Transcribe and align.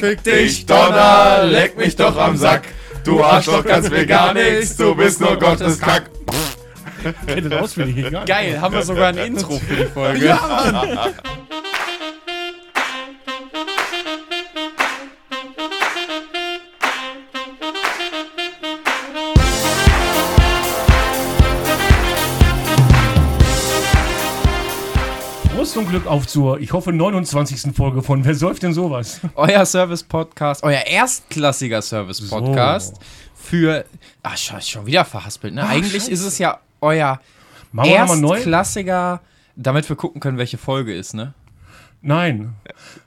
Fick 0.00 0.22
dich, 0.24 0.66
Donner, 0.66 1.44
leck 1.44 1.76
mich 1.76 1.96
doch 1.96 2.16
am 2.16 2.36
Sack. 2.36 2.62
Du 3.04 3.22
Arschloch 3.22 3.64
kannst 3.64 3.90
mir 3.90 4.06
gar 4.06 4.32
nichts, 4.32 4.76
du 4.76 4.94
bist 4.94 5.20
nur 5.20 5.36
Gottes 5.38 5.80
Kack. 5.80 6.10
Kennt 7.26 7.52
das 7.52 7.62
auswendig. 7.62 8.06
Geil, 8.26 8.60
haben 8.60 8.74
wir 8.74 8.82
sogar 8.82 9.08
ein 9.08 9.18
Intro 9.18 9.58
für 9.58 9.74
die 9.74 9.84
Folge. 9.86 10.26
Ja, 10.26 10.36
Prost 10.36 11.41
und 25.82 25.88
Glück 25.88 26.06
auf 26.06 26.28
zur, 26.28 26.60
ich 26.60 26.72
hoffe, 26.72 26.92
29. 26.92 27.74
Folge 27.74 28.02
von 28.02 28.24
Wer 28.24 28.36
säuft 28.36 28.62
denn 28.62 28.72
sowas? 28.72 29.20
Euer 29.34 29.66
Service-Podcast, 29.66 30.62
euer 30.62 30.82
erstklassiger 30.86 31.82
Service-Podcast 31.82 33.00
für. 33.34 33.84
Ach, 34.22 34.36
scheiße, 34.36 34.70
schon 34.70 34.86
wieder 34.86 35.04
verhaspelt, 35.04 35.54
ne? 35.54 35.64
Ach, 35.64 35.70
Eigentlich 35.70 36.04
scheiße. 36.04 36.12
ist 36.12 36.24
es 36.24 36.38
ja 36.38 36.60
euer 36.80 37.20
Machen 37.72 37.90
erstklassiger, 37.90 39.20
damit 39.56 39.88
wir 39.88 39.96
gucken 39.96 40.20
können, 40.20 40.38
welche 40.38 40.56
Folge 40.56 40.94
ist, 40.94 41.14
ne? 41.14 41.34
Nein. 42.00 42.54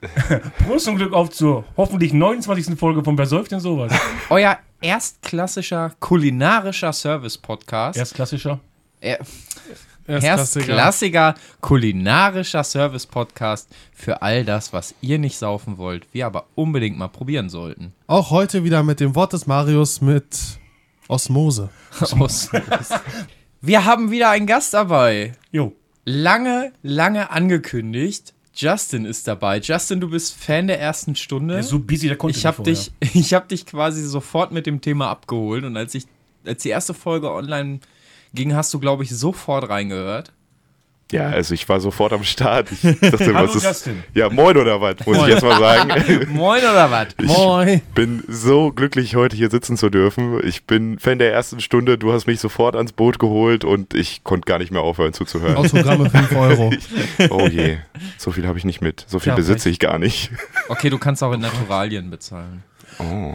Prost 0.66 0.88
und 0.88 0.96
Glück 0.96 1.14
auf 1.14 1.30
zur 1.30 1.64
hoffentlich 1.78 2.12
29. 2.12 2.78
Folge 2.78 3.02
von 3.02 3.16
Wer 3.16 3.26
säuft 3.26 3.52
denn 3.52 3.60
sowas? 3.60 3.90
Euer 4.28 4.58
erstklassischer 4.82 5.92
kulinarischer 6.00 6.92
Service-Podcast. 6.92 7.98
Erstklassischer. 7.98 8.60
Er- 9.00 9.20
Erstklassiger. 10.08 11.34
Kulinarischer 11.60 12.64
Service-Podcast 12.64 13.68
für 13.92 14.22
all 14.22 14.44
das, 14.44 14.72
was 14.72 14.94
ihr 15.00 15.18
nicht 15.18 15.36
saufen 15.36 15.78
wollt, 15.78 16.06
wir 16.12 16.26
aber 16.26 16.46
unbedingt 16.54 16.98
mal 16.98 17.08
probieren 17.08 17.48
sollten. 17.48 17.92
Auch 18.06 18.30
heute 18.30 18.64
wieder 18.64 18.82
mit 18.82 19.00
dem 19.00 19.14
Wort 19.14 19.32
des 19.32 19.46
Marius 19.46 20.00
mit 20.00 20.26
Osmose. 21.08 21.70
Aus- 22.18 22.50
wir 23.60 23.84
haben 23.84 24.10
wieder 24.10 24.30
einen 24.30 24.46
Gast 24.46 24.74
dabei. 24.74 25.32
Jo. 25.50 25.72
Lange, 26.04 26.72
lange 26.82 27.30
angekündigt. 27.30 28.32
Justin 28.54 29.04
ist 29.04 29.28
dabei. 29.28 29.58
Justin, 29.58 30.00
du 30.00 30.08
bist 30.08 30.34
Fan 30.34 30.66
der 30.66 30.80
ersten 30.80 31.14
Stunde. 31.14 31.54
Der 31.54 31.62
so 31.62 31.78
busy, 31.78 32.08
der 32.08 32.16
konnte 32.16 32.38
ich 32.38 32.46
habe 32.46 32.62
dich, 32.62 32.90
ich 33.00 33.34
hab 33.34 33.48
dich 33.48 33.66
quasi 33.66 34.02
sofort 34.02 34.50
mit 34.52 34.66
dem 34.66 34.80
Thema 34.80 35.10
abgeholt 35.10 35.64
und 35.64 35.76
als 35.76 35.94
ich, 35.94 36.06
als 36.46 36.62
die 36.62 36.70
erste 36.70 36.94
Folge 36.94 37.30
online 37.32 37.80
ging, 38.36 38.54
hast 38.54 38.72
du, 38.72 38.78
glaube 38.78 39.02
ich, 39.02 39.10
sofort 39.10 39.68
reingehört. 39.68 40.32
Ja, 41.12 41.28
also 41.28 41.54
ich 41.54 41.68
war 41.68 41.78
sofort 41.78 42.12
am 42.12 42.24
Start. 42.24 42.68
Ich 42.72 42.80
dachte, 42.82 43.26
Hallo 43.34 43.48
was 43.48 43.54
ist. 43.54 43.64
Justin. 43.64 44.02
Ja, 44.12 44.28
moin 44.28 44.56
oder 44.56 44.80
was, 44.80 44.96
muss 45.06 45.18
ich 45.18 45.26
jetzt 45.28 45.42
mal 45.42 45.56
sagen. 45.60 46.26
Moin 46.32 46.60
oder 46.64 46.90
was? 46.90 47.08
Moin. 47.22 47.80
bin 47.94 48.24
so 48.26 48.72
glücklich, 48.72 49.14
heute 49.14 49.36
hier 49.36 49.48
sitzen 49.48 49.76
zu 49.76 49.88
dürfen. 49.88 50.44
Ich 50.44 50.64
bin 50.64 50.98
Fan 50.98 51.20
der 51.20 51.32
ersten 51.32 51.60
Stunde. 51.60 51.96
Du 51.96 52.12
hast 52.12 52.26
mich 52.26 52.40
sofort 52.40 52.74
ans 52.74 52.90
Boot 52.92 53.20
geholt 53.20 53.64
und 53.64 53.94
ich 53.94 54.24
konnte 54.24 54.46
gar 54.46 54.58
nicht 54.58 54.72
mehr 54.72 54.82
aufhören 54.82 55.12
zuzuhören. 55.12 55.54
Autogramme 55.56 56.10
5 56.10 56.36
Euro. 56.36 56.72
Oh 57.30 57.46
je, 57.46 57.76
so 58.18 58.32
viel 58.32 58.46
habe 58.46 58.58
ich 58.58 58.64
nicht 58.64 58.80
mit. 58.80 59.04
So 59.06 59.20
viel 59.20 59.30
Ja, 59.30 59.36
besitze 59.36 59.70
ich 59.70 59.78
gar 59.78 59.98
nicht. 59.98 60.30
Okay, 60.68 60.90
du 60.90 60.98
kannst 60.98 61.22
auch 61.22 61.32
in 61.32 61.40
Naturalien 61.40 62.10
bezahlen. 62.10 62.64
Oh. 62.98 63.34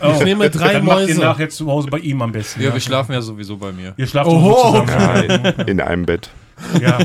Oh, 0.00 0.12
Ich 0.18 0.24
nehme 0.24 0.50
drei 0.50 0.74
dann 0.74 0.84
macht 0.84 1.00
ihr 1.02 1.06
Mäuse. 1.08 1.20
nachher 1.20 1.48
zu 1.48 1.66
Hause 1.70 1.88
bei 1.88 1.98
ihm 1.98 2.20
am 2.22 2.32
besten. 2.32 2.62
Ja, 2.62 2.72
wir 2.74 2.80
schlafen 2.80 3.12
ja 3.12 3.20
sowieso 3.22 3.56
bei 3.56 3.72
mir. 3.72 3.94
Ihr 3.96 4.06
schlaft 4.06 4.28
Oho. 4.30 4.82
zusammen. 4.84 5.54
In 5.66 5.80
einem 5.80 6.04
Bett. 6.06 6.30
Ja. 6.78 6.98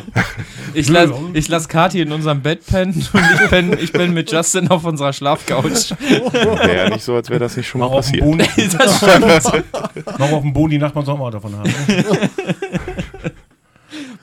Ich 0.74 0.90
lasse 0.90 1.14
ich 1.34 1.48
lass 1.48 1.70
Kathi 1.70 2.02
in 2.02 2.12
unserem 2.12 2.42
Bett 2.42 2.66
pennen 2.66 2.92
und 3.14 3.24
ich 3.42 3.50
bin, 3.50 3.78
ich 3.80 3.94
bin 3.94 4.14
mit 4.14 4.30
Justin 4.30 4.68
auf 4.70 4.84
unserer 4.84 5.14
Schlafcouch. 5.14 5.64
Wäre 6.02 6.76
ja 6.76 6.90
nicht 6.90 7.06
so, 7.06 7.16
als 7.16 7.30
wäre 7.30 7.40
das 7.40 7.56
nicht 7.56 7.66
schon 7.66 7.80
mal 7.80 7.88
Mach 7.88 7.96
auf 7.96 8.12
dem 8.12 8.20
passiert. 8.20 8.50
Boden, 8.58 8.78
Das 8.78 8.98
stimmt. 8.98 9.66
mach 10.20 10.32
auf 10.34 10.42
dem 10.42 10.52
Boden, 10.52 10.72
die 10.72 10.78
Nachbarn 10.78 11.06
sollen 11.06 11.18
auch 11.20 11.24
mal 11.24 11.32
davon 11.32 11.56
haben. 11.58 11.74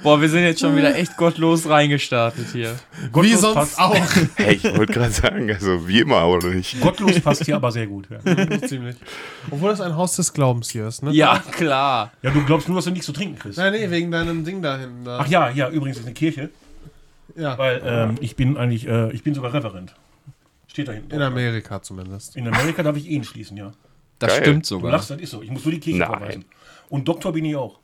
Boah, 0.03 0.21
wir 0.21 0.29
sind 0.29 0.43
jetzt 0.43 0.61
schon 0.61 0.77
wieder 0.77 0.97
echt 0.97 1.17
gottlos 1.17 1.69
reingestartet 1.69 2.47
hier. 2.53 2.75
Wie 3.01 3.09
Gottlos 3.11 3.41
sonst 3.41 3.55
passt, 3.55 3.79
auch. 3.79 3.97
Hey, 4.37 4.55
ich 4.57 4.65
wollte 4.65 4.93
gerade 4.93 5.13
sagen, 5.13 5.51
also 5.51 5.87
wie 5.87 6.01
immer, 6.01 6.27
oder 6.27 6.49
nicht? 6.49 6.81
Gottlos 6.81 7.21
passt 7.21 7.45
hier 7.45 7.57
aber 7.57 7.71
sehr 7.71 7.87
gut. 7.87 8.09
Ja. 8.11 8.61
Ziemlich. 8.67 8.97
Obwohl 9.51 9.71
das 9.71 9.81
ein 9.81 9.95
Haus 9.97 10.17
des 10.17 10.33
Glaubens 10.33 10.71
hier 10.71 10.89
ist, 10.89 11.03
ne? 11.03 11.13
Ja, 11.13 11.39
klar. 11.39 12.13
ja, 12.23 12.31
du 12.31 12.45
glaubst 12.45 12.69
nur, 12.69 12.77
dass 12.77 12.85
du 12.87 12.91
nichts 12.91 13.07
zu 13.07 13.13
trinken 13.13 13.39
kriegst. 13.39 13.59
Nein, 13.59 13.73
nee, 13.73 13.91
wegen 13.91 14.11
deinem 14.11 14.45
Ding 14.45 14.61
da 14.61 14.77
hinten. 14.79 15.05
Da. 15.05 15.19
Ach 15.21 15.29
ja, 15.29 15.51
ja, 15.51 15.71
übrigens 15.71 15.99
ist 15.99 16.05
eine 16.05 16.15
Kirche, 16.15 16.51
ja. 17.37 17.57
weil 17.59 17.81
ähm, 17.85 18.15
ich 18.21 18.35
bin 18.35 18.57
eigentlich, 18.57 18.89
äh, 18.89 19.13
ich 19.13 19.23
bin 19.23 19.35
sogar 19.35 19.55
Referent. 19.55 19.95
Steht 20.67 20.89
da 20.89 20.93
hinten. 20.93 21.15
In 21.15 21.23
Amerika 21.23 21.81
zumindest. 21.83 22.35
In 22.37 22.49
Amerika 22.49 22.83
darf 22.83 22.97
ich 22.97 23.09
Ehen 23.09 23.25
schließen, 23.25 23.57
ja. 23.57 23.73
Das 24.19 24.31
Geil. 24.31 24.41
stimmt 24.43 24.65
Du 24.65 24.69
sogar. 24.77 24.93
lachst, 24.93 25.11
das 25.11 25.21
ist 25.21 25.31
so. 25.31 25.43
Ich 25.43 25.51
muss 25.51 25.65
nur 25.65 25.73
die 25.73 25.81
Kirche 25.81 25.99
Nein. 26.01 26.09
verweisen. 26.09 26.45
Und 26.89 27.07
Doktor 27.07 27.33
bin 27.33 27.45
ich 27.45 27.57
auch. 27.57 27.79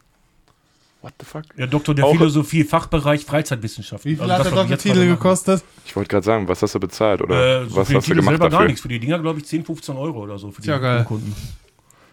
What 1.09 1.15
the 1.21 1.25
fuck? 1.27 1.43
Ja, 1.57 1.67
Doktor 1.67 1.95
der 1.95 2.05
Auch- 2.05 2.13
Philosophie, 2.13 2.65
Fachbereich 2.65 3.25
Freizeitwissenschaften. 3.25 4.11
Wie 4.11 4.17
viel 4.17 4.31
Also 4.31 4.45
hat 4.45 4.53
das, 4.57 4.67
der 4.69 4.79
Titel 4.79 5.07
gekostet? 5.07 5.65
Ich 5.87 5.97
wollte 5.97 6.09
gerade 6.11 6.25
sagen, 6.27 6.47
was 6.49 6.61
hast 6.61 6.75
du 6.75 6.81
bezahlt 6.81 7.23
oder 7.23 7.63
Äh, 7.63 7.67
so 7.69 7.77
was 7.77 7.87
für 7.87 7.93
den 7.95 7.97
hast 7.97 8.07
du 8.07 8.11
Titel 8.11 8.15
gemacht 8.17 8.33
selber 8.33 8.45
gar 8.45 8.51
dafür? 8.51 8.67
nichts. 8.67 8.81
Für 8.83 8.89
die 8.89 8.99
Dinger, 9.01 9.19
glaube 9.19 9.39
ich, 9.39 9.47
10, 9.47 9.65
15 9.65 9.97
Euro 9.97 10.23
oder 10.23 10.39
so. 10.39 10.51
Für 10.51 10.61
die 10.61 10.67
Tja, 10.67 10.77
geil. 10.79 11.05
Kunden. 11.05 11.35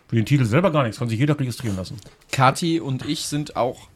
Für 0.08 0.16
den 0.16 0.26
Titel 0.26 0.46
selber 0.46 0.72
gar 0.72 0.84
nichts. 0.84 0.98
Kann 1.00 1.10
sich 1.10 1.20
jeder 1.20 1.38
registrieren 1.38 1.76
lassen. 1.76 1.98
Kathi 2.32 2.80
und 2.80 3.06
ich 3.06 3.26
sind 3.26 3.56
auch 3.58 3.90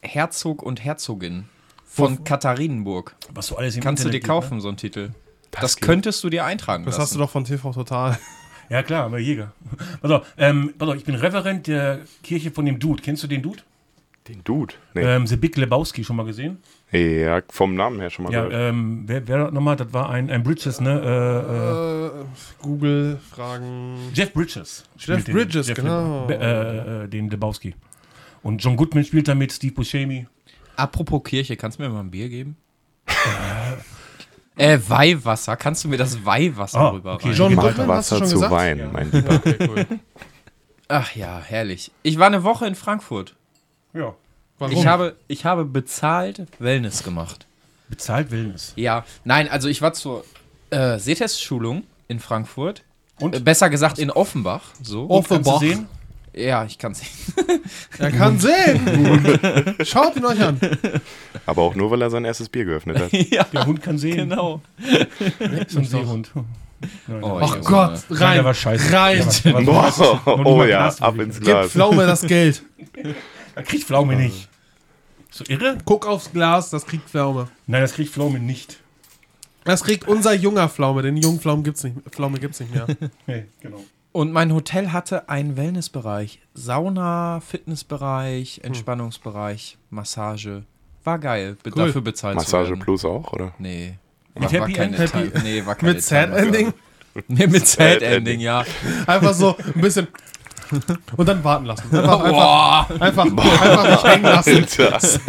Herzog 0.00 0.62
und 0.62 0.84
Herzogin 0.84 1.44
von 1.86 2.24
Katharinenburg. 2.24 3.14
Was 3.32 3.48
du 3.48 3.56
alles 3.56 3.76
im 3.76 3.82
Kannst 3.82 4.04
du 4.04 4.08
dir 4.08 4.16
Internet 4.16 4.28
kaufen, 4.28 4.60
so 4.60 4.68
einen 4.68 4.76
Titel. 4.76 5.10
Das, 5.52 5.76
geht. 5.76 5.84
könntest 5.84 6.24
du 6.24 6.30
dir 6.30 6.44
eintragen 6.46 6.84
Das 6.84 6.94
lassen. 6.94 7.02
hast 7.02 7.14
du 7.14 7.18
doch 7.18 7.30
von 7.30 7.44
TV 7.44 7.72
Total. 7.72 8.12
Ne? 8.12 8.18
Ja, 8.70 8.82
klar, 8.82 9.04
aber 9.04 9.18
Jäger. 9.18 9.52
Pass 10.00 10.10
auf, 10.10 10.26
ähm, 10.38 10.72
pass 10.78 10.88
auf, 10.88 10.96
ich 10.96 11.04
bin 11.04 11.14
Referent 11.14 11.66
der 11.66 12.00
Kirche 12.22 12.50
von 12.50 12.64
dem 12.64 12.78
Dude. 12.78 13.02
Kennst 13.02 13.22
du 13.22 13.26
den 13.26 13.42
Dude? 13.42 13.58
Den 14.28 14.44
Dude. 14.44 14.74
Nee. 14.94 15.02
Ähm, 15.02 15.26
The 15.26 15.36
Big 15.36 15.56
Lebowski, 15.56 16.04
schon 16.04 16.14
mal 16.16 16.24
gesehen? 16.24 16.58
ja, 16.92 17.40
vom 17.50 17.74
Namen 17.74 17.98
her 18.00 18.10
schon 18.10 18.24
mal 18.26 18.32
Ja, 18.32 18.44
gehört. 18.46 18.70
ähm, 18.74 19.02
wer, 19.06 19.26
wer 19.26 19.50
nochmal? 19.50 19.74
Das 19.76 19.92
war 19.92 20.10
ein, 20.10 20.30
ein 20.30 20.42
Bridges, 20.44 20.80
ne? 20.80 21.00
Äh, 21.00 22.16
äh, 22.18 22.20
Äh, 22.20 22.24
Google 22.62 23.18
Fragen. 23.30 23.96
Jeff 24.14 24.32
Bridges. 24.32 24.84
Jeff 24.98 25.24
Bridges, 25.24 25.74
genau. 25.74 26.26
Leb- 26.28 26.38
äh, 26.40 27.04
äh, 27.04 27.08
den 27.08 27.30
Lebowski. 27.30 27.74
Und 28.42 28.62
John 28.62 28.76
Goodman 28.76 29.04
spielt 29.04 29.26
damit, 29.26 29.52
Steve 29.52 29.72
Buscemi. 29.74 30.26
Apropos 30.76 31.22
Kirche, 31.24 31.56
kannst 31.56 31.78
du 31.78 31.82
mir 31.82 31.88
mal 31.88 32.00
ein 32.00 32.10
Bier 32.10 32.28
geben? 32.28 32.56
äh, 34.56 34.78
Weihwasser. 34.86 35.56
Kannst 35.56 35.84
du 35.84 35.88
mir 35.88 35.96
das 35.96 36.24
Weihwasser 36.24 36.78
Ah, 36.80 36.88
rüber 36.90 37.14
okay. 37.14 37.32
John 37.32 37.54
Mach 37.54 37.64
Goodman, 37.64 37.88
hast 37.88 38.12
du 38.12 38.16
Wasser 38.16 38.18
schon 38.18 38.26
zu 38.28 38.34
gesagt? 38.36 38.52
Wein, 38.52 38.78
Ja. 38.78 38.88
mein 38.92 39.10
Lieber. 39.10 39.34
Okay, 39.34 39.56
cool. 39.68 39.86
Ach 40.88 41.14
ja, 41.16 41.40
herrlich. 41.44 41.90
Ich 42.02 42.18
war 42.18 42.26
eine 42.26 42.44
Woche 42.44 42.66
in 42.66 42.74
Frankfurt. 42.74 43.34
Ja. 43.94 44.14
Warum? 44.58 44.76
Ich 44.76 44.86
habe, 44.86 45.16
ich 45.28 45.44
habe 45.44 45.64
bezahlt 45.64 46.42
Wellness 46.58 47.02
gemacht. 47.02 47.46
Bezahlt 47.88 48.30
Wellness. 48.30 48.72
Ja, 48.76 49.04
nein, 49.24 49.48
also 49.48 49.68
ich 49.68 49.82
war 49.82 49.92
zur 49.92 50.24
äh, 50.70 50.98
Sehtest-Schulung 50.98 51.82
in 52.08 52.20
Frankfurt. 52.20 52.82
Und? 53.18 53.34
Äh, 53.36 53.40
besser 53.40 53.68
gesagt 53.70 53.98
in 53.98 54.10
Offenbach. 54.10 54.62
So. 54.82 55.08
Offenbach. 55.10 55.60
Kannst 55.60 55.62
du 55.62 55.66
sehen? 55.68 55.86
Ja, 56.34 56.64
ich 56.64 56.78
kann 56.78 56.94
sehen. 56.94 57.08
Er 57.98 58.10
kann 58.10 58.38
sehen. 58.38 59.76
Schaut 59.84 60.16
ihn 60.16 60.24
euch 60.24 60.40
an. 60.42 60.58
Aber 61.44 61.60
auch 61.62 61.74
nur, 61.74 61.90
weil 61.90 62.00
er 62.00 62.08
sein 62.08 62.24
erstes 62.24 62.48
Bier 62.48 62.64
geöffnet 62.64 62.98
hat. 62.98 63.12
ja, 63.30 63.44
Der 63.44 63.66
Hund 63.66 63.82
kann 63.82 63.98
sehen. 63.98 64.16
genau. 64.30 64.62
Ist 65.66 65.76
ein 65.76 65.84
Seehund. 65.84 66.30
Nein, 67.06 67.22
Oh, 67.22 67.38
nein. 67.38 67.48
Ach. 67.52 67.60
Gott, 67.64 68.00
Nein, 68.08 68.18
rein. 68.18 68.34
der 68.36 68.44
war 68.46 68.54
scheiße. 68.54 68.92
Rein. 68.92 69.28
Der 69.44 69.52
war- 69.54 69.60
der 69.62 69.74
war 69.74 69.92
so 69.92 70.04
scheiße. 70.04 70.22
Noch 70.24 70.36
nicht 70.38 70.46
oh 70.46 70.56
mal 70.56 70.68
ja, 70.70 70.78
Glas 70.78 71.02
ab 71.02 71.18
ins 71.18 71.34
Gib 71.36 71.44
Glas. 71.44 71.70
Pflaume 71.70 72.06
das 72.06 72.22
Geld. 72.22 72.62
Er 73.54 73.62
kriegt 73.62 73.84
Pflaume 73.84 74.16
nicht. 74.16 74.48
So 75.30 75.44
irre? 75.48 75.78
Guck 75.84 76.06
aufs 76.06 76.30
Glas, 76.32 76.70
das 76.70 76.84
kriegt 76.86 77.08
Pflaume. 77.08 77.48
Nein, 77.66 77.80
das 77.82 77.94
kriegt 77.94 78.10
Pflaume 78.12 78.38
nicht. 78.38 78.78
Das 79.64 79.82
kriegt 79.84 80.08
unser 80.08 80.34
junger 80.34 80.68
Pflaume. 80.68 81.02
Den 81.02 81.16
jungen 81.16 81.40
Pflaumen 81.40 81.62
gibt's 81.64 81.84
nicht, 81.84 81.96
Pflaume 82.10 82.38
gibt's 82.38 82.60
nicht 82.60 82.74
mehr. 82.74 82.86
Nee, 83.26 83.46
genau. 83.60 83.82
Und 84.12 84.30
mein 84.32 84.52
Hotel 84.52 84.92
hatte 84.92 85.30
einen 85.30 85.56
Wellnessbereich. 85.56 86.40
Sauna, 86.52 87.40
Fitnessbereich, 87.40 88.60
Entspannungsbereich, 88.62 89.78
Massage. 89.88 90.64
War 91.04 91.18
geil. 91.18 91.56
Cool. 91.64 91.72
Dafür 91.86 92.02
bezahlt 92.02 92.34
Massage 92.36 92.70
werden. 92.70 92.80
Plus 92.80 93.04
auch, 93.06 93.32
oder? 93.32 93.54
Nee. 93.58 93.94
Mit 94.34 94.44
War, 94.44 94.52
war 94.52 94.60
Happy 94.60 94.72
keine 94.74 94.96
End? 94.96 95.10
Teil- 95.12 95.32
Nee, 95.42 95.64
war 95.64 95.74
keine 95.76 95.94
Mit 95.94 96.02
Sad 96.02 96.30
Ending. 96.30 96.72
Nee, 97.28 97.46
mit 97.46 97.66
Sad 97.66 98.00
Sad 98.00 98.02
Ending, 98.02 98.16
Ending. 98.16 98.40
ja. 98.40 98.64
Einfach 99.06 99.34
so 99.34 99.54
ein 99.74 99.80
bisschen. 99.82 100.08
Und 101.16 101.28
dann 101.28 101.44
warten 101.44 101.66
lassen. 101.66 101.96
Einfach, 101.96 102.20
einfach, 102.20 103.00
einfach, 103.00 103.24
einfach 103.24 103.86
nicht 103.90 104.04
hängen 104.04 104.24
lassen. 104.90 105.20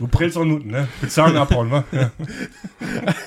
Du 0.00 0.08
prellst 0.08 0.36
auch 0.36 0.44
Nutten, 0.44 0.70
ne? 0.70 0.88
Bezahlen 1.00 1.36
abhauen, 1.36 1.70
wa? 1.70 1.84
Ja. 1.92 2.10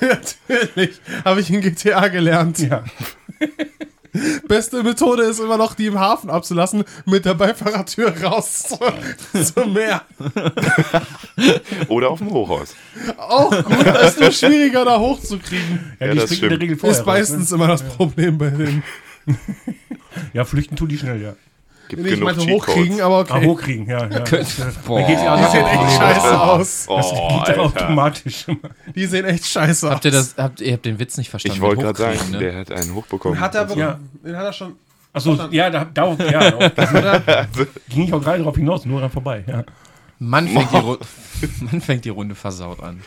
Natürlich. 0.00 1.00
Habe 1.24 1.40
ich 1.40 1.50
in 1.50 1.60
GTA 1.62 2.08
gelernt. 2.08 2.58
ja. 2.58 2.84
Beste 4.46 4.82
Methode 4.82 5.22
ist 5.22 5.38
immer 5.40 5.56
noch, 5.56 5.74
die 5.74 5.86
im 5.86 5.98
Hafen 5.98 6.28
abzulassen, 6.28 6.84
mit 7.06 7.24
der 7.24 7.32
Beifahrertür 7.32 8.12
raus 8.22 8.64
zu- 9.32 9.42
zum 9.54 9.72
Meer. 9.72 10.02
Oder 11.88 12.10
auf 12.10 12.18
dem 12.18 12.30
Hochhaus. 12.30 12.74
Auch 13.16 13.50
gut, 13.64 13.86
das 13.86 14.10
ist 14.10 14.20
nur 14.20 14.32
schwieriger, 14.32 14.84
da 14.84 14.98
hochzukriegen. 14.98 15.96
Ja, 15.98 16.08
Ja, 16.08 16.12
die 16.12 16.18
das 16.18 16.34
springen 16.34 16.42
in 16.42 16.48
der 16.50 16.56
stimmt. 16.56 16.62
Regel 16.62 16.76
vorher 16.76 16.92
Ist 16.92 17.00
raus, 17.00 17.06
meistens 17.06 17.52
immer 17.52 17.68
das 17.68 17.82
Problem 17.82 18.36
bei 18.36 18.50
denen. 18.50 18.82
Ja, 20.32 20.44
flüchten 20.44 20.76
tun 20.76 20.88
die 20.88 20.98
schnell, 20.98 21.20
ja. 21.22 21.32
Gibt 21.88 22.06
Ich 22.06 22.14
genug 22.14 22.24
meinte 22.36 22.50
hochkriegen, 22.50 23.00
aber 23.00 23.18
Ah, 23.28 23.36
okay. 23.36 23.46
hochkriegen, 23.46 23.86
ja. 23.86 24.06
ja. 24.08 24.18
Das, 24.30 24.56
Boah. 24.86 25.00
da 25.00 25.06
geht 25.06 25.18
ja 25.18 25.36
Die 25.36 25.50
sehen 25.50 25.66
echt 25.66 25.96
scheiße 25.98 26.40
aus. 26.40 26.84
Oh, 26.88 26.96
Das 26.96 27.10
geht 27.10 27.18
doch 27.18 27.38
Alter. 27.40 27.60
automatisch. 27.62 28.46
Die 28.94 29.06
sehen 29.06 29.24
echt 29.26 29.46
scheiße 29.46 29.86
aus. 29.88 29.92
Habt 29.94 30.04
ihr 30.06 30.10
das, 30.12 30.34
habt, 30.38 30.60
ihr 30.60 30.72
habt 30.72 30.84
den 30.86 30.98
Witz 30.98 31.16
nicht 31.18 31.28
verstanden? 31.28 31.56
Ich 31.56 31.60
wollte 31.60 31.82
gerade 31.82 31.98
sagen, 31.98 32.30
ne? 32.30 32.38
der 32.38 32.54
hat 32.56 32.70
einen 32.72 32.94
hochbekommen. 32.94 33.36
Den 33.36 33.42
hat 33.42 33.54
er, 33.54 33.76
Ja. 33.76 33.98
den 34.24 34.36
hat 34.36 34.44
er 34.46 34.52
schon. 34.52 34.72
Achso, 35.12 35.38
ja, 35.50 35.68
da, 35.68 35.84
darauf, 35.84 36.18
ja, 36.20 36.50
darauf 36.50 36.72
ging 37.90 38.04
ich 38.04 38.14
auch 38.14 38.22
gerade 38.22 38.42
drauf 38.42 38.56
hinaus, 38.56 38.86
nur 38.86 39.00
dran 39.00 39.10
vorbei. 39.10 39.44
Ja. 39.46 39.62
Mann, 40.18 40.48
fängt 40.48 40.70
die 40.72 40.76
Ru- 40.78 40.98
Mann 41.60 41.80
fängt 41.82 42.04
die 42.06 42.10
Runde 42.10 42.34
versaut 42.34 42.80
an. 42.82 43.02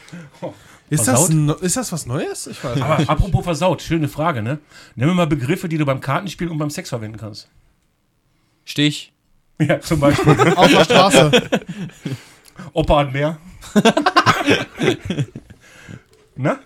Ist 0.89 1.07
das, 1.07 1.29
ist 1.29 1.77
das 1.77 1.91
was 1.91 2.05
Neues? 2.05 2.47
Ich 2.47 2.63
weiß 2.63 2.75
nicht. 2.75 2.85
Aber 2.85 3.09
apropos 3.09 3.43
versaut, 3.43 3.81
schöne 3.81 4.07
Frage, 4.07 4.43
ne? 4.43 4.59
Nimm 4.95 5.09
mir 5.09 5.15
mal 5.15 5.27
Begriffe, 5.27 5.67
die 5.67 5.77
du 5.77 5.85
beim 5.85 5.99
Kartenspiel 5.99 6.47
und 6.47 6.57
beim 6.57 6.69
Sex 6.69 6.89
verwenden 6.89 7.17
kannst. 7.17 7.49
Stich. 8.65 9.11
Ja, 9.59 9.79
zum 9.79 9.99
Beispiel. 9.99 10.33
Auf 10.55 10.67
der 10.67 10.83
Straße. 10.83 11.31
Opa 12.73 12.99
hat 12.99 13.13
mehr. 13.13 13.37
Na? 16.35 16.59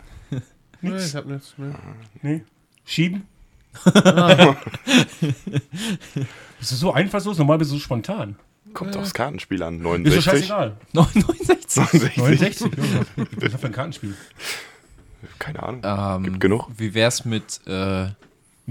nee, 0.81 0.97
ich 0.97 1.15
hab 1.15 1.25
nichts. 1.25 1.53
Nee. 1.57 1.73
Nee. 2.21 2.43
Schieben? 2.85 3.27
Das 6.59 6.73
ist 6.73 6.79
so 6.81 6.91
einfallslos, 6.91 7.37
normal 7.37 7.57
bist 7.57 7.71
du 7.71 7.75
so 7.75 7.79
spontan. 7.81 8.35
Kommt 8.73 8.95
aufs 8.97 9.13
Kartenspiel 9.13 9.63
an. 9.63 9.75
Ist 9.77 9.83
doch 9.83 9.91
69. 9.91 10.23
scheißegal. 10.23 10.77
69. 10.93 12.17
69. 12.17 12.63
ja. 12.63 13.01
Was 13.15 13.43
ist 13.43 13.53
das 13.53 13.61
für 13.61 13.67
ein 13.67 13.73
Kartenspiel? 13.73 14.15
Keine 15.37 15.63
Ahnung. 15.63 15.81
Ähm, 15.83 16.23
Gibt 16.23 16.39
genug. 16.39 16.67
Wie 16.77 16.93
wär's 16.93 17.25
mit, 17.25 17.59
äh, 17.67 17.71
Ein 18.03 18.15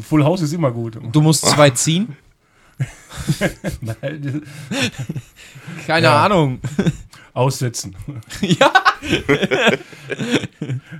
Full 0.01 0.25
House 0.25 0.41
ist 0.43 0.53
immer 0.53 0.71
gut. 0.71 0.99
du 1.13 1.21
musst 1.21 1.45
zwei 1.47 1.71
ziehen? 1.71 2.17
Keine 5.87 6.07
Ja. 6.07 6.25
Ahnung. 6.25 6.61
Aussetzen. 7.35 7.95
ja. 8.41 8.73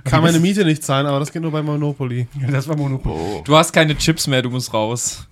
Kann 0.05 0.21
meine 0.21 0.39
Miete 0.39 0.63
nicht 0.65 0.83
zahlen, 0.83 1.05
aber 1.07 1.19
das 1.19 1.31
geht 1.31 1.41
nur 1.41 1.51
bei 1.51 1.61
Monopoly. 1.61 2.27
Ja, 2.39 2.47
Das 2.51 2.67
war 2.67 2.75
Monopoly. 2.77 3.15
Oh. 3.15 3.41
Du 3.43 3.55
hast 3.55 3.71
keine 3.73 3.97
Chips 3.97 4.27
mehr, 4.27 4.41
du 4.41 4.49
musst 4.49 4.73
raus. 4.73 5.25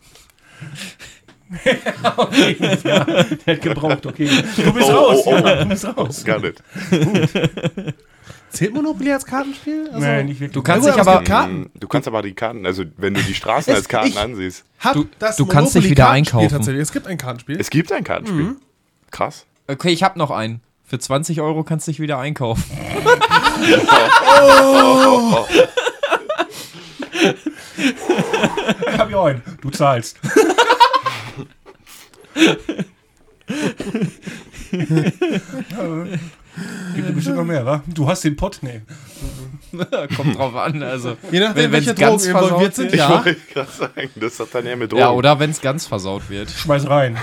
ja, 2.83 3.03
der 3.03 3.55
hat 3.55 3.61
gebraucht, 3.61 4.05
okay. 4.05 4.29
Du 4.57 4.73
bist 4.73 4.89
Oh, 4.89 4.93
raus, 4.93 5.21
oh, 5.25 5.29
oh. 5.31 5.47
ja, 5.47 5.55
du 5.63 5.65
bist 5.69 5.85
raus. 5.97 6.23
Gar 6.25 6.39
nicht. 6.39 6.61
Zählt 8.49 8.73
Monopoly 8.73 9.11
als 9.11 9.25
Kartenspiel? 9.25 9.89
Also, 9.93 9.99
Nee, 10.05 10.23
nicht 10.23 10.39
wirklich. 10.39 10.53
Du 10.53 10.61
kannst 10.61 10.85
gut, 10.87 10.95
dich 10.95 11.01
aber 11.01 11.23
Karten. 11.23 11.69
Du 11.75 11.87
kannst 11.87 12.07
aber 12.07 12.21
die 12.21 12.33
Karten, 12.33 12.65
also 12.65 12.83
wenn 12.97 13.13
du 13.13 13.21
die 13.21 13.33
Straßen 13.33 13.71
Es- 13.73 13.79
als 13.79 13.87
Karten 13.89 14.07
ich- 14.07 14.19
ansiehst. 14.19 14.63
Du- 14.93 15.05
das 15.19 15.35
du 15.37 15.45
kannst 15.45 15.75
dich 15.75 15.89
wieder 15.89 16.09
einkaufen. 16.09 16.49
Tatsächlich. 16.49 16.81
Es 16.81 16.91
gibt 16.91 17.07
ein 17.07 17.17
Kartenspiel. 17.17 17.59
Es 17.59 17.69
gibt 17.69 17.91
ein 17.91 18.03
Kartenspiel. 18.03 18.43
Mhm. 18.43 18.57
Krass. 19.11 19.45
okay, 19.67 19.89
ich 19.89 20.03
hab 20.03 20.15
noch 20.17 20.31
einen. 20.31 20.61
Für 20.85 20.97
20 20.99 21.41
Euro 21.41 21.63
kannst 21.63 21.87
du 21.87 21.91
dich 21.91 21.99
wieder 21.99 22.17
einkaufen. 22.19 22.63
Ich 28.91 28.97
hab 28.97 29.11
ja 29.11 29.23
einen. 29.23 29.41
Du 29.61 29.69
zahlst. 29.69 30.17
Gibt 36.95 37.15
bestimmt 37.15 37.37
noch 37.37 37.43
mehr, 37.45 37.65
wa? 37.65 37.83
Du 37.87 38.07
hast 38.07 38.23
den 38.23 38.35
Pott? 38.35 38.59
Nee. 38.61 38.81
Kommt 40.15 40.37
drauf 40.37 40.55
an, 40.55 40.81
also. 40.81 41.17
Je 41.31 41.39
nachdem, 41.39 41.65
Wenn- 41.65 41.71
welche 41.73 41.93
ganz 41.93 42.23
Drogen 42.23 42.39
versaut 42.39 42.73
sind, 42.75 42.85
wird. 42.85 42.93
Ich 42.95 42.99
ja. 42.99 43.09
wollte 43.25 43.35
gerade 43.53 43.71
sagen, 43.71 44.09
das 44.15 44.39
hat 44.39 44.47
dann 44.53 44.65
eher 44.65 44.75
mit 44.75 44.91
Drogen. 44.91 45.01
Ja, 45.01 45.11
oder 45.11 45.39
wenn 45.39 45.51
es 45.51 45.61
ganz 45.61 45.85
versaut 45.85 46.29
wird. 46.29 46.49
Schmeiß 46.49 46.89
rein. 46.89 47.17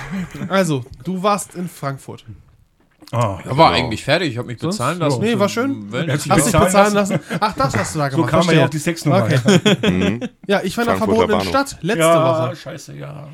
Also, 0.48 0.84
du 1.02 1.22
warst 1.22 1.54
in 1.56 1.68
Frankfurt. 1.68 2.24
Ah, 3.12 3.38
Ja, 3.44 3.56
war 3.56 3.72
eigentlich 3.72 4.02
fertig, 4.04 4.30
ich 4.32 4.38
habe 4.38 4.46
mich 4.48 4.58
Sonst? 4.60 4.76
bezahlen 4.78 4.98
lassen. 4.98 5.20
Nee, 5.20 5.38
war 5.38 5.48
schön. 5.48 5.88
Hast 5.92 6.24
dich 6.26 6.32
bezahlen 6.32 6.64
bezahlen 6.64 6.94
lassen? 6.94 7.20
Ach, 7.40 7.54
das 7.54 7.76
hast 7.76 7.94
du 7.94 7.98
da 7.98 8.10
so 8.10 8.16
gemacht. 8.16 8.30
kam 8.30 8.48
er 8.48 8.54
ja 8.54 8.64
auf 8.64 8.70
die 8.70 8.78
Sexnummer. 8.78 9.24
Okay. 9.24 9.38
Mhm. 9.90 10.20
Ja, 10.46 10.60
ich 10.62 10.76
war 10.76 10.84
in 10.84 10.88
der 10.90 10.96
verbotenen 10.98 11.28
Bahnhof. 11.38 11.48
Stadt 11.48 11.76
letzte 11.82 12.00
Ja, 12.00 12.46
Woche. 12.48 12.56
scheiße, 12.56 12.96
ja. 12.96 13.28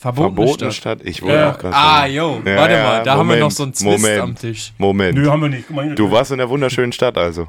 Verbotene 0.00 0.34
Verbotene 0.36 0.72
Stadt. 0.72 0.98
Stadt. 1.00 1.08
Ich 1.08 1.20
wollte 1.20 1.36
Ja. 1.36 1.50
auch 1.52 1.58
gerade 1.58 1.76
Ah, 1.76 2.06
yo, 2.06 2.40
Ja, 2.44 2.56
warte 2.56 2.72
ja, 2.74 2.82
mal, 2.84 3.02
da 3.04 3.10
haben 3.12 3.18
wir 3.18 3.24
Moment, 3.24 3.40
noch 3.40 3.50
so 3.50 3.62
einen 3.64 3.74
Zwist 3.74 4.02
Moment. 4.02 4.20
am 4.22 4.34
Tisch. 4.34 4.72
Moment. 4.78 5.18
Nö, 5.18 5.30
haben 5.30 5.42
wir 5.42 5.48
nicht. 5.50 5.68
Hier. 5.68 5.94
Du 5.94 6.10
warst 6.10 6.30
in 6.30 6.38
der 6.38 6.48
wunderschönen 6.48 6.92
Stadt 6.92 7.18
also. 7.18 7.48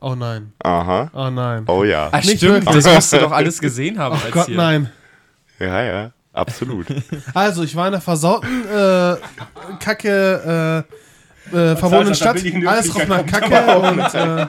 Oh 0.00 0.14
nein. 0.14 0.52
Aha. 0.62 1.10
Oh 1.12 1.28
nein. 1.30 1.64
Oh 1.66 1.82
ja. 1.82 2.08
Ah, 2.12 2.18
Nicht 2.18 2.36
stimmt, 2.36 2.64
wirklich. 2.66 2.84
das 2.84 2.94
musst 2.94 3.12
du 3.14 3.18
doch 3.18 3.32
alles 3.32 3.58
gesehen 3.60 3.98
haben. 3.98 4.16
Oh 4.16 4.30
Gott, 4.30 4.46
hier. 4.46 4.56
nein. 4.56 4.90
Ja, 5.58 5.82
ja. 5.82 6.10
Absolut. 6.32 6.86
Also, 7.34 7.62
ich 7.64 7.74
war 7.74 7.86
in 7.86 7.92
der 7.92 8.00
versauten, 8.00 8.64
äh, 8.66 9.16
kacke, 9.80 10.84
äh, 11.52 11.56
äh, 11.56 11.76
verbotenen 11.76 12.14
Stadt. 12.14 12.36
Alles 12.66 12.94
roch 12.94 13.06
nach 13.08 13.26
Kacke 13.26 13.78
und, 13.78 14.14
äh, 14.14 14.46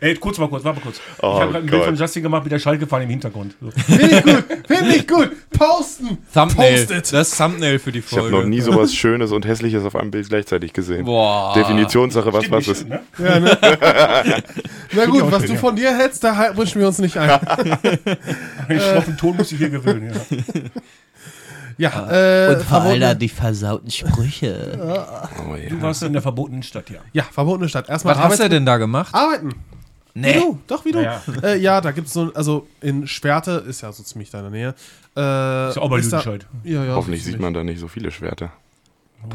Ey, 0.00 0.14
kurz 0.16 0.38
mal 0.38 0.48
kurz, 0.48 0.64
warte 0.64 0.78
mal 0.80 0.82
kurz. 0.84 1.00
Oh 1.20 1.34
ich 1.36 1.40
habe 1.42 1.52
gerade 1.52 1.58
ein 1.64 1.70
Bild 1.70 1.84
von 1.84 1.94
Justin 1.96 2.22
gemacht 2.22 2.42
mit 2.42 2.52
der 2.52 2.58
Schalke 2.58 2.86
fahren 2.86 3.02
im 3.02 3.10
Hintergrund. 3.10 3.54
So. 3.60 3.70
finde 3.70 4.06
ich 4.16 4.24
gut, 4.24 4.44
finde 4.66 4.96
ich 4.96 5.06
gut. 5.08 5.30
Posten. 5.50 6.18
Thumbnail. 6.32 6.78
Postet. 6.78 7.12
Das 7.12 7.30
Thumbnail 7.36 7.78
für 7.78 7.92
die 7.92 7.98
Ich 7.98 8.06
Folge. 8.06 8.26
habe 8.26 8.42
noch 8.42 8.48
nie 8.48 8.60
sowas 8.60 8.94
Schönes 8.94 9.30
und 9.32 9.44
Hässliches 9.46 9.84
auf 9.84 9.94
einem 9.96 10.10
Bild 10.10 10.28
gleichzlich 10.28 10.72
gesehen. 10.72 11.04
Boah. 11.04 11.52
Definitionssache, 11.54 12.32
was 12.32 12.50
was 12.50 12.68
ist. 12.68 12.88
ne? 12.88 13.00
Ja, 13.18 13.40
ne? 13.40 13.58
Na 14.92 15.04
gut, 15.06 15.30
was 15.30 15.40
schön, 15.42 15.48
du 15.48 15.54
ja. 15.54 15.60
von 15.60 15.76
dir 15.76 15.96
hältst, 15.96 16.24
da 16.24 16.34
halt- 16.36 16.56
wünschen 16.56 16.80
wir 16.80 16.88
uns 16.88 16.98
nicht 16.98 17.16
ein. 17.18 17.30
Einen 18.68 18.80
schroffen 18.80 19.16
Ton 19.18 19.36
muss 19.36 19.52
ich 19.52 19.58
hier 19.58 19.70
gewöhnen. 19.70 20.12
Ja. 20.14 20.60
Ja, 21.78 21.88
äh, 22.10 22.54
Und 22.56 22.62
vor 22.62 22.78
allem 22.82 23.00
verbotene, 23.00 23.16
die 23.16 23.28
versauten 23.30 23.90
Sprüche. 23.90 24.78
Oh, 25.48 25.54
ja. 25.56 25.68
Du 25.70 25.80
warst 25.80 26.02
in 26.02 26.12
der 26.12 26.20
verbotenen 26.20 26.62
Stadt, 26.62 26.90
ja. 26.90 26.98
ja, 27.12 27.22
verbotene 27.22 27.68
Stadt. 27.70 27.88
Erstmal 27.88 28.16
Was 28.16 28.22
hast 28.22 28.40
du 28.40 28.48
denn 28.50 28.66
da 28.66 28.76
gemacht? 28.76 29.14
Arbeiten. 29.14 29.54
Wie 30.14 30.20
Nee. 30.20 30.32
du, 30.34 30.58
doch, 30.66 30.84
wie 30.84 30.92
du. 30.92 31.00
Ja, 31.02 31.22
Äh, 31.42 31.58
ja, 31.58 31.80
da 31.80 31.92
gibt 31.92 32.08
es 32.08 32.12
so, 32.12 32.32
also 32.34 32.66
in 32.80 33.06
Schwerte, 33.06 33.64
ist 33.68 33.80
ja 33.82 33.92
so 33.92 34.02
ziemlich 34.02 34.30
da 34.30 34.38
in 34.38 34.44
der 34.44 34.50
Nähe. 34.52 34.68
Äh, 35.16 35.68
Ist 35.70 35.76
ja 35.76 35.82
auch 35.82 35.90
bei 35.90 35.98
ist 35.98 36.12
da-. 36.12 36.22
Ja, 36.64 36.84
ja. 36.84 36.94
Hoffentlich 36.94 37.24
sieht 37.24 37.38
man 37.40 37.54
da 37.54 37.62
nicht 37.64 37.78
so 37.80 37.88
viele 37.88 38.10
Schwerter. 38.10 38.52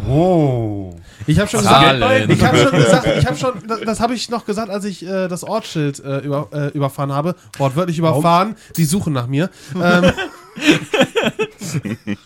Oh. 0.07 0.95
Ich 1.27 1.39
habe 1.39 1.49
schon 1.49 1.61
gesagt, 1.61 2.29
ich 2.29 2.43
habe 2.43 2.57
schon 2.57 2.71
gesagt, 2.71 3.07
ich 3.17 3.25
habe 3.25 3.37
schon, 3.37 3.53
das, 3.67 3.81
das 3.81 3.99
habe 3.99 4.13
ich 4.15 4.29
noch 4.29 4.45
gesagt, 4.45 4.69
als 4.69 4.85
ich 4.85 5.05
äh, 5.05 5.27
das 5.27 5.43
Ortsschild 5.43 6.03
äh, 6.03 6.19
über, 6.19 6.49
äh, 6.51 6.67
überfahren 6.69 7.11
habe, 7.11 7.35
wortwörtlich 7.57 7.97
überfahren. 7.97 8.55
Die 8.77 8.85
suchen 8.85 9.13
nach 9.13 9.27
mir. 9.27 9.49
Ähm, 9.75 10.11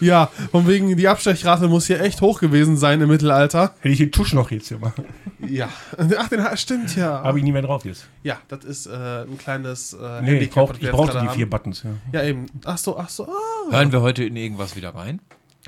ja, 0.00 0.30
von 0.50 0.66
wegen 0.66 0.96
die 0.96 1.08
Abstechrate 1.08 1.68
muss 1.68 1.86
hier 1.86 2.00
echt 2.00 2.20
hoch 2.20 2.40
gewesen 2.40 2.76
sein 2.76 3.00
im 3.00 3.08
Mittelalter. 3.08 3.74
Hätte 3.80 3.92
ich 3.92 3.98
den 3.98 4.12
Tusch 4.12 4.32
noch 4.34 4.50
jetzt 4.50 4.68
hier 4.68 4.78
mal. 4.78 4.92
Ja, 5.46 5.68
ach, 6.18 6.28
den 6.28 6.44
stimmt 6.56 6.94
ja. 6.96 7.22
Habe 7.22 7.38
ich 7.38 7.44
nie 7.44 7.52
mehr 7.52 7.62
drauf 7.62 7.84
jetzt. 7.84 8.06
Ja, 8.22 8.38
das 8.48 8.64
ist 8.64 8.86
äh, 8.86 9.22
ein 9.22 9.38
kleines 9.38 9.92
äh, 9.94 10.22
Nee, 10.22 10.38
ich, 10.38 10.50
brauch, 10.50 10.68
wir 10.70 10.76
ich 10.76 10.82
jetzt 10.82 10.92
brauchte 10.92 11.18
die 11.20 11.26
haben. 11.26 11.34
vier 11.34 11.50
Buttons, 11.50 11.82
ja. 11.82 11.90
Ja, 12.12 12.26
eben. 12.26 12.46
Ach 12.64 12.78
so, 12.78 12.96
ach 12.96 13.08
so. 13.08 13.26
Ah. 13.26 13.72
Hören 13.72 13.92
wir 13.92 14.00
heute 14.00 14.24
in 14.24 14.36
irgendwas 14.36 14.76
wieder 14.76 14.94
rein? 14.94 15.20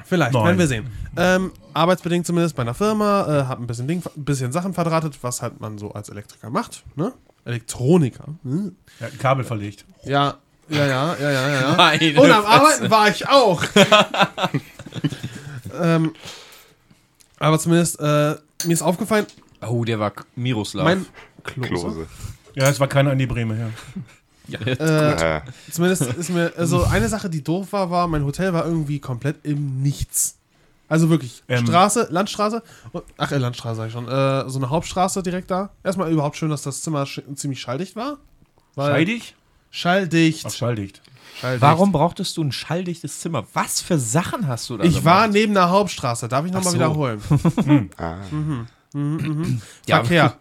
Vielleicht, 0.04 0.32
Nein. 0.32 0.44
werden 0.44 0.58
wir 0.58 0.66
sehen. 0.66 0.86
Ähm, 1.16 1.52
arbeitsbedingt 1.72 2.26
zumindest 2.26 2.56
bei 2.56 2.62
einer 2.62 2.74
Firma, 2.74 3.42
äh, 3.42 3.44
hab 3.44 3.60
ein 3.60 3.66
bisschen, 3.66 3.86
Ding, 3.86 4.02
ein 4.16 4.24
bisschen 4.24 4.50
Sachen 4.50 4.74
verdrahtet, 4.74 5.18
was 5.22 5.40
halt 5.40 5.60
man 5.60 5.78
so 5.78 5.92
als 5.92 6.08
Elektriker 6.08 6.50
macht, 6.50 6.82
ne? 6.96 7.12
Elektroniker. 7.44 8.24
Hm. 8.42 8.74
ja 9.00 9.06
ein 9.06 9.18
Kabel 9.18 9.44
verlegt. 9.44 9.84
Ja, 10.04 10.38
ja, 10.68 10.86
ja, 10.86 11.14
ja, 11.16 11.30
ja, 11.30 11.48
ja. 11.48 11.72
Meine 11.76 12.20
Und 12.20 12.30
am. 12.30 12.44
Arbeiten 12.44 12.90
war 12.90 13.08
ich 13.08 13.28
auch. 13.28 13.62
ähm, 15.80 16.12
aber 17.38 17.58
zumindest, 17.58 18.00
äh, 18.00 18.34
mir 18.64 18.72
ist 18.72 18.82
aufgefallen, 18.82 19.26
Oh, 19.68 19.84
der 19.84 19.98
war 19.98 20.12
Miroslav. 20.36 20.84
mein 20.84 21.06
Klose. 21.42 21.68
Klose. 21.68 22.06
Ja, 22.54 22.68
es 22.68 22.80
war 22.80 22.88
keine 22.88 23.10
Andi 23.10 23.26
Breme, 23.26 23.58
ja. 23.58 23.70
Äh, 24.52 24.76
Ja. 24.78 25.42
Zumindest 25.70 26.02
ist 26.02 26.30
mir, 26.30 26.52
also 26.56 26.84
eine 26.84 27.08
Sache, 27.08 27.30
die 27.30 27.42
doof 27.42 27.72
war, 27.72 27.90
war, 27.90 28.06
mein 28.08 28.24
Hotel 28.24 28.52
war 28.52 28.64
irgendwie 28.66 28.98
komplett 29.00 29.36
im 29.44 29.82
Nichts. 29.82 30.36
Also 30.88 31.08
wirklich, 31.08 31.42
Ähm. 31.48 31.66
Straße, 31.66 32.08
Landstraße, 32.10 32.62
und, 32.92 33.04
ach, 33.16 33.32
äh, 33.32 33.38
Landstraße 33.38 33.76
sag 33.76 33.86
ich 33.86 33.92
schon, 33.94 34.06
äh, 34.06 34.48
so 34.48 34.58
eine 34.58 34.68
Hauptstraße 34.68 35.22
direkt 35.22 35.50
da. 35.50 35.70
Erstmal 35.82 36.12
überhaupt 36.12 36.36
schön, 36.36 36.50
dass 36.50 36.62
das 36.62 36.82
Zimmer 36.82 37.06
sch 37.06 37.22
ziemlich 37.36 37.60
schalldicht 37.60 37.96
war. 37.96 38.18
Weil- 38.74 38.90
Scheidig? 38.92 39.34
Schalldicht. 39.70 40.44
Ach, 40.46 40.52
schalldicht. 40.52 41.00
schalldicht. 41.40 41.62
Warum 41.62 41.90
brauchtest 41.90 42.36
du 42.36 42.44
ein 42.44 42.52
schalldichtes 42.52 43.20
Zimmer? 43.20 43.44
Was 43.54 43.80
für 43.80 43.98
Sachen 43.98 44.46
hast 44.46 44.68
du 44.70 44.76
da 44.76 44.84
Ich 44.84 45.04
war 45.04 45.22
gemacht? 45.22 45.32
neben 45.32 45.54
der 45.54 45.70
Hauptstraße, 45.70 46.28
darf 46.28 46.44
ich 46.44 46.52
nochmal 46.52 46.72
so. 46.72 46.78
wiederholen. 46.78 47.20
Ah. 47.96 48.16
Ja, 49.86 49.96
Verkehr. 50.04 50.36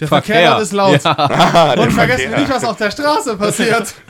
Der 0.00 0.08
Verkehr, 0.08 0.50
dort 0.50 0.62
ist 0.62 0.72
laut. 0.72 1.02
Ja. 1.04 1.72
Und 1.78 1.92
vergessen 1.92 2.30
wir 2.30 2.38
nicht, 2.38 2.50
was 2.50 2.64
auf 2.64 2.76
der 2.76 2.90
Straße 2.90 3.36
passiert. 3.36 3.94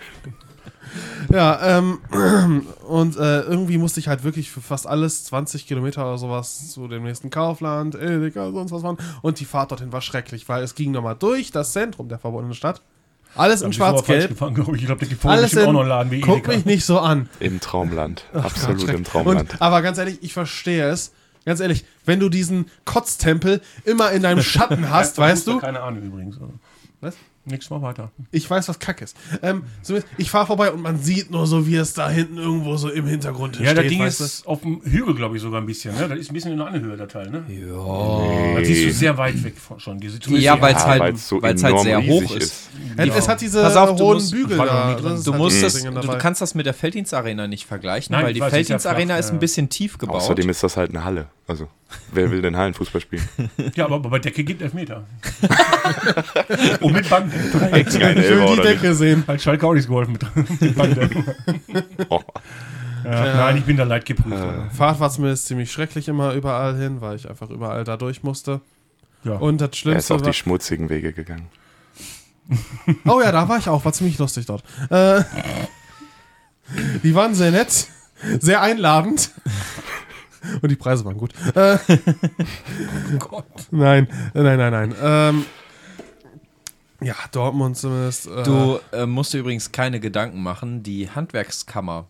Ja, 1.32 1.78
ähm, 1.78 2.00
und 2.88 3.16
äh, 3.16 3.42
irgendwie 3.42 3.78
musste 3.78 4.00
ich 4.00 4.09
halt 4.09 4.25
wirklich 4.25 4.50
für 4.50 4.61
fast 4.61 4.88
alles 4.88 5.25
20 5.26 5.64
Kilometer 5.66 6.02
oder 6.04 6.18
sowas 6.18 6.73
zu 6.73 6.88
dem 6.88 7.04
nächsten 7.04 7.30
Kaufland, 7.30 7.94
Edeka, 7.94 8.50
sonst 8.50 8.73
was 8.73 8.82
fahren. 8.82 8.97
Und 9.23 9.38
die 9.38 9.44
Fahrt 9.44 9.70
dorthin 9.70 9.92
war 9.92 10.00
schrecklich, 10.00 10.49
weil 10.49 10.64
es 10.64 10.75
ging 10.75 10.90
nochmal 10.90 11.14
durch 11.16 11.52
das 11.52 11.73
Zentrum 11.73 12.09
der 12.09 12.18
verbundenen 12.18 12.54
Stadt. 12.54 12.82
Alles 13.37 13.62
in 13.62 13.73
schwarz-gelb. 13.73 14.37
glaub 14.37 14.59
Ich 14.59 14.80
Ich 14.80 14.87
glaube, 14.87 15.00
da 15.00 15.06
gibt 15.06 15.20
vorne 15.20 15.37
Alles 15.37 15.52
bestimmt 15.52 15.66
auch 15.66 15.68
in, 15.68 15.75
noch 15.75 15.80
einen 15.82 15.88
Laden 15.88 16.11
wie 16.11 16.20
guck 16.20 16.38
Edeka. 16.38 16.52
mich 16.52 16.64
nicht 16.64 16.85
so 16.85 16.99
an. 16.99 17.28
Im 17.38 17.61
Traumland. 17.61 18.25
Ach 18.35 18.47
Absolut 18.47 18.87
Gott, 18.87 18.94
im. 18.97 19.04
Traumland. 19.04 19.52
Und, 19.52 19.62
aber 19.62 19.82
ganz 19.82 19.99
ehrlich, 19.99 20.18
ich 20.23 20.32
verstehe 20.32 20.88
es. 20.88 21.12
Ganz 21.44 21.61
ehrlich, 21.61 21.85
wenn 22.04 22.20
du 22.20 22.28
diesen 22.28 22.66
Kotztempel 22.85 23.61
immer 23.85 24.12
in 24.12 24.23
deinem 24.23 24.42
Schatten 24.42 24.90
hast, 24.90 25.18
weißt 25.18 25.47
du? 25.47 25.59
Keine 25.59 25.80
Ahnung 25.80 26.02
übrigens. 26.02 26.37
Was? 27.00 27.16
Nix, 27.50 27.69
mal 27.71 27.83
weiter. 27.83 28.11
Ich 28.30 28.49
weiß, 28.49 28.69
was 28.69 28.78
Kack 28.78 29.02
ist. 29.02 29.16
Ähm, 29.42 29.64
zumindest, 29.83 30.12
ich 30.19 30.30
fahre 30.30 30.47
vorbei 30.47 30.71
und 30.73 30.80
man 30.83 30.99
sieht 30.99 31.30
nur 31.30 31.47
so, 31.47 31.66
wie 31.66 31.76
es 31.76 31.95
da 31.95 32.09
hinten 32.09 32.38
irgendwo 32.38 32.76
so 32.76 32.88
im 32.90 33.07
Hintergrund 33.07 33.59
Ja, 33.59 33.66
steht. 33.73 33.78
das 33.78 33.87
Ding 33.87 34.02
ist 34.02 34.47
auf 34.47 34.61
dem 34.62 34.80
Hügel, 34.85 35.14
glaube 35.14 35.37
ich, 35.37 35.42
sogar 35.42 35.61
ein 35.61 35.66
bisschen. 35.66 35.95
Ne? 35.97 36.09
Das 36.09 36.19
ist 36.19 36.30
ein 36.30 36.35
bisschen 36.35 36.52
in 36.52 36.61
einer 36.61 36.71
Anhöhe, 36.71 36.97
der 36.97 37.09
Teil. 37.09 37.30
Ne? 37.30 37.45
Ja. 37.49 38.59
Das 38.59 38.66
siehst 38.66 38.87
du 38.88 38.92
sehr 38.92 39.16
weit 39.19 39.42
weg 39.45 39.57
von, 39.59 39.78
schon. 39.80 39.99
Ja, 40.00 40.11
sehr- 40.54 40.61
weil's 40.62 40.85
halt- 40.87 41.00
weil's 41.00 41.28
so 41.28 41.42
weil's 41.42 41.62
halt 41.64 41.80
sehr 41.80 42.02
hoch 42.04 42.35
ist. 42.37 42.69
du? 42.97 43.02
Es, 43.02 43.16
es 43.16 43.28
hat 43.28 43.40
diese 43.40 43.62
Pass 43.62 43.76
auf, 43.76 43.97
du 43.97 44.04
hohen 44.04 44.14
musst- 44.14 44.33
Bügel 44.33 44.57
da. 44.57 44.92
ist 45.14 45.26
Du 45.26 45.33
musst 45.33 45.62
das 45.62 45.83
du, 45.83 46.19
kannst 46.19 46.40
das 46.40 46.54
mit 46.54 46.66
der 46.66 46.75
Felddienstarena 46.75 47.47
nicht 47.47 47.66
vergleichen, 47.66 48.12
Nein, 48.14 48.25
weil 48.26 48.33
die 48.35 48.40
weiß, 48.40 48.49
ist 48.49 48.52
ja 48.52 48.57
Felddienstarena 48.57 49.16
ist 49.19 49.28
ja. 49.28 49.33
ein 49.35 49.38
bisschen 49.38 49.69
tief 49.69 49.99
gebaut. 49.99 50.16
Außerdem 50.16 50.49
ist 50.49 50.62
das 50.62 50.76
halt 50.76 50.90
eine 50.90 51.04
Halle. 51.04 51.26
Also, 51.47 51.69
wer 52.12 52.30
will 52.30 52.42
denn 52.42 52.56
Hallenfußball 52.56 53.00
spielen? 53.00 53.28
Ja, 53.75 53.85
aber 53.87 54.00
bei 54.00 54.18
Decke 54.18 54.42
gibt 54.44 54.62
Elfmeter. 54.62 55.04
Und 56.80 56.92
mit 56.92 57.09
Bank. 57.09 57.32
Kein 57.52 57.87
Ich 57.87 58.28
will 58.28 58.56
die 58.56 58.62
Decke 58.62 58.94
sehen. 58.94 59.25
Hat 59.26 59.40
Schalke 59.42 59.66
auch 59.66 59.73
nichts 59.75 59.88
geholfen 59.88 60.12
mit, 60.12 60.61
mit 60.61 60.76
Bank. 60.76 61.35
Oh. 62.09 62.20
Ja, 63.04 63.35
Nein, 63.35 63.56
ich 63.59 63.64
bin 63.64 63.76
da 63.76 63.85
leid 63.85 64.04
geprüft. 64.04 64.44
Fahrt 64.76 65.00
war 65.00 65.11
zumindest 65.11 65.47
ziemlich 65.47 65.73
schrecklich 65.73 66.09
immer 66.09 66.35
überall 66.35 66.76
hin, 66.76 67.00
weil 67.00 67.16
ich 67.16 67.28
einfach 67.28 67.49
überall 67.50 67.85
da 67.85 67.97
durch 67.97 68.23
musste. 68.23 68.61
Ja. 69.25 69.35
Und 69.37 69.61
das 69.61 69.68
Er 69.68 69.73
ist 69.73 69.78
Schlimmste 69.78 70.14
auf 70.14 70.20
war. 70.20 70.28
die 70.30 70.35
schmutzigen 70.37 70.88
Wege 70.90 71.12
gegangen. 71.12 71.49
Oh 73.06 73.20
ja, 73.23 73.30
da 73.32 73.49
war 73.49 73.59
ich 73.59 73.68
auch, 73.68 73.85
war 73.85 73.92
ziemlich 73.92 74.18
lustig 74.18 74.47
dort. 74.47 74.64
Äh, 74.90 75.23
die 77.02 77.14
waren 77.14 77.35
sehr 77.35 77.50
nett, 77.52 77.87
sehr 78.40 78.61
einladend. 78.61 79.30
Und 80.62 80.70
die 80.70 80.76
Preise 80.76 81.04
waren 81.04 81.16
gut. 81.18 81.32
Äh, 81.54 81.78
Nein, 83.70 84.09
nein, 84.35 84.59
nein, 84.59 84.73
nein. 84.73 84.94
Ähm, 85.02 85.44
ja, 87.02 87.14
Dortmund 87.32 87.76
zumindest. 87.76 88.26
Äh, 88.26 88.42
Du 88.42 88.78
äh, 88.92 89.06
musst 89.06 89.32
dir 89.32 89.38
übrigens 89.38 89.73
keine 89.73 90.00
Gedanken 90.00 90.42
machen. 90.42 90.82
Die 90.82 91.11
Handwerkskammer, 91.11 92.09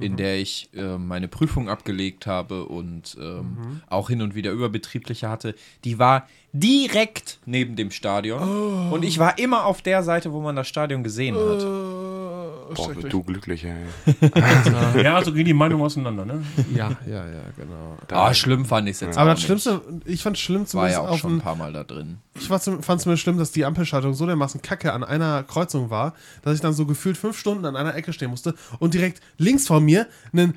in 0.00 0.16
der 0.16 0.38
ich 0.38 0.70
äh, 0.74 0.96
meine 0.98 1.28
Prüfung 1.28 1.68
abgelegt 1.68 2.26
habe 2.26 2.64
und 2.64 3.16
ähm, 3.20 3.82
auch 3.88 4.08
hin 4.08 4.22
und 4.22 4.34
wieder 4.34 4.50
überbetriebliche 4.50 5.28
hatte, 5.28 5.54
die 5.84 5.98
war 5.98 6.26
direkt 6.52 7.38
neben 7.46 7.76
dem 7.76 7.90
Stadion. 7.90 8.90
Und 8.92 9.04
ich 9.04 9.18
war 9.18 9.38
immer 9.38 9.64
auf 9.66 9.82
der 9.82 10.02
Seite, 10.02 10.32
wo 10.32 10.40
man 10.40 10.54
das 10.56 10.68
Stadion 10.68 11.02
gesehen 11.02 11.34
hat. 11.36 11.62
äh, 11.62 12.74
Boah, 12.74 12.94
du 12.94 13.22
glücklicher, 13.22 13.68
ey. 13.68 15.02
ja, 15.02 15.22
so 15.22 15.32
gehen 15.32 15.44
die 15.44 15.52
Meinungen 15.52 15.82
auseinander. 15.84 16.24
Ne? 16.24 16.42
Ja, 16.74 16.90
ja, 17.06 17.26
ja, 17.26 17.42
genau. 17.56 17.98
Ah, 18.10 18.32
schlimm 18.32 18.64
fand 18.64 18.88
ich 18.88 18.94
es 18.94 19.00
jetzt 19.00 19.18
Aber 19.18 19.30
auch 19.32 19.34
das 19.34 19.48
nicht. 19.48 19.62
Schlimmste, 19.62 19.80
ich 20.06 20.22
fand 20.22 20.38
schlimm 20.38 20.60
war 20.62 20.66
zumindest 20.66 20.96
ja 20.96 21.02
auch 21.02 21.10
auf 21.10 21.18
schon 21.18 21.36
ein 21.36 21.40
paar 21.40 21.56
Mal 21.56 21.72
da 21.72 21.84
drin. 21.84 22.18
ich 22.34 22.46
fand 22.48 22.66
es 22.88 23.06
mir 23.06 23.16
schlimm, 23.16 23.38
dass 23.38 23.52
die 23.52 23.64
Ampelschaltung 23.64 24.14
so 24.14 24.26
dermaßen 24.26 24.62
kacke 24.62 24.92
an 24.92 25.04
einer 25.04 25.42
Kreuzung 25.42 25.90
war, 25.90 26.14
dass 26.42 26.54
ich 26.54 26.60
dann 26.60 26.72
so 26.72 26.86
gefühlt 26.86 27.16
fünf 27.16 27.38
Stunden 27.38 27.64
an 27.66 27.76
einer 27.76 27.94
Ecke 27.94 28.12
stehen 28.12 28.30
musste 28.30 28.54
und 28.78 28.94
direkt 28.94 29.20
links 29.38 29.66
vor 29.66 29.80
mir 29.80 30.06
einen 30.32 30.56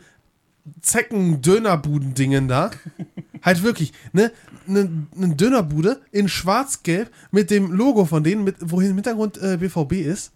Zecken-Dönerbuden-Dingen 0.82 2.48
da. 2.48 2.72
halt 3.42 3.64
wirklich, 3.64 3.94
ne? 4.14 4.32
Eine 4.68 4.90
ne 5.16 5.36
Dönerbude 5.36 6.02
in 6.12 6.28
schwarz-gelb 6.28 7.12
mit 7.32 7.52
dem 7.52 7.72
Logo 7.72 8.06
von 8.06 8.24
denen, 8.24 8.44
mit, 8.44 8.56
wohin 8.60 8.90
im 8.90 8.96
Hintergrund 8.96 9.38
äh, 9.38 9.58
BVB 9.58 9.94
ist. 9.94 10.32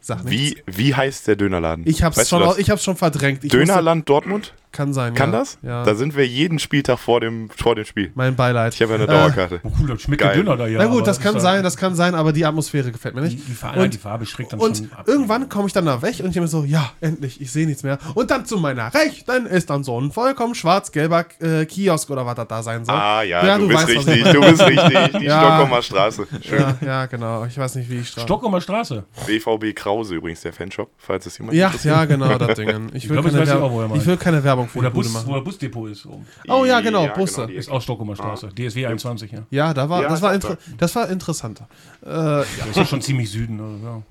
Sag 0.00 0.24
nichts. 0.24 0.60
Wie, 0.66 0.76
wie 0.76 0.94
heißt 0.94 1.26
der 1.28 1.36
Dönerladen? 1.36 1.86
Ich 1.86 2.02
hab's, 2.02 2.16
Weißt 2.16 2.30
schon, 2.30 2.54
ich 2.58 2.70
hab's 2.70 2.84
schon 2.84 2.96
verdrängt. 2.96 3.44
Ich 3.44 3.50
Dönerland 3.50 4.08
Dortmund? 4.08 4.54
Kann 4.74 4.92
sein, 4.92 5.14
Kann 5.14 5.32
ja. 5.32 5.38
das? 5.38 5.58
Ja. 5.62 5.84
Da 5.84 5.94
sind 5.94 6.16
wir 6.16 6.26
jeden 6.26 6.58
Spieltag 6.58 6.98
vor 6.98 7.20
dem, 7.20 7.48
vor 7.48 7.74
dem 7.76 7.84
Spiel. 7.84 8.10
mein 8.14 8.34
Beileid. 8.36 8.74
Ich 8.74 8.82
habe 8.82 8.92
ja 8.92 8.96
eine 8.96 9.04
Äh, 9.04 9.06
Dauerkarte. 9.06 9.60
Oh, 9.62 9.70
cool, 9.80 9.88
das 9.88 10.02
schmeckt 10.02 10.20
Geil. 10.22 10.34
der 10.34 10.42
Döner 10.44 10.56
da 10.56 10.66
ja. 10.66 10.78
Na 10.80 10.86
gut, 10.86 11.06
das 11.06 11.20
kann 11.20 11.38
sein, 11.40 11.56
ja- 11.56 11.62
das 11.62 11.76
kann 11.76 11.94
sein, 11.94 12.14
aber 12.14 12.32
die 12.32 12.44
Atmosphäre 12.44 12.90
gefällt 12.92 13.14
mir 13.14 13.22
Die, 13.22 13.36
nicht. 13.36 13.48
die, 13.48 13.52
Farbe, 13.52 13.80
Und- 13.80 13.94
die 13.94 13.98
Farbe 13.98 14.26
schreckt 14.26 14.52
dann 14.52 14.60
Und 14.60 14.76
schon 14.78 14.92
ab. 14.92 15.04
irgendwann 15.06 15.48
komme 15.48 15.68
ich 15.68 15.72
dann 15.72 15.86
da 15.86 16.02
weg 16.02 16.16
und 16.20 16.30
ich 16.30 16.36
mir 16.36 16.48
so, 16.48 16.64
ja, 16.64 16.90
endlich, 17.00 17.40
ich 17.40 17.50
sehe 17.52 17.66
nichts 17.66 17.82
mehr. 17.84 17.98
Und 18.14 18.30
dann 18.30 18.44
zu 18.46 18.58
meiner 18.58 18.92
Rechten 18.92 19.46
ist 19.46 19.70
dann 19.70 19.84
so 19.84 20.00
ein 20.00 20.10
vollkommen 20.10 20.54
schwarz-gelber 20.54 21.24
äh, 21.40 21.64
Kiosk 21.66 22.10
oder 22.10 22.26
was 22.26 22.34
das 22.34 22.48
da 22.48 22.62
sein 22.62 22.84
soll. 22.84 22.94
Ah 22.96 23.22
ja, 23.22 23.56
du, 23.56 23.68
bist 23.68 23.80
weißt, 23.80 23.88
richtig, 24.08 24.26
ich 24.26 24.32
du 24.32 24.40
bist 24.40 24.60
richtig. 24.66 25.18
Die 25.20 25.24
Ja. 25.24 25.40
Stockholmer 25.40 25.82
Straße. 25.82 26.26
Schön. 26.42 26.60
Ja, 26.60 26.76
ja, 26.84 27.06
genau. 27.06 27.44
Ich 27.44 27.56
weiß 27.56 27.76
nicht, 27.76 27.88
wie 27.88 28.00
ich 28.00 28.08
strafe. 28.08 28.26
Stockholmer 28.26 28.60
Straße. 28.60 29.04
BVB 29.26 29.72
Krause 29.74 30.16
übrigens, 30.16 30.40
der 30.42 30.52
Fanshop, 30.52 30.90
falls 30.98 31.26
es 31.26 31.38
jemand 31.38 31.56
Ja, 31.56 31.66
interessiert. 31.66 31.94
ja, 31.94 32.04
genau, 32.04 32.36
das 32.38 32.56
Ding. 32.56 32.64
Will, 33.04 33.22
glaub, 33.22 33.24
keine, 33.32 33.96
ich 33.96 34.06
will 34.06 34.16
keine 34.16 34.42
Werbung 34.44 34.63
für 34.66 34.76
Wo 34.76 34.80
der, 34.82 34.90
die 34.90 34.94
Bude 34.94 35.08
Bus, 35.08 35.14
wo 35.14 35.18
machen. 35.30 35.34
der 35.34 35.40
Busdepot 35.40 35.90
ist. 35.90 36.06
Oben. 36.06 36.26
Oh 36.48 36.64
ja, 36.64 36.80
genau, 36.80 37.06
Busse. 37.08 37.46
die 37.46 37.54
Ist 37.54 37.70
auch 37.70 37.80
Stockholmer 37.82 38.16
Straße. 38.16 38.48
DSW 38.48 38.86
21, 38.86 39.32
ja. 39.32 39.40
Ja, 39.50 39.74
da 39.74 39.88
war, 39.88 40.02
Ja, 40.02 40.08
das, 40.08 40.22
war 40.22 40.38
glaub, 40.38 40.58
das 40.78 40.94
war 40.96 41.08
interessanter. 41.08 41.68
Äh, 42.02 42.06
Das 42.06 42.76
ist 42.76 42.88
schon 42.88 43.00
ziemlich 43.02 43.30
Süden. 43.30 43.60
Also, 43.60 43.84
ja. 43.84 44.02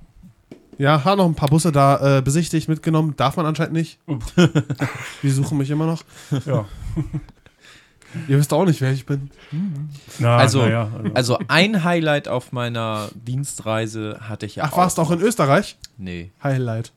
ja, 0.78 1.04
hat 1.06 1.18
noch 1.18 1.26
ein 1.26 1.36
paar 1.36 1.50
Busse 1.50 1.72
da 1.72 2.18
äh, 2.18 2.22
besichtigt, 2.22 2.68
mitgenommen. 2.70 3.14
Darf 3.18 3.38
man 3.38 3.46
anscheinend 3.46 3.74
nicht. 3.74 4.00
Die 5.24 5.30
suchen 5.30 5.58
mich 5.58 5.70
immer 5.70 5.86
noch. 5.86 6.04
ja. 6.46 6.66
Ihr 8.28 8.38
wisst 8.38 8.54
auch 8.54 8.64
nicht, 8.64 8.80
wer 8.80 8.92
ich 8.92 9.08
bin. 9.08 9.32
Na, 10.20 10.38
Also, 10.38 10.62
na 10.62 10.70
ja, 10.70 10.92
also. 10.96 11.14
also 11.16 11.40
ein 11.48 11.84
Highlight 11.84 12.28
auf 12.28 12.52
meiner 12.52 13.10
Dienstreise 13.16 14.20
hatte 14.30 14.46
ich 14.46 14.56
ja 14.58 14.66
Ach, 14.66 14.78
warst 14.78 15.00
du 15.00 15.02
auch 15.02 15.10
in 15.10 15.20
Österreich? 15.20 15.78
Nee. 15.98 16.30
Highlight. 16.44 16.92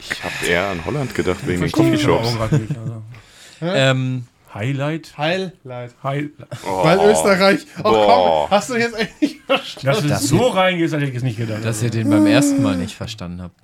Ich 0.00 0.24
habe 0.24 0.46
eher 0.46 0.68
an 0.68 0.84
Holland 0.84 1.14
gedacht, 1.14 1.46
wegen 1.46 1.60
den 1.62 1.72
Coffeeshops. 1.72 2.36
also. 2.40 2.60
Ähm, 3.62 4.26
Highlight? 4.54 5.18
Highlight. 5.18 5.94
Highlight. 6.02 6.32
Oh. 6.66 6.82
Weil 6.82 7.10
Österreich. 7.10 7.60
Oh 7.80 7.82
Boah. 7.82 8.46
komm, 8.48 8.50
hast 8.56 8.70
du 8.70 8.74
jetzt 8.76 8.98
echt 8.98 9.20
nicht 9.20 9.40
verstanden? 9.42 9.86
Dass 9.86 10.00
du 10.02 10.08
Das- 10.08 10.28
so 10.28 10.48
reingehst, 10.48 10.94
hätte 10.94 11.04
ich 11.04 11.14
es 11.14 11.22
nicht 11.22 11.36
gedacht. 11.36 11.62
dass 11.64 11.82
ihr 11.82 11.90
den 11.90 12.08
beim 12.08 12.24
ersten 12.26 12.62
Mal 12.62 12.76
nicht 12.78 12.94
verstanden 12.96 13.42
habt. 13.42 13.54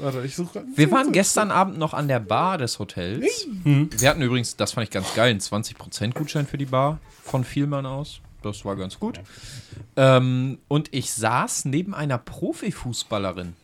Warte, 0.00 0.22
ich 0.24 0.34
suche. 0.34 0.64
Wir 0.74 0.90
waren 0.90 1.12
gestern 1.12 1.50
Abend 1.52 1.78
noch 1.78 1.94
an 1.94 2.08
der 2.08 2.18
Bar 2.18 2.58
des 2.58 2.78
Hotels. 2.80 3.46
Wir 3.64 4.08
hatten 4.10 4.22
übrigens, 4.22 4.56
das 4.56 4.72
fand 4.72 4.84
ich 4.88 4.90
ganz 4.90 5.14
geil, 5.14 5.30
einen 5.30 5.40
20% 5.40 6.14
Gutschein 6.14 6.46
für 6.48 6.58
die 6.58 6.66
Bar 6.66 6.98
von 7.22 7.44
Vielmann 7.44 7.86
aus. 7.86 8.20
Das 8.42 8.64
war 8.64 8.74
ganz 8.76 8.98
gut. 8.98 9.20
Ähm, 9.96 10.58
und 10.68 10.88
ich 10.92 11.12
saß 11.12 11.66
neben 11.66 11.94
einer 11.94 12.18
Profifußballerin. 12.18 13.54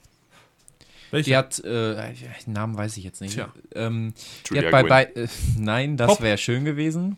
Die 1.13 1.37
hat, 1.37 1.59
äh, 1.61 2.13
den 2.47 2.53
Namen 2.53 2.77
weiß 2.77 2.97
ich 2.97 3.05
jetzt 3.05 3.21
nicht. 3.21 3.35
Tja. 3.35 3.49
Ähm, 3.75 4.15
die 4.51 4.59
hat 4.59 4.71
bei, 4.71 4.83
bei 4.83 5.05
äh, 5.05 5.29
nein, 5.59 5.97
das 5.97 6.21
wäre 6.21 6.39
schön 6.39 6.65
gewesen. 6.65 7.17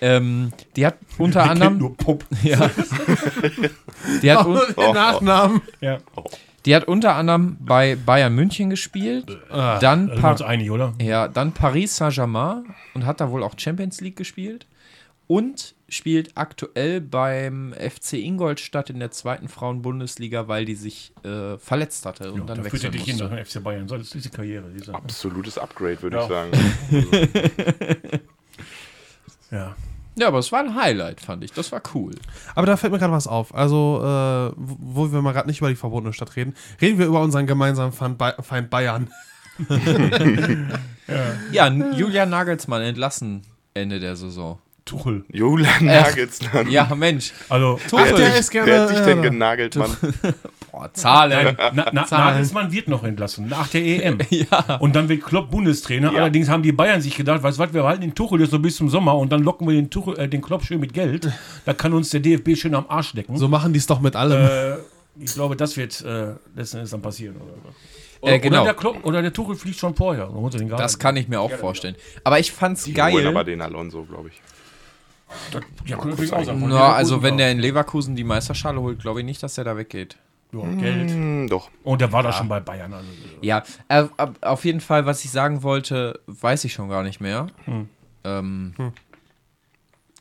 Ähm, 0.00 0.52
die 0.74 0.84
hat 0.84 0.96
unter 1.18 1.48
anderem, 1.48 1.78
nur 1.78 1.96
Pop. 1.96 2.24
ja, 2.42 2.68
die 4.22 4.32
hat, 4.32 4.44
un, 4.46 4.58
Den 4.76 4.92
Nachnamen. 4.94 5.60
Ja. 5.80 5.98
die 6.64 6.74
hat 6.74 6.88
unter 6.88 7.14
anderem 7.14 7.56
bei 7.60 7.94
Bayern 7.94 8.34
München 8.34 8.68
gespielt, 8.70 9.28
dann 9.48 9.78
Da 9.80 9.90
sind 9.96 10.10
wir 10.10 10.20
Par 10.20 10.32
uns 10.32 10.42
einig, 10.42 10.70
oder? 10.72 10.94
ja, 11.00 11.28
dann 11.28 11.52
Paris 11.52 11.96
Saint-Germain 11.96 12.64
und 12.94 13.06
hat 13.06 13.20
da 13.20 13.30
wohl 13.30 13.44
auch 13.44 13.54
Champions 13.56 14.00
League 14.00 14.16
gespielt. 14.16 14.66
Und 15.28 15.74
spielt 15.92 16.36
aktuell 16.36 17.00
beim 17.00 17.72
FC 17.74 18.14
Ingolstadt 18.14 18.90
in 18.90 18.98
der 18.98 19.10
zweiten 19.10 19.48
Frauenbundesliga, 19.48 20.48
weil 20.48 20.64
die 20.64 20.74
sich 20.74 21.12
äh, 21.24 21.58
verletzt 21.58 22.06
hatte 22.06 22.32
und 22.32 22.40
Ja, 22.40 22.44
dann 22.46 22.58
da 22.58 22.64
wechseln 22.64 22.92
dich 22.92 23.04
hin 23.04 23.18
musste. 23.18 23.34
nach 23.34 23.44
FC 23.46 23.62
Bayern. 23.62 23.86
So, 23.88 23.96
das 23.96 24.06
ist 24.06 24.14
diese 24.14 24.30
Karriere. 24.30 24.70
Diese, 24.76 24.94
Absolutes 24.94 25.58
Upgrade, 25.58 26.00
würde 26.02 26.16
Ja. 26.16 26.22
ich 26.22 26.28
sagen. 26.28 28.20
ja. 29.50 29.76
Ja, 30.14 30.28
aber 30.28 30.38
es 30.40 30.52
war 30.52 30.60
ein 30.60 30.74
Highlight, 30.74 31.22
fand 31.22 31.42
ich. 31.42 31.52
Das 31.52 31.72
war 31.72 31.80
cool. 31.94 32.12
Aber 32.54 32.66
da 32.66 32.76
fällt 32.76 32.92
mir 32.92 32.98
gerade 32.98 33.14
was 33.14 33.26
auf. 33.26 33.54
Also, 33.54 33.98
äh, 34.02 34.52
wo 34.56 34.76
wo 35.06 35.12
wir 35.12 35.22
mal 35.22 35.32
gerade 35.32 35.48
nicht 35.48 35.58
über 35.60 35.70
die 35.70 35.74
verbotene 35.76 36.12
Stadt 36.12 36.36
reden, 36.36 36.54
reden 36.82 36.98
wir 36.98 37.06
über 37.06 37.22
unseren 37.22 37.46
gemeinsamen 37.46 37.92
Feind, 37.92 38.18
Bay 38.18 38.32
Feind 38.40 38.68
Bayern. 38.70 39.10
Ja, 41.50 41.66
N- 41.66 41.94
Julian 41.96 42.30
Nagelsmann 42.30 42.80
entlassen 42.82 43.42
Ende 43.74 44.00
der 44.00 44.16
Saison. 44.16 44.58
Tuchel. 44.84 45.24
Julian 45.28 45.84
Nagelsmann. 45.84 46.70
Ja, 46.70 46.92
Mensch. 46.94 47.32
Also, 47.48 47.78
Wer, 47.90 47.98
Ach, 48.00 48.10
hat 48.10 48.18
der 48.18 48.36
ist 48.36 48.50
gerne, 48.50 48.70
wer 48.70 48.82
hat 48.82 48.90
dich 48.90 48.98
denn 49.00 49.18
äh, 49.18 49.22
genagelt, 49.22 49.76
Mann? 49.76 49.96
Boah, 50.72 50.92
Zahlen. 50.92 51.56
na, 51.74 51.90
na, 51.92 52.04
Zahlen. 52.06 52.24
Nagelsmann 52.32 52.72
wird 52.72 52.88
noch 52.88 53.04
entlassen, 53.04 53.46
nach 53.48 53.68
der 53.68 53.82
EM. 53.82 54.18
ja. 54.30 54.76
Und 54.80 54.96
dann 54.96 55.08
wird 55.08 55.22
Klopp 55.22 55.50
Bundestrainer. 55.50 56.12
Ja. 56.12 56.18
Allerdings 56.20 56.48
haben 56.48 56.62
die 56.62 56.72
Bayern 56.72 57.00
sich 57.00 57.14
gedacht, 57.16 57.42
weißt 57.42 57.58
du 57.58 57.62
was, 57.62 57.72
wir 57.74 57.84
halten 57.84 58.00
den 58.00 58.14
Tuchel 58.14 58.40
jetzt 58.40 58.50
so 58.50 58.58
bis 58.58 58.76
zum 58.76 58.88
Sommer 58.88 59.16
und 59.16 59.30
dann 59.30 59.42
locken 59.42 59.66
wir 59.68 59.74
den, 59.74 59.90
Tuchel, 59.90 60.18
äh, 60.18 60.28
den 60.28 60.40
Klopp 60.42 60.64
schön 60.64 60.80
mit 60.80 60.92
Geld. 60.94 61.30
Da 61.64 61.74
kann 61.74 61.92
uns 61.92 62.10
der 62.10 62.20
DFB 62.20 62.56
schön 62.56 62.74
am 62.74 62.86
Arsch 62.88 63.12
decken. 63.12 63.36
So 63.36 63.48
machen 63.48 63.72
die 63.72 63.78
es 63.78 63.86
doch 63.86 64.00
mit 64.00 64.16
allem. 64.16 64.44
äh, 64.44 64.76
ich 65.20 65.34
glaube, 65.34 65.56
das 65.56 65.76
wird 65.76 66.00
äh, 66.00 66.32
letzten 66.56 66.78
Endes 66.78 66.90
dann 66.90 67.02
passieren. 67.02 67.36
Oder? 67.36 67.52
so. 68.22 68.26
Äh, 68.28 68.38
genau. 68.38 68.58
Oder 68.62 68.64
der, 68.64 68.74
Klopp, 68.74 69.04
oder 69.04 69.20
der 69.22 69.32
Tuchel 69.32 69.56
fliegt 69.56 69.78
schon 69.78 69.94
vorher. 69.94 70.30
Das 70.76 70.98
kann 70.98 71.16
ich 71.16 71.28
mir 71.28 71.40
auch 71.40 71.50
vorstellen. 71.52 71.96
Aber 72.24 72.38
ich 72.38 72.52
fand's 72.52 72.84
Die 72.84 72.94
holen 72.94 73.26
aber 73.26 73.44
geil. 73.44 73.56
den 73.56 73.60
Alonso, 73.60 74.04
glaube 74.04 74.28
ich. 74.28 74.40
Ja, 75.86 75.96
könnte 75.96 76.08
natürlich 76.10 76.32
auch. 76.32 76.44
Von 76.44 76.68
Na, 76.68 76.92
also 76.92 77.22
wenn 77.22 77.36
der 77.36 77.50
in 77.50 77.58
Leverkusen 77.58 78.16
die 78.16 78.24
Meisterschale 78.24 78.80
holt, 78.80 79.00
glaube 79.00 79.20
ich 79.20 79.26
nicht, 79.26 79.42
dass 79.42 79.54
der 79.54 79.64
da 79.64 79.76
weggeht. 79.76 80.16
Ja, 80.52 80.60
Geld. 80.74 81.10
Hm, 81.10 81.48
doch. 81.48 81.70
Und 81.82 82.00
der 82.02 82.12
war 82.12 82.22
da 82.22 82.32
schon 82.32 82.48
bei 82.48 82.60
Bayern. 82.60 82.92
Also, 82.92 83.08
Ja, 83.40 83.62
äh, 83.88 84.04
auf 84.42 84.64
jeden 84.66 84.80
Fall, 84.80 85.06
was 85.06 85.24
ich 85.24 85.30
sagen 85.30 85.62
wollte, 85.62 86.20
weiß 86.26 86.64
ich 86.64 86.74
schon 86.74 86.88
gar 86.90 87.02
nicht 87.02 87.20
mehr. 87.20 87.46
Ähm, 88.24 88.74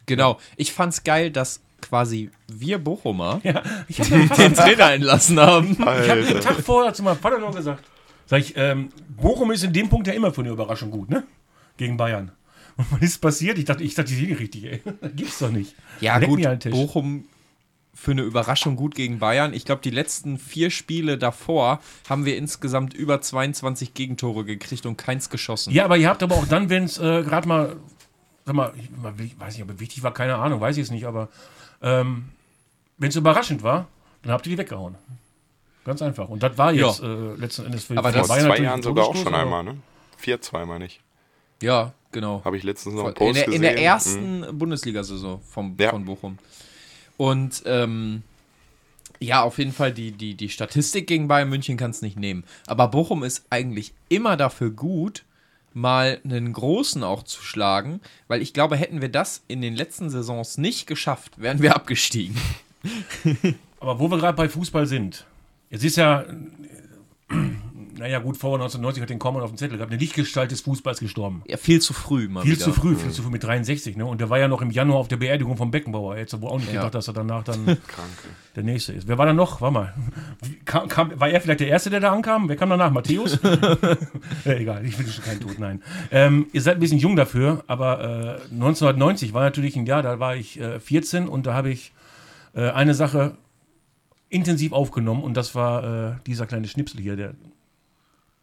Genau. 0.06 0.40
Ich 0.58 0.74
fand's 0.74 1.04
geil, 1.04 1.32
dass 1.32 1.62
quasi 1.82 2.30
wir 2.48 2.78
Bochumer 2.80 3.40
ja, 3.44 3.62
ich 3.88 4.00
habe 4.12 4.28
den 4.28 4.54
Trainer 4.54 4.94
entlassen 4.94 5.40
haben. 5.40 5.72
Ich 5.72 5.80
habe 5.80 6.24
den 6.24 6.36
Alter. 6.36 6.40
Tag 6.42 6.60
vorher 6.62 6.94
zu 6.94 7.04
meinem 7.04 7.18
Vater 7.18 7.40
noch 7.40 7.56
gesagt, 7.56 7.84
sag 8.26 8.40
ich, 8.40 8.56
ähm, 8.56 8.90
Bochum 9.10 9.52
ist 9.52 9.64
in 9.64 9.74
dem 9.74 9.90
Punkt 9.90 10.08
ja 10.08 10.14
immer 10.14 10.32
für 10.34 10.42
eine 10.42 10.52
Überraschung 10.52 10.92
gut, 10.92 11.10
ne? 11.10 11.24
Gegen 11.78 11.98
Bayern. 11.98 12.32
Und 12.78 12.92
was 12.92 13.02
ist 13.02 13.20
passiert? 13.20 13.58
Ich 13.58 13.66
dachte, 13.66 13.84
ich 13.84 13.94
dachte, 13.96 14.10
die 14.10 14.16
sind 14.16 14.30
nicht 14.30 14.40
richtig, 14.40 14.64
ey. 14.66 14.82
Das 15.02 15.12
gibt's 15.16 15.40
doch 15.40 15.52
nicht. 15.52 15.76
Ja, 16.00 16.18
Leck 16.18 16.30
gut, 16.30 16.60
Tisch. 16.60 16.72
Bochum 16.72 17.26
für 17.94 18.12
eine 18.12 18.22
Überraschung 18.22 18.76
gut 18.78 18.96
gegen 18.96 19.20
Bayern. 19.20 19.54
Ich 19.54 19.66
glaube, 19.66 19.82
die 19.82 19.90
letzten 19.90 20.38
vier 20.40 20.72
Spiele 20.72 21.18
davor 21.18 21.82
haben 22.10 22.26
wir 22.26 22.38
insgesamt 22.38 22.94
über 22.94 23.22
22 23.22 23.94
Gegentore 23.94 24.46
gekriegt 24.46 24.86
und 24.86 24.98
keins 24.98 25.30
geschossen. 25.30 25.72
Ja, 25.74 25.86
aber 25.86 25.98
ihr 25.98 26.08
habt 26.10 26.24
aber 26.24 26.36
auch 26.36 26.48
dann, 26.48 26.70
wenn 26.70 26.86
es 26.86 26.98
äh, 26.98 27.22
gerade 27.24 27.48
mal, 27.48 27.76
sag 28.46 28.56
mal, 28.56 28.74
ich 29.20 29.40
weiß 29.40 29.56
nicht, 29.56 29.64
ob 29.64 29.72
es 29.72 29.80
wichtig 29.80 30.04
war, 30.04 30.14
keine 30.14 30.36
Ahnung, 30.38 30.62
weiß 30.62 30.78
ich 30.78 30.84
es 30.84 30.92
nicht, 30.92 31.06
aber 31.06 31.28
ähm, 31.82 32.30
wenn 32.98 33.10
es 33.10 33.16
überraschend 33.16 33.62
war, 33.62 33.88
dann 34.24 34.32
habt 34.32 34.48
ihr 34.48 34.52
die 34.52 34.58
weggehauen. 34.58 34.96
Ganz 35.84 36.02
einfach. 36.02 36.30
Und 36.30 36.44
das 36.44 36.58
war 36.58 36.72
jetzt 36.74 37.02
äh, 37.02 37.34
letzten 37.36 37.66
Endes 37.66 37.86
für, 37.86 37.98
Aber 37.98 38.12
für 38.12 38.20
das- 38.20 38.28
Vor 38.28 38.40
zwei 38.40 38.58
Jahren 38.60 38.82
sogar 38.82 39.06
auch 39.06 39.16
schon 39.16 39.34
einmal, 39.36 39.64
ne? 39.64 39.78
Vier, 40.18 40.40
zweimal 40.40 40.80
nicht. 40.80 41.02
Ja, 41.62 41.94
genau. 42.12 42.42
Habe 42.44 42.58
ich 42.58 42.64
letztens 42.64 42.96
noch 42.96 43.06
einen 43.06 43.10
in, 43.14 43.16
Post 43.16 43.36
der, 43.38 43.46
gesehen. 43.46 43.56
in 43.56 43.62
der 43.62 43.72
Mhm. 43.74 43.78
ersten 43.78 44.58
Bundesliga-Saison 44.58 45.42
vom, 45.42 45.76
Ja. 45.80 45.90
von 45.92 46.06
Bochum. 46.06 46.38
Und 47.18 47.64
ähm, 47.66 48.24
ja, 49.20 49.44
auf 49.44 49.58
jeden 49.60 49.72
Fall, 49.74 49.94
die, 49.94 50.12
die, 50.12 50.34
die 50.36 50.50
Statistik 50.50 51.06
gegen 51.08 51.28
Bayern 51.28 51.50
München 51.50 51.78
kann 51.78 51.92
es 51.92 52.02
nicht 52.02 52.18
nehmen. 52.18 52.44
Aber 52.68 52.88
Bochum 52.88 53.24
ist 53.24 53.46
eigentlich 53.52 53.94
immer 54.10 54.36
dafür 54.38 54.72
gut, 54.72 55.24
mal 55.74 56.20
einen 56.26 56.52
Großen 56.52 57.04
auch 57.04 57.24
zu 57.24 57.42
schlagen, 57.44 58.02
weil 58.28 58.42
ich 58.42 58.54
glaube, 58.54 58.76
hätten 58.76 59.00
wir 59.02 59.10
das 59.10 59.44
in 59.48 59.62
den 59.62 59.76
letzten 59.76 60.10
Saisons 60.10 60.58
nicht 60.58 60.88
geschafft, 60.88 61.40
wären 61.40 61.62
wir 61.62 61.76
abgestiegen. 61.76 62.36
Aber 63.80 64.00
wo 64.00 64.10
wir 64.10 64.18
gerade 64.18 64.36
bei 64.36 64.50
Fußball 64.50 64.86
sind, 64.88 65.26
jetzt 65.70 65.84
ist 65.86 65.98
ja, 65.98 66.26
naja 68.02 68.20
gut, 68.20 68.36
vor 68.38 68.56
1990 68.56 69.02
hat 69.02 69.10
den 69.10 69.20
Common 69.20 69.42
auf 69.42 69.52
dem 69.52 69.58
Zettel 69.58 69.78
gehabt, 69.78 69.92
eine 69.92 70.00
Lichtgestalt 70.00 70.52
des 70.52 70.62
Fußballs 70.62 71.00
gestorben. 71.00 71.44
Ja, 71.48 71.56
viel 71.58 71.80
zu 71.82 71.94
früh 71.94 72.28
mal 72.28 72.42
Viel 72.42 72.54
wieder. 72.54 72.66
zu 72.66 72.74
früh, 72.74 72.96
viel 72.96 73.12
zu 73.12 73.24
früh 73.24 73.30
mit 73.30 73.44
63, 73.44 73.96
ne? 73.96 74.06
Und 74.06 74.20
der 74.20 74.30
war 74.30 74.40
ja 74.40 74.48
noch 74.48 74.62
im 74.62 74.72
Januar 74.72 75.00
auf 75.00 75.08
der 75.08 75.18
Beerdigung 75.18 75.56
vom 75.56 75.72
Beckenbauer. 75.72 76.18
Jetzt 76.18 76.40
wo 76.42 76.48
auch 76.48 76.58
nicht 76.60 76.68
Ja. 76.74 76.82
gedacht, 76.82 76.96
dass 76.96 77.08
er 77.08 77.14
danach 77.14 77.44
dann 77.44 77.78
der 78.56 78.64
Nächste 78.64 78.94
ist. 78.94 79.08
Wer 79.08 79.18
war 79.18 79.26
da 79.26 79.34
noch? 79.34 79.62
Warte 79.62 79.74
mal. 79.74 79.94
Kam, 80.66 80.88
kam, 80.90 81.20
war 81.20 81.30
er 81.30 81.40
vielleicht 81.40 81.62
der 81.62 81.68
Erste, 81.70 81.90
der 81.90 82.00
da 82.02 82.12
ankam? 82.12 82.50
Wer 82.50 82.58
kam 82.58 82.70
danach? 82.70 82.92
Matthäus? 82.92 83.40
ja, 84.46 84.54
egal, 84.54 84.86
ich 84.86 84.98
will 85.00 85.08
schon 85.08 85.24
keinen 85.24 85.40
Tod, 85.40 85.60
nein. 85.60 85.82
Ähm, 86.12 86.48
ihr 86.52 86.62
seid 86.62 86.76
ein 86.76 86.80
bisschen 86.80 86.98
jung 87.00 87.16
dafür, 87.16 87.64
aber 87.68 88.40
äh, 88.42 88.54
1990 88.54 89.34
war 89.34 89.42
natürlich 89.44 89.76
ein 89.76 89.86
Jahr, 89.86 90.02
da 90.02 90.20
war 90.20 90.36
ich 90.36 90.60
äh, 90.60 90.80
14 90.80 91.28
und 91.28 91.46
da 91.46 91.54
habe 91.54 91.70
ich 91.70 91.94
äh, 92.56 92.70
eine 92.72 92.94
Sache 92.94 93.38
intensiv 94.30 94.72
aufgenommen 94.72 95.24
und 95.24 95.36
das 95.36 95.56
war 95.56 95.84
äh, 95.84 96.16
dieser 96.26 96.46
kleine 96.48 96.68
Schnipsel 96.68 97.02
hier, 97.02 97.16
der, 97.16 97.34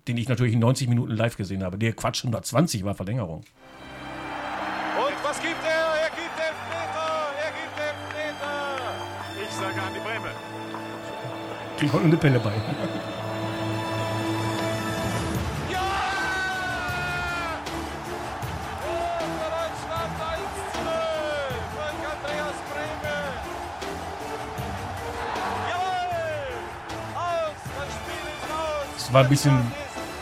den 0.09 0.17
ich 0.17 0.29
natürlich 0.29 0.55
in 0.55 0.61
90 0.61 0.89
Minuten 0.89 1.13
live 1.13 1.37
gesehen 1.37 1.63
habe. 1.63 1.79
Der 1.79 1.93
Quatsch 1.93 2.25
120 2.25 2.85
war 2.85 2.95
Verlängerung. 2.95 3.41
Und 3.41 5.17
was 5.23 5.41
gibt 5.41 5.63
er? 5.63 5.71
Er 6.03 6.11
gibt 6.11 6.39
Elfmeter! 6.39 7.29
Er 7.45 7.53
gibt 7.53 7.79
Elfmeter! 7.79 8.81
Ich 9.45 9.55
sage 9.55 9.81
an 9.83 9.93
die 9.95 10.01
Breme. 10.01 10.33
Die 11.81 11.87
kommt 11.87 12.05
eine 12.05 12.17
Pelle 12.17 12.41
bei. 12.41 12.53
Ja! 15.71 15.85
Für 18.81 19.47
Deutschland 19.55 20.15
1 20.19 20.41
zu 20.73 20.79
0! 20.83 20.91
Frank 21.77 22.01
Andreas 22.15 22.59
Breme! 22.73 23.17
Jawohl! 25.69 26.49
Aus! 27.15 27.61
Das 27.77 27.91
Spiel 27.95 28.25
ist 28.33 28.47
aus! 28.51 29.07
Es 29.07 29.13
war 29.13 29.23
ein 29.23 29.29
bisschen, 29.29 29.57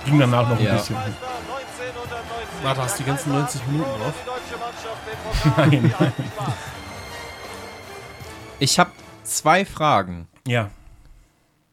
ging 0.07 0.19
danach 0.19 0.49
noch 0.49 0.59
ein 0.59 0.65
Ja. 0.65 0.75
bisschen. 0.75 0.97
Meister 0.97 1.27
1990. 1.27 2.65
Warte, 2.65 2.83
hast 2.83 2.99
du 2.99 3.03
die 3.03 3.09
ganzen 3.09 3.33
90 3.33 3.67
Minuten 3.67 3.91
drauf? 4.01 4.15
Pokal 5.43 5.69
Nein. 5.71 5.93
Ich 8.59 8.79
habe 8.79 8.91
zwei 9.23 9.65
Fragen. 9.65 10.29
Ja, 10.47 10.71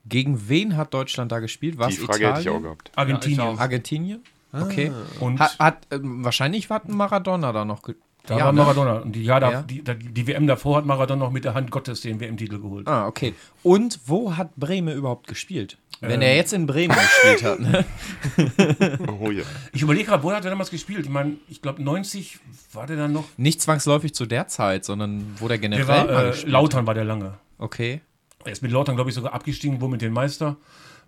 Gegen 0.06 0.50
wen 0.50 0.76
hat 0.76 0.94
Deutschland 0.94 1.32
da 1.32 1.40
gespielt? 1.40 1.78
War 1.78 1.88
Die 1.88 1.96
Frage 1.96 2.28
hätte 2.28 2.42
ich 2.42 2.50
auch 2.50 2.56
Italien? 2.60 2.64
gehabt. 2.64 2.92
Argentinien. 2.96 3.58
Argentinien? 3.58 4.24
Okay. 4.52 4.92
und 5.22 5.40
Hat, 5.40 5.58
hat 5.58 5.88
ähm, 5.92 6.26
wahrscheinlich 6.26 6.70
hat 6.70 6.90
ein 6.90 6.98
Maradona 6.98 7.54
da 7.54 7.64
noch. 7.64 7.80
da 8.26 8.38
Ja, 8.38 8.46
war 8.46 8.52
ne? 8.52 8.62
Maradona. 8.62 8.94
Und 8.98 9.14
die, 9.14 9.24
ja, 9.24 9.40
da, 9.40 9.52
Ja. 9.52 9.62
Die, 9.62 9.82
die 9.82 10.28
WM 10.28 10.46
davor 10.46 10.78
hat 10.78 10.86
Maradona 10.86 11.24
noch 11.24 11.32
mit 11.32 11.46
der 11.46 11.54
Hand 11.54 11.72
Gottes 11.72 12.02
den 12.02 12.20
WM-Titel 12.20 12.60
geholt. 12.60 12.86
Ah, 12.86 13.08
okay. 13.08 13.34
Und 13.64 14.02
wo 14.06 14.36
hat 14.36 14.54
Breme 14.58 14.92
überhaupt 14.94 15.28
gespielt? 15.28 15.78
Wenn 16.04 16.22
Ähm. 16.22 16.22
er 16.22 16.36
jetzt 16.36 16.52
in 16.54 16.66
Bremen 16.66 16.96
gespielt 16.96 17.44
hat. 17.44 17.60
Ne? 17.60 17.86
Oh 19.22 19.32
ja. 19.32 19.44
Ich 19.72 19.82
überlege 19.82 20.06
gerade, 20.06 20.22
wo 20.24 20.32
hat 20.32 20.44
er 20.44 20.50
damals 20.50 20.70
gespielt? 20.70 21.06
Ich 21.06 21.10
meine, 21.10 21.38
ich 21.48 21.62
glaube 21.62 21.82
90 21.82 22.40
war 22.74 22.88
der 22.88 22.98
dann 22.98 23.14
noch. 23.14 23.26
Nicht 23.38 23.62
zwangsläufig 23.62 24.14
zu 24.14 24.26
der 24.26 24.48
Zeit, 24.48 24.84
sondern 24.86 25.24
wo 25.38 25.48
der 25.48 25.58
generell 25.58 25.86
Der 25.86 26.08
war, 26.08 26.10
äh, 26.34 26.42
Lautern 26.46 26.86
war 26.88 26.94
der 26.94 27.06
lange. 27.06 27.36
Okay. 27.58 28.02
Er 28.44 28.52
ist 28.52 28.62
mit 28.62 28.72
Lautern, 28.72 28.96
glaube 28.96 29.10
ich, 29.10 29.16
sogar 29.16 29.34
abgestiegen, 29.34 29.80
wo 29.82 29.88
mit 29.88 30.02
den 30.02 30.12
Meister. 30.12 30.58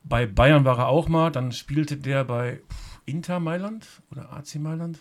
Bei 0.04 0.26
Bayern 0.26 0.64
war 0.66 0.78
er 0.80 0.88
auch 0.88 1.08
mal. 1.10 1.30
Dann 1.32 1.52
spielte 1.52 1.98
der 1.98 2.24
bei 2.24 2.62
Inter 3.06 3.40
Mailand 3.40 3.86
oder 4.12 4.32
AC 4.32 4.56
Mailand. 4.56 5.00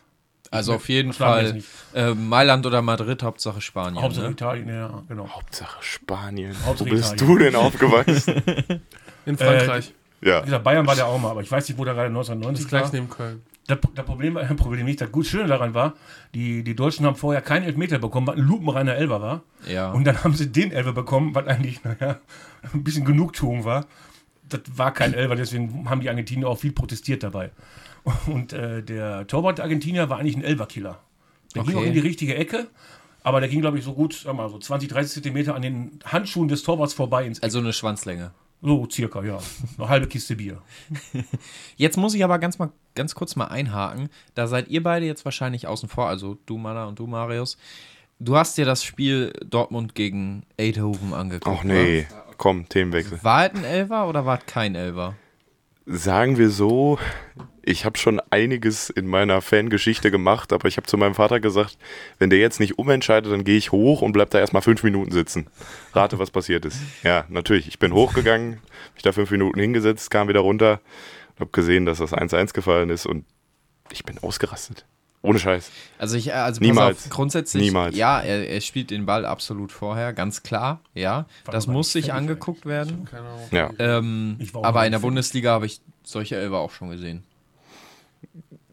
Also 0.50 0.74
auf 0.74 0.88
jeden 0.88 1.12
Fall 1.12 1.62
äh, 1.94 2.14
Mailand 2.14 2.64
oder 2.66 2.80
Madrid, 2.82 3.22
Hauptsache 3.22 3.60
Spanien. 3.60 4.02
Hauptsache 4.02 4.26
ne? 4.26 4.32
Italien, 4.32 4.68
ja, 4.68 5.02
genau. 5.08 5.28
Hauptsache 5.28 5.78
Spanien. 5.82 6.54
Hauptsache 6.64 6.90
Wo 6.90 6.94
bist 6.94 7.14
Italien. 7.14 7.36
du 7.38 7.44
denn 7.44 7.56
aufgewachsen? 7.56 8.42
In 9.26 9.36
Frankreich. 9.38 9.92
ja. 10.20 10.40
Wie 10.42 10.44
gesagt, 10.46 10.64
Bayern 10.64 10.86
war 10.86 10.94
der 10.94 11.06
auch 11.06 11.18
mal, 11.20 11.30
aber 11.30 11.42
ich 11.42 11.50
weiß 11.50 11.68
nicht, 11.68 11.78
wo 11.78 11.84
der 11.84 11.94
gerade 11.94 12.08
1990 12.08 12.66
ist 12.66 12.72
war. 12.72 12.80
gleich 12.80 12.92
neben 12.92 13.08
Köln. 13.08 13.42
Das, 13.66 13.78
das 13.94 14.04
Problem, 14.04 14.34
war- 14.34 14.44
Problem 14.56 14.84
nicht, 14.84 15.00
das 15.00 15.10
gut 15.10 15.26
Schöne 15.26 15.46
daran 15.48 15.72
war, 15.74 15.94
die, 16.34 16.62
die 16.62 16.76
Deutschen 16.76 17.06
haben 17.06 17.16
vorher 17.16 17.40
keinen 17.40 17.64
Elfmeter 17.64 17.98
bekommen, 17.98 18.26
was 18.26 18.36
ein 18.36 18.42
lupenreiner 18.42 18.94
Elfer 18.94 19.22
war. 19.22 19.42
Ja. 19.66 19.90
Und 19.92 20.04
dann 20.04 20.22
haben 20.22 20.34
sie 20.34 20.50
den 20.52 20.70
Elfer 20.70 20.92
bekommen, 20.92 21.34
was 21.34 21.46
eigentlich, 21.46 21.82
naja, 21.84 22.18
ein 22.74 22.84
bisschen 22.84 23.04
Genugtuung 23.04 23.64
war. 23.64 23.86
Das 24.50 24.60
war 24.74 24.92
kein 24.92 25.14
Elfer, 25.14 25.36
deswegen 25.36 25.88
haben 25.88 26.02
die 26.02 26.10
Argentinier 26.10 26.46
auch 26.48 26.58
viel 26.58 26.72
protestiert 26.72 27.22
dabei. 27.22 27.50
Und 28.26 28.52
äh, 28.52 28.82
der 28.82 29.26
Torwart 29.26 29.56
der 29.58 29.64
Argentinier 29.64 30.10
war 30.10 30.18
eigentlich 30.18 30.36
ein 30.36 30.44
Elferkiller. 30.44 31.00
Der 31.54 31.62
ging 31.62 31.74
Okay. 31.76 31.82
auch 31.84 31.86
in 31.86 31.94
die 31.94 32.00
richtige 32.00 32.34
Ecke, 32.34 32.66
aber 33.22 33.40
der 33.40 33.48
ging, 33.48 33.62
glaube 33.62 33.78
ich, 33.78 33.84
so 33.84 33.94
gut, 33.94 34.12
sag 34.24 34.34
mal, 34.36 34.50
so 34.50 34.58
20, 34.58 34.90
30 34.90 35.12
Zentimeter 35.14 35.54
an 35.54 35.62
den 35.62 35.98
Handschuhen 36.04 36.48
des 36.48 36.62
Torwarts 36.64 36.92
vorbei 36.92 37.24
ins 37.24 37.38
Eck. 37.38 37.44
Also 37.44 37.60
eine 37.60 37.72
Schwanzlänge. 37.72 38.32
So 38.66 38.88
circa, 38.90 39.22
ja. 39.22 39.38
Eine 39.76 39.88
halbe 39.90 40.06
Kiste 40.06 40.36
Bier. 40.36 40.62
Jetzt 41.76 41.98
muss 41.98 42.14
ich 42.14 42.24
aber 42.24 42.38
ganz, 42.38 42.58
mal, 42.58 42.72
ganz 42.94 43.14
kurz 43.14 43.36
mal 43.36 43.48
einhaken. 43.48 44.08
Da 44.34 44.46
seid 44.46 44.68
ihr 44.68 44.82
beide 44.82 45.04
jetzt 45.04 45.26
wahrscheinlich 45.26 45.66
außen 45.66 45.86
vor, 45.86 46.08
also 46.08 46.38
du, 46.46 46.56
Mana 46.56 46.86
und 46.86 46.98
du, 46.98 47.06
Marius. 47.06 47.58
Du 48.18 48.36
hast 48.36 48.56
dir 48.56 48.64
das 48.64 48.82
Spiel 48.82 49.34
Dortmund 49.44 49.94
gegen 49.94 50.44
Eindhoven 50.58 51.12
angeguckt. 51.12 51.58
Ach 51.60 51.62
nee. 51.62 52.06
Komm, 52.38 52.66
Themenwechsel. 52.66 53.18
wa? 53.18 53.24
War 53.24 53.46
es 53.46 53.54
ein 53.54 53.64
Elfer 53.64 54.08
oder 54.08 54.24
war 54.24 54.38
es 54.38 54.46
kein 54.46 54.74
Elfer? 54.74 55.14
Sagen 55.84 56.38
wir 56.38 56.48
so, 56.48 56.98
ich 57.66 57.84
habe 57.84 57.98
schon 57.98 58.20
einiges 58.30 58.90
in 58.90 59.06
meiner 59.06 59.40
Fangeschichte 59.40 60.10
gemacht, 60.10 60.52
aber 60.52 60.68
ich 60.68 60.76
habe 60.76 60.86
zu 60.86 60.96
meinem 60.96 61.14
Vater 61.14 61.40
gesagt, 61.40 61.78
wenn 62.18 62.30
der 62.30 62.38
jetzt 62.38 62.60
nicht 62.60 62.78
umentscheidet, 62.78 63.32
dann 63.32 63.44
gehe 63.44 63.56
ich 63.56 63.72
hoch 63.72 64.02
und 64.02 64.12
bleib 64.12 64.30
da 64.30 64.38
erstmal 64.38 64.62
fünf 64.62 64.82
Minuten 64.82 65.10
sitzen. 65.12 65.46
Rate, 65.92 66.18
was 66.18 66.30
passiert 66.30 66.64
ist. 66.64 66.78
Ja, 67.02 67.24
natürlich. 67.28 67.68
Ich 67.68 67.78
bin 67.78 67.92
hochgegangen, 67.92 68.60
mich 68.94 69.02
da 69.02 69.12
fünf 69.12 69.30
Minuten 69.30 69.58
hingesetzt, 69.58 70.10
kam 70.10 70.28
wieder 70.28 70.40
runter 70.40 70.80
und 71.34 71.40
habe 71.40 71.50
gesehen, 71.50 71.86
dass 71.86 71.98
das 71.98 72.12
1-1 72.12 72.52
gefallen 72.52 72.90
ist 72.90 73.06
und 73.06 73.24
ich 73.90 74.04
bin 74.04 74.18
ausgerastet. 74.18 74.84
Ohne 75.22 75.38
Scheiß. 75.38 75.70
Also 75.96 76.18
ich, 76.18 76.34
also 76.34 76.60
pass 76.60 76.66
Niemals. 76.66 77.04
auf, 77.06 77.10
grundsätzlich, 77.10 77.62
Niemals. 77.62 77.96
ja, 77.96 78.20
er, 78.20 78.46
er 78.46 78.60
spielt 78.60 78.90
den 78.90 79.06
Ball 79.06 79.24
absolut 79.24 79.72
vorher, 79.72 80.12
ganz 80.12 80.42
klar, 80.42 80.80
ja. 80.92 81.24
Das 81.46 81.64
aber 81.64 81.72
muss 81.72 81.92
sich 81.92 82.12
angeguckt 82.12 82.66
werden. 82.66 83.06
Keine 83.10 83.28
Ahnung. 83.28 83.48
Ja. 83.50 83.70
Ähm, 83.78 84.36
Ich 84.38 84.52
war 84.52 84.66
aber 84.66 84.84
in 84.84 84.92
der. 84.92 84.98
Bundesliga 84.98 85.52
habe 85.52 85.64
ich 85.64 85.80
solche 86.02 86.36
Elfer 86.36 86.58
auch 86.58 86.72
schon 86.72 86.90
gesehen. 86.90 87.24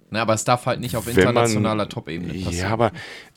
Na, 0.09 0.21
aber 0.21 0.33
es 0.33 0.43
darf 0.43 0.65
halt 0.65 0.81
nicht 0.81 0.95
auf 0.97 1.07
internationaler 1.07 1.87
Top-Ebene 1.87 2.33
passieren. 2.33 2.67
Ja, 2.67 2.69
aber 2.69 2.91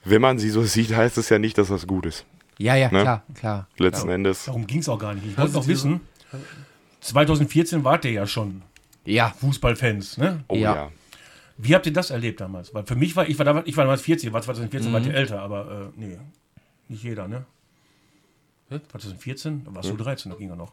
wenn 0.04 0.20
man 0.20 0.38
sie 0.38 0.50
so 0.50 0.62
sieht, 0.64 0.94
heißt 0.94 1.18
es 1.18 1.28
ja 1.28 1.38
nicht, 1.38 1.56
dass 1.56 1.68
das 1.68 1.86
gut 1.86 2.06
ist. 2.06 2.26
ja, 2.58 2.74
ja, 2.74 2.90
ne? 2.90 3.02
klar, 3.02 3.22
klar. 3.34 3.68
Letzten 3.78 4.06
klar. 4.06 4.14
Endes. 4.16 4.44
Darum 4.46 4.66
ging 4.66 4.80
es 4.80 4.88
auch 4.88 4.98
gar 4.98 5.14
nicht. 5.14 5.26
Ich 5.26 5.38
wollte 5.38 5.54
noch 5.54 5.68
wissen, 5.68 6.00
2014 7.00 7.84
war 7.84 7.98
der 7.98 8.12
ja 8.12 8.26
schon 8.26 8.62
Ja, 9.04 9.32
Fußballfans, 9.38 10.18
ne? 10.18 10.44
Oh 10.48 10.56
Ja. 10.56 10.74
ja. 10.74 10.90
Wie 11.56 11.74
habt 11.74 11.86
ihr 11.86 11.92
das 11.92 12.10
erlebt 12.10 12.40
damals? 12.40 12.74
Weil 12.74 12.84
für 12.84 12.96
mich 12.96 13.14
war, 13.14 13.28
ich 13.28 13.38
war 13.38 13.44
damals, 13.44 13.68
ich 13.68 13.76
war 13.76 13.84
damals 13.84 14.02
40, 14.02 14.32
war 14.32 14.42
2014, 14.42 14.92
war 14.92 15.00
ich 15.00 15.06
älter, 15.08 15.40
aber 15.40 15.92
äh, 15.96 16.00
nee, 16.00 16.18
nicht 16.88 17.04
jeder, 17.04 17.28
ne? 17.28 17.44
2014? 18.90 19.64
Da 19.64 19.74
warst 19.74 19.90
du 19.90 19.96
13, 19.96 20.32
da 20.32 20.38
ging 20.38 20.50
er 20.50 20.56
noch. 20.56 20.72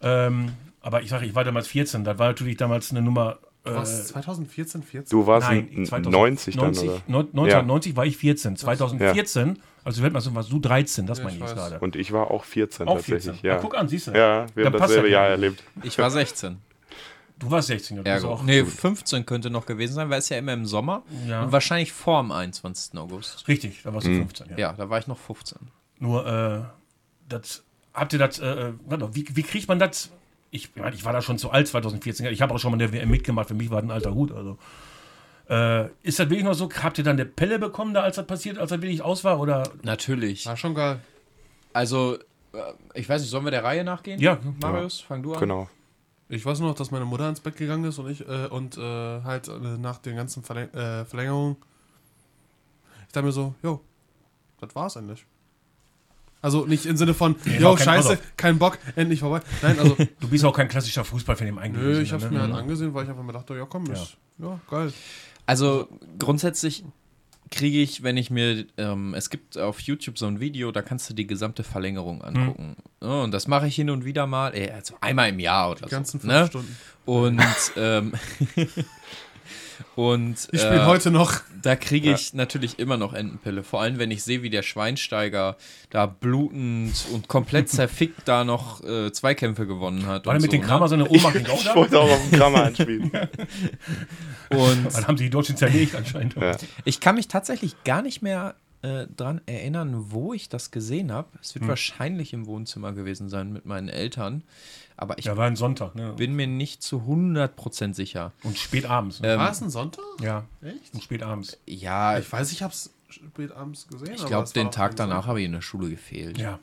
Ähm, 0.00 0.52
aber 0.80 1.02
ich 1.02 1.10
sage, 1.10 1.26
ich 1.26 1.34
war 1.34 1.44
damals 1.44 1.68
14, 1.68 2.04
das 2.04 2.18
war 2.18 2.28
natürlich 2.28 2.56
damals 2.56 2.90
eine 2.90 3.02
Nummer. 3.02 3.38
Äh, 3.64 3.74
Was? 3.74 4.08
2014, 4.08 4.82
14? 4.82 5.10
Du 5.18 5.26
warst 5.26 5.48
nein, 5.48 5.68
n- 5.72 5.86
2000 5.86 6.12
90 6.12 6.56
dann, 6.56 6.64
90, 6.66 6.88
oder? 6.88 7.00
neun- 7.06 7.26
1990 7.28 7.96
war 7.96 8.04
ich 8.06 8.16
14. 8.16 8.56
2014, 8.56 9.58
also 9.84 10.02
Weltmeister 10.02 10.34
warst 10.34 10.50
du 10.50 10.58
13, 10.58 11.06
das 11.06 11.18
Ja, 11.18 11.24
meine 11.24 11.36
ich 11.36 11.44
ich 11.44 11.50
gerade. 11.54 11.78
Und 11.78 11.94
ich 11.96 12.12
war 12.12 12.30
auch 12.30 12.44
14 12.44 12.88
Auch 12.88 12.96
tatsächlich. 12.96 13.24
14. 13.24 13.46
Ja. 13.48 13.56
Ah, 13.56 13.58
guck 13.62 13.76
an, 13.76 13.88
siehst 13.88 14.08
du. 14.08 14.10
ja, 14.12 14.46
wir 14.54 14.64
Dann 14.64 14.72
haben 14.72 14.80
dasselbe 14.80 15.08
ja 15.08 15.20
Jahr 15.22 15.28
erlebt. 15.28 15.62
ich 15.84 15.96
war 15.98 16.10
16. 16.10 16.58
Du 17.38 17.50
warst 17.50 17.68
16, 17.68 18.04
ja, 18.04 18.20
du 18.20 18.28
auch 18.28 18.42
Nee, 18.44 18.64
15 18.64 19.26
könnte 19.26 19.50
noch 19.50 19.66
gewesen 19.66 19.94
sein, 19.94 20.08
weil 20.10 20.20
es 20.20 20.28
ja 20.28 20.38
immer 20.38 20.52
im 20.52 20.64
Sommer. 20.66 21.02
Ja. 21.26 21.42
Und 21.42 21.50
wahrscheinlich 21.52 21.92
vor 21.92 22.20
dem 22.22 22.30
21. 22.30 22.96
August. 22.98 23.48
richtig, 23.48 23.80
da 23.82 23.92
warst 23.92 24.06
du 24.06 24.10
15. 24.14 24.50
Ja. 24.50 24.58
Ja, 24.58 24.72
da 24.74 24.88
war 24.90 24.98
ich 25.00 25.08
noch 25.08 25.18
15. 25.18 25.58
Nur, 25.98 26.24
äh, 26.26 26.60
das, 27.28 27.64
habt 27.94 28.12
ihr 28.12 28.18
das, 28.20 28.38
äh, 28.38 28.72
warte 28.86 29.04
mal, 29.06 29.14
wie, 29.14 29.26
wie 29.34 29.42
kriegt 29.42 29.66
man 29.68 29.78
das? 29.80 30.10
Ich, 30.52 30.64
ich 30.64 30.76
meine, 30.76 30.94
ich 30.94 31.04
war 31.04 31.14
da 31.14 31.22
schon 31.22 31.38
zu 31.38 31.50
alt 31.50 31.66
2014. 31.66 32.26
Ich 32.26 32.42
habe 32.42 32.54
auch 32.54 32.58
schon 32.58 32.70
mal 32.70 32.74
in 32.74 32.90
der 32.90 32.92
WM 32.92 33.10
mitgemacht. 33.10 33.48
Für 33.48 33.54
mich 33.54 33.70
war 33.70 33.80
das 33.80 33.88
ein 33.88 33.90
alter 33.90 34.14
Hut. 34.14 34.32
Also. 34.32 34.58
Äh, 35.48 35.86
ist 36.02 36.18
das 36.18 36.28
wirklich 36.28 36.44
noch 36.44 36.52
so? 36.52 36.68
Habt 36.70 36.98
ihr 36.98 37.04
dann 37.04 37.16
eine 37.16 37.24
Pelle 37.24 37.58
bekommen, 37.58 37.94
da 37.94 38.02
als 38.02 38.16
das 38.16 38.26
passiert, 38.26 38.58
als 38.58 38.70
er 38.70 38.82
wirklich 38.82 39.00
aus 39.00 39.24
war? 39.24 39.40
Oder? 39.40 39.70
Natürlich. 39.82 40.44
War 40.44 40.58
schon 40.58 40.74
geil. 40.74 41.00
Also, 41.72 42.18
äh, 42.52 42.58
ich 42.92 43.08
weiß 43.08 43.22
nicht, 43.22 43.30
sollen 43.30 43.44
wir 43.44 43.50
der 43.50 43.64
Reihe 43.64 43.82
nachgehen? 43.82 44.20
Ja. 44.20 44.38
Marius, 44.60 45.00
fang 45.00 45.22
du 45.22 45.32
an. 45.32 45.40
Genau. 45.40 45.70
Ich 46.28 46.44
weiß 46.44 46.60
nur 46.60 46.68
noch, 46.68 46.76
dass 46.76 46.90
meine 46.90 47.06
Mutter 47.06 47.28
ins 47.28 47.40
Bett 47.40 47.56
gegangen 47.56 47.84
ist 47.84 47.98
und 47.98 48.10
ich 48.10 48.20
äh, 48.28 48.46
und 48.46 48.76
äh, 48.76 48.80
halt 49.22 49.48
äh, 49.48 49.52
nach 49.78 49.98
den 49.98 50.16
ganzen 50.16 50.42
Verläng 50.42 50.68
äh, 50.74 51.06
Verlängerungen. 51.06 51.56
Ich 53.06 53.12
dachte 53.12 53.26
mir 53.26 53.32
so, 53.32 53.54
jo, 53.62 53.80
das 54.60 54.74
war's 54.74 54.96
endlich. 54.96 55.26
Also 56.42 56.66
nicht 56.66 56.84
im 56.86 56.96
Sinne 56.96 57.14
von, 57.14 57.36
auch 57.64 57.76
kein 57.76 57.84
scheiße, 57.84 58.08
Auto. 58.14 58.20
kein 58.36 58.58
Bock, 58.58 58.78
endlich 58.96 59.20
vorbei. 59.20 59.40
Nein, 59.62 59.78
also, 59.78 59.96
Du 60.20 60.28
bist 60.28 60.44
auch 60.44 60.54
kein 60.54 60.68
klassischer 60.68 61.04
Fußballfan 61.04 61.46
im 61.46 61.58
eigenen 61.58 61.82
nö, 61.82 62.00
ich 62.02 62.12
hab's 62.12 62.24
ne? 62.24 62.30
mir 62.30 62.40
halt 62.42 62.52
angesehen, 62.52 62.92
weil 62.92 63.04
ich 63.04 63.10
einfach 63.10 63.22
mir 63.22 63.32
dachte, 63.32 63.54
ja 63.56 63.64
komm, 63.64 63.86
ist, 63.86 64.16
ja, 64.38 64.60
geil. 64.68 64.92
Also 65.46 65.88
grundsätzlich 66.18 66.84
kriege 67.50 67.80
ich, 67.80 68.02
wenn 68.02 68.16
ich 68.16 68.30
mir, 68.30 68.64
ähm, 68.78 69.14
es 69.14 69.28
gibt 69.30 69.58
auf 69.58 69.78
YouTube 69.80 70.18
so 70.18 70.26
ein 70.26 70.40
Video, 70.40 70.72
da 70.72 70.80
kannst 70.82 71.10
du 71.10 71.14
die 71.14 71.26
gesamte 71.26 71.62
Verlängerung 71.62 72.22
angucken. 72.22 72.76
Ja, 73.02 73.22
und 73.22 73.30
das 73.32 73.46
mache 73.46 73.66
ich 73.68 73.74
hin 73.76 73.90
und 73.90 74.04
wieder 74.04 74.26
mal, 74.26 74.54
äh, 74.56 74.70
also 74.70 74.94
einmal 75.00 75.28
im 75.28 75.38
Jahr 75.38 75.70
oder 75.70 75.82
Die 75.86 75.90
ganzen 75.90 76.18
so. 76.18 76.26
fünf 76.28 76.32
Ne? 76.32 76.46
Stunden. 76.46 76.76
Und, 77.04 77.40
ähm, 77.76 78.12
und 79.96 80.48
Ich 80.52 80.60
spiele 80.60 80.82
äh, 80.82 80.86
heute 80.86 81.10
noch. 81.10 81.40
da 81.62 81.76
kriege 81.76 82.12
ich 82.12 82.34
natürlich 82.34 82.78
immer 82.78 82.96
noch 82.96 83.12
Entenpille. 83.14 83.62
Vor 83.62 83.80
allem, 83.82 83.98
wenn 83.98 84.10
ich 84.10 84.22
sehe, 84.22 84.42
wie 84.42 84.50
der 84.50 84.62
Schweinsteiger 84.62 85.56
da 85.90 86.06
blutend 86.06 86.92
und 87.12 87.28
komplett 87.28 87.68
zerfickt 87.70 88.22
da 88.26 88.44
noch 88.44 88.82
äh, 88.84 89.12
Zweikämpfe 89.12 89.66
gewonnen 89.66 90.06
hat. 90.06 90.26
War 90.26 90.34
und 90.34 90.40
der 90.42 90.48
mit 90.48 90.50
so, 90.50 90.56
den 90.58 90.62
Kramer 90.62 90.88
seine 90.88 91.08
Oma 91.08 91.30
ging 91.32 91.46
auch 91.46 91.58
Ich 91.58 91.64
da? 91.64 91.74
wollte 91.74 91.98
auch 92.00 92.10
auf 92.10 92.28
den 92.30 92.38
Krammer 92.38 92.62
anspielen. 92.66 93.10
ne? 93.12 93.28
Und 94.50 94.94
Dann 94.94 95.06
haben 95.06 95.16
sie 95.16 95.24
die 95.24 95.30
Deutschen 95.30 95.56
zerlegt 95.56 95.94
anscheinend. 95.94 96.34
Ja. 96.36 96.56
Ich 96.84 97.00
kann 97.00 97.14
mich 97.14 97.28
tatsächlich 97.28 97.82
gar 97.84 98.02
nicht 98.02 98.22
mehr 98.22 98.54
äh, 98.82 99.06
dran 99.16 99.40
erinnern, 99.46 100.10
wo 100.10 100.34
ich 100.34 100.48
das 100.48 100.70
gesehen 100.70 101.12
habe. 101.12 101.28
Es 101.40 101.54
Hm. 101.54 101.62
wird 101.62 101.68
wahrscheinlich 101.68 102.32
im 102.32 102.46
Wohnzimmer 102.46 102.92
gewesen 102.92 103.28
sein 103.28 103.52
mit 103.52 103.64
meinen 103.64 103.88
Eltern. 103.88 104.42
Aber 105.02 105.18
ich 105.18 105.24
Ja, 105.24 105.36
war 105.36 105.46
ein 105.46 105.56
Sonntag, 105.56 105.94
ne? 105.94 106.12
bin 106.16 106.34
mir 106.34 106.46
nicht 106.46 106.82
zu 106.82 106.98
100% 107.08 107.92
sicher. 107.94 108.32
Und 108.44 108.56
spät 108.56 108.86
abends. 108.86 109.20
Ne? 109.20 109.32
Ähm, 109.32 109.38
War 109.40 109.50
es 109.50 109.60
ein 109.60 109.68
Sonntag? 109.70 110.04
ja, 110.20 110.44
Echt? 110.62 110.94
und 110.94 111.02
spät 111.02 111.22
abends. 111.22 111.58
Ja, 111.66 112.18
ich, 112.18 112.26
Ich 112.26 112.32
weiß, 112.32 112.52
ich 112.52 112.62
hab's 112.62 112.90
spät 113.08 113.50
abends 113.52 113.88
gesehen. 113.88 114.14
aber 114.18 114.26
glaube, 114.28 114.44
es 114.44 114.52
den 114.52 114.70
Tag 114.70 114.96
danach 114.96 115.26
habe 115.26 115.40
ich 115.40 115.46
in 115.46 115.52
der 115.52 115.60
Schule 115.60 115.90
gefehlt. 115.90 116.38
Ja. 116.38 116.58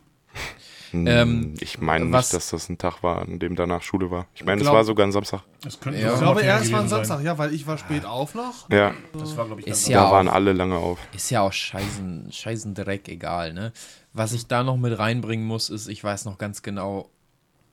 Ähm, 0.91 1.53
ich 1.59 1.79
meine 1.79 2.11
was- 2.11 2.27
nicht, 2.27 2.33
dass 2.33 2.49
das 2.49 2.69
ein 2.69 2.77
Tag 2.79 3.03
war, 3.03 3.21
an 3.21 3.37
dem 3.39 3.55
danach 3.55 3.81
Schule 3.83 4.09
war. 4.09 4.25
Ich 4.33 4.43
meine, 4.43 4.61
es 4.61 4.67
war 4.67 4.83
sogar 4.83 5.05
ein 5.05 5.11
Samstag. 5.11 5.41
Das 5.61 5.79
könnte 5.79 5.99
Ja. 5.99 6.13
Ich 6.13 6.19
glaube, 6.19 6.41
erst 6.41 6.71
war 6.71 6.79
ein. 6.81 6.87
Samstag, 6.87 7.21
ja, 7.23 7.37
weil 7.37 7.53
ich 7.53 7.67
war 7.67 7.77
spät 7.77 8.05
auf 8.05 8.33
noch. 8.33 8.69
Ja, 8.71 8.93
Das 9.13 9.37
war, 9.37 9.45
glaube 9.45 9.61
ich, 9.61 9.67
Ist 9.67 9.87
ja 9.87 9.99
da 10.01 10.07
auch- 10.07 10.11
waren 10.13 10.27
alle 10.27 10.53
lange 10.53 10.77
auf. 10.77 10.97
Ist 11.13 11.29
ja 11.29 11.41
auch 11.41 11.53
scheißen, 11.53 12.31
scheißen 12.31 12.73
Dreck 12.73 13.07
egal, 13.07 13.53
ne? 13.53 13.71
Was 14.13 14.31
ich 14.33 14.47
da 14.47 14.63
noch 14.63 14.77
mit 14.77 14.97
reinbringen 14.97 15.45
muss, 15.45 15.69
ist, 15.69 15.87
ich 15.87 16.03
weiß 16.03 16.25
noch 16.25 16.37
ganz 16.39 16.63
genau, 16.63 17.09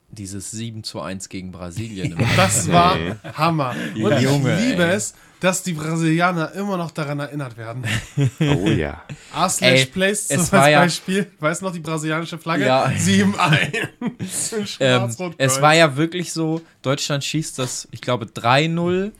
dieses 0.08 0.50
7 0.50 0.82
zu 0.84 1.00
1 1.00 1.28
gegen 1.28 1.52
Brasilien. 1.52 2.12
im 2.12 2.26
Das 2.36 2.70
war 2.70 2.96
Hammer. 3.34 3.74
Und 3.94 4.20
Junge, 4.20 4.54
ich 4.58 4.68
liebe 4.68 4.84
ey. 4.84 4.94
es, 4.94 5.14
dass 5.40 5.62
die 5.62 5.74
Brasilianer 5.74 6.52
immer 6.52 6.76
noch 6.78 6.90
daran 6.90 7.18
erinnert 7.20 7.56
werden. 7.56 7.84
Oh 8.40 8.68
ja. 8.68 9.02
Arslash 9.34 9.80
Ey, 9.80 9.86
Place 9.86 10.30
es 10.30 10.48
zum 10.48 10.58
war 10.58 10.70
ja- 10.70 10.80
Beispiel. 10.80 11.26
Weißt 11.40 11.60
du 11.60 11.66
noch 11.66 11.72
die 11.72 11.80
brasilianische 11.80 12.38
Flagge? 12.38 12.64
Ja. 12.66 12.86
7-1. 12.86 14.76
Ähm, 14.80 15.34
es 15.38 15.60
war 15.60 15.74
ja 15.74 15.96
wirklich 15.96 16.32
so, 16.32 16.62
Deutschland 16.82 17.24
schießt 17.24 17.58
das, 17.58 17.88
ich 17.90 18.00
glaube, 18.00 18.26
3-0. 18.26 19.12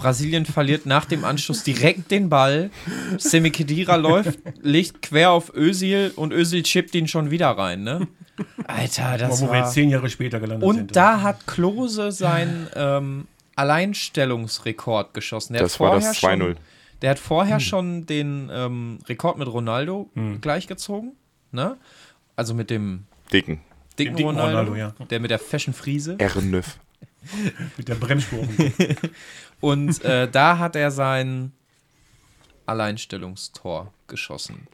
Brasilien 0.00 0.46
verliert 0.46 0.86
nach 0.86 1.04
dem 1.04 1.24
Anschluss 1.24 1.62
direkt 1.62 2.10
den 2.10 2.28
Ball. 2.30 2.70
Semi 3.18 3.50
Khedira 3.50 3.96
läuft, 3.96 4.38
legt 4.62 5.02
quer 5.02 5.30
auf 5.32 5.52
Özil 5.54 6.12
und 6.16 6.32
Özil 6.32 6.62
chippt 6.62 6.94
ihn 6.94 7.06
schon 7.06 7.30
wieder 7.30 7.50
rein, 7.50 7.82
ne? 7.82 8.08
Alter, 8.66 9.18
das 9.18 9.42
wo 9.42 9.48
wir 9.50 9.56
jetzt 9.58 9.64
war... 9.66 9.72
zehn 9.72 9.90
Jahre 9.90 10.08
später 10.08 10.40
gelandet 10.40 10.68
sind. 10.70 10.80
Und 10.80 10.96
da 10.96 11.20
hat 11.20 11.46
Klose 11.46 12.10
seinen 12.12 12.68
ähm, 12.74 13.26
Alleinstellungsrekord 13.56 15.12
geschossen. 15.14 15.52
Der 15.54 15.62
Das 15.62 15.74
hat 15.74 15.80
war 15.80 15.88
vorher 15.92 16.08
das 16.08 16.16
schon- 16.18 16.30
2-0. 16.42 16.56
Der 17.02 17.10
hat 17.10 17.18
vorher 17.18 17.60
schon 17.60 18.06
den 18.06 18.50
ähm, 18.52 18.98
Rekord 19.08 19.38
mit 19.38 19.48
Ronaldo 19.48 20.10
gleichgezogen, 20.42 21.12
ne? 21.50 21.76
Also 22.36 22.52
mit 22.54 22.68
dem 22.70 23.04
Dicken. 23.32 23.60
dicken, 23.98 24.16
dicken 24.16 24.28
Ronaldo, 24.30 24.70
Ronaldo, 24.72 24.76
ja. 24.76 25.06
der 25.08 25.20
mit 25.20 25.30
der 25.30 25.38
Fashion 25.38 25.72
Friese. 25.74 26.16
R9. 26.16 26.62
mit 27.76 27.88
der 27.88 27.94
Bremsspur. 27.96 28.46
Und 29.60 30.02
äh, 30.04 30.28
da 30.30 30.58
hat 30.58 30.74
er 30.76 30.90
sein 30.90 31.52
Alleinstellungstor 32.66 33.92
geschossen. 34.06 34.66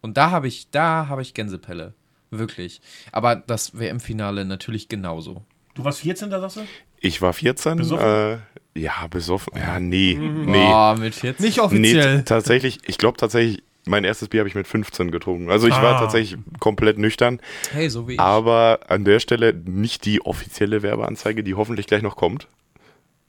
Und 0.00 0.16
da 0.16 0.30
habe 0.30 0.48
ich, 0.48 0.70
da 0.70 1.08
habe 1.08 1.22
ich 1.22 1.34
Gänsepelle. 1.34 1.94
Wirklich. 2.30 2.80
Aber 3.12 3.36
das 3.36 3.78
WM-Finale 3.78 4.44
natürlich 4.44 4.88
genauso. 4.88 5.44
du 5.74 5.84
warst 5.84 6.00
14, 6.00 6.30
da 6.30 6.40
sagst 6.40 6.56
du? 6.56 6.60
Ich 7.00 7.20
war 7.22 7.32
14. 7.32 7.76
Besoffen? 7.78 8.06
Äh, 8.06 8.38
ja, 8.78 9.06
besoffen. 9.08 9.52
Ja, 9.56 9.80
nee. 9.80 10.14
Nee. 10.18 10.52
Boah, 10.52 10.96
mit 10.98 11.14
40. 11.14 11.40
Nicht 11.44 11.56
Nee, 11.56 11.62
offiziell. 11.62 12.18
t- 12.18 12.24
tatsächlich, 12.24 12.78
ich 12.86 12.98
glaube 12.98 13.16
tatsächlich, 13.18 13.62
mein 13.86 14.04
erstes 14.04 14.28
Bier 14.28 14.40
habe 14.40 14.48
ich 14.48 14.54
mit 14.54 14.68
15 14.68 15.10
getrunken. 15.10 15.50
Also 15.50 15.66
ich 15.66 15.74
war 15.74 15.96
Ah. 15.96 16.00
tatsächlich 16.00 16.38
komplett 16.60 16.98
nüchtern. 16.98 17.40
Hey, 17.72 17.88
so 17.90 18.06
wie 18.06 18.12
ich. 18.14 18.20
Aber 18.20 18.80
an 18.88 19.04
der 19.04 19.18
Stelle 19.18 19.54
nicht 19.54 20.04
die 20.04 20.20
offizielle 20.24 20.82
Werbeanzeige, 20.82 21.42
die 21.42 21.54
hoffentlich 21.54 21.86
gleich 21.86 22.02
noch 22.02 22.14
kommt. 22.16 22.46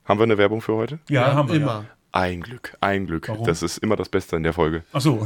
Haben 0.05 0.19
wir 0.19 0.23
eine 0.23 0.37
Werbung 0.37 0.61
für 0.61 0.75
heute? 0.75 0.99
Ja, 1.09 1.33
haben 1.33 1.49
wir. 1.49 1.55
immer. 1.55 1.85
Ja. 1.87 2.00
Ein 2.13 2.41
Glück, 2.41 2.75
ein 2.81 3.07
Glück. 3.07 3.29
Warum? 3.29 3.45
Das 3.47 3.63
ist 3.63 3.77
immer 3.77 3.95
das 3.95 4.09
Beste 4.09 4.35
in 4.35 4.43
der 4.43 4.51
Folge. 4.51 4.83
Ach 4.91 4.99
so. 4.99 5.25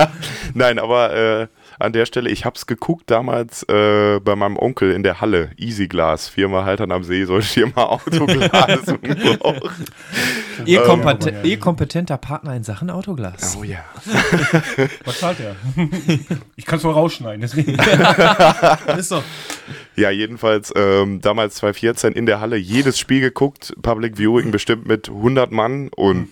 Nein, 0.54 0.80
aber 0.80 1.14
äh, 1.14 1.46
an 1.78 1.92
der 1.92 2.06
Stelle, 2.06 2.28
ich 2.28 2.44
habe 2.44 2.56
es 2.56 2.66
geguckt 2.66 3.08
damals 3.08 3.62
äh, 3.68 4.18
bei 4.18 4.34
meinem 4.34 4.56
Onkel 4.56 4.90
in 4.92 5.04
der 5.04 5.20
Halle, 5.20 5.52
Easy 5.56 5.86
Glass, 5.86 6.28
Firma 6.28 6.64
Haltern 6.64 6.90
am 6.90 7.04
See, 7.04 7.24
soll 7.24 7.42
Firma 7.42 7.84
Autoglas 7.84 8.50
ihr, 10.66 10.80
Ähm, 10.82 10.86
kompeten- 10.88 11.34
ja. 11.34 11.42
ihr 11.42 11.58
kompetenter 11.58 12.16
Partner 12.16 12.54
in 12.56 12.64
Sachen 12.64 12.90
Autoglas. 12.90 13.56
Oh 13.60 13.64
ja. 13.64 13.84
Was 15.04 15.20
zahlt 15.20 15.38
der? 15.38 15.54
ich 16.56 16.66
kann 16.66 16.78
es 16.78 16.84
mal 16.84 16.92
rausschneiden, 16.92 17.40
deswegen. 17.42 17.78
Ist 18.98 19.08
so. 19.08 19.22
Ja, 19.96 20.10
jedenfalls 20.10 20.72
ähm, 20.76 21.20
damals 21.20 21.56
2014 21.56 22.12
in 22.14 22.26
der 22.26 22.40
Halle 22.40 22.56
jedes 22.56 22.98
Spiel 22.98 23.20
geguckt, 23.20 23.72
Public 23.82 24.16
Viewing 24.18 24.50
bestimmt 24.50 24.86
mit 24.86 25.08
100 25.08 25.52
Mann 25.52 25.88
und 25.94 26.23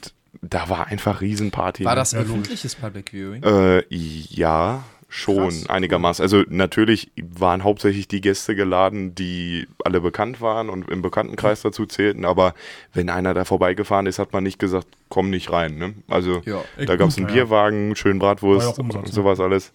da 0.42 0.68
war 0.68 0.88
einfach 0.88 1.20
Riesenparty. 1.20 1.84
War 1.84 1.92
ne? 1.92 1.96
das 2.00 2.12
logisch. 2.12 2.28
öffentliches 2.30 2.74
Public 2.74 3.10
Viewing? 3.12 3.42
Äh, 3.42 3.84
ja, 3.88 4.84
schon 5.08 5.36
Krass, 5.50 5.68
einigermaßen. 5.68 6.22
Also 6.22 6.42
natürlich 6.48 7.12
waren 7.16 7.64
hauptsächlich 7.64 8.08
die 8.08 8.20
Gäste 8.20 8.54
geladen, 8.56 9.14
die 9.14 9.68
alle 9.84 10.00
bekannt 10.00 10.40
waren 10.40 10.68
und 10.70 10.90
im 10.90 11.02
Bekanntenkreis 11.02 11.62
dazu 11.62 11.86
zählten, 11.86 12.24
aber 12.24 12.54
wenn 12.94 13.10
einer 13.10 13.34
da 13.34 13.44
vorbeigefahren 13.44 14.06
ist, 14.06 14.18
hat 14.18 14.32
man 14.32 14.42
nicht 14.42 14.58
gesagt, 14.58 14.88
komm 15.10 15.30
nicht 15.30 15.52
rein. 15.52 15.76
Ne? 15.76 15.94
Also 16.08 16.40
Ja. 16.44 16.62
da 16.78 16.96
gab 16.96 17.08
es 17.10 17.18
einen 17.18 17.28
Ja. 17.28 17.34
Bierwagen, 17.34 17.94
schön 17.94 18.18
Bratwurst 18.18 18.78
Umsatz, 18.78 19.08
ne? 19.08 19.12
sowas 19.12 19.38
alles. 19.38 19.72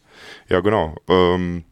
Ja, 0.49 0.59
genau. 0.61 0.95
Ähm, 1.07 1.63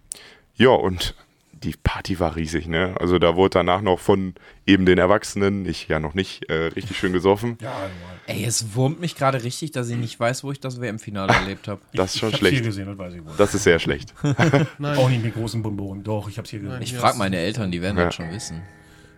ja, 0.55 0.69
und 0.69 1.15
die 1.65 1.75
Party 1.83 2.19
war 2.19 2.35
riesig, 2.35 2.67
ne? 2.67 2.95
Also 2.99 3.19
da 3.19 3.35
wurde 3.35 3.49
danach 3.55 3.81
noch 3.81 3.99
von 3.99 4.33
eben 4.65 4.85
den 4.85 4.97
Erwachsenen, 4.97 5.65
ich 5.65 5.87
ja 5.87 5.99
noch 5.99 6.13
nicht, 6.13 6.49
äh, 6.49 6.67
richtig 6.67 6.97
schön 6.97 7.11
gesoffen. 7.11 7.57
Ja, 7.61 7.71
normal. 7.71 7.89
Ey, 8.27 8.45
es 8.45 8.73
wurmt 8.75 8.99
mich 9.01 9.15
gerade 9.15 9.43
richtig, 9.43 9.71
dass 9.71 9.89
ich 9.89 9.97
nicht 9.97 10.19
weiß, 10.19 10.43
wo 10.43 10.51
ich 10.51 10.59
das 10.59 10.79
WM-Finale 10.79 11.33
erlebt 11.35 11.67
habe. 11.67 11.81
Das 11.93 12.13
ist 12.15 12.19
schon 12.19 12.29
ich 12.29 12.33
hab's 12.35 12.39
schlecht. 12.39 12.55
hier 12.55 12.63
gesehen, 12.65 12.85
das 12.87 12.97
weiß 12.97 13.13
ich 13.15 13.25
wohl. 13.25 13.33
Das 13.37 13.53
ist 13.53 13.63
sehr 13.63 13.79
schlecht. 13.79 14.13
Nein. 14.79 14.97
Auch 14.97 15.09
nicht 15.09 15.23
mit 15.23 15.33
großen 15.33 15.61
Bonbon. 15.61 16.03
Doch, 16.03 16.29
ich 16.29 16.37
hab's 16.37 16.49
hier 16.51 16.59
gesehen. 16.59 16.81
Ich 16.81 16.95
frage 16.95 17.17
meine 17.17 17.37
Eltern, 17.37 17.71
die 17.71 17.81
werden 17.81 17.97
Ja. 17.97 18.05
das 18.05 18.15
schon 18.15 18.31
wissen. 18.31 18.61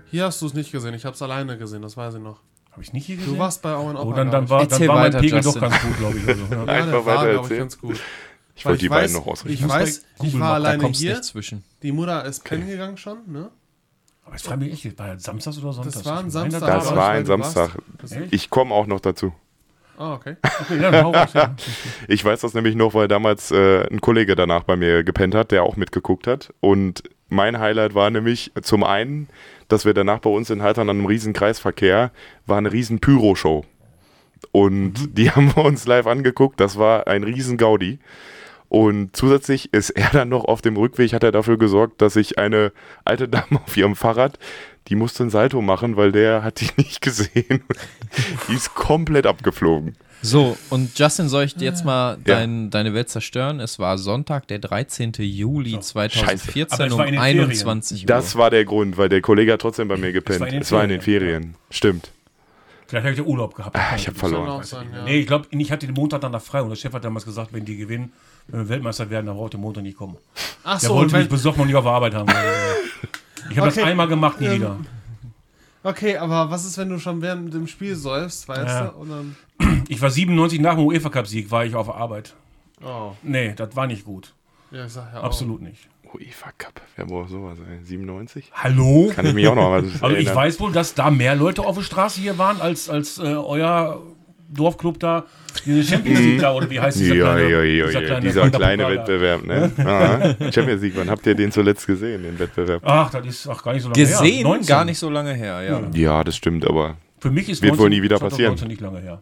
Hier 0.10 0.24
hast 0.26 0.42
du 0.42 0.46
es 0.48 0.54
nicht 0.54 0.72
gesehen. 0.72 0.94
Ich 0.94 1.06
habe 1.06 1.16
es 1.16 1.22
alleine 1.22 1.58
gesehen, 1.58 1.82
das 1.82 1.98
weiß 1.98 2.16
ich 2.16 2.22
noch. 2.22 2.40
Habe 2.72 2.84
ich 2.84 2.94
nicht 2.94 3.06
hier 3.08 3.16
gesehen? 3.18 3.34
Du 3.34 3.40
warst 3.40 3.62
bei 3.62 3.76
Owen 3.76 3.96
Oh, 3.98 4.02
Opa. 4.04 4.16
dann, 4.18 4.32
dann 4.32 4.50
war, 4.50 4.66
dann 4.68 4.88
war 4.88 4.96
mein 5.00 5.12
Pegel 5.12 5.42
Justin. 5.42 5.54
doch 5.54 5.62
ganz 5.70 5.82
gut, 5.82 5.98
glaube 5.98 6.18
ich. 6.18 6.28
Also, 6.28 6.44
ja. 6.44 6.50
Ja, 6.60 6.66
der 6.66 6.74
Einfach 6.76 7.06
war, 7.06 7.06
weiter 7.06 7.22
glaube 7.32 7.34
ich, 7.34 7.42
erzählen. 7.44 7.60
ganz 7.60 7.78
gut. 7.80 8.00
Ich 8.58 8.66
wollte 8.66 8.80
die 8.80 8.90
weiß, 8.90 9.12
beiden 9.14 9.16
noch 9.16 9.28
ausrichten. 9.28 9.64
Ich 9.64 9.70
weiß, 9.70 10.00
bei 10.00 10.08
ich 10.26 10.32
Google 10.32 10.40
war 10.42 10.54
alleine 10.56 10.88
hier. 10.88 11.22
Die 11.84 11.92
Mutter 11.92 12.26
ist 12.26 12.44
pennen 12.44 12.68
gegangen 12.68 12.98
schon, 12.98 13.20
ne? 13.28 13.50
Aber 14.26 14.36
ich 14.36 14.42
frage 14.42 14.66
mich 14.66 14.86
echt, 14.86 15.00
war 15.00 15.14
das 15.14 15.24
Samstags 15.24 15.58
oder 15.60 15.72
Sonntags? 15.74 15.96
Das 15.96 16.06
war 16.06 16.20
ein 16.20 16.30
Samstag. 16.30 16.60
da 16.62 16.68
Das 16.80 16.96
war- 16.96 17.10
ein 17.12 17.26
Samstag. 17.26 17.78
Das-? 18.02 18.16
Ich 18.32 18.50
komme 18.50 18.74
auch 18.74 18.88
noch 18.88 19.00
dazu. 19.00 19.32
Ah, 19.98 20.14
okay. 20.14 20.36
Okay, 20.62 20.82
ja. 20.82 21.56
Ich 22.08 22.24
weiß 22.26 22.42
das 22.42 22.54
nämlich 22.54 22.76
noch, 22.76 22.94
weil 22.94 23.08
damals 23.08 23.52
äh, 23.52 23.88
ein 23.90 24.02
Kollege 24.02 24.36
danach 24.36 24.64
bei 24.64 24.76
mir 24.76 25.04
gepennt 25.04 25.34
hat, 25.34 25.52
der 25.52 25.64
auch 25.64 25.76
mitgeguckt 25.76 26.28
hat. 26.28 26.54
Und 26.60 27.04
mein 27.30 27.60
Highlight 27.60 27.96
war 27.96 28.10
nämlich 28.10 28.52
zum 28.62 28.84
einen, 28.84 29.28
dass 29.70 29.86
wir 29.86 29.94
danach 29.94 30.20
bei 30.20 30.30
uns 30.30 30.50
in 30.50 30.62
Haltern 30.62 30.90
an 30.90 30.98
einem 30.98 31.06
riesen 31.06 31.34
Kreisverkehr 31.34 32.12
war 32.46 32.58
eine 32.58 32.72
riesen 32.72 33.00
Pyro-Show. 33.00 33.66
Und 34.52 35.18
die 35.18 35.32
haben 35.36 35.56
wir 35.56 35.64
uns 35.66 35.88
live 35.88 36.06
angeguckt. 36.08 36.60
Das 36.60 36.78
war 36.78 37.08
ein 37.08 37.24
riesen 37.24 37.58
Gaudi. 37.58 38.00
Und 38.70 39.16
zusätzlich 39.16 39.74
ist 39.74 39.92
er 39.92 40.10
dann 40.14 40.30
noch 40.30 40.46
auf 40.46 40.62
dem 40.62 40.76
Rückweg, 40.78 41.14
hat 41.14 41.24
er 41.24 41.32
dafür 41.32 41.58
gesorgt, 41.58 42.02
dass 42.02 42.14
sich 42.14 42.38
eine 42.38 42.72
alte 43.06 43.28
Dame 43.28 43.62
auf 43.66 43.76
ihrem 43.78 43.96
Fahrrad, 43.96 44.38
die 44.88 44.96
musste 44.96 45.24
ein 45.24 45.30
Salto 45.30 45.62
machen, 45.62 45.98
weil 45.98 46.12
der 46.12 46.44
hat 46.44 46.62
die 46.62 46.70
nicht 46.78 47.02
gesehen. 47.02 47.64
die 48.48 48.54
ist 48.54 48.74
komplett 48.76 49.26
abgeflogen. 49.26 49.96
So, 50.24 50.58
und 50.72 50.98
Justin, 50.98 51.30
soll 51.30 51.44
ich 51.44 51.56
jetzt 51.58 51.86
mal 51.86 52.14
Ja. 52.26 52.36
dein, 52.38 52.72
deine 52.72 52.94
Welt 52.96 53.08
zerstören? 53.08 53.60
Es 53.60 53.78
war 53.78 54.00
Sonntag, 54.00 54.48
der 54.48 54.58
13. 54.58 55.12
Juli 55.20 55.72
So. 55.74 55.80
2014 55.80 56.74
Aber 56.74 56.86
es 56.88 56.92
um 56.94 56.98
war 57.00 57.06
in 57.08 57.14
den 57.14 57.22
Ferien. 57.22 57.40
21 57.42 58.02
Uhr. 58.02 58.08
Das 58.08 58.36
war 58.36 58.50
der 58.50 58.66
Grund, 58.66 58.98
weil 58.98 59.10
der 59.10 59.22
Kollege 59.22 59.54
hat 59.54 59.62
trotzdem 59.62 59.88
bei 59.88 59.96
mir 59.98 60.12
gepennt. 60.12 60.40
war 60.40 60.48
in 60.48 60.54
den 60.54 60.62
es 60.64 60.72
war 60.72 60.84
in 60.84 60.90
den 60.90 61.02
Ferien, 61.02 61.30
Ferien. 61.42 61.56
Stimmt. 61.70 62.12
Vielleicht 62.88 63.04
habe 63.06 63.14
ich 63.14 63.20
ja 63.20 63.26
Urlaub 63.26 63.54
gehabt. 63.54 63.76
Ah, 63.76 63.96
ich 63.96 64.08
habe 64.08 64.18
verloren. 64.18 64.64
sein, 64.64 64.88
ja. 64.92 65.04
Nee, 65.04 65.20
ich 65.20 65.28
glaube, 65.28 65.46
ich 65.52 65.72
hatte 65.72 65.86
den 65.86 65.94
Montag 65.94 66.22
danach 66.22 66.42
frei 66.42 66.62
und 66.64 66.70
der 66.70 66.78
Chef 66.78 66.94
hat 66.94 67.04
damals 67.06 67.26
gesagt, 67.26 67.54
wenn 67.54 67.66
die 67.66 67.78
gewinnen, 67.78 68.12
Weltmeister 68.48 69.10
werden, 69.10 69.26
dann 69.26 69.36
braucht 69.36 69.54
der 69.54 69.60
Montag 69.60 69.84
nicht 69.84 69.98
kommen. 69.98 70.18
Ach 70.64 70.80
Der 70.80 70.90
so, 70.90 70.96
wollte 70.96 71.14
wenn, 71.14 71.22
mich 71.22 71.30
besoffen 71.30 71.62
und 71.62 71.68
nicht 71.68 71.76
auf 71.76 71.84
der 71.84 71.94
Arbeit 71.94 72.14
haben. 72.14 72.30
Ich 73.50 73.58
habe 73.58 73.68
Okay. 73.70 73.76
das 73.80 73.86
einmal 73.86 74.08
gemacht, 74.08 74.40
nie 74.40 74.48
Ähm, 74.48 74.54
wieder. 74.56 74.78
okay, 75.84 76.18
aber 76.18 76.50
was 76.52 76.66
ist, 76.66 76.78
wenn 76.78 76.90
du 76.90 77.00
schon 77.00 77.22
während 77.22 77.54
dem 77.54 77.68
Spiel 77.68 77.96
säufst, 77.96 78.48
weißt 78.48 78.68
Ja. 78.68 78.88
du? 78.88 78.98
Und 79.00 79.10
dann, 79.10 79.36
Ich 79.90 80.02
war 80.02 80.10
97 80.10 80.60
nach 80.60 80.76
dem 80.76 80.86
UEFA 80.86 81.10
Cup 81.10 81.28
Sieg, 81.28 81.50
war 81.52 81.66
ich 81.66 81.76
auf 81.76 81.88
der 81.88 81.96
Arbeit. 81.96 82.36
oh, 82.84 83.12
Nee, 83.24 83.54
das 83.56 83.76
war 83.76 83.88
nicht 83.88 84.04
gut. 84.06 84.34
ja, 84.72 84.86
ich 84.86 84.92
sag 84.94 85.14
ja 85.14 85.20
auch. 85.22 85.24
Absolut 85.26 85.62
nicht. 85.62 85.88
UEFA 86.14 86.52
Cup. 86.58 86.80
Wer 86.96 87.06
braucht 87.06 87.30
sowas, 87.30 87.58
ey? 87.70 87.84
97? 87.86 88.50
Hallo? 88.54 89.12
Kann 89.14 89.26
ich 89.26 89.34
mich 89.34 89.46
auch 89.48 89.56
noch 89.56 89.70
mal 89.70 89.84
Also 90.02 90.16
ich 90.16 90.34
weiß 90.34 90.60
wohl, 90.62 90.72
dass 90.72 90.94
da 90.94 91.10
mehr 91.12 91.36
Leute 91.36 91.64
auf 91.66 91.76
der 91.76 91.84
Straße 91.84 92.22
hier 92.22 92.38
waren, 92.38 92.62
als, 92.62 92.90
als 92.90 93.18
äh, 93.20 93.24
euer 93.24 94.02
Dorfclub 94.50 95.00
da, 95.00 95.26
diese 95.66 95.84
Champions 95.84 96.20
League 96.20 96.40
da, 96.40 96.54
oder 96.54 96.70
wie 96.70 96.80
heißt 96.80 97.00
dieser 97.00 97.16
Ja, 97.16 97.34
kleine, 97.34 97.50
ja, 97.50 97.64
ja, 97.64 97.86
dieser 97.88 98.02
kleine 98.02 98.22
dieser 98.22 98.50
kleine? 98.50 98.88
Wettbewerb, 98.90 99.46
ne? 99.46 99.72
Aha. 99.78 100.52
Champions 100.52 100.82
League, 100.82 100.94
wann 100.96 101.10
habt 101.10 101.26
ihr 101.26 101.36
den 101.36 101.52
zuletzt 101.52 101.86
gesehen, 101.88 102.24
den 102.24 102.40
Wettbewerb? 102.40 102.82
Ach, 102.86 103.10
das 103.10 103.26
ist 103.26 103.48
auch 103.48 103.62
gar 103.64 103.74
nicht 103.74 103.84
so 103.84 103.90
lange 103.90 104.00
her. 104.00 104.08
Gesehen, 104.20 104.44
19. 104.44 104.68
gar 104.68 104.86
nicht 104.86 105.00
so 105.00 105.10
lange 105.10 105.34
her, 105.34 105.62
ja. 105.62 105.82
Ja, 105.94 106.24
das 106.24 106.36
stimmt, 106.38 106.66
aber 106.66 106.96
Für 107.20 107.32
mich 107.32 107.50
ist 107.50 107.62
Wird 107.62 107.78
wohl 107.78 107.90
nie 107.90 108.02
wieder 108.02 108.20
passieren. 108.20 108.58
2019 108.58 108.68
nicht 108.68 108.82
lange 108.82 109.00
her. 109.00 109.22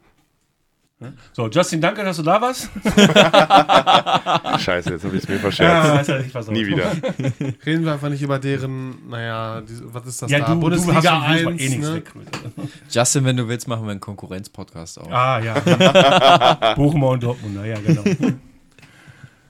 So, 1.34 1.50
Justin, 1.50 1.82
danke, 1.82 2.06
dass 2.06 2.16
du 2.16 2.24
da 2.24 2.40
warst. 2.40 2.70
scheiße, 4.64 4.92
jetzt 4.92 5.04
habe 5.04 5.18
ich 5.18 5.24
es 5.24 5.28
mir 5.28 5.40
verscherzt. 5.40 6.08
Ist 6.10 6.34
ja. 6.34 6.54
Nie 6.54 6.66
wieder. 6.66 6.90
Reden 7.66 7.84
wir 7.84 7.94
einfach 7.94 8.08
nicht 8.08 8.22
über 8.22 8.40
deren, 8.40 9.10
naja, 9.10 9.60
die, 9.60 9.74
was 9.84 10.08
ist 10.08 10.22
das 10.22 10.32
Ja, 10.32 10.40
da? 10.40 10.54
du, 10.56 10.62
du 10.62 10.72
hast 10.72 10.86
Bundesliga 10.86 11.02
schon 11.02 11.24
eh 11.24 11.48
1, 11.48 11.62
nichts 11.62 11.78
ne? 11.78 11.96
weg. 11.96 12.14
Justin, 12.90 13.26
wenn 13.26 13.36
du 13.36 13.46
willst, 13.50 13.68
machen 13.68 13.84
wir 13.84 13.92
einen 13.92 14.00
Konkurrenz-Podcast 14.00 15.02
auch. 15.02 15.12
Ah, 15.12 15.40
ja. 15.40 16.74
Bochumer 16.76 17.10
und 17.10 17.24
Dortmund, 17.24 17.58
ja, 17.66 17.78
genau. 17.78 18.04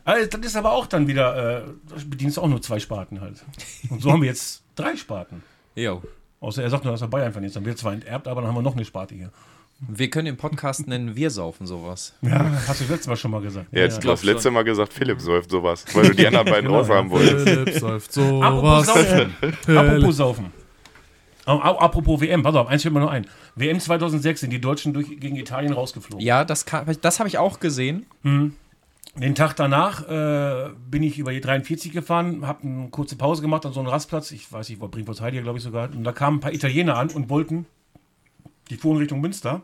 Also, 0.04 0.28
das 0.28 0.42
ist 0.42 0.56
aber 0.56 0.72
auch 0.72 0.88
dann 0.88 1.08
wieder, 1.08 1.60
äh, 1.60 1.64
das 1.90 2.10
bedienst 2.10 2.40
auch 2.40 2.48
nur 2.48 2.64
zwei 2.64 2.80
Sparten 2.80 3.22
halt. 3.22 3.46
Und 3.92 4.02
so 4.02 4.12
haben 4.12 4.22
wir 4.22 4.30
jetzt 4.30 4.64
drei 4.76 4.96
Sparten. 4.96 5.44
Jo. 5.76 6.02
Außer 6.40 6.64
er 6.64 6.72
sagt 6.72 6.86
nur, 6.86 6.92
dass 6.94 7.02
er 7.02 7.08
Bayern 7.08 7.34
verniert. 7.34 7.56
Dann 7.56 7.66
wird 7.66 7.78
zwar 7.78 7.94
enterbt, 7.94 8.28
aber 8.28 8.42
dann 8.42 8.50
haben 8.50 8.56
wir 8.58 8.64
noch 8.64 8.76
eine 8.76 8.86
Sparte 8.86 9.14
hier. 9.14 9.32
Wir 9.80 10.10
können 10.10 10.26
den 10.26 10.38
Podcast 10.38 10.88
nennen 10.88 11.16
Wir 11.16 11.30
saufen 11.30 11.68
sowas. 11.68 12.14
Ja, 12.22 12.50
hast 12.68 12.80
du 12.82 12.86
letztes 12.86 13.08
Mal 13.08 13.16
schon 13.18 13.32
mal 13.32 13.42
gesagt. 13.42 13.68
Ja, 13.72 13.80
jetzt, 13.82 13.98
du 13.98 14.02
glaub 14.02 14.18
hast 14.18 14.24
letzte 14.24 14.52
Mal 14.52 14.64
gesagt, 14.64 14.94
Philipp 14.94 15.20
säuft 15.20 15.52
sowas, 15.52 15.86
weil 15.94 16.10
du 16.10 16.16
die 16.16 16.28
anderen 16.28 16.46
beiden 16.48 16.66
Genau, 16.66 16.80
raus 16.80 16.90
haben 16.90 17.10
wolltest. 17.10 17.48
Philipp 17.48 17.74
säuft 17.80 18.18
Apropos 18.18 18.86
sowas. 18.86 19.10
Saufen. 19.10 19.34
Apropos 19.78 20.16
Saufen. 20.18 20.46
Au- 21.46 21.60
au- 21.62 21.78
Apropos 21.80 22.22
WM, 22.22 22.42
pass 22.42 22.56
auf, 22.56 22.68
eins 22.68 22.82
fällt 22.82 22.94
mir 22.94 23.02
noch 23.02 23.12
ein. 23.12 23.28
WM 23.56 23.80
2006 23.80 24.42
sind 24.42 24.50
die 24.54 24.60
Deutschen 24.62 24.94
durch, 24.94 25.08
gegen 25.20 25.36
Italien 25.36 25.74
rausgeflogen. 25.74 26.26
Ja, 26.26 26.44
das, 26.46 26.66
kann- 26.66 26.86
das 27.02 27.20
habe 27.20 27.28
ich 27.30 27.38
auch 27.38 27.60
gesehen. 27.60 28.06
Den 28.24 29.36
Tag 29.36 29.56
danach 29.56 30.08
äh, 30.10 30.70
bin 30.90 31.04
ich 31.04 31.20
über 31.20 31.32
die 31.32 31.42
43 31.42 31.92
gefahren, 31.92 32.48
habe 32.48 32.64
eine 32.68 32.88
kurze 32.90 33.16
Pause 33.16 33.42
gemacht 33.42 33.66
an 33.66 33.74
so 33.74 33.80
einem 33.80 33.90
Rastplatz. 33.90 34.32
Ich 34.32 34.52
weiß 34.52 34.68
nicht, 34.70 34.82
wo 34.82 34.88
Bringwurst 34.88 35.22
Heidi, 35.22 35.40
glaube 35.42 35.58
ich 35.60 35.64
sogar. 35.64 35.90
Und 35.92 36.04
da 36.04 36.12
kamen 36.12 36.38
ein 36.38 36.40
paar 36.42 36.52
Italiener 36.54 36.98
an 36.98 37.10
und 37.12 37.30
wollten, 37.30 37.66
die 38.70 38.76
fuhren 38.76 38.98
Richtung 38.98 39.22
Münster 39.22 39.62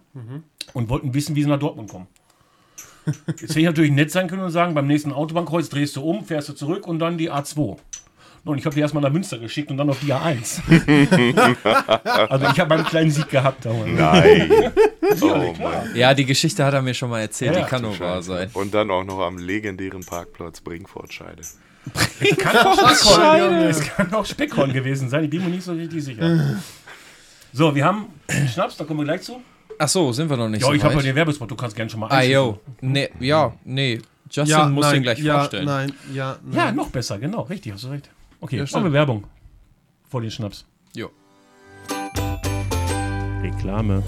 und 0.74 0.90
wollten 0.90 1.14
wissen, 1.14 1.36
wie 1.36 1.44
sie 1.44 1.50
nach 1.50 1.60
Dortmund 1.60 1.90
kommen. 1.90 2.08
Jetzt 3.28 3.42
hätte 3.42 3.60
ich 3.60 3.66
natürlich 3.66 3.92
nett 3.92 4.12
sein 4.12 4.28
können 4.28 4.44
und 4.44 4.52
sagen, 4.52 4.76
beim 4.76 4.88
nächsten 4.88 5.12
Autobahnkreuz 5.12 5.70
drehst 5.70 5.96
du 5.96 6.04
um, 6.04 6.24
fährst 6.24 6.50
du 6.50 6.54
zurück 6.54 6.88
und 6.88 7.00
dann 7.00 7.18
die 7.18 7.32
A2. 7.32 7.78
Und 8.44 8.58
ich 8.58 8.66
habe 8.66 8.74
die 8.74 8.82
erstmal 8.82 9.04
nach 9.04 9.12
Münster 9.12 9.38
geschickt 9.38 9.70
und 9.70 9.78
dann 9.78 9.90
auf 9.90 10.00
die 10.00 10.14
A1. 10.14 10.62
also 12.28 12.46
ich 12.52 12.60
habe 12.60 12.74
einen 12.74 12.86
kleinen 12.86 13.12
Sieg 13.12 13.30
gehabt. 13.30 13.68
Aber. 13.68 13.86
Nein. 13.86 14.52
Oh. 15.20 15.54
Ja, 15.94 16.14
die 16.14 16.24
Geschichte 16.24 16.64
hat 16.64 16.74
er 16.74 16.82
mir 16.82 16.94
schon 16.94 17.10
mal 17.10 17.20
erzählt, 17.20 17.54
Ja, 17.54 17.64
die 17.64 17.70
kann 17.70 17.82
nur 17.82 18.00
wahr 18.00 18.24
sein. 18.24 18.50
Und 18.54 18.74
dann 18.74 18.90
auch 18.90 19.04
noch 19.04 19.20
am 19.20 19.38
legendären 19.38 20.06
Parkplatz 20.06 20.62
Bringfortscheide. 20.62 21.42
Speckhorn, 21.94 23.54
es 23.64 23.82
kann 23.82 24.14
auch 24.14 24.26
Speckhorn 24.26 24.72
gewesen 24.72 25.10
sein, 25.10 25.26
ich 25.26 25.30
bin 25.30 25.44
mir 25.44 25.50
nicht 25.50 25.64
so 25.64 25.74
richtig 25.74 26.02
sicher. 26.02 26.62
So, 27.54 27.76
wir 27.76 27.86
haben 27.86 28.06
Schnaps, 28.54 28.78
da 28.78 28.86
kommen 28.86 29.00
wir 29.02 29.06
gleich 29.06 29.22
zu. 29.24 29.42
Ach 29.78 29.88
so, 29.90 30.12
sind 30.14 30.30
wir 30.30 30.38
noch 30.38 30.48
nicht 30.48 30.62
Ja, 30.62 30.68
so 30.68 30.74
ich 30.74 30.84
habe 30.84 30.94
ja 30.96 31.02
den 31.02 31.16
Werbespot, 31.16 31.50
du 31.50 31.56
kannst 31.56 31.76
gerne 31.76 31.90
schon 31.90 32.00
mal 32.00 32.08
Ah, 32.08 32.22
yo. 32.22 32.60
Nee, 32.82 33.10
ja, 33.20 33.54
nee. 33.66 34.00
Justin 34.30 34.46
Ja, 34.58 34.68
muss 34.68 34.86
nein, 34.86 34.94
den 34.96 35.04
gleich 35.04 35.20
ja, 35.20 35.40
vorstellen. 35.40 35.66
Nein, 35.66 35.94
ja, 36.14 36.38
nein. 36.44 36.56
Ja, 36.56 36.72
noch 36.72 36.90
besser, 36.90 37.18
genau, 37.20 37.42
richtig, 37.42 37.74
hast 37.74 37.84
du 37.84 37.90
recht. 37.90 38.10
Okay, 38.40 38.58
Ja, 38.58 38.64
machen 38.72 38.84
wir 38.86 38.94
Werbung 38.94 39.26
vor 40.08 40.22
den 40.22 40.32
Schnaps. 40.32 40.66
Jo. 40.96 41.10
Reklame. 43.42 44.04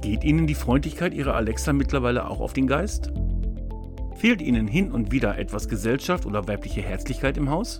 Geht 0.00 0.24
Ihnen 0.24 0.46
die 0.46 0.54
Freundlichkeit 0.54 1.12
Ihrer 1.14 1.34
Alexa 1.34 1.72
mittlerweile 1.72 2.28
auch 2.28 2.40
auf 2.40 2.52
den 2.54 2.66
Geist? 2.66 3.12
Fehlt 4.16 4.42
Ihnen 4.42 4.66
hin 4.66 4.90
und 4.90 5.12
wieder 5.12 5.38
etwas 5.38 5.68
Gesellschaft 5.68 6.26
oder 6.26 6.48
weibliche 6.48 6.80
Herzlichkeit 6.82 7.36
im 7.36 7.50
Haus? 7.50 7.78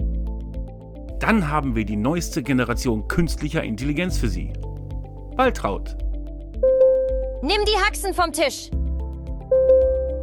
Dann 1.20 1.50
haben 1.50 1.76
wir 1.76 1.84
die 1.84 1.96
neueste 1.96 2.42
Generation 2.42 3.06
künstlicher 3.06 3.62
Intelligenz 3.62 4.16
für 4.16 4.28
Sie. 4.28 4.54
Waltraud. 5.36 5.94
Nimm 7.42 7.60
die 7.66 7.78
Haxen 7.84 8.14
vom 8.14 8.32
Tisch. 8.32 8.70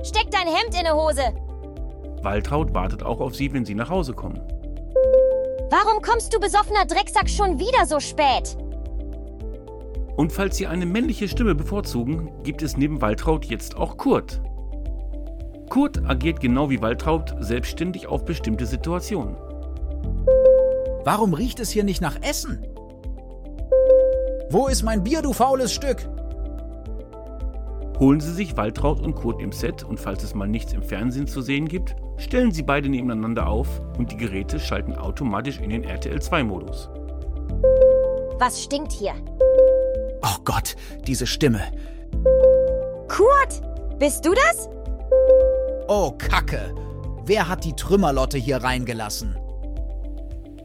Steck 0.04 0.32
dein 0.32 0.48
Hemd 0.48 0.76
in 0.76 0.86
die 0.86 0.92
Hose. 0.92 1.22
Waltraud 2.24 2.74
wartet 2.74 3.04
auch 3.04 3.20
auf 3.20 3.36
Sie, 3.36 3.54
wenn 3.54 3.64
Sie 3.64 3.76
nach 3.76 3.92
Hause 3.92 4.14
kommen. 4.14 4.42
Warum 5.70 6.02
kommst 6.02 6.34
du 6.34 6.40
besoffener 6.40 6.86
Drecksack 6.86 7.30
schon 7.30 7.60
wieder 7.60 7.86
so 7.86 8.00
spät? 8.00 8.58
Und 10.16 10.34
falls 10.34 10.58
Sie 10.58 10.66
eine 10.66 10.88
männliche 10.88 11.28
Stimme 11.28 11.54
bevorzugen, 11.54 12.32
gibt 12.42 12.64
es 12.64 12.76
neben 12.76 13.02
Waltraud 13.02 13.46
jetzt 13.46 13.78
auch 13.78 13.98
Kurt. 13.98 14.42
Kurt 15.70 16.04
agiert 16.10 16.40
genau 16.40 16.72
wie 16.72 16.82
Waltraud 16.82 17.36
selbstständig 17.40 18.08
auf 18.08 18.26
bestimmte 18.26 18.66
Situationen. 18.66 19.38
Warum 21.08 21.34
riecht 21.34 21.62
es 21.62 21.70
hier 21.70 21.86
nicht 21.86 22.02
nach 22.02 22.22
Essen? 22.22 22.68
Wo 24.50 24.68
ist 24.68 24.84
mein 24.84 25.06
Bier, 25.06 25.22
du 25.22 25.32
faules 25.32 25.74
Stück? 25.74 26.06
Holen 27.98 28.20
Sie 28.20 28.34
sich 28.34 28.58
Waltraud 28.58 29.00
und 29.00 29.16
Kurt 29.16 29.42
im 29.42 29.54
Set 29.54 29.86
und 29.86 30.02
falls 30.02 30.22
es 30.24 30.36
mal 30.36 30.50
nichts 30.50 30.74
im 30.74 30.84
Fernsehen 30.84 31.26
zu 31.26 31.42
sehen 31.42 31.70
gibt, 31.70 31.96
stellen 32.18 32.52
Sie 32.52 32.62
beide 32.62 32.90
nebeneinander 32.90 33.48
auf 33.48 33.82
und 33.98 34.12
die 34.12 34.18
Geräte 34.18 34.60
schalten 34.60 34.98
automatisch 34.98 35.62
in 35.62 35.70
den 35.70 35.86
RTL 35.86 36.18
2-Modus. 36.18 36.90
Was 38.38 38.62
stinkt 38.62 38.92
hier? 38.92 39.14
Oh 40.24 40.42
Gott, 40.44 40.76
diese 41.08 41.26
Stimme. 41.26 41.62
Kurt, 43.08 43.62
bist 43.98 44.26
du 44.26 44.34
das? 44.34 44.68
Oh 45.88 46.12
Kacke. 46.18 46.76
Wer 47.24 47.48
hat 47.48 47.64
die 47.64 47.78
Trümmerlotte 47.78 48.38
hier 48.38 48.58
reingelassen? 48.58 49.38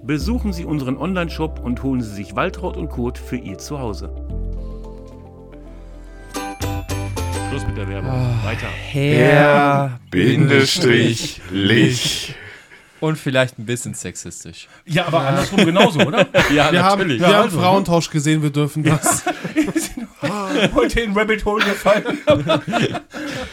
Besuchen 0.05 0.53
Sie 0.53 0.65
unseren 0.65 0.97
Online-Shop 0.97 1.61
und 1.61 1.83
holen 1.85 2.01
Sie 2.03 2.13
sich 2.13 2.35
Waltraud 2.35 2.77
und 2.77 2.89
Kurt 2.89 3.19
für 3.19 3.37
Ihr 3.37 3.59
Zuhause. 3.59 4.13
Schluss 7.49 7.65
mit 7.67 7.77
der 7.77 7.89
Werbung. 7.89 8.11
Ah. 8.11 8.45
Weiter. 8.45 8.67
Herr 8.67 10.01
Bindestrich 10.11 11.41
Lich. 11.51 12.35
Und 13.01 13.19
vielleicht 13.19 13.59
ein 13.59 13.67
bisschen 13.67 13.95
sexistisch. 13.95 14.69
Ja, 14.87 15.09
aber 15.09 15.27
andersrum 15.27 15.65
genauso, 15.65 15.99
oder? 16.01 16.25
Ja, 16.55 16.71
Wir 16.71 16.85
haben, 16.85 17.09
wir 17.09 17.27
haben 17.27 17.35
also. 17.35 17.59
Frauentausch 17.59 18.09
gesehen, 18.11 18.43
wir 18.45 18.51
dürfen 18.51 18.85
das. 18.85 19.25
Heute 20.73 21.01
in 21.01 21.13
Rabbit 21.13 21.45
Hole 21.45 21.65
gefallen. 21.65 22.05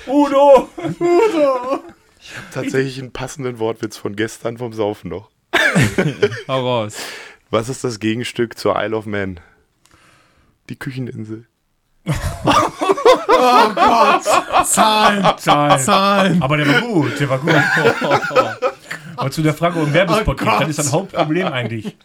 Udo! 0.05 0.69
Tatsächlich 2.53 2.99
einen 2.99 3.11
passenden 3.11 3.57
Wortwitz 3.57 3.97
von 3.97 4.15
gestern 4.15 4.59
vom 4.59 4.71
Saufen 4.71 5.09
noch. 5.09 5.31
Hau 6.47 6.61
raus. 6.65 6.97
Was 7.49 7.69
ist 7.69 7.83
das 7.83 7.99
Gegenstück 7.99 8.57
zur 8.57 8.81
Isle 8.81 8.95
of 8.95 9.05
Man? 9.05 9.39
Die 10.69 10.77
Kücheninsel. 10.77 11.45
Zahlen, 14.65 15.25
Zahlen. 15.37 15.79
Zahlen. 15.79 16.41
Aber 16.41 16.57
der 16.57 16.67
war 16.67 16.81
gut, 16.81 17.19
der 17.19 17.29
war 17.29 17.39
gut. 17.39 17.53
Aber 19.17 19.31
zu 19.31 19.41
der 19.41 19.53
Frage, 19.53 19.79
ob 19.81 19.87
ein 19.87 19.93
Werbespot 19.93 20.37
gibt, 20.37 20.49
das 20.61 20.69
ist 20.69 20.79
ein 20.79 20.91
Hauptproblem 20.93 21.47
eigentlich. 21.47 21.97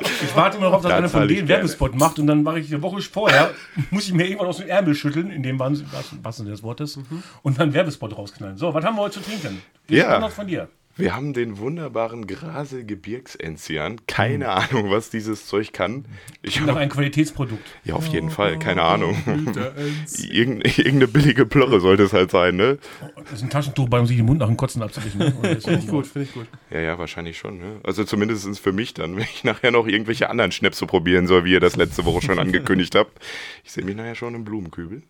Ich 0.00 0.34
warte 0.34 0.56
immer 0.56 0.66
darauf, 0.66 0.80
dass 0.82 0.90
Da 0.92 0.96
einer 0.96 1.10
von 1.10 1.28
ich 1.28 1.36
denen. 1.36 1.48
Werbespot 1.48 1.94
macht 1.94 2.18
und 2.18 2.26
dann 2.26 2.42
mache 2.42 2.58
ich 2.58 2.72
eine 2.72 2.80
Woche 2.80 3.02
vorher, 3.02 3.50
muss 3.90 4.06
ich 4.06 4.14
mir 4.14 4.24
irgendwann 4.26 4.48
aus 4.48 4.56
dem 4.56 4.68
Ärmel 4.68 4.94
schütteln, 4.94 5.30
in 5.30 5.42
dem 5.42 5.58
was, 5.58 5.82
was 6.22 6.36
des 6.38 6.62
Wortes, 6.62 6.98
und 7.42 7.58
dann 7.58 7.64
einen 7.64 7.74
Werbespot 7.74 8.16
rausknallen. 8.16 8.56
So, 8.56 8.72
was 8.72 8.82
haben 8.82 8.96
wir 8.96 9.02
heute 9.02 9.20
zu 9.20 9.28
trinken? 9.28 9.60
Wie 9.88 9.96
Ja. 9.96 10.18
das 10.18 10.32
von 10.32 10.46
dir? 10.46 10.68
Wir 10.96 11.16
haben 11.16 11.32
den 11.32 11.58
wunderbaren 11.58 12.28
Grasel 12.28 12.84
Gebirgsenzian. 12.84 14.00
Keine 14.06 14.50
Ahnung, 14.50 14.90
was 14.90 15.10
dieses 15.10 15.46
Zeug 15.46 15.72
kann. 15.72 16.04
Ich 16.42 16.60
Nach 16.60 16.68
hab, 16.68 16.76
einem 16.76 16.90
Qualitätsprodukt. 16.90 17.64
ja, 17.82 17.94
auf 17.94 18.06
jeden 18.06 18.30
Fall, 18.30 18.60
keine 18.60 18.82
Ahnung. 18.82 19.16
Irgende, 20.30 20.68
irgendeine 20.68 21.08
billige 21.08 21.46
Plörre 21.46 21.80
sollte 21.80 22.04
es 22.04 22.12
halt 22.12 22.30
sein, 22.30 22.54
ne? 22.56 22.78
Das 23.24 23.32
ist 23.32 23.42
ein 23.42 23.50
Taschentuch 23.50 23.88
bei, 23.88 23.98
um 23.98 24.06
sich 24.06 24.16
den 24.16 24.26
Mund 24.26 24.38
nach 24.38 24.46
dem 24.46 24.56
Kotzen 24.56 24.82
abzuwischen. 24.82 25.18
ne? 25.18 25.32
Finde 25.32 25.78
ich 25.80 25.88
gut, 25.88 26.06
finde 26.06 26.28
ich 26.28 26.34
gut. 26.34 26.46
Ja, 26.70 26.80
ja, 26.80 26.98
wahrscheinlich 26.98 27.38
schon. 27.38 27.58
Ne? 27.58 27.80
Also 27.82 28.04
zumindest 28.04 28.60
für 28.60 28.72
mich 28.72 28.94
dann, 28.94 29.16
wenn 29.16 29.24
ich 29.24 29.42
nachher 29.42 29.72
noch 29.72 29.88
irgendwelche 29.88 30.30
anderen 30.30 30.52
Schnäpse 30.52 30.86
probieren 30.86 31.26
soll, 31.26 31.44
wie 31.44 31.52
ihr 31.52 31.60
das 31.60 31.74
letzte 31.76 32.04
Woche 32.04 32.22
schon 32.22 32.38
angekündigt 32.44 32.94
habt. 32.94 33.18
Ich 33.64 33.72
sehe 33.72 33.84
mich 33.84 33.96
nachher 33.96 34.14
schon 34.14 34.34
im 34.34 34.44
Blumenkübel. 34.44 35.02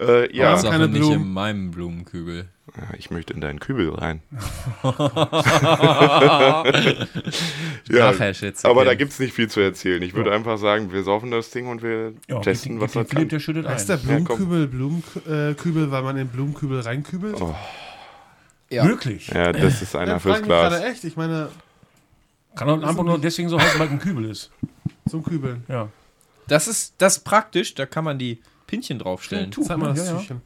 Äh, 0.00 0.34
ja, 0.36 0.52
Hauptsache 0.52 0.72
keine 0.72 0.88
nicht 0.88 1.00
Blumen. 1.00 1.22
in 1.22 1.32
meinem 1.32 1.70
Blumenkübel. 1.70 2.48
Ja, 2.76 2.82
ich 2.98 3.10
möchte 3.10 3.32
in 3.32 3.40
deinen 3.40 3.58
Kübel 3.60 3.90
rein. 3.94 4.20
ja, 7.88 8.12
Nachher, 8.12 8.34
Schätze. 8.34 8.68
aber 8.68 8.84
da 8.84 8.94
gibt 8.94 9.12
es 9.12 9.18
nicht 9.18 9.32
viel 9.34 9.48
zu 9.48 9.60
erzählen. 9.60 10.02
Ich 10.02 10.14
würde 10.14 10.32
einfach 10.32 10.58
sagen, 10.58 10.92
wir 10.92 11.02
saufen 11.02 11.30
das 11.30 11.50
Ding 11.50 11.66
und 11.68 11.82
wir 11.82 12.12
Ja, 12.28 12.40
testen, 12.40 12.80
was 12.80 12.92
das 12.92 13.08
kann. 13.08 13.28
der 13.28 13.40
schüttet 13.40 13.66
Ist 13.66 13.88
der. 13.88 13.96
Blumenkübel 13.96 14.66
Blumenkübel, 14.66 15.54
Kübel, 15.54 15.90
weil 15.90 16.02
man 16.02 16.16
in 16.16 16.26
den 16.26 16.32
Blumenkübel 16.32 16.80
reinkübelt? 16.80 17.40
Ja. 18.70 18.86
Wirklich? 18.86 19.28
Ja, 19.28 19.52
das 19.52 19.80
ist 19.82 19.96
einer 19.96 20.20
fürs 20.20 20.36
frage 20.38 20.42
ich 20.44 20.48
mich 20.48 20.56
gerade 20.58 20.76
Glas. 20.76 20.90
echt. 20.92 21.04
Ich 21.04 21.16
meine, 21.16 21.48
Kann 22.54 22.68
auch 22.68 22.82
einfach 22.86 23.02
nur 23.02 23.18
deswegen 23.18 23.48
so 23.48 23.58
heißen, 23.58 23.78
weil 23.80 23.86
es 23.86 23.92
ein 23.92 23.98
Kübel 23.98 24.26
ist. 24.26 24.50
zum 25.08 25.24
Kübeln. 25.24 25.64
Ja. 25.68 25.88
Das 26.48 26.68
ist, 26.68 26.94
das 26.98 27.18
ist 27.18 27.24
praktisch, 27.24 27.74
da 27.74 27.86
kann 27.86 28.04
man 28.04 28.18
die 28.18 28.40
Pinchen 28.68 29.00
draufstellen. 29.00 29.50
Tuch, 29.50 29.64
Zeig 29.66 29.78
mal 29.78 29.92
das 29.94 30.06
ja. 30.06 30.16
Tüchchen. 30.16 30.40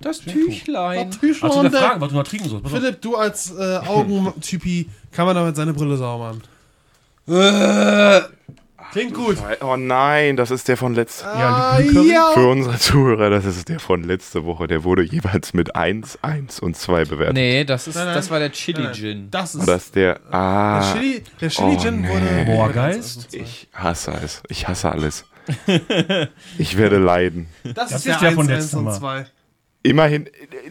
Das 0.00 0.20
Tüchlein. 0.20 1.10
Das 1.10 1.18
Tüchlein, 1.18 1.50
Also 1.50 1.62
der 1.62 1.70
der- 1.70 1.80
Frage, 1.80 2.00
was 2.00 2.08
du 2.10 2.14
noch 2.14 2.22
trinken 2.24 2.48
sollst. 2.48 2.68
Philipp, 2.70 3.02
du 3.02 3.16
als 3.16 3.50
äh, 3.52 3.78
Augentypi, 3.78 4.88
kann 5.10 5.26
man 5.26 5.34
damit 5.34 5.56
seine 5.56 5.72
Brille 5.74 5.96
sauber 5.96 6.34
machen? 6.34 6.42
Klingt 8.92 9.14
gut. 9.14 9.38
Oh 9.62 9.76
nein, 9.76 10.36
das 10.36 10.50
ist 10.50 10.68
der 10.68 10.76
von 10.76 10.94
letzter 10.94 11.26
Ja, 11.38 11.70
Ah, 11.76 11.80
ja. 11.80 12.30
Für 12.34 12.46
unsere 12.48 12.76
Zuhörer, 12.78 13.30
das 13.30 13.46
ist 13.46 13.68
der 13.70 13.80
von 13.80 14.02
letzte 14.04 14.44
Woche. 14.44 14.66
Der 14.66 14.84
wurde 14.84 15.02
jeweils 15.02 15.54
mit 15.54 15.74
1, 15.74 16.18
1 16.22 16.60
und 16.60 16.76
2 16.76 17.06
bewertet. 17.06 17.34
Nee, 17.34 17.64
das, 17.64 17.86
ist, 17.88 17.94
Nein, 17.94 18.06
nein. 18.06 18.14
das 18.16 18.30
war 18.30 18.38
der 18.38 18.52
Chili 18.52 18.82
nein. 18.82 18.92
Gin. 18.92 19.28
Das 19.30 19.54
ist 19.54 19.66
das 19.66 19.84
ist 19.84 19.94
der. 19.94 20.20
Ah, 20.30 20.80
der 20.92 20.92
Chili, 21.00 21.22
der 21.40 21.48
Chili 21.48 21.76
Oh, 21.78 21.80
Gin 21.80 22.00
nee. 22.02 22.08
wurde. 22.08 22.44
Moorgeist? 22.44 23.34
ich 23.34 23.68
hasse 23.72 24.12
es. 24.22 24.42
Ich 24.48 24.68
hasse 24.68 24.90
alles. 24.92 25.24
ich 26.58 26.76
werde 26.76 26.98
leiden. 26.98 27.48
Das, 27.64 27.74
Das 27.74 27.90
ist 27.90 27.96
ist 27.98 28.06
der 28.06 28.18
der 28.20 28.32
von 28.32 28.46
1, 28.48 28.50
1 28.50 28.60
letztem 28.64 28.84
Mal. 28.84 28.92
2. 28.98 29.26
Immerhin, 29.84 30.28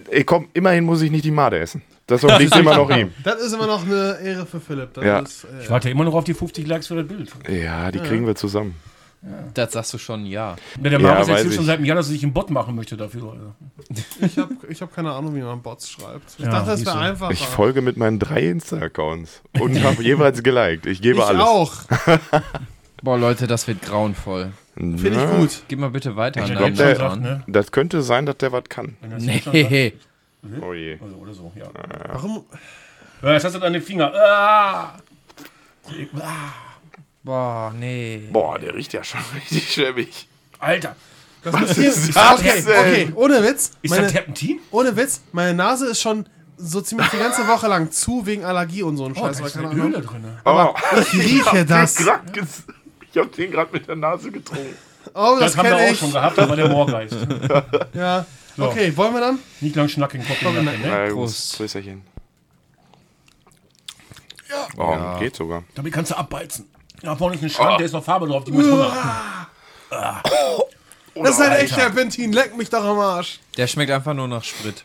äh, 0.09 0.23
komm, 0.23 0.47
immerhin 0.53 0.85
muss 0.85 1.01
ich 1.01 1.11
nicht 1.11 1.25
die 1.25 1.31
Made 1.31 1.59
essen. 1.59 1.81
Das 2.07 2.23
obliegt 2.25 2.55
immer 2.55 2.75
noch 2.75 2.89
ihm. 2.89 3.11
Das 3.23 3.41
ist 3.41 3.53
immer 3.53 3.67
noch 3.67 3.83
eine 3.85 4.17
Ehre 4.23 4.45
für 4.45 4.59
Philipp. 4.61 4.93
Das 4.93 5.03
Ja. 5.05 5.19
ist, 5.19 5.43
äh, 5.45 5.63
Ich 5.63 5.69
warte 5.69 5.89
immer 5.89 6.03
noch 6.05 6.13
auf 6.13 6.23
die 6.23 6.33
50 6.33 6.65
Likes 6.67 6.87
für 6.87 6.95
das 6.95 7.07
Bild. 7.07 7.29
Ja, 7.49 7.91
die 7.91 7.99
kriegen 7.99 8.25
wir 8.25 8.35
zusammen. 8.35 8.75
Das 9.53 9.73
sagst 9.73 9.93
du 9.93 9.99
schon, 9.99 10.25
ja. 10.25 10.55
Ja, 10.81 10.89
der 10.89 10.93
Ja, 10.93 10.99
Markus 10.99 11.27
weiß 11.27 11.35
erzählt 11.37 11.53
schon 11.53 11.61
ich. 11.61 11.67
seit 11.67 11.77
einem 11.77 11.85
Jahr, 11.85 11.95
dass 11.97 12.07
er 12.07 12.13
sich 12.13 12.23
einen 12.23 12.33
Bot 12.33 12.49
machen 12.49 12.73
möchte 12.75 12.97
dafür. 12.97 13.53
ich 14.19 14.35
habe 14.39 14.55
ich 14.67 14.81
hab 14.81 14.95
keine 14.95 15.11
Ahnung, 15.11 15.35
wie 15.35 15.41
man 15.41 15.61
Bots 15.61 15.91
schreibt. 15.91 16.31
Ich 16.39 16.45
Ja, 16.45 16.49
dachte, 16.51 16.71
das 16.71 16.83
wäre 16.85 16.95
du. 16.95 17.01
einfacher. 17.03 17.31
Ich 17.31 17.45
folge 17.45 17.81
mit 17.83 17.97
meinen 17.97 18.17
drei 18.17 18.47
Insta-Accounts 18.47 19.43
und 19.59 19.83
habe 19.83 20.01
jeweils 20.01 20.41
geliked. 20.41 20.87
Ich 20.87 21.03
gebe 21.03 21.19
Ich 21.19 21.23
alles. 21.25 21.41
auch. 21.43 21.73
Boah, 23.01 23.17
Leute, 23.17 23.47
das 23.47 23.67
wird 23.67 23.81
grauenvoll. 23.81 24.51
Finde 24.75 25.09
ich 25.09 25.37
gut. 25.37 25.63
Geh 25.67 25.75
mal 25.75 25.89
bitte 25.89 26.15
weiter 26.15 26.43
Ich 26.43 26.51
an 26.51 26.57
glaub, 26.57 26.75
der- 26.75 27.15
ne? 27.17 27.43
Das 27.47 27.71
könnte 27.71 28.01
sein, 28.03 28.25
dass 28.25 28.37
der 28.37 28.51
was 28.51 28.63
kann. 28.69 28.95
Das 29.01 29.23
schon 29.23 29.33
sagt. 29.33 29.53
Nee. 29.53 29.93
Oh 30.61 30.73
je. 30.73 30.97
Also, 31.01 31.15
oder 31.17 31.33
so, 31.33 31.51
ja. 31.55 31.65
Warum? 32.09 32.45
ja. 33.21 33.33
Jetzt 33.33 33.43
hast 33.45 33.55
du 33.55 33.59
deine 33.59 33.81
Finger. 33.81 34.11
Ah! 34.15 34.93
Boah, 37.23 37.73
nee. 37.77 38.27
Boah, 38.31 38.57
der 38.57 38.73
riecht 38.73 38.93
ja 38.93 39.03
schon 39.03 39.19
richtig 39.35 39.71
schäbig. 39.71 40.27
Alter, 40.59 40.95
Was 41.43 41.75
Hier, 41.75 41.89
ist 41.89 42.09
okay, 42.15 42.51
das 42.55 42.65
denn? 42.65 42.79
okay, 42.79 43.11
ohne 43.15 43.43
Witz. 43.43 43.71
ist 43.81 43.89
Meine, 43.91 44.03
das 44.03 44.11
Terpentin? 44.13 44.59
ohne 44.71 44.95
Witz, 44.95 45.21
meine 45.31 45.53
Nase 45.55 45.87
ist 45.87 46.01
schon 46.01 46.25
so 46.57 46.81
ziemlich 46.81 47.07
die 47.09 47.17
ganze 47.17 47.47
Woche 47.47 47.67
lang 47.67 47.89
zu 47.91 48.25
wegen 48.27 48.43
Allergie 48.45 48.83
und 48.83 48.97
so 48.97 49.05
ein 49.05 49.13
Oh, 49.13 49.19
Scheiß. 49.25 49.37
da 49.37 49.41
weil 49.43 49.47
ist 49.49 49.55
keine. 49.55 49.69
Öle 49.83 50.01
drin. 50.01 50.23
Oh, 50.45 50.73
Ich 50.99 51.13
rieche 51.13 51.65
das. 51.67 51.97
Ich 53.11 53.17
hab 53.17 53.31
den 53.31 53.51
gerade 53.51 53.71
mit 53.71 53.87
der 53.87 53.95
Nase 53.95 54.31
getrunken. 54.31 54.75
Oh, 55.13 55.37
das, 55.39 55.53
Das, 55.53 55.57
haben 55.57 55.69
wir 55.69 55.75
auch 55.77 55.91
ich. 55.91 55.99
schon 55.99 56.11
gehabt, 56.11 56.37
aber 56.39 56.55
der 56.55 56.69
Moorgeist. 56.69 57.15
Ja. 57.93 58.25
Okay, 58.57 58.95
wollen 58.97 59.13
wir 59.13 59.21
dann? 59.21 59.39
Nicht 59.61 59.75
lang 59.75 59.87
schnacken, 59.87 60.25
Kopf 60.25 60.41
in 60.41 60.53
den 60.55 60.65
Nacken, 60.65 60.81
ne? 60.81 60.87
Na 60.89 61.05
gut, 61.07 61.15
Prost. 61.15 61.55
Prösterchen. 61.57 62.03
Oh, 64.77 65.19
geht 65.19 65.35
sogar. 65.35 65.63
Damit 65.75 65.93
kannst 65.93 66.11
du 66.11 66.15
abbeizen. 66.17 66.69
Da 67.01 67.15
vorne 67.15 67.35
ist 67.35 67.43
ein 67.43 67.49
Schrank, 67.49 67.77
der 67.77 67.85
ist 67.85 67.93
noch 67.93 68.03
Farbe 68.03 68.27
drauf, 68.27 68.43
die 68.43 68.51
muss 68.51 68.65
runter. 68.65 69.47
Das 71.15 71.31
ist 71.31 71.41
ein 71.41 71.51
echter 71.53 71.89
Bentin. 71.89 72.33
Leck 72.33 72.55
mich 72.55 72.69
doch 72.69 72.83
am 72.83 72.99
Arsch. 72.99 73.39
Der 73.57 73.67
schmeckt 73.67 73.91
einfach 73.91 74.13
nur 74.13 74.27
nach 74.27 74.43
Sprit. 74.43 74.83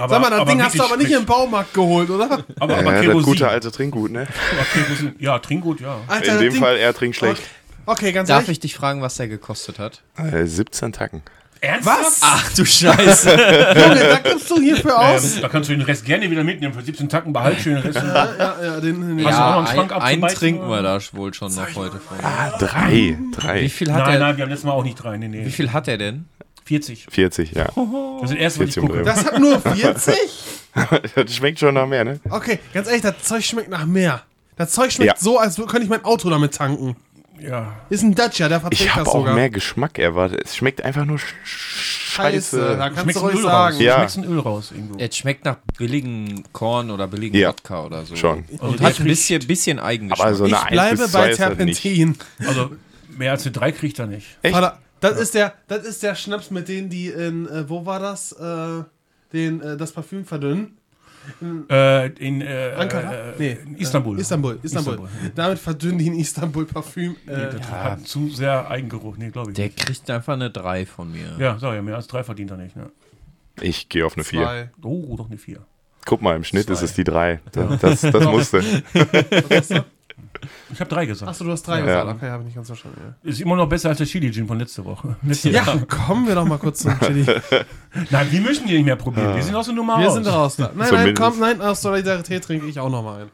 Aber, 0.00 0.08
Sag 0.08 0.20
mal, 0.22 0.30
das 0.30 0.48
Ding 0.48 0.62
hast 0.62 0.78
du 0.78 0.82
aber 0.84 0.96
nicht 0.96 1.10
im 1.10 1.24
Baumarkt 1.24 1.74
geholt, 1.74 2.10
oder? 2.10 2.24
Aber, 2.24 2.44
aber 2.60 2.74
Ja, 2.84 2.92
das 2.92 3.00
Kerosin. 3.02 3.22
gute 3.24 3.48
alte 3.48 3.70
Trinkgut, 3.72 4.10
ne? 4.12 4.26
Kerosin. 4.72 5.14
Ja, 5.18 5.38
Trinkgut, 5.38 5.80
ja. 5.80 5.96
Alter, 6.06 6.24
In 6.24 6.30
das 6.34 6.38
dem 6.40 6.52
Ding- 6.52 6.62
Fall, 6.62 6.76
er 6.76 6.94
trinkt 6.94 7.16
schlecht. 7.16 7.42
Okay, 7.86 8.12
ganz 8.12 8.28
Darf 8.28 8.38
ehrlich. 8.44 8.50
ich 8.52 8.60
dich 8.60 8.74
fragen, 8.74 9.02
was 9.02 9.16
der 9.16 9.28
gekostet 9.28 9.78
hat? 9.78 10.02
Äh, 10.16 10.46
17 10.46 10.92
Tacken. 10.92 11.22
Ernsthaft? 11.60 12.18
Ach 12.20 12.52
du 12.54 12.64
Scheiße. 12.66 13.30
Junge, 13.30 14.08
da 14.08 14.18
gibst 14.30 14.50
du 14.50 14.60
hierfür 14.60 14.98
aus. 14.98 15.36
Ähm, 15.36 15.42
da 15.42 15.48
kannst 15.48 15.70
du 15.70 15.72
den 15.74 15.80
Rest 15.82 16.04
gerne 16.04 16.30
wieder 16.30 16.44
mitnehmen. 16.44 16.74
Für 16.74 16.82
17 16.82 17.08
Tacken 17.08 17.32
behalt 17.32 17.58
schön 17.60 17.74
den 17.76 17.82
Rest. 17.82 17.96
Ja, 17.96 18.54
ja, 18.62 18.80
den, 18.80 19.16
den 19.16 19.26
Hast 19.26 19.38
du 19.38 19.42
auch 19.42 19.46
noch 19.46 19.54
ja, 19.54 19.56
einen 19.58 19.66
Schrank 19.68 19.92
ein, 19.92 20.02
einen 20.02 20.34
trinken 20.34 20.68
wir 20.68 20.82
da 20.82 20.98
wohl 21.12 21.32
schon 21.32 21.54
noch 21.54 21.74
heute 21.74 21.98
von. 22.00 22.18
Ah, 22.22 22.50
drei. 22.58 22.90
Wie 23.18 23.30
Drei. 23.32 23.68
viel 23.70 23.92
hat 23.92 24.04
Nein, 24.04 24.14
er? 24.14 24.18
nein, 24.20 24.36
wir 24.36 24.42
haben 24.44 24.50
letztes 24.50 24.66
Mal 24.66 24.72
auch 24.72 24.84
nicht 24.84 24.96
drei. 24.96 25.16
Nee, 25.16 25.28
nee. 25.28 25.46
Wie 25.46 25.50
viel 25.50 25.72
hat 25.72 25.88
er 25.88 25.96
denn? 25.96 26.26
40. 26.64 27.06
40, 27.10 27.52
ja. 27.52 27.64
Das 27.64 27.74
ist 27.76 28.32
das 28.32 28.32
erste, 28.32 28.60
was 28.60 28.68
ich 28.68 28.74
40 28.74 28.82
gucke. 28.82 29.02
Das 29.02 29.24
hat 29.24 29.38
nur 29.38 29.60
40? 29.60 30.14
das 31.14 31.34
schmeckt 31.34 31.58
schon 31.58 31.74
nach 31.74 31.86
mehr, 31.86 32.04
ne? 32.04 32.20
Okay, 32.30 32.58
ganz 32.72 32.86
ehrlich, 32.88 33.02
das 33.02 33.22
Zeug 33.22 33.44
schmeckt 33.44 33.68
nach 33.70 33.86
mehr. 33.86 34.22
Das 34.56 34.72
Zeug 34.72 34.92
schmeckt 34.92 35.12
Ja. 35.12 35.16
so, 35.18 35.38
als 35.38 35.56
könnte 35.56 35.82
ich 35.82 35.88
mein 35.88 36.04
Auto 36.04 36.30
damit 36.30 36.54
tanken. 36.54 36.96
Ja. 37.40 37.74
Ist 37.90 38.02
ein 38.02 38.14
Dacia, 38.14 38.48
der 38.48 38.58
Ich 38.58 38.62
verträgt 38.62 38.90
habe 38.94 39.04
das 39.04 39.08
auch 39.12 39.18
sogar. 39.18 39.34
mehr 39.34 39.50
Geschmack 39.50 39.98
erwartet. 39.98 40.40
Es 40.44 40.56
schmeckt 40.56 40.82
einfach 40.82 41.04
nur 41.04 41.18
sch 41.18 41.34
Scheiße, 42.14 42.60
da 42.60 42.78
scheiße. 42.84 42.94
kannst 42.94 43.16
du 43.16 43.20
ruhig 43.20 43.34
Öl 43.34 43.40
raus. 43.46 43.50
sagen. 43.74 43.80
Ja. 43.80 43.96
Schmeckst 43.96 44.16
ein 44.18 44.24
Öl 44.24 44.38
raus 44.38 44.70
irgendwo. 44.72 44.98
Es 45.00 45.16
schmeckt 45.16 45.44
nach 45.44 45.56
billigen 45.76 46.44
Korn 46.52 46.92
oder 46.92 47.08
billigen 47.08 47.36
Ja. 47.36 47.48
Wodka 47.48 47.84
oder 47.86 48.04
so. 48.06 48.14
Schon. 48.14 48.44
Also 48.52 48.64
Und 48.66 48.78
der 48.80 48.86
hat 48.88 49.00
ein 49.00 49.04
bisschen, 49.06 49.44
bisschen 49.48 49.80
Eigengeschmack. 49.80 50.26
Aber 50.28 50.36
so 50.36 50.44
eine 50.44 50.52
Ich 50.54 50.60
1 50.62 50.70
bleibe 50.70 50.96
bis 50.98 51.10
2 51.10 51.18
bei 51.18 51.24
halt. 51.26 51.36
Terpentin. 51.36 52.16
Also 52.46 52.70
mehr 53.18 53.32
als 53.32 53.42
eine 53.42 53.52
3 53.52 53.72
kriegt 53.72 53.98
er 53.98 54.06
nicht. 54.06 54.26
Echt? 54.42 54.54
Vater, 54.54 54.78
das 55.04 55.20
ist 55.20 55.34
der, 55.34 55.54
das 55.68 55.84
ist 55.84 56.02
der 56.02 56.14
Schnaps, 56.14 56.50
mit 56.50 56.68
dem 56.68 56.88
die 56.88 57.08
in, 57.08 57.48
äh, 57.48 57.68
wo 57.68 57.84
war 57.86 58.00
das, 58.00 58.32
äh, 58.32 58.84
den, 59.32 59.60
äh, 59.60 59.76
das 59.76 59.92
Parfüm 59.92 60.24
verdünnen? 60.24 60.78
Äh, 61.70 62.08
in 62.18 62.42
äh, 62.42 62.74
Ankara? 62.76 63.14
äh, 63.14 63.32
nee, 63.38 63.58
in 63.64 63.76
Istanbul. 63.76 64.18
Istanbul, 64.18 64.58
Istanbul. 64.62 64.94
Istanbul. 64.94 65.08
Damit 65.34 65.58
verdünnen 65.58 65.98
die 65.98 66.06
in 66.08 66.18
Istanbul 66.18 66.66
Parfüm. 66.66 67.16
Nee, 67.26 67.32
das 67.50 67.70
hat 67.70 68.06
zu 68.06 68.28
sehr 68.28 68.70
Eigengeruch. 68.70 69.16
Nee, 69.16 69.30
glaube 69.30 69.50
ich. 69.50 69.56
Der 69.56 69.66
nicht. 69.66 69.78
kriegt 69.78 70.10
einfach 70.10 70.34
eine 70.34 70.50
3 70.50 70.84
von 70.84 71.10
mir. 71.10 71.36
Ja, 71.38 71.58
sag 71.58 71.74
ja, 71.74 71.82
mehr 71.82 71.96
als 71.96 72.08
3 72.08 72.24
verdient 72.24 72.50
er 72.50 72.58
nicht. 72.58 72.76
Ne? 72.76 72.90
Ich 73.60 73.88
gehe 73.88 74.04
auf 74.04 74.16
eine 74.16 74.24
4. 74.24 74.42
zwei. 74.42 74.70
Oh, 74.82 75.16
doch 75.16 75.28
eine 75.28 75.38
4. 75.38 75.60
Guck 76.04 76.20
mal, 76.20 76.36
im 76.36 76.44
Schnitt 76.44 76.68
ist 76.68 76.82
es 76.82 76.92
die 76.92 77.04
3. 77.04 77.40
Das, 77.52 77.80
das, 77.80 78.00
das 78.02 78.24
musste. 78.24 78.62
Ich 80.72 80.80
habe 80.80 80.90
3 80.90 81.06
gesagt. 81.06 81.28
Achso, 81.30 81.44
du 81.44 81.50
hast 81.52 81.62
drei 81.62 81.78
Ja. 81.80 81.84
gesagt. 81.84 82.08
Okay, 82.16 82.30
habe 82.30 82.42
ich 82.42 82.46
nicht 82.46 82.54
ganz 82.56 82.66
verstanden. 82.68 83.00
Ja. 83.22 83.30
Ist 83.30 83.40
immer 83.40 83.56
noch 83.56 83.68
besser 83.68 83.88
als 83.90 83.98
der 83.98 84.06
Chili 84.06 84.30
Gin 84.32 84.46
von 84.46 84.58
letzter 84.58 84.84
Woche. 84.84 85.16
Letzte 85.22 85.50
Ja, 85.50 85.66
Woche. 85.66 85.86
kommen 85.86 86.26
wir 86.26 86.34
doch 86.34 86.44
mal 86.46 86.58
kurz 86.58 86.80
zum 86.80 86.98
Chili. 87.00 87.24
Nein, 88.10 88.26
wir 88.30 88.40
müssen 88.40 88.66
die 88.66 88.74
nicht 88.76 88.86
mehr 88.86 88.96
probieren. 88.96 89.34
Wir 89.36 89.42
sind 89.42 89.54
aus 89.54 89.66
der 89.66 89.74
Nummer 89.74 89.98
Wir 89.98 90.06
raus. 90.06 90.14
sind 90.14 90.26
raus. 90.26 90.58
Nein, 90.58 90.68
nein, 90.74 90.88
Zumindest. 90.88 91.16
komm, 91.22 91.38
nein, 91.40 91.60
aus 91.60 91.80
Solidarität 91.82 92.44
trinke 92.44 92.66
ich 92.66 92.78
auch 92.80 92.90
noch 92.90 93.02
mal 93.02 93.22
ein. 93.22 93.30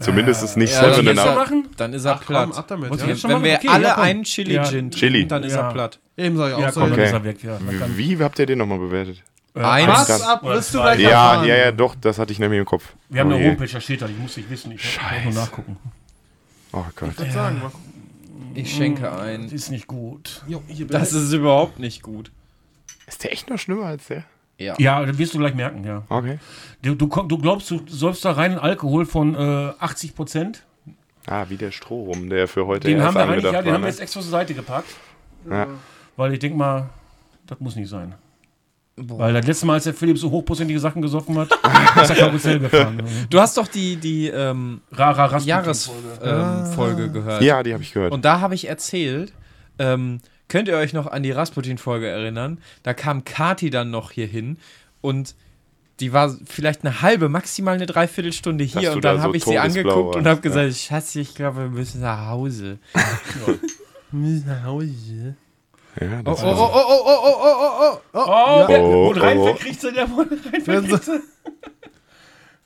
Zumindest 0.00 0.42
ist 0.42 0.56
nicht 0.56 0.72
Ja, 0.72 0.96
wenn 0.96 1.14
nach- 1.14 1.36
machen? 1.36 1.68
Dann 1.76 1.92
ist 1.92 2.04
er 2.04 2.14
Ach, 2.14 2.22
komm, 2.26 2.26
platt. 2.34 2.58
ab 2.58 2.64
damit. 2.66 2.90
Ja. 2.90 3.06
Wenn 3.06 3.30
machen? 3.30 3.44
wir 3.44 3.54
Okay, 3.54 3.68
alle 3.68 3.84
ja, 3.84 3.94
komm. 3.94 4.02
einen 4.04 4.22
Chili 4.24 4.54
Ja. 4.54 4.64
Gin 4.64 4.90
Chili. 4.90 5.12
trinken, 5.12 5.28
dann 5.28 5.44
ist 5.44 5.54
Ja. 5.54 5.68
er 5.68 5.72
platt. 5.72 6.00
Eben 6.16 6.36
sag 6.36 6.48
ich 6.48 6.54
auch. 6.54 6.60
Ja, 6.60 6.72
so 6.72 6.80
komm, 6.80 6.90
dann 6.90 6.98
Okay. 6.98 7.06
ist 7.08 7.12
er 7.12 7.24
weg. 7.24 7.38
Kann- 7.42 7.96
Wie 7.96 8.18
habt 8.18 8.38
ihr 8.40 8.46
den 8.46 8.58
nochmal 8.58 8.78
bewertet? 8.78 9.22
Eins. 9.54 9.86
Was 10.08 10.22
ab, 10.22 10.42
wirst 10.42 10.74
du 10.74 10.80
gleich 10.80 10.98
Ja, 10.98 11.10
erfahren. 11.10 11.46
ja, 11.46 11.54
ja, 11.56 11.70
doch, 11.70 11.94
das 11.94 12.18
hatte 12.18 12.32
ich 12.32 12.40
nämlich 12.40 12.58
im 12.58 12.66
Kopf. 12.66 12.92
Wir 13.08 13.20
haben 13.20 13.30
Oh 13.30 13.36
eine. 13.36 13.46
Homepage, 13.50 13.68
da 13.72 13.80
steht 13.80 14.02
da, 14.02 14.06
ich 14.06 14.18
muss 14.18 14.36
nicht 14.36 14.50
wissen. 14.50 14.72
Ich 14.72 14.82
muss 14.82 14.98
nur 15.00 15.10
Scheiße. 15.32 15.38
nachgucken. 15.38 15.76
Oh 16.76 16.84
Gott. 16.96 17.10
Ich 17.24 17.32
sagen, 17.32 17.60
mal- 17.60 17.70
Ich 18.54 18.74
schenke 18.74 19.02
Das 19.02 19.20
ein. 19.20 19.44
ist 19.48 19.70
nicht 19.70 19.86
gut. 19.86 20.42
Jo, 20.48 20.62
Das 20.88 21.12
ist 21.12 21.32
überhaupt 21.32 21.78
nicht 21.78 22.02
gut. 22.02 22.30
Ist 23.06 23.22
der 23.22 23.32
echt 23.32 23.48
noch 23.50 23.58
schlimmer 23.58 23.86
als 23.86 24.06
der? 24.08 24.24
Ja. 24.58 24.74
Ja, 24.78 25.04
das 25.04 25.18
wirst 25.18 25.34
du 25.34 25.38
gleich 25.38 25.54
merken, 25.54 25.84
ja. 25.84 26.02
Okay. 26.08 26.38
Du, 26.82 26.94
du, 26.94 27.08
komm- 27.08 27.28
du 27.28 27.38
glaubst, 27.38 27.70
du 27.70 27.80
säufst 27.86 28.24
da 28.24 28.32
reinen 28.32 28.58
Alkohol 28.58 29.04
von 29.06 29.34
äh, 29.34 29.72
80 29.78 30.14
Prozent? 30.14 30.64
Ah, 31.26 31.46
wie 31.48 31.56
der 31.56 31.70
Strohrum, 31.70 32.28
der 32.30 32.46
für 32.48 32.66
heute 32.66 32.86
Den 32.88 32.98
erst 32.98 33.08
haben 33.08 33.14
wir 33.14 33.22
eigentlich, 33.22 33.32
angedacht 33.46 33.52
ja, 33.54 33.62
den 33.62 33.66
war, 33.66 33.74
haben 33.74 33.80
wir 33.82 33.86
ne? 33.86 33.90
jetzt 33.90 34.00
extra 34.00 34.20
zur 34.20 34.30
Seite 34.30 34.54
gepackt. 34.54 34.88
Ja. 35.50 35.66
Weil 36.16 36.32
ich 36.34 36.38
denke 36.38 36.56
mal, 36.56 36.90
das 37.46 37.58
muss 37.60 37.76
nicht 37.76 37.88
sein. 37.88 38.14
Weil 38.96 39.32
das 39.32 39.46
letzte 39.46 39.66
Mal, 39.66 39.74
als 39.74 39.84
der 39.84 39.94
Philipp 39.94 40.18
so 40.18 40.30
hochprozentige 40.30 40.78
Sachen 40.78 41.02
gesoffen 41.02 41.36
hat, 41.36 41.50
ist 42.02 42.10
er 42.10 42.16
Karussell 42.16 42.60
gefahren. 42.60 43.02
Du 43.28 43.40
hast 43.40 43.56
doch 43.56 43.66
die, 43.66 43.96
die 43.96 44.28
ähm, 44.28 44.82
Rara. 44.92 45.38
Jahresfolge 45.38 46.20
ähm, 46.22 46.72
Folge 46.72 47.10
gehört. 47.10 47.42
Ja, 47.42 47.62
die 47.64 47.72
habe 47.72 47.82
ich 47.82 47.92
gehört. 47.92 48.12
Und 48.12 48.24
da 48.24 48.40
habe 48.40 48.54
ich 48.54 48.68
erzählt, 48.68 49.32
ähm, 49.80 50.20
könnt 50.46 50.68
ihr 50.68 50.76
euch 50.76 50.92
noch 50.92 51.08
an 51.08 51.24
die 51.24 51.32
Rasputin-Folge 51.32 52.06
erinnern? 52.06 52.58
Da 52.84 52.94
kam 52.94 53.24
Kati 53.24 53.70
dann 53.70 53.90
noch 53.90 54.12
hier 54.12 54.28
hin 54.28 54.58
und 55.00 55.34
die 56.00 56.12
war 56.12 56.36
vielleicht 56.44 56.84
eine 56.84 57.02
halbe, 57.02 57.28
maximal 57.28 57.74
eine 57.74 57.86
Dreiviertelstunde 57.86 58.64
hier 58.64 58.82
Dass 58.82 58.94
und 58.94 59.04
dann 59.04 59.16
da 59.16 59.22
so 59.22 59.28
habe 59.28 59.36
ich 59.36 59.44
sie 59.44 59.58
angeguckt 59.58 60.16
und 60.16 60.26
habe 60.26 60.40
gesagt, 60.40 60.74
Schatz, 60.74 61.14
ich 61.16 61.34
glaube, 61.34 61.58
wir 61.62 61.68
müssen 61.68 62.00
nach 62.00 62.28
Hause. 62.28 62.78
nach 64.12 64.64
Hause. 64.64 65.36
Ja, 66.00 66.20
Oh, 66.20 66.22
das 66.30 66.42
oh, 66.42 66.46
oh, 66.46 66.70
oh, 66.72 66.82
oh, 66.86 67.06
oh, 67.06 67.20
oh, 67.24 67.44
oh, 67.44 67.78
oh, 67.80 68.00
oh. 68.12 68.20
Oh, 68.26 68.64
wer, 68.68 68.80
Oh, 68.82 69.06
wo 69.06 69.20
rein 69.20 69.38
oh. 69.38 69.54
kriegst 69.54 69.82
du 69.84 69.90
der 69.92 70.08
wo 70.10 70.18
rein 70.20 70.40
kriegst 70.64 71.08
du? 71.08 71.20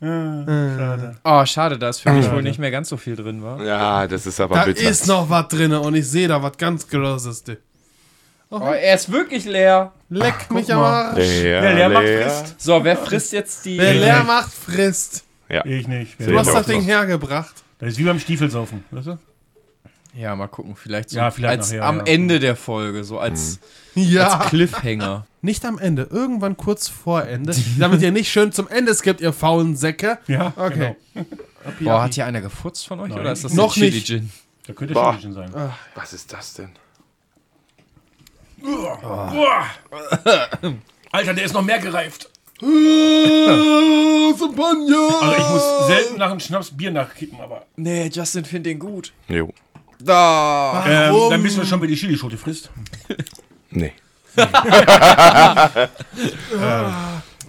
Schade. 0.00 1.16
Oh, 1.24 1.44
schade, 1.44 1.78
da 1.78 1.88
ist 1.88 2.00
für 2.00 2.12
mich 2.12 2.30
wohl 2.30 2.42
nicht 2.42 2.58
mehr 2.60 2.70
ganz 2.70 2.88
so 2.88 2.96
viel 2.96 3.16
drin 3.16 3.42
war. 3.42 3.62
ja, 3.64 4.06
das 4.06 4.26
ist 4.26 4.40
aber 4.40 4.54
Da 4.54 4.64
bitter. 4.66 4.88
ist 4.88 5.08
noch 5.08 5.28
was 5.28 5.48
drin 5.48 5.72
und 5.72 5.94
ich 5.96 6.08
sehe 6.08 6.28
da 6.28 6.40
was 6.42 6.56
ganz 6.56 6.86
Grosses. 6.86 7.42
du. 7.42 7.56
Oh, 8.50 8.60
er 8.60 8.94
ist 8.94 9.10
wirklich 9.10 9.44
leer. 9.44 9.92
Leck 10.08 10.50
mich 10.50 10.66
guck 10.66 10.74
am 10.76 10.80
mal. 10.80 11.04
Arsch. 11.10 11.16
Leer, 11.18 11.62
Wer 11.62 11.74
leer 11.74 11.88
macht, 11.90 12.06
frisst. 12.06 12.60
So, 12.60 12.82
wer 12.84 12.96
frisst 12.96 13.32
jetzt 13.32 13.64
die. 13.64 13.76
Wer 13.76 13.94
leer 13.94 14.24
macht, 14.24 14.52
frisst. 14.52 15.24
Ich 15.64 15.88
nicht. 15.88 16.16
Sehe 16.18 16.28
Du 16.28 16.38
hast 16.38 16.54
das 16.54 16.66
Ding 16.66 16.80
hergebracht. 16.82 17.54
Das 17.78 17.90
ist 17.90 17.98
wie 17.98 18.04
beim 18.04 18.18
Stiefelsaufen, 18.18 18.84
weißt 18.90 19.06
du? 19.08 19.18
Ja, 20.18 20.34
mal 20.34 20.48
gucken, 20.48 20.74
vielleicht 20.74 21.10
so 21.10 21.16
Ja, 21.18 21.30
vielleicht 21.30 21.58
als 21.58 21.70
nachher, 21.70 21.84
am 21.84 21.98
ja. 21.98 22.04
Ende 22.06 22.40
der 22.40 22.56
Folge, 22.56 23.04
so 23.04 23.20
als, 23.20 23.60
Ja. 23.94 24.38
als 24.38 24.48
Cliffhanger. 24.48 25.26
Nicht 25.42 25.64
am 25.64 25.78
Ende, 25.78 26.08
irgendwann 26.10 26.56
kurz 26.56 26.88
vor 26.88 27.24
Ende. 27.24 27.54
damit 27.78 28.02
ihr 28.02 28.10
nicht 28.10 28.28
schön 28.32 28.50
zum 28.50 28.66
Ende 28.66 28.92
skippt, 28.94 29.20
ihr 29.20 29.32
faulen 29.32 29.76
Säcke. 29.76 30.18
Ja, 30.26 30.52
Okay. 30.56 30.96
genau. 31.14 31.26
Boah, 31.80 32.02
hat 32.02 32.14
hier 32.14 32.26
einer 32.26 32.40
gefurzt 32.40 32.86
von 32.88 32.98
euch 32.98 33.10
Nein. 33.10 33.20
oder 33.20 33.30
ist 33.32 33.44
das 33.44 33.52
Noch 33.54 33.72
Chili 33.74 33.90
nicht. 33.92 34.06
Gin? 34.08 34.32
Da 34.66 34.72
könnte 34.72 34.94
Boah. 34.94 35.16
Chili 35.20 35.32
sein. 35.34 35.52
Was 35.94 36.12
ist 36.12 36.32
das 36.32 36.54
denn? 36.54 36.70
Boah. 38.60 39.64
Alter, 41.12 41.34
der 41.34 41.44
ist 41.44 41.52
noch 41.54 41.62
mehr 41.62 41.78
gereift. 41.78 42.28
Äh, 42.60 42.66
Champagner! 44.36 45.08
Also 45.22 45.36
ich 45.36 45.48
muss 45.50 45.86
selten 45.86 46.18
nach 46.18 46.30
einem 46.32 46.40
Schnaps 46.40 46.76
Bier 46.76 46.90
nachkippen, 46.90 47.40
aber 47.40 47.64
Nee, 47.76 48.08
Justin 48.12 48.44
findet 48.44 48.66
den 48.72 48.78
gut. 48.80 49.12
Jo. 49.28 49.52
Da. 50.00 50.84
ähm, 50.86 51.14
dann 51.30 51.42
wissen 51.42 51.58
wir 51.58 51.66
schon, 51.66 51.80
wer 51.80 51.88
die 51.88 51.96
Chilischote 51.96 52.38
frisst. 52.38 52.70
Nee. 53.70 53.92
Weil 54.36 54.48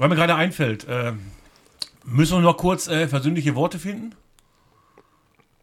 mir 0.10 0.16
gerade 0.16 0.36
einfällt, 0.36 0.86
ähm, 0.90 1.20
müssen 2.06 2.38
wir 2.38 2.42
noch 2.42 2.58
kurz 2.58 2.88
äh, 2.88 3.08
versöhnliche 3.08 3.56
Worte 3.56 3.80
finden? 3.80 4.16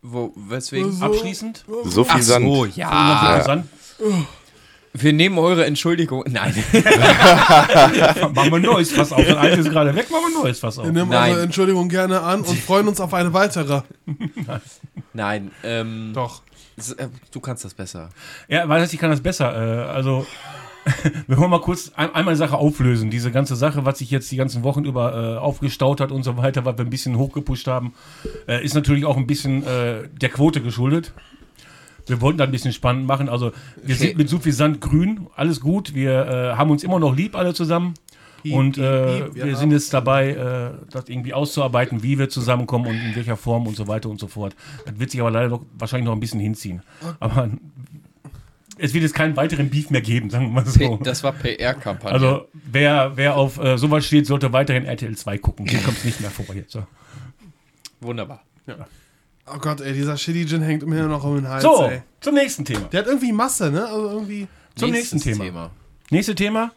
Wo, 0.02 0.32
weswegen? 0.36 1.02
Abschließend? 1.02 1.64
So 1.84 2.04
viel 2.04 2.14
Ach 2.16 2.22
Sand. 2.22 2.46
so, 2.46 2.64
ja. 2.66 3.30
interessant. 3.30 3.66
Wir 4.92 5.12
nehmen 5.12 5.38
eure 5.38 5.66
Entschuldigung. 5.66 6.24
Nein. 6.28 6.54
Machen 6.72 8.34
wir 8.34 8.54
ein 8.54 8.62
neues 8.62 8.92
Fass 8.92 9.12
auf. 9.12 9.24
Das 9.24 9.36
alte 9.36 9.60
ist 9.60 9.70
gerade 9.70 9.94
weg, 9.94 10.10
machen 10.10 10.22
wir 10.22 10.38
ein 10.38 10.42
neues 10.42 10.60
Fass 10.60 10.78
auf. 10.78 10.86
Wir 10.86 10.92
nehmen 10.92 11.10
Nein. 11.10 11.32
eure 11.32 11.42
Entschuldigung 11.42 11.88
gerne 11.88 12.20
an 12.20 12.42
und 12.42 12.58
freuen 12.58 12.88
uns 12.88 13.00
auf 13.00 13.12
eine 13.12 13.32
weitere. 13.32 13.82
Nein. 15.12 15.50
Ähm, 15.62 16.12
Doch. 16.14 16.42
Äh, 16.98 17.08
Du 17.30 17.40
kannst 17.40 17.64
das 17.64 17.74
besser. 17.74 18.10
Ja, 18.48 18.68
weil 18.68 18.82
ich 18.84 18.98
kann 18.98 19.10
das 19.10 19.20
besser. 19.20 19.54
Äh, 19.54 19.90
also, 19.90 20.26
wir 21.26 21.36
wollen 21.38 21.50
mal 21.50 21.60
kurz 21.60 21.92
ein, 21.96 22.14
einmal 22.14 22.32
eine 22.32 22.36
Sache 22.36 22.56
auflösen. 22.56 23.10
Diese 23.10 23.30
ganze 23.30 23.56
Sache, 23.56 23.84
was 23.84 23.98
sich 23.98 24.10
jetzt 24.10 24.30
die 24.30 24.36
ganzen 24.36 24.62
Wochen 24.62 24.84
über 24.84 25.34
äh, 25.34 25.38
aufgestaut 25.38 26.00
hat 26.00 26.12
und 26.12 26.22
so 26.22 26.36
weiter, 26.36 26.64
was 26.64 26.78
wir 26.78 26.84
ein 26.84 26.90
bisschen 26.90 27.18
hochgepusht 27.18 27.66
haben, 27.66 27.94
äh, 28.46 28.64
ist 28.64 28.74
natürlich 28.74 29.04
auch 29.04 29.16
ein 29.16 29.26
bisschen 29.26 29.64
äh, 29.66 30.08
der 30.08 30.28
Quote 30.28 30.60
geschuldet. 30.62 31.12
Wir 32.08 32.20
wollten 32.20 32.38
da 32.38 32.44
ein 32.44 32.52
bisschen 32.52 32.72
spannend 32.72 33.06
machen. 33.06 33.28
Also, 33.28 33.46
wir 33.82 33.94
Okay. 33.96 34.08
sind 34.08 34.16
mit 34.18 34.28
so 34.28 34.38
viel 34.38 34.52
Sand 34.52 34.80
grün, 34.80 35.26
alles 35.34 35.60
gut. 35.60 35.92
Wir 35.94 36.26
äh, 36.26 36.56
haben 36.56 36.70
uns 36.70 36.84
immer 36.84 37.00
noch 37.00 37.16
lieb, 37.16 37.34
alle 37.34 37.52
zusammen. 37.52 37.94
Und 38.52 38.78
äh, 38.78 39.34
wir 39.34 39.46
ja. 39.46 39.56
sind 39.56 39.70
jetzt 39.72 39.92
dabei, 39.92 40.30
äh, 40.30 40.70
das 40.90 41.08
irgendwie 41.08 41.34
auszuarbeiten, 41.34 42.02
wie 42.02 42.18
wir 42.18 42.28
zusammenkommen 42.28 42.86
und 42.86 42.96
in 42.96 43.16
welcher 43.16 43.36
Form 43.36 43.66
und 43.66 43.76
so 43.76 43.88
weiter 43.88 44.08
und 44.08 44.20
so 44.20 44.26
fort. 44.26 44.54
Das 44.84 44.98
wird 44.98 45.10
sich 45.10 45.20
aber 45.20 45.30
leider 45.30 45.48
noch, 45.48 45.62
wahrscheinlich 45.78 46.06
noch 46.06 46.12
ein 46.12 46.20
bisschen 46.20 46.40
hinziehen. 46.40 46.82
Aber 47.20 47.50
es 48.78 48.92
wird 48.92 49.02
jetzt 49.02 49.14
keinen 49.14 49.36
weiteren 49.36 49.70
Beef 49.70 49.90
mehr 49.90 50.02
geben, 50.02 50.30
sagen 50.30 50.46
wir 50.46 50.62
mal 50.62 50.66
so. 50.66 50.96
das 51.02 51.22
war 51.22 51.32
PR-Kampagne. 51.32 52.12
Also 52.12 52.48
wer, 52.52 53.12
wer 53.16 53.36
auf 53.36 53.58
äh, 53.58 53.78
sowas 53.78 54.04
steht, 54.04 54.26
sollte 54.26 54.52
weiterhin 54.52 54.84
RTL 54.84 55.16
2 55.16 55.38
gucken. 55.38 55.66
Hier 55.66 55.80
kommt 55.80 55.98
es 55.98 56.04
nicht 56.04 56.20
mehr 56.20 56.30
vor. 56.30 56.54
Jetzt. 56.54 56.72
So, 56.72 56.86
Wunderbar. 58.00 58.42
Oh 59.46 59.58
Gott, 59.58 59.80
ey, 59.80 59.92
dieser 59.92 60.16
Shitty 60.16 60.46
Gin 60.46 60.62
hängt 60.62 60.84
mir 60.86 61.06
noch 61.06 61.24
um 61.24 61.36
den 61.36 61.48
Hals, 61.48 61.62
so 61.62 61.84
ey. 61.84 62.02
zum 62.20 62.34
nächsten 62.34 62.64
Thema. 62.64 62.88
Der 62.88 63.00
hat 63.00 63.06
irgendwie 63.06 63.32
Masse, 63.32 63.70
ne? 63.70 63.86
Also 63.86 64.10
irgendwie. 64.10 64.48
Zum 64.74 64.90
nächsten 64.90 65.20
Thema. 65.20 65.70
Nächstes 66.10 66.34
Thema. 66.34 66.72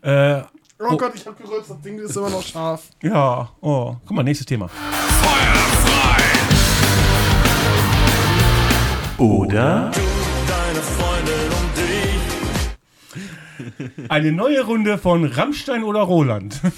Äh, 0.00 0.42
Oh, 0.80 0.96
Gott, 0.96 1.12
ich 1.16 1.26
hab 1.26 1.36
gerülpst, 1.36 1.70
das 1.70 1.80
Ding 1.80 1.98
ist 1.98 2.16
immer 2.16 2.30
noch 2.30 2.42
scharf. 2.42 2.90
ja, 3.02 3.50
oh, 3.60 3.96
guck 4.06 4.16
mal, 4.16 4.22
nächstes 4.22 4.46
Thema. 4.46 4.70
Oder? 9.18 9.90
Eine 14.08 14.30
neue 14.30 14.64
Runde 14.64 14.98
von 14.98 15.24
Rammstein 15.24 15.82
oder 15.82 16.00
Roland. 16.02 16.60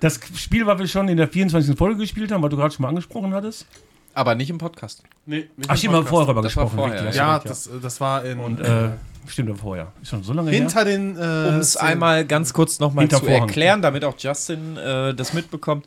Das 0.00 0.20
Spiel, 0.34 0.66
was 0.66 0.78
wir 0.78 0.88
schon 0.88 1.08
in 1.08 1.16
der 1.16 1.28
24. 1.28 1.76
Folge 1.76 2.00
gespielt 2.00 2.32
haben, 2.32 2.42
was 2.42 2.50
du 2.50 2.56
gerade 2.56 2.74
schon 2.74 2.82
mal 2.82 2.88
angesprochen 2.88 3.32
hattest. 3.32 3.66
Aber 4.14 4.34
nicht 4.34 4.50
im 4.50 4.58
Podcast. 4.58 5.02
Nee, 5.26 5.48
nicht 5.56 5.68
Ach, 5.68 5.74
im 5.74 5.76
stimmt, 5.78 5.92
wir 5.94 5.98
haben 5.98 6.06
vorher 6.06 6.26
darüber 6.26 6.42
Das 6.42 6.56
war 6.56 6.64
gesprochen. 6.64 6.78
vorher, 6.88 7.00
richtig, 7.02 7.16
Ja, 7.16 7.38
das, 7.38 7.70
das 7.82 8.00
war 8.00 8.24
in. 8.24 8.38
Und 8.40 8.60
äh, 8.60 8.90
stimmt, 9.26 9.58
vorher. 9.58 9.92
Ist 10.02 10.08
schon 10.10 10.22
so 10.22 10.32
lange 10.32 10.50
her. 10.50 10.58
hinter 10.60 10.84
den. 10.84 11.16
Äh, 11.16 11.20
Um 11.48 11.56
es 11.56 11.76
einmal 11.76 12.24
ganz 12.24 12.52
kurz 12.52 12.80
nochmal 12.80 13.08
zu 13.08 13.18
Vorhang. 13.20 13.42
erklären, 13.42 13.82
damit 13.82 14.04
auch 14.04 14.14
Justin 14.18 14.76
äh, 14.76 15.14
das 15.14 15.32
mitbekommt. 15.34 15.86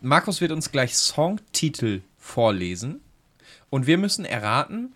Markus 0.00 0.40
wird 0.40 0.52
uns 0.52 0.70
gleich 0.70 0.94
Songtitel 0.96 2.02
vorlesen 2.18 3.00
und 3.70 3.86
wir 3.86 3.98
müssen 3.98 4.24
erraten, 4.24 4.92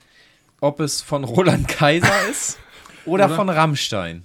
ob 0.61 0.81
es 0.81 1.01
von 1.01 1.25
Roland 1.25 1.67
Kaiser 1.67 2.13
ist 2.31 2.59
oder, 3.07 3.29
von 3.31 3.49
Rammstein. 3.49 4.23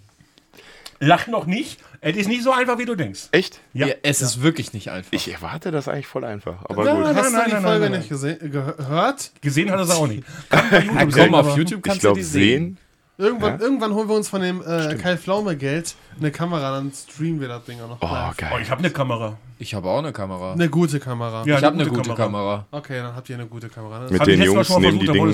Lach 1.06 1.28
noch 1.28 1.46
nicht. 1.46 1.80
Es 2.02 2.16
ist 2.18 2.28
nicht 2.28 2.44
so 2.44 2.52
einfach, 2.52 2.78
wie 2.78 2.86
du 2.86 2.96
denkst. 2.96 3.28
Echt? 3.32 3.60
Ja. 3.74 3.88
Ja, 3.88 3.94
es 4.04 4.22
ist 4.22 4.42
wirklich 4.42 4.74
nicht 4.74 4.90
einfach. 4.92 5.12
Ich 5.12 5.32
erwarte 5.32 5.72
das 5.72 5.88
eigentlich 5.88 6.08
voll 6.08 6.24
einfach. 6.24 6.64
Aber 6.66 6.86
Ja, 6.86 6.94
gut. 6.96 7.06
hast 7.06 7.16
Nein, 7.16 7.26
du 7.26 7.32
nein, 7.32 7.46
die 7.48 7.52
nein, 7.54 7.62
Folge 7.64 7.80
nein, 7.82 7.92
nein. 7.92 8.00
nicht 8.02 8.10
gesehen, 8.10 8.52
gehört? 8.52 9.32
Gesehen 9.42 9.72
hat 9.72 9.80
er 9.80 9.84
es 9.84 9.92
auch 9.92 10.08
nicht. 10.08 10.24
Kann 10.50 10.70
bei 10.70 10.80
YouTube 10.80 10.96
Ja, 10.96 11.12
sehen, 11.12 11.26
komm, 11.32 11.36
auf 11.36 11.58
YouTube 11.58 11.78
Ich 11.80 11.84
kannst 11.84 11.98
du 12.04 12.08
glaube, 12.08 12.20
die 12.20 12.24
sehen. 12.24 12.64
sehen. 12.64 12.78
Irgendwann, 13.20 13.60
irgendwann 13.60 13.94
holen 13.94 14.10
wir 14.10 14.16
uns 14.16 14.28
von 14.28 14.42
dem 14.42 14.62
äh, 14.66 14.96
Kai 14.96 15.18
Pflaume 15.18 15.56
Geld 15.56 15.94
eine 16.20 16.32
Kamera, 16.32 16.72
dann 16.78 16.92
streamen 16.92 17.40
wir 17.40 17.48
das 17.48 17.64
Ding 17.64 17.80
auch 17.80 17.88
noch. 17.88 18.02
Oh, 18.02 18.06
live. 18.12 18.32
Oh, 18.32 18.34
geil. 18.38 18.60
ich 18.64 18.72
habe 18.72 18.80
eine 18.80 18.90
Kamera. 18.90 19.38
Ich 19.60 19.76
habe 19.76 19.88
auch 19.88 20.00
eine 20.00 20.12
Kamera. 20.12 20.54
Eine 20.54 20.68
gute 20.68 21.00
Kamera. 21.00 21.44
Ja, 21.46 21.60
ich 21.60 21.64
habe 21.64 21.80
eine 21.80 21.86
gute 21.88 22.14
Kamera. 22.16 22.66
Okay, 22.72 22.98
dann 23.04 23.16
habt 23.16 23.30
ihr 23.30 23.36
eine 23.36 23.46
gute 23.46 23.70
Kamera. 23.70 24.00
Ne? 24.00 24.10
Mit 24.10 24.20
Hab 24.20 24.28
ich 24.28 24.36
den 24.38 24.46
Jungs 24.46 24.66
schon 24.68 24.82
mal 24.82 24.92
nehmen 24.92 25.00
die 25.00 25.08
Dinge. 25.08 25.32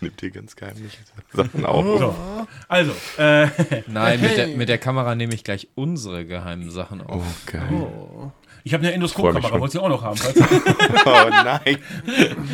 Nimmt 0.00 0.22
ihr 0.22 0.30
ganz 0.30 0.56
geheimlich 0.56 0.98
Sachen 1.32 1.64
auf. 1.64 1.84
So. 1.98 2.14
Also, 2.68 2.92
äh, 3.18 3.48
Nein, 3.86 4.20
mit 4.20 4.36
der, 4.36 4.46
mit 4.48 4.68
der 4.68 4.78
Kamera 4.78 5.14
nehme 5.14 5.34
ich 5.34 5.42
gleich 5.44 5.68
unsere 5.74 6.24
geheimen 6.26 6.70
Sachen 6.70 7.00
auf. 7.00 7.22
Oh, 7.24 7.50
geil. 7.50 8.32
ich 8.64 8.74
habe 8.74 8.84
eine 8.84 8.92
Endoskopkamera, 8.94 9.52
wolltest 9.58 9.76
du 9.76 9.80
auch 9.80 9.88
noch 9.88 10.02
haben? 10.02 10.16
Falls, 10.18 10.36
Oh 11.06 11.30
nein. 11.30 11.78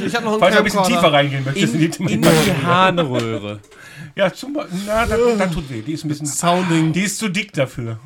Ich 0.07 0.15
habe 0.15 0.25
noch 0.25 0.33
einen 0.33 0.41
falls 0.41 0.55
du 0.55 0.59
ein 0.59 0.65
bisschen 0.65 0.85
tiefer 0.85 1.13
reingehen 1.13 1.45
möchtest. 1.45 1.75
In, 1.75 1.81
In 1.83 1.91
die, 1.91 2.13
in 2.15 2.23
die 2.23 2.67
Harnröhre. 2.67 3.61
ja, 4.15 4.33
zum 4.33 4.53
Beispiel. 4.55 4.79
Na, 4.87 5.07
das, 5.07 5.19
das 5.39 5.51
tut 5.53 5.69
weh. 5.71 5.83
Die 5.83 5.93
ist 5.93 6.05
ein 6.05 6.09
bisschen. 6.09 6.27
Sounding. 6.27 6.93
Die 6.93 7.03
ist 7.03 7.19
zu 7.19 7.29
dick 7.29 7.53
dafür. 7.53 7.99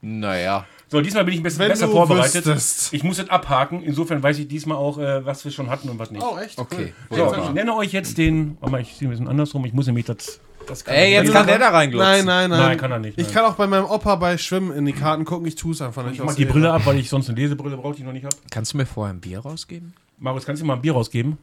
Naja. 0.00 0.66
So, 0.90 1.00
diesmal 1.02 1.24
bin 1.24 1.34
ich 1.34 1.40
ein 1.40 1.42
bisschen 1.42 1.60
Wenn 1.60 1.68
besser 1.68 1.86
du 1.86 1.92
vorbereitet. 1.92 2.46
wüsstest. 2.46 2.94
Ich 2.94 3.04
muss 3.04 3.18
es 3.18 3.28
abhaken. 3.28 3.82
Insofern 3.82 4.22
weiß 4.22 4.38
ich 4.38 4.48
diesmal 4.48 4.78
auch, 4.78 4.98
äh, 4.98 5.24
was 5.24 5.44
wir 5.44 5.52
schon 5.52 5.68
hatten 5.68 5.88
und 5.90 5.98
was 5.98 6.10
nicht. 6.10 6.22
Oh, 6.24 6.38
echt? 6.38 6.58
Okay. 6.58 6.94
so, 7.10 7.16
wunderbar. 7.16 7.44
ich 7.44 7.50
nenne 7.52 7.74
euch 7.74 7.92
jetzt 7.92 8.16
den. 8.16 8.56
Warte 8.60 8.72
mal, 8.72 8.80
ich 8.80 8.94
sehe 8.94 9.06
ein 9.06 9.10
bisschen 9.10 9.28
andersrum. 9.28 9.64
Ich 9.66 9.74
muss 9.74 9.86
nämlich 9.86 10.06
das. 10.06 10.40
das 10.66 10.84
kann 10.86 10.94
Ey, 10.94 11.12
jetzt 11.12 11.30
kann 11.30 11.46
der 11.46 11.58
da 11.58 11.68
reinglotzen. 11.68 12.08
Nein, 12.10 12.24
nein, 12.24 12.48
nein. 12.50 12.60
Nein, 12.60 12.78
kann 12.78 12.90
er 12.90 12.98
nicht, 13.00 13.18
Ich 13.18 13.26
nein. 13.26 13.34
kann 13.34 13.44
auch 13.44 13.54
bei 13.56 13.66
meinem 13.66 13.84
Opa 13.84 14.16
bei 14.16 14.38
Schwimmen 14.38 14.72
in 14.72 14.86
die 14.86 14.94
Karten 14.94 15.26
gucken. 15.26 15.46
Ich 15.46 15.56
tue 15.56 15.72
es 15.72 15.82
einfach 15.82 16.04
nicht. 16.04 16.14
Ich 16.20 16.24
mach 16.24 16.34
die. 16.34 16.46
Brille 16.46 16.72
ab, 16.72 16.82
weil 16.86 16.98
ich 16.98 17.10
sonst 17.10 17.28
eine 17.28 17.38
Lesebrille 17.38 17.76
brauche, 17.76 17.94
die 17.94 18.00
ich 18.00 18.06
noch 18.06 18.14
nicht 18.14 18.24
habe. 18.24 18.34
Kannst 18.50 18.72
du 18.72 18.78
mir 18.78 18.86
vorher 18.86 19.12
ein 19.14 19.20
Bier 19.20 19.40
rausgeben? 19.40 19.92
Marius, 20.18 20.46
kannst 20.46 20.62
du 20.62 20.64
mir 20.64 20.68
mal 20.68 20.76
ein 20.76 20.82
Bier 20.82 20.94
rausgeben? 20.94 21.36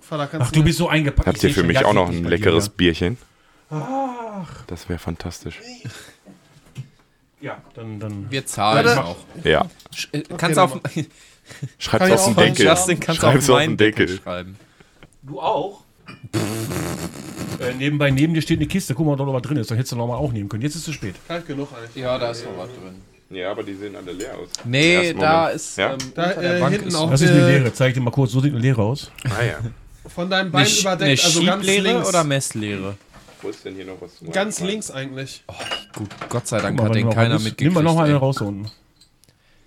Vater, 0.00 0.26
kannst 0.26 0.48
Ach, 0.48 0.52
du 0.52 0.62
bist 0.62 0.76
so 0.78 0.88
eingepackt. 0.88 1.26
Habt 1.26 1.38
Ich 1.38 1.44
ihr 1.44 1.50
für 1.54 1.62
mich 1.62 1.82
auch 1.84 1.94
noch 1.94 2.10
ein 2.10 2.24
leckeres. 2.24 2.68
Bierchen? 2.68 3.16
Das 4.66 4.88
wäre 4.88 4.98
fantastisch. 4.98 5.58
Ja, 7.40 7.58
dann. 7.74 7.98
dann 8.00 8.26
Wir 8.30 8.44
zahlen 8.46 8.84
Warte. 8.86 9.04
auch. 9.04 9.16
Ja. 9.44 9.66
Sch- 9.94 10.08
äh, 10.12 10.22
kannst 10.36 10.56
du 10.58 10.60
dann 10.60 10.72
auf, 10.72 10.80
Schreib's 11.78 12.06
ich 12.06 12.12
auf 12.12 12.24
den 12.26 12.36
Deckel. 12.36 12.66
Justin, 12.66 13.00
kannst 13.00 13.22
du 13.22 13.26
auf 13.26 13.32
Schreib's 13.32 13.50
auf 13.50 13.58
den 13.60 13.76
Deckel 13.76 14.06
Deckel. 14.06 14.22
schreiben. 14.22 14.56
du 15.22 15.40
auch? 15.40 15.80
äh, 17.60 17.74
nebenbei, 17.78 18.10
neben 18.10 18.34
dir 18.34 18.42
steht 18.42 18.58
eine 18.58 18.66
Kiste. 18.68 18.94
Guck 18.94 19.06
mal, 19.06 19.12
ob 19.12 19.18
da 19.18 19.24
noch 19.24 19.34
was 19.34 19.42
drin 19.42 19.56
ist. 19.56 19.70
Dann 19.70 19.76
hättest 19.78 19.92
du 19.92 19.96
noch 19.96 20.06
mal 20.06 20.16
auch 20.16 20.32
nehmen 20.32 20.48
können. 20.48 20.62
Jetzt 20.62 20.74
ist 20.74 20.80
es 20.80 20.84
zu 20.86 20.92
spät. 20.92 21.14
Kalt 21.28 21.46
genug 21.46 21.68
eigentlich. 21.76 22.02
Ja, 22.02 22.18
da 22.18 22.30
ist 22.30 22.44
noch 22.44 22.56
was 22.58 22.68
drin. 22.68 23.00
Ja, 23.30 23.50
aber 23.52 23.62
die 23.62 23.74
sehen 23.74 23.94
alle 23.94 24.12
leer 24.12 24.36
aus. 24.36 24.48
Nee, 24.64 25.12
da 25.14 25.48
ist 25.48 25.78
Ja? 25.78 25.92
ähm, 25.92 25.98
Da, 26.14 26.32
äh, 26.32 26.58
Bank 26.60 26.72
hinten 26.72 26.88
ist 26.88 26.94
auch 26.96 27.10
Das 27.10 27.20
ist 27.20 27.30
eine 27.30 27.46
Leere. 27.46 27.72
Zeig 27.72 27.94
dir 27.94 28.00
mal 28.00 28.10
kurz. 28.10 28.32
So 28.32 28.40
sieht 28.40 28.52
eine 28.52 28.60
Leere 28.60 28.82
aus. 28.82 29.10
Ah 29.24 29.44
ja. 29.44 29.58
von 30.08 30.28
deinem 30.28 30.46
eine, 30.46 30.50
Bein 30.50 30.66
Sch- 30.66 30.80
überdeckt. 30.80 31.02
eine 31.24 31.26
also 31.34 31.44
ganz 31.44 31.66
links. 31.66 32.08
oder 32.08 32.24
Messlehre? 32.24 32.96
Wo 33.42 33.48
ist 33.48 33.64
denn 33.64 33.74
hier 33.74 33.86
noch 33.86 34.00
was? 34.00 34.12
Ganz 34.32 34.60
links 34.60 34.90
eigentlich. 34.90 35.44
Gut, 35.94 36.08
Gott 36.28 36.46
sei 36.46 36.60
Dank 36.60 36.78
mal, 36.78 36.88
hat 36.88 36.94
den 36.94 37.10
keiner 37.10 37.38
mitgekriegt. 37.38 37.60
Nimm 37.60 37.72
mal 37.74 37.82
noch 37.82 37.94
mal 37.94 38.04
eine 38.04 38.14
ey. 38.14 38.18
raus 38.18 38.40
unten. 38.40 38.70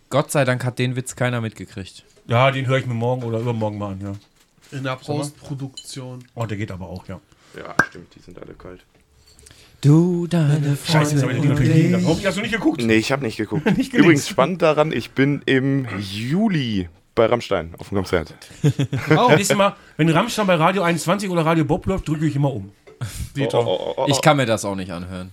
Gott 0.10 0.32
sei 0.32 0.46
Dank 0.46 0.64
hat 0.64 0.78
den 0.78 0.96
Witz 0.96 1.16
keiner 1.16 1.42
mitgekriegt. 1.42 2.04
Ja, 2.28 2.52
den 2.52 2.68
höre 2.68 2.78
ich 2.78 2.86
mir 2.86 2.94
morgen 2.94 3.24
oder 3.24 3.40
übermorgen 3.40 3.78
mal 3.78 3.94
an, 3.94 4.02
ja. 4.02 4.14
In 4.78 4.84
der 4.84 4.96
Postproduktion. 4.96 6.24
Oh, 6.36 6.46
der 6.46 6.58
geht 6.58 6.72
aber 6.72 6.88
auch, 6.88 7.08
ja. 7.08 7.20
Ja, 7.58 7.76
stimmt, 7.90 8.14
die 8.16 8.20
sind 8.20 8.40
alle 8.40 8.54
kalt. 8.54 8.82
Du, 9.82 10.28
deine 10.28 10.78
Scheiße, 10.86 11.16
jetzt 11.16 11.24
habe 11.24 11.34
ich 11.34 11.42
die 11.42 11.48
natürlich 11.48 11.74
liegen 11.74 11.92
lassen. 11.92 12.06
Hoffentlich 12.06 12.28
hast 12.28 12.38
du 12.38 12.42
nicht 12.42 12.54
geguckt. 12.54 12.82
Nee, 12.82 12.96
ich 12.96 13.12
habe 13.12 13.24
nicht 13.24 13.38
geguckt. 13.38 13.66
Nicht 13.78 13.92
gelingt. 13.92 14.06
Übrigens 14.06 14.30
spannend 14.30 14.62
daran, 14.62 14.92
ich 14.92 15.12
bin 15.12 15.42
im 15.46 15.88
Juli 16.00 16.88
bei 17.16 17.26
Rammstein 17.26 17.76
auf 17.78 17.90
dem 17.90 17.98
Konzert. 17.98 18.34
Oh. 19.10 19.30
Nächstes 19.30 19.58
Mal, 19.58 19.76
wenn 19.98 20.10
Rammstein 20.10 20.48
bei 20.48 20.56
Radio 20.56 20.84
21 20.84 21.30
oder 21.30 21.46
Radio 21.46 21.66
Bob 21.66 21.86
läuft, 21.86 22.08
drücke 22.08 22.26
ich 22.26 22.36
immer 22.36 22.54
um. 22.54 22.72
Oh, 23.54 24.06
Ich 24.08 24.22
kann 24.22 24.38
mir 24.38 24.46
das 24.46 24.66
auch 24.66 24.76
nicht 24.76 24.92
anhören. 24.92 25.32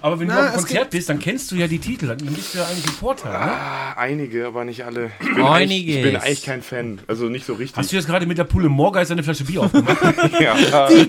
Aber 0.00 0.20
wenn 0.20 0.26
Na, 0.26 0.34
du 0.34 0.40
auf 0.48 0.52
dem 0.56 0.58
Konzert 0.58 0.90
bist, 0.90 1.08
dann 1.08 1.18
kennst 1.18 1.50
du 1.50 1.56
ja 1.56 1.66
die 1.66 1.78
Titel. 1.78 2.08
Dann 2.08 2.18
bist 2.18 2.52
du 2.52 2.58
ja 2.58 2.66
eigentlich 2.66 2.84
ein 2.84 2.92
Vorteil. 2.92 3.32
Ne? 3.32 3.38
Ah, 3.38 3.92
einige, 3.96 4.46
aber 4.46 4.66
nicht 4.66 4.84
alle. 4.84 5.10
Ich 5.18 5.34
bin, 5.34 5.42
Einiges. 5.42 5.96
ich 5.96 6.02
bin 6.02 6.16
eigentlich 6.16 6.42
kein 6.42 6.60
Fan. 6.62 7.00
Also 7.06 7.30
nicht 7.30 7.46
so 7.46 7.54
richtig. 7.54 7.78
Hast 7.78 7.90
du 7.90 7.96
jetzt 7.96 8.06
gerade 8.06 8.26
mit 8.26 8.36
der 8.36 8.44
Pulle 8.44 8.68
Morgeist 8.68 9.12
eine 9.12 9.22
Flasche 9.22 9.44
Bier 9.44 9.62
aufgemacht? 9.62 9.96
ja, 10.40 10.88
Die, 10.88 11.06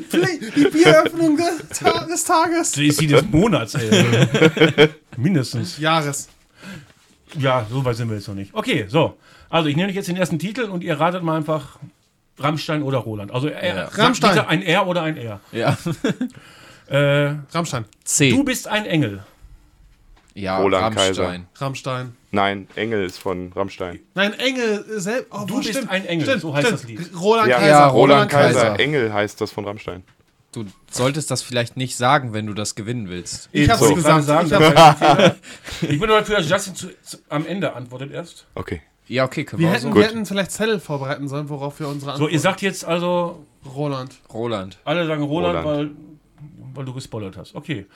die 0.56 0.64
Bieröffnung 0.70 1.36
des, 1.36 1.78
Ta 1.78 2.06
des 2.06 2.24
Tages. 2.24 2.72
Das 2.72 2.82
ist 2.82 3.02
die 3.02 3.08
des 3.08 3.24
Monats, 3.30 3.76
ey. 3.76 3.90
Mindestens. 5.18 5.78
Jahres. 5.78 6.30
Ja, 7.38 7.68
so 7.70 7.84
weit 7.84 7.98
sind 7.98 8.08
wir 8.08 8.16
jetzt 8.16 8.30
noch 8.30 8.36
nicht. 8.36 8.54
Okay, 8.54 8.86
so. 8.88 9.18
Also 9.50 9.68
ich 9.68 9.76
nehme 9.76 9.90
euch 9.90 9.96
jetzt 9.96 10.08
den 10.08 10.16
ersten 10.16 10.40
Titel 10.40 10.64
und 10.70 10.86
ihr 10.86 10.98
ratet 10.98 11.22
mal 11.22 11.36
einfach 11.36 11.80
Rammstein 12.38 12.84
oder 12.84 12.98
Roland. 13.00 13.32
Also 13.32 13.48
er, 13.48 13.66
Ja. 13.68 13.76
sagt 13.86 13.98
Rammstein. 13.98 14.36
bitte 14.36 14.48
ein 14.48 14.62
R 14.62 14.88
oder 14.88 15.02
ein 15.04 15.18
R. 15.18 15.40
Ja. 15.52 15.78
Äh, 16.88 17.36
Rammstein. 17.52 17.86
C. 18.04 18.30
du 18.30 18.44
bist 18.44 18.68
ein 18.68 18.86
Engel. 18.86 19.24
ja, 20.36 20.60
Roland 20.60 20.96
Rammstein. 20.98 21.48
Rammstein. 21.56 22.16
nein, 22.30 22.68
Engel 22.76 23.04
ist 23.06 23.18
von 23.18 23.52
Rammstein. 23.56 24.02
Nein, 24.14 24.34
Engel 24.38 24.86
selbst. 25.00 25.32
Oh, 25.34 25.46
Du 25.48 25.64
bist 25.64 25.90
ein 25.90 26.06
Engel, 26.06 26.40
so 26.40 26.54
heißt 26.56 26.72
das 26.72 26.84
Lied. 26.84 27.10
Roland 27.20 27.48
Ja, 27.50 27.58
Kaiser. 27.58 27.70
ja, 27.72 27.88
Roland 27.88 27.96
Roland 28.12 28.32
Kaiser. 28.32 28.62
Kaiser. 28.62 28.80
Engel 28.80 29.12
heißt 29.14 29.42
das 29.42 29.52
von 29.52 29.66
Rammstein. 29.66 30.04
Du 30.52 30.66
solltest 30.92 31.32
das 31.32 31.42
vielleicht 31.42 31.76
nicht 31.76 31.98
sagen, 31.98 32.34
wenn 32.34 32.46
du 32.46 32.54
das 32.54 32.76
gewinnen 32.76 33.10
willst. 33.10 33.50
Ich 33.52 33.68
hab's 33.68 33.80
So. 33.82 33.96
gesagt. 33.96 34.24
Sagen, 34.26 34.48
Ich 35.82 35.90
Ich 35.90 36.00
bin 36.00 36.08
nur 36.08 36.20
dafür, 36.20 36.38
dass 36.38 36.48
Justin 36.50 36.76
zu, 36.76 36.88
zu, 37.02 37.18
am 37.30 37.48
Ende 37.48 37.74
antwortet 37.74 38.12
erst. 38.12 38.46
Okay. 38.54 38.82
Ja, 39.08 39.24
okay, 39.26 39.44
können 39.46 39.60
wir, 39.62 39.68
wir, 39.68 39.72
auch 39.72 39.76
hätten, 39.76 39.94
so. 39.94 39.96
wir 39.96 40.04
hätten 40.06 40.26
vielleicht 40.26 40.52
Zettel 40.52 40.80
vorbereiten 40.80 41.28
sollen, 41.28 41.48
worauf 41.50 41.80
wir 41.80 41.88
unsere 41.88 42.12
So, 42.12 42.14
Antwort. 42.16 42.32
ihr 42.32 42.40
sagt 42.40 42.62
jetzt 42.62 42.86
also, 42.86 43.46
Roland. 43.66 44.16
Roland. 44.34 44.80
alle 44.84 45.06
sagen 45.06 45.24
Roland, 45.24 45.66
Roland. 45.66 45.96
Weil, 45.96 45.96
weil 46.74 46.86
du 46.86 46.94
gespoilert 46.94 47.38
hast. 47.38 47.56
Okay. 47.56 47.86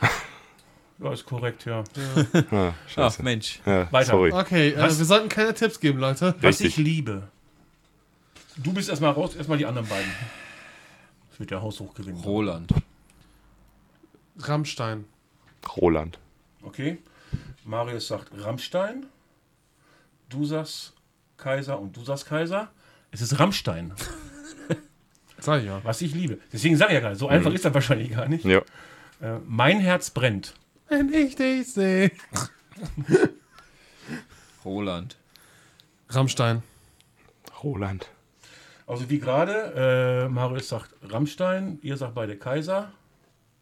Ja, 1.01 1.13
ist 1.13 1.25
korrekt, 1.25 1.63
ja. 1.63 1.81
Ah, 2.51 2.73
Ach, 2.73 2.89
scheiße. 2.89 3.23
Mensch. 3.23 3.61
Ja, 3.65 3.89
Weiter. 3.89 4.11
Sorry. 4.11 4.33
Okay, 4.33 4.71
äh, 4.71 4.77
Was? 4.79 4.99
wir 4.99 5.05
sollten 5.05 5.29
keine 5.29 5.53
Tipps 5.53 5.79
geben, 5.79 5.97
Leute. 5.97 6.35
Was 6.41 6.59
Richtig. 6.59 6.77
ich 6.77 6.77
liebe. 6.77 7.29
Du 8.57 8.73
bist 8.73 8.89
erstmal 8.89 9.11
raus, 9.11 9.33
erstmal 9.33 9.57
die 9.57 9.65
anderen 9.65 9.87
beiden. 9.87 10.11
Das 11.29 11.39
wird 11.39 11.51
der 11.51 11.61
Haushoch 11.61 11.93
gewinnen. 11.93 12.17
Roland. 12.17 12.73
Rammstein. 14.39 15.05
Roland. 15.77 16.19
Okay. 16.63 16.97
Marius 17.63 18.09
sagt 18.09 18.31
Rammstein. 18.37 19.05
Du 20.27 20.43
sagst 20.43 20.93
Kaiser 21.39 21.79
und 21.79 21.95
du 21.95 22.03
sagst 22.03 22.25
Kaiser. 22.25 22.69
Es 23.11 23.21
ist 23.21 23.39
Rammstein, 23.39 23.93
Sag 25.39 25.61
ich 25.61 25.67
ja. 25.67 25.81
was 25.83 26.01
ich 26.01 26.13
liebe. 26.13 26.37
Deswegen 26.51 26.75
sage 26.75 26.91
ich 26.91 26.95
ja 26.95 26.99
gerade, 26.99 27.15
so 27.15 27.27
einfach 27.27 27.53
ist 27.53 27.65
das 27.65 27.73
wahrscheinlich 27.73 28.11
gar 28.11 28.27
nicht. 28.27 28.45
Ja. 28.45 28.59
Äh, 29.21 29.39
mein 29.45 29.79
Herz 29.79 30.09
brennt. 30.09 30.53
Wenn 30.89 31.11
ich 31.13 31.35
dich 31.35 31.71
sehe. 31.73 32.11
Roland. 34.65 35.17
Rammstein. 36.09 36.63
Roland. 37.63 38.09
Also 38.85 39.09
wie 39.09 39.19
gerade, 39.19 40.25
äh, 40.25 40.29
Marius 40.29 40.69
sagt 40.69 40.95
Rammstein, 41.03 41.79
ihr 41.83 41.95
sagt 41.95 42.15
beide 42.15 42.37
Kaiser. 42.37 42.91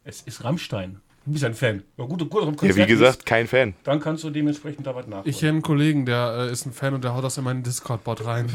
Es 0.04 0.22
ist 0.22 0.42
Rammstein. 0.42 1.00
Du 1.28 1.32
bist 1.34 1.44
ein 1.44 1.52
Fan. 1.52 1.82
Ja, 1.98 2.06
gut, 2.06 2.30
gut, 2.30 2.42
am 2.42 2.56
Ja, 2.66 2.74
wie 2.74 2.86
gesagt, 2.86 3.26
kein 3.26 3.46
Fan. 3.46 3.74
dann 3.84 4.00
kannst 4.00 4.24
du 4.24 4.30
dementsprechend 4.30 4.86
da 4.86 4.94
was 4.94 5.06
nachholen. 5.06 5.28
Ich 5.28 5.40
kenne 5.40 5.52
einen 5.52 5.62
Kollegen, 5.62 6.06
der 6.06 6.46
äh, 6.48 6.50
ist 6.50 6.64
ein 6.64 6.72
Fan 6.72 6.94
und 6.94 7.04
der 7.04 7.14
haut 7.14 7.22
das 7.22 7.36
in 7.36 7.44
meinen 7.44 7.62
Discord-Bot 7.62 8.24
rein. 8.24 8.46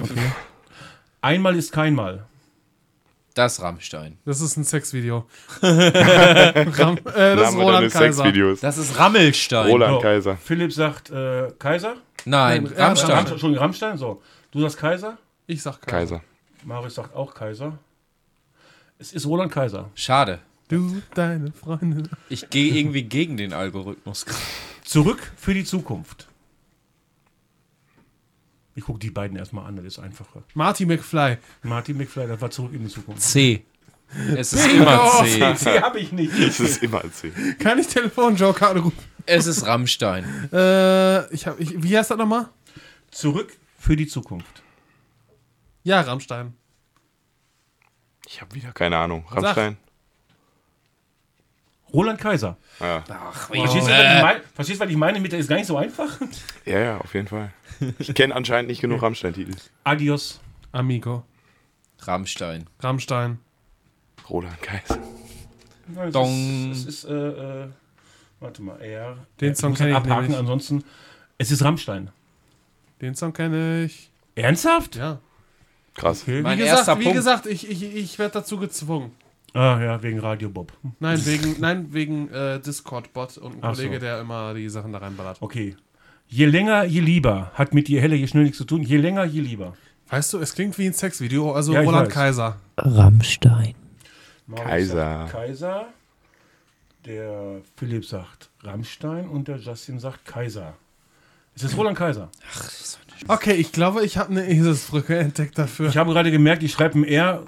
Einmal 1.21 1.55
ist 1.55 1.71
keinmal. 1.71 2.25
Das 3.35 3.61
Rammstein. 3.61 4.17
Das 4.25 4.41
ist 4.41 4.57
ein 4.57 4.63
Sexvideo. 4.63 5.27
Ram, 5.61 6.97
äh, 6.97 7.35
das 7.35 7.51
ist 7.51 7.55
Roland 7.57 7.91
Kaiser. 7.91 8.23
Sexvideos. 8.23 8.59
Das 8.61 8.79
ist 8.79 8.97
Rammelstein. 8.97 9.67
Roland 9.69 9.93
So, 9.93 9.99
Kaiser. 9.99 10.37
Philipp 10.37 10.73
sagt 10.73 11.11
äh, 11.11 11.51
Kaiser. 11.59 11.97
Nein, 12.25 12.63
Nein, 12.63 12.73
Rammstein. 12.75 13.11
Rammstein. 13.11 13.33
Entschuldigung, 13.33 13.63
Rammstein. 13.63 13.97
So, 13.99 14.19
du 14.49 14.61
sagst 14.61 14.77
Kaiser. 14.79 15.19
Ich 15.45 15.61
sag 15.61 15.79
Kaiser. 15.79 16.15
Kaiser. 16.15 16.21
Marius 16.63 16.95
sagt 16.95 17.15
auch 17.15 17.35
Kaiser. 17.35 17.77
Es 18.97 19.13
ist 19.13 19.27
Roland 19.27 19.51
Kaiser. 19.51 19.91
Schade. 19.93 20.39
Du, 20.73 21.03
deine 21.13 21.51
Freundin. 21.51 22.09
Ich 22.29 22.49
gehe 22.49 22.73
irgendwie 22.73 23.03
gegen 23.03 23.37
den 23.37 23.53
Algorithmus. 23.53 24.25
Zurück 24.83 25.31
für 25.37 25.53
die 25.53 25.65
Zukunft. 25.65 26.27
Ich 28.73 28.83
gucke 28.83 28.97
die 28.97 29.11
beiden 29.11 29.37
erstmal 29.37 29.67
an, 29.67 29.75
das 29.75 29.85
ist 29.85 29.99
einfacher. 29.99 30.41
Marty 30.55 30.87
McFly. 30.87 31.37
Martin 31.61 31.95
McFly, 31.95 32.25
das 32.25 32.41
war 32.41 32.49
zurück 32.49 32.73
in 32.73 32.81
die 32.85 32.89
Zukunft. 32.89 33.21
C. 33.21 33.63
Es 34.35 34.53
ist 34.53 34.65
immer 34.73 35.23
C. 35.23 35.37
Die 35.37 35.79
habe 35.79 35.99
ich 35.99 36.11
nicht. 36.11 36.33
Das 36.33 36.59
ist 36.59 36.81
immer 36.81 37.03
C. 37.11 37.31
Kann 37.59 37.77
ich 37.77 37.85
Telefonjoker 37.85 38.71
anrufen? 38.71 38.97
Es 39.27 39.45
ist 39.45 39.67
Rammstein. 39.67 40.23
Äh, 40.51 41.31
ich 41.31 41.45
hab, 41.45 41.59
ich, 41.59 41.83
wie 41.83 41.95
heißt 41.95 42.09
das 42.09 42.17
nochmal? 42.17 42.49
Zurück 43.11 43.55
für 43.77 43.95
die 43.95 44.07
Zukunft. 44.07 44.63
Ja, 45.83 46.01
Rammstein. 46.01 46.55
Ich 48.25 48.41
habe 48.41 48.55
wieder 48.55 48.71
keine 48.71 48.97
Ahnung. 48.97 49.23
Rammstein? 49.29 49.77
Roland 51.93 52.19
Kaiser. 52.19 52.57
Ja. 52.79 53.01
Verstehst, 53.01 53.87
du, 53.87 53.91
was 53.91 54.15
ich 54.15 54.21
mein, 54.21 54.41
verstehst 54.55 54.79
du, 54.81 54.85
was 54.85 54.91
ich 54.91 54.97
meine 54.97 55.19
mit 55.19 55.31
der 55.31 55.39
ist 55.39 55.47
gar 55.47 55.57
nicht 55.57 55.67
so 55.67 55.77
einfach? 55.77 56.19
ja, 56.65 56.79
ja, 56.79 56.97
auf 56.97 57.13
jeden 57.13 57.27
Fall. 57.27 57.53
Ich 57.99 58.13
kenne 58.13 58.35
anscheinend 58.35 58.69
nicht 58.69 58.81
genug 58.81 59.01
Rammstein-Titel. 59.01 59.55
Adios. 59.83 60.39
Amigo. 60.71 61.23
Rammstein. 61.99 62.65
Rammstein. 62.79 63.39
Roland 64.29 64.61
Kaiser. 64.61 64.99
Ja, 65.95 66.05
es 66.05 66.13
Dong. 66.13 66.71
Ist, 66.71 66.87
es 66.87 67.03
ist, 67.03 67.03
äh, 67.05 67.13
äh, 67.63 67.67
warte 68.39 68.61
mal, 68.61 68.79
er. 68.81 69.17
Den 69.41 69.53
Song 69.55 69.71
muss 69.71 69.79
kenn 69.79 69.89
ich 69.89 69.95
abhaken, 69.95 70.21
nämlich. 70.21 70.39
ansonsten. 70.39 70.83
Es 71.37 71.51
ist 71.51 71.63
Rammstein. 71.63 72.09
Den 73.01 73.15
Song 73.15 73.33
kenne 73.33 73.83
ich. 73.83 74.09
Ernsthaft? 74.35 74.95
Ja. 74.95 75.19
Krass. 75.95 76.23
Okay. 76.23 76.41
Mein 76.41 76.57
Wie 76.57 76.63
erster 76.63 76.95
gesagt, 76.95 76.99
wie 76.99 77.03
Punkt. 77.03 77.17
gesagt 77.17 77.45
ich, 77.45 77.69
ich, 77.69 77.83
ich 77.83 78.17
werde 78.19 78.33
dazu 78.33 78.57
gezwungen. 78.57 79.11
Ah 79.53 79.79
ja, 79.81 80.01
wegen 80.01 80.19
Radio 80.19 80.49
Bob. 80.49 80.73
Nein, 80.99 81.23
wegen, 81.25 81.55
nein, 81.59 81.87
wegen 81.93 82.29
äh, 82.31 82.59
Discord-Bot 82.59 83.37
und 83.37 83.53
ein 83.55 83.59
Ach 83.61 83.75
Kollege, 83.75 83.95
so. 83.95 83.99
der 83.99 84.21
immer 84.21 84.53
die 84.53 84.67
Sachen 84.69 84.91
da 84.93 84.97
reinballert. 84.99 85.37
Okay. 85.41 85.75
Je 86.27 86.45
länger, 86.45 86.85
je 86.85 87.01
lieber. 87.01 87.51
Hat 87.53 87.73
mit 87.73 87.87
je 87.87 87.99
heller, 87.99 88.15
je 88.15 88.25
schneller 88.27 88.45
nichts 88.45 88.57
zu 88.57 88.65
tun. 88.65 88.81
Je 88.81 88.97
länger, 88.97 89.25
je 89.25 89.41
lieber. 89.41 89.73
Weißt 90.09 90.33
du, 90.33 90.39
es 90.39 90.53
klingt 90.55 90.77
wie 90.79 90.87
ein 90.87 90.93
Sexvideo, 90.93 91.51
also 91.53 91.73
Ja, 91.73 91.81
Roland 91.81 92.07
weiß. 92.07 92.13
Kaiser. 92.13 92.57
Rammstein. 92.77 93.75
Marius 94.47 94.67
Kaiser. 94.67 94.95
Sagt 94.95 95.31
Kaiser. 95.31 95.85
Der 97.05 97.61
Philipp 97.75 98.05
sagt 98.05 98.49
Rammstein 98.63 99.27
und 99.27 99.47
der 99.47 99.57
Justin 99.57 99.99
sagt 99.99 100.25
Kaiser. 100.25 100.73
Es 101.55 101.63
ist 101.63 101.77
Roland 101.77 101.97
Kaiser. 101.97 102.29
Okay, 103.27 103.53
ich 103.53 103.71
glaube, 103.71 104.03
ich 104.03 104.17
habe 104.17 104.31
eine 104.31 104.47
Eselsbrücke 104.49 105.17
entdeckt 105.17 105.57
dafür. 105.57 105.89
Ich 105.89 105.97
habe 105.97 106.11
gerade 106.13 106.31
gemerkt, 106.31 106.63
ich 106.63 106.71
schreibe 106.71 106.97
ein 106.99 107.03
R, 107.03 107.43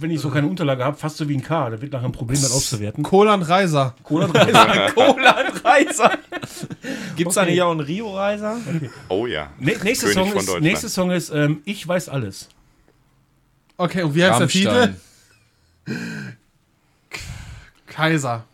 wenn 0.00 0.10
ich 0.10 0.20
so 0.20 0.30
keine 0.30 0.46
Unterlage 0.46 0.84
habe, 0.84 0.96
fast 0.96 1.16
so 1.16 1.28
wie 1.28 1.36
ein 1.36 1.42
K. 1.42 1.70
Da 1.70 1.80
wird 1.80 1.92
nachher 1.92 2.06
ein 2.06 2.12
Problem, 2.12 2.40
das 2.40 2.52
auszuwerten. 2.52 3.02
Kolan 3.02 3.42
Reiser. 3.42 3.94
Roland 4.08 4.32
Kaiser. 4.34 4.90
Cola-Reiser. 4.94 6.12
Gibt 7.16 7.28
es 7.30 7.34
da 7.34 7.42
Okay. 7.42 7.50
nicht 7.52 7.62
auch 7.62 7.70
einen 7.70 7.80
Rio-Reiser? 7.80 8.56
Oh 9.08 9.26
ja. 9.26 9.50
Ne, 9.58 9.76
nächste, 9.82 10.06
König 10.06 10.14
Song 10.14 10.28
von 10.30 10.38
ist, 10.56 10.60
nächste 10.60 10.88
Song 10.88 11.10
ist 11.10 11.30
ähm, 11.30 11.62
Ich 11.64 11.86
weiß 11.86 12.08
alles. 12.08 12.48
Okay, 13.76 14.02
und 14.02 14.14
wie 14.14 14.24
heißt 14.24 14.40
der 14.40 14.48
Titel? 14.48 14.68
Rammstein. 15.86 16.36
Kaiser. 17.86 18.44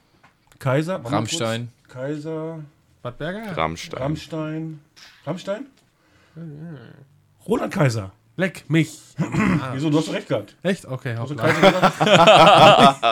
Kaiser. 0.59 1.01
Rammstein. 1.05 1.68
kurz. 1.86 1.94
Kaiser. 1.94 2.61
Bad 3.03 3.18
Berger? 3.18 3.57
Rammstein. 3.57 4.01
Rammstein. 4.03 4.80
Rammstein? 5.26 5.66
Roland 7.47 7.72
Kaiser. 7.72 8.12
Leck 8.39 8.64
mich. 8.68 8.99
Wieso? 9.72 9.89
Du 9.89 9.97
hast 9.99 10.12
recht 10.12 10.28
gehabt. 10.28 10.55
Echt? 10.62 10.84
Okay, 10.84 11.16
Hast 11.18 11.30
du 11.30 11.37
gesagt? 11.37 11.57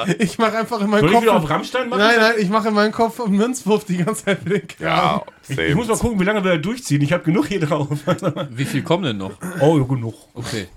Ich 0.21 0.37
mache 0.39 0.59
einfach 0.59 0.81
in 0.83 0.91
meinem 0.91 1.01
Soll 1.01 1.09
ich 1.09 1.15
Kopf. 1.15 1.23
wieder 1.23 1.37
auf 1.37 1.49
Rammstein 1.49 1.89
machen? 1.89 1.99
nein, 2.01 2.17
nein, 2.19 2.35
ich 2.39 2.51
mache 2.51 2.69
in 2.69 2.75
meinem 2.75 2.93
Kopf 2.93 3.21
einen 3.21 3.37
Münzwurf 3.37 3.85
die 3.87 3.97
ganze 3.99 4.25
Zeit 4.27 4.41
Ja, 4.79 5.23
Ich, 5.49 5.57
ich 5.59 5.75
muss 5.75 5.89
mal 5.89 5.97
gucken, 5.97 6.21
wie 6.21 6.25
lange 6.25 6.45
wir 6.45 6.53
da 6.53 6.57
durchziehen. 6.59 7.01
Ich 7.01 7.13
habe 7.13 7.23
genug 7.25 7.47
hier 7.47 7.61
drauf. 7.61 7.89
Wie 8.51 8.65
viel 8.67 8.83
kommen 8.83 9.05
denn 9.05 9.17
noch? 9.17 9.33
oh, 9.61 9.83
genug. 9.85 10.15
Okay. 10.35 10.69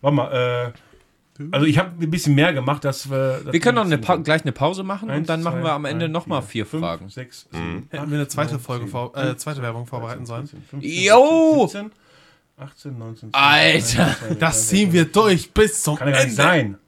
Warte 0.00 0.14
mal, 0.16 0.72
äh, 1.40 1.44
also 1.50 1.66
ich 1.66 1.78
habe 1.78 1.90
ein 2.00 2.10
bisschen 2.10 2.36
mehr 2.36 2.52
gemacht, 2.52 2.84
dass 2.84 3.10
wir. 3.10 3.40
dass 3.44 3.52
Wir 3.52 3.58
können 3.60 3.76
noch 3.76 3.84
eine 3.84 3.98
gleich 4.22 4.42
eine 4.42 4.52
Pause 4.52 4.84
machen 4.84 5.10
Eins, 5.10 5.20
und 5.20 5.28
dann 5.28 5.42
machen 5.42 5.60
zwei, 5.60 5.68
wir 5.68 5.72
am 5.72 5.84
Ende 5.84 6.08
nochmal 6.08 6.42
vier, 6.42 6.66
fünf, 6.66 6.82
Fragen. 6.82 7.08
Sechs, 7.08 7.48
Mhm. 7.50 7.56
sieben, 7.56 7.88
Hätten 7.90 8.10
wir 8.10 8.18
eine 8.18 8.28
zweite 8.28 8.58
Folge 8.60 8.84
zehn, 8.84 8.92
vor, 8.92 9.16
äh, 9.16 9.36
zweite 9.36 9.60
Werbung 9.62 9.86
vorbereiten 9.86 10.24
sollen. 10.24 10.46
15, 10.70 10.80
Jo! 10.82 11.66
17, 11.68 11.90
18, 12.58 12.98
19, 12.98 13.30
20, 13.30 13.34
Alter. 13.34 14.06
21, 14.08 14.38
Das 14.38 14.68
ziehen 14.68 14.92
wir 14.92 15.04
durch 15.04 15.50
bis 15.52 15.82
zum 15.82 15.96
Kann 15.96 16.08
ja 16.08 16.14
gar 16.14 16.20
nicht 16.24 16.30
Ende. 16.30 16.42
sein. 16.42 16.78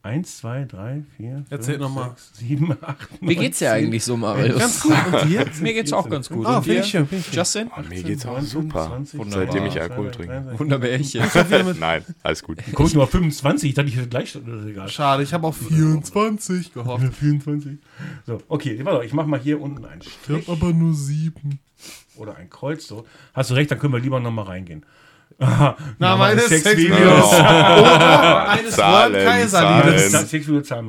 Eins, 0.00 0.38
zwei, 0.38 0.64
drei, 0.64 1.02
vier, 1.16 1.44
Erzähl 1.50 1.74
fünf, 1.74 1.80
noch 1.88 1.94
mal. 1.94 2.08
sechs, 2.10 2.38
sieben, 2.38 2.72
acht, 2.80 3.08
Wie 3.20 3.34
geht's 3.34 3.58
dir 3.58 3.72
eigentlich 3.72 4.04
so, 4.04 4.16
Marius? 4.16 4.56
Ganz 4.58 4.80
gut. 4.80 4.92
Und 5.12 5.28
dir? 5.28 5.44
Mir 5.60 5.74
geht's 5.74 5.92
auch 5.92 6.08
ganz 6.08 6.28
gut. 6.28 6.46
Ah, 6.46 6.58
Und 6.58 6.66
ich 6.68 6.86
schön. 6.86 7.06
Ich 7.10 7.26
schön. 7.26 7.34
Justin? 7.34 7.70
Oh, 7.76 7.80
mir 7.82 8.02
geht's 8.04 8.24
auch 8.24 8.40
super. 8.40 9.02
Wunderbar. 9.12 9.46
Seitdem 9.46 9.66
ich 9.66 9.78
Alkohol 9.80 10.10
trinke. 10.12 10.54
Wunderbärchen. 10.56 11.24
Nein, 11.80 12.04
alles 12.22 12.42
gut. 12.44 12.58
Guck 12.72 12.86
ich 12.86 12.94
nur 12.94 13.02
auf 13.02 13.10
25, 13.10 13.70
ich 13.70 13.74
dachte, 13.74 13.88
ich 13.88 13.96
hätte 13.96 14.08
gleich 14.08 14.32
das 14.32 14.42
ist 14.42 14.66
egal. 14.66 14.88
Schade, 14.88 15.24
ich 15.24 15.34
habe 15.34 15.46
auf 15.48 15.56
24 15.58 16.72
gehofft. 16.72 17.04
24. 17.18 17.78
So, 18.24 18.40
okay, 18.48 18.78
warte, 18.84 19.04
ich 19.04 19.12
mache 19.12 19.26
mal 19.26 19.40
hier 19.40 19.60
unten 19.60 19.84
einen 19.84 20.00
Ich 20.00 20.12
Strich 20.12 20.46
habe 20.48 20.52
aber 20.64 20.72
nur 20.72 20.94
sieben. 20.94 21.58
oder 22.16 22.36
ein 22.36 22.48
Kreuz. 22.48 22.86
So. 22.86 23.04
Hast 23.34 23.50
du 23.50 23.54
recht, 23.54 23.70
dann 23.72 23.78
können 23.80 23.92
wir 23.92 24.00
lieber 24.00 24.20
nochmal 24.20 24.46
reingehen. 24.46 24.86
Aha, 25.40 25.76
Na, 25.98 26.10
nochmal 26.10 26.34
meine 26.34 26.40
Sexvideos. 26.40 27.30
Sexvideos. 27.30 27.32
Oder 27.38 28.48
eines 28.48 28.74
Zahlen, 28.74 29.14
Roland 29.14 29.28
Kaiser 29.28 29.58
Zahlen. 29.58 29.86
Wir 29.86 29.94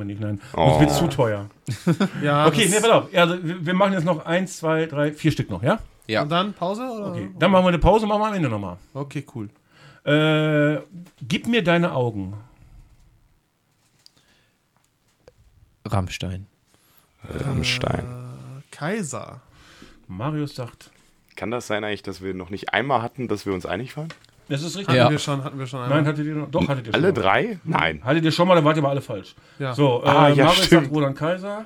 nicht, 0.04 0.20
nein. 0.20 0.40
Oh. 0.56 0.70
Das 0.70 0.80
wird 0.80 0.90
zu 0.92 1.06
teuer. 1.08 1.46
Ja, 2.22 2.46
Okay, 2.46 2.66
nee, 2.68 2.80
pass 2.80 2.90
auf. 2.90 3.14
Also, 3.14 3.36
wir 3.42 3.74
machen 3.74 3.92
jetzt 3.92 4.04
noch 4.04 4.26
eins, 4.26 4.56
zwei, 4.56 4.86
drei, 4.86 5.12
vier 5.12 5.30
Stück 5.30 5.50
noch, 5.50 5.62
ja? 5.62 5.78
Ja. 6.08 6.22
Und 6.22 6.30
dann 6.30 6.52
Pause? 6.52 6.82
Oder? 6.82 7.10
Okay. 7.12 7.30
Dann 7.38 7.52
machen 7.52 7.64
wir 7.64 7.68
eine 7.68 7.78
Pause, 7.78 8.06
machen 8.06 8.20
wir 8.22 8.26
am 8.26 8.34
Ende 8.34 8.48
nochmal. 8.48 8.76
Okay, 8.92 9.24
cool. 9.36 9.48
Äh, 10.04 10.80
gib 11.22 11.46
mir 11.46 11.62
deine 11.62 11.92
Augen. 11.92 12.34
Rammstein. 15.84 16.46
Rammstein. 17.28 18.04
Kaiser. 18.72 19.40
Marius 20.08 20.56
sagt, 20.56 20.90
Kann 21.36 21.50
das 21.52 21.68
sein 21.68 21.84
eigentlich, 21.84 22.02
dass 22.02 22.20
wir 22.20 22.34
noch 22.34 22.50
nicht 22.50 22.74
einmal 22.74 23.02
hatten, 23.02 23.28
dass 23.28 23.46
wir 23.46 23.54
uns 23.54 23.64
einig 23.66 23.96
waren? 23.96 24.08
Das 24.50 24.62
ist 24.62 24.76
richtig. 24.76 24.88
Hatten 24.88 24.96
Ja. 24.98 25.10
wir 25.10 25.18
schon, 25.18 25.42
hatten 25.44 25.58
wir 25.58 25.66
schon 25.66 25.80
einmal. 25.82 25.98
Nein, 26.02 26.06
hattet 26.12 26.26
ihr 26.26 26.34
noch? 26.34 26.50
Doch, 26.50 26.68
hattet 26.68 26.86
ihr 26.88 26.92
schon. 26.92 27.02
Alle 27.02 27.12
mal. 27.12 27.20
drei? 27.22 27.58
Nein. 27.64 28.00
Hattet 28.04 28.24
ihr 28.24 28.32
schon 28.32 28.46
mal, 28.48 28.54
dann 28.56 28.64
wart 28.64 28.76
ihr 28.76 28.82
aber 28.82 28.90
alle 28.90 29.00
falsch. 29.00 29.34
Ja. 29.58 29.72
So, 29.74 30.02
äh, 30.04 30.08
Ah, 30.08 30.28
ja, 30.28 30.44
Marius 30.44 30.66
stimmt. 30.66 30.82
sagt 30.84 30.94
Roland 30.94 31.16
Kaiser 31.16 31.64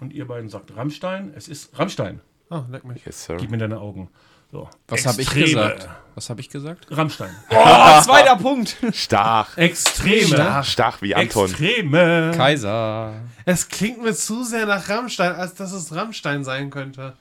und 0.00 0.12
ihr 0.12 0.26
beiden 0.26 0.48
sagt 0.48 0.76
Rammstein. 0.76 1.32
Es 1.36 1.46
ist 1.48 1.78
Rammstein. 1.78 2.20
Oh, 2.50 2.62
leck 2.70 2.84
mich. 2.84 3.04
Yes, 3.06 3.24
sir. 3.24 3.36
Gib 3.38 3.50
mir 3.50 3.58
deine 3.58 3.78
Augen. 3.78 4.08
So. 4.50 4.68
Was 4.88 5.06
habe 5.06 5.22
ich 5.22 5.30
gesagt? 5.30 5.88
Was 6.14 6.28
habe 6.28 6.40
ich 6.42 6.50
gesagt? 6.50 6.86
Rammstein. 6.90 7.30
Oh, 7.50 8.00
zweiter 8.02 8.36
Punkt. 8.36 8.76
Stach. 8.92 9.56
Extreme. 9.56 10.62
Stach 10.62 11.00
wie 11.00 11.14
Anton. 11.14 11.46
Extreme. 11.46 12.32
Kaiser. 12.36 13.14
Es 13.46 13.68
klingt 13.68 14.02
mir 14.02 14.12
zu 14.14 14.44
sehr 14.44 14.66
nach 14.66 14.86
Rammstein, 14.90 15.32
als 15.32 15.54
dass 15.54 15.72
es 15.72 15.94
Rammstein 15.94 16.44
sein 16.44 16.68
könnte. 16.68 17.14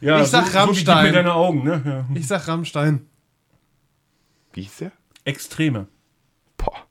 Ja, 0.00 0.22
Ich 0.22 0.28
sag 0.28 0.46
so, 0.46 0.52
So 0.52 0.70
wie 0.72 0.76
gib 0.76 0.86
mir 0.86 0.92
Rammstein. 0.94 1.12
deine 1.12 1.34
Augen, 1.34 1.64
ne? 1.64 1.82
Ja. 1.84 2.04
Ich 2.18 2.26
sag 2.26 2.48
Rammstein. 2.48 3.06
Wie 4.52 4.62
hieß 4.62 4.78
der? 4.78 4.92
Extreme. 5.24 5.86
Boah. 6.56 6.86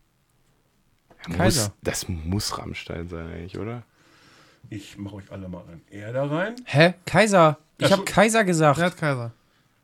Kaiser. 1.35 1.63
Muss, 1.63 1.71
das 1.81 2.07
muss 2.09 2.57
Rammstein 2.57 3.07
sein 3.07 3.27
eigentlich, 3.27 3.57
oder? 3.57 3.83
Ich 4.69 4.97
mache 4.97 5.15
euch 5.15 5.31
alle 5.31 5.47
mal 5.49 5.63
ein 5.69 5.81
R 5.91 6.13
da 6.13 6.25
rein. 6.25 6.55
Hä? 6.65 6.93
Kaiser. 7.05 7.57
Ich 7.77 7.87
Ja, 7.89 7.95
habe 7.95 8.05
Kaiser 8.05 8.43
gesagt. 8.43 8.79
Er 8.79 8.85
hat 8.87 8.97
Kaiser. 8.97 9.31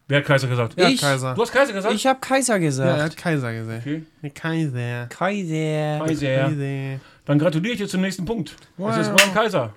Wer 0.07 0.19
hat 0.19 0.25
Kaiser 0.25 0.47
gesagt? 0.47 0.77
Er 0.77 0.89
Ich- 0.89 1.01
hat 1.03 1.09
Kaiser. 1.11 1.33
Du 1.33 1.41
hast 1.41 1.51
Kaiser 1.51 1.73
gesagt? 1.73 1.95
Ich 1.95 2.05
habe 2.05 2.19
Kaiser 2.19 2.53
Ja, 2.53 2.59
er 2.59 2.59
gesagt. 2.59 3.01
hat 3.03 3.17
Kaiser 3.17 3.53
gesehen. 3.53 3.79
Okay. 3.79 4.03
Ja, 4.21 4.29
Kaiser. 4.29 5.07
Kaiser. 5.07 6.05
Kaiser. 6.05 6.49
Kaiser. 6.49 6.99
Dann 7.25 7.39
gratuliere 7.39 7.73
ich 7.73 7.79
dir 7.79 7.87
zum 7.87 8.01
nächsten 8.01 8.23
Punkt. 8.25 8.49
Es 8.51 8.57
ist 8.57 8.67
Wow. 8.77 8.95
Roland 9.07 9.33
Kaiser. 9.33 9.73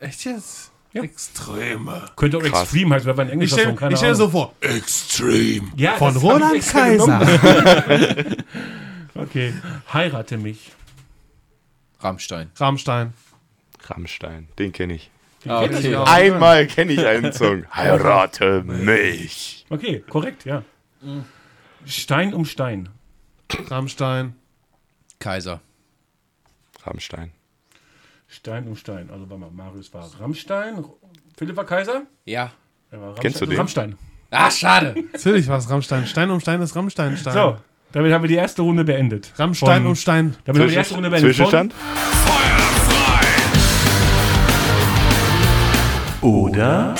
Echt 0.00 0.24
jetzt? 0.24 0.70
Ja. 0.98 1.04
Extreme. 1.04 2.02
Könnte 2.16 2.38
auch 2.38 2.42
Krass. 2.42 2.62
Extreme 2.62 2.94
heißen, 2.94 3.06
weil 3.08 3.16
wir 3.16 3.22
ein 3.22 3.26
Ich 3.28 3.32
englischer 3.34 3.76
stelle 3.76 3.96
stell 3.96 4.14
so 4.14 4.28
vor. 4.28 4.54
Extreme. 4.60 5.68
Ja, 5.76 5.92
Von 5.96 6.16
ich 6.16 6.22
Roland. 6.22 6.66
Kaiser. 6.66 7.26
Okay. 9.14 9.52
Heirate 9.92 10.36
mich. 10.36 10.70
Rammstein. 12.00 12.52
Rammstein. 12.56 13.12
Rammstein. 13.84 14.48
Den 14.60 14.70
kenne 14.72 14.94
ich. 14.94 15.10
Ah, 15.46 15.66
kenn 15.66 15.72
ich 15.72 15.96
okay. 15.96 15.96
Einmal 16.06 16.66
kenne 16.68 16.92
ich 16.92 17.04
einen 17.04 17.32
Song. 17.32 17.64
Heirate 17.74 18.62
mich. 18.62 19.66
Okay, 19.70 20.04
korrekt, 20.08 20.44
ja. 20.44 20.62
Stein 21.84 22.32
um 22.32 22.44
Stein. 22.44 22.88
Rammstein. 23.68 24.36
Kaiser. 25.18 25.60
Rammstein. 26.84 27.32
Stein 28.30 28.68
um 28.68 28.76
Stein. 28.76 29.08
Also 29.10 29.28
warte 29.28 29.40
mal, 29.40 29.50
Marius 29.50 29.92
war 29.94 30.08
Rammstein. 30.20 30.84
Philipp 31.36 31.56
war 31.56 31.64
Kaiser. 31.64 32.02
Ja. 32.26 32.52
Er 32.90 33.00
war 33.00 33.14
Kennst 33.14 33.40
du 33.40 33.44
Rammstein. 33.46 33.90
den? 33.90 33.96
Rammstein. 33.96 33.98
Ah, 34.30 34.50
schade. 34.50 34.94
Natürlich 35.12 35.48
war 35.48 35.58
es 35.58 35.70
Rammstein. 35.70 36.06
Stein 36.06 36.30
um 36.30 36.38
Stein 36.40 36.60
ist 36.60 36.76
Rammstein. 36.76 37.16
Stein. 37.16 37.32
So, 37.32 37.56
damit 37.92 38.12
haben 38.12 38.22
wir 38.22 38.28
die 38.28 38.34
erste 38.34 38.60
Runde 38.62 38.84
beendet. 38.84 39.32
Rammstein 39.36 39.82
Von- 39.82 39.86
um 39.90 39.94
Stein. 39.96 40.36
Damit 40.44 40.60
haben 40.60 40.66
wir 40.68 40.70
die 40.72 40.76
erste 40.76 40.94
Runde 40.94 41.08
beendet. 41.10 41.34
Zwischenstand? 41.34 41.74
Oder? 46.20 46.94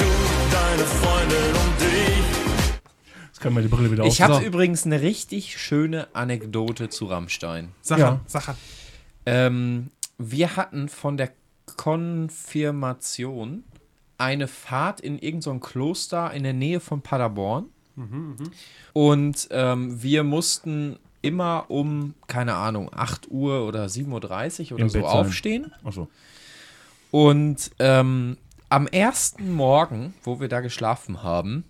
Jetzt 3.26 3.40
kann 3.40 3.52
man 3.52 3.62
die 3.62 3.68
Brille 3.68 3.90
wieder. 3.92 4.04
Ich 4.04 4.20
habe 4.22 4.34
So. 4.34 4.40
übrigens 4.40 4.84
eine 4.86 5.00
richtig 5.02 5.58
schöne 5.60 6.08
Anekdote 6.14 6.88
zu 6.88 7.06
Rammstein. 7.06 7.72
Sache. 7.82 8.00
Ja. 8.00 8.20
Sache. 8.26 8.54
Ähm, 9.26 9.90
wir 10.18 10.56
hatten 10.56 10.88
von 10.88 11.16
der 11.16 11.30
Konfirmation 11.76 13.64
eine 14.18 14.48
Fahrt 14.48 15.00
in 15.00 15.18
irgendein 15.18 15.42
so 15.42 15.58
Kloster 15.58 16.32
in 16.32 16.42
der 16.42 16.52
Nähe 16.52 16.80
von 16.80 17.02
Paderborn. 17.02 17.66
Und 18.92 19.48
ähm, 19.50 20.02
wir 20.02 20.24
mussten 20.24 20.98
immer 21.22 21.66
um, 21.68 22.14
keine 22.26 22.54
Ahnung, 22.54 22.90
8 22.92 23.30
Uhr 23.30 23.66
oder 23.66 23.86
7.30 23.86 24.06
Uhr 24.70 24.72
oder 24.72 24.82
Im 24.82 24.88
so 24.88 24.98
Bett 24.98 25.08
aufstehen. 25.08 25.72
Achso. 25.84 26.08
Und 27.10 27.70
ähm, 27.78 28.36
am 28.68 28.86
ersten 28.86 29.52
Morgen, 29.52 30.14
wo 30.22 30.40
wir 30.40 30.48
da 30.48 30.60
geschlafen 30.60 31.22
haben, 31.22 31.64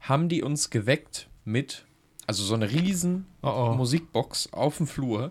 haben 0.00 0.28
die 0.28 0.42
uns 0.42 0.70
geweckt 0.70 1.28
mit, 1.44 1.84
also 2.26 2.42
so 2.42 2.54
eine 2.54 2.70
riesen 2.70 3.26
Oh, 3.42 3.48
oh. 3.48 3.74
Musikbox 3.74 4.52
auf 4.52 4.78
dem 4.78 4.86
Flur, 4.86 5.30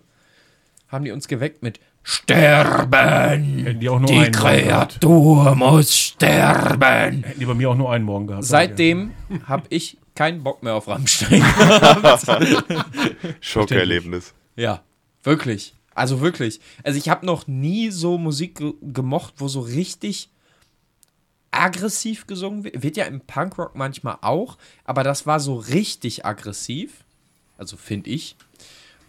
haben 0.88 1.06
die 1.06 1.12
uns 1.12 1.28
geweckt 1.28 1.64
mit 1.64 1.80
Sterben! 2.08 3.64
Hätten 3.64 3.80
die 3.80 3.90
auch 3.90 3.98
nur 3.98 4.08
Die 4.08 4.14
einen 4.14 4.32
Morgen 4.32 4.64
gehabt. 4.68 5.02
Kreatur 5.02 5.56
muss 5.56 5.98
sterben! 5.98 7.24
Hätten 7.24 7.40
die 7.40 7.46
bei 7.48 7.56
mir 7.56 7.72
auch 7.72 7.76
nur 7.76 7.92
einen 7.92 8.06
Morgen 8.06 8.28
gehabt. 8.28 8.44
Seitdem 8.44 9.12
habe 9.48 9.66
ich 9.70 9.98
keinen 10.14 10.44
Bock 10.44 10.62
mehr 10.62 10.76
auf 10.76 10.88
Rammstein. 10.88 11.44
Schockerlebnis. 13.42 14.36
Ja, 14.56 14.84
wirklich. 15.24 15.74
Also 15.96 16.22
wirklich. 16.22 16.60
Also 16.84 17.00
ich 17.00 17.10
habe 17.10 17.26
noch 17.26 17.48
nie 17.48 17.90
so 17.90 18.20
Musik 18.20 18.60
ge 18.60 18.74
gemocht, 18.84 19.34
wo 19.38 19.48
so 19.48 19.62
richtig 19.62 20.30
aggressiv 21.50 22.28
gesungen 22.28 22.64
wird. 22.66 22.84
Wird 22.84 22.98
ja 22.98 23.06
im 23.06 23.22
Punkrock 23.22 23.76
manchmal 23.76 24.20
auch, 24.22 24.60
aber 24.84 25.04
das 25.04 25.26
war 25.26 25.40
so 25.40 25.56
richtig 25.56 26.24
aggressiv. 26.24 27.04
Also 27.58 27.78
finde 27.78 28.12
ich. 28.12 28.36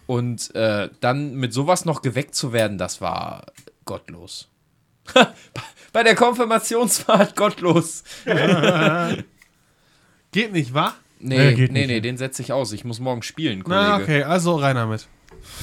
Und 0.07 0.55
äh, 0.55 0.89
dann 1.01 1.35
mit 1.35 1.53
sowas 1.53 1.85
noch 1.85 2.01
geweckt 2.01 2.33
zu 2.33 2.53
werden, 2.53 2.77
das 2.77 3.01
war 3.01 3.45
gottlos. 3.85 4.47
Bei 5.93 6.03
der 6.03 6.15
Konfirmationsfahrt 6.15 7.35
gottlos. 7.35 8.03
Gib 8.25 8.35
Geht 10.31 10.53
nicht, 10.53 10.73
wa? 10.73 10.93
Nee, 11.19 11.37
Nee, 11.37 11.53
geht 11.55 11.71
nee, 11.71 11.79
nicht, 11.81 11.87
nee, 11.89 12.01
den 12.01 12.17
setze 12.17 12.41
ich 12.41 12.51
aus. 12.53 12.71
Ich 12.73 12.83
muss 12.85 12.99
morgen 12.99 13.23
spielen, 13.23 13.63
Kollege. 13.63 13.81
Na, 13.81 13.97
okay, 13.97 14.23
also 14.23 14.55
rein 14.55 14.75
damit. 14.75 15.07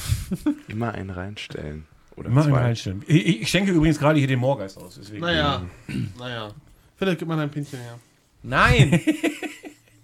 Immer 0.67 0.93
einen 0.93 1.09
reinstellen. 1.11 1.85
Oder 2.15 2.29
Immer 2.29 2.41
einen 2.43 2.51
zwei. 2.53 2.61
reinstellen. 2.61 3.03
Ich, 3.07 3.41
ich 3.41 3.49
schenke 3.49 3.71
übrigens 3.71 3.99
gerade 3.99 4.19
hier 4.19 4.27
den 4.27 4.39
Morgeist 4.39 4.77
aus. 4.77 4.95
Deswegen. 4.99 5.21
Naja, 5.21 5.63
naja. 6.19 6.49
Philipp, 6.97 7.19
gib 7.19 7.27
mal 7.27 7.37
dein 7.37 7.51
Pinchen 7.51 7.79
her. 7.79 7.99
Nein, 8.43 9.01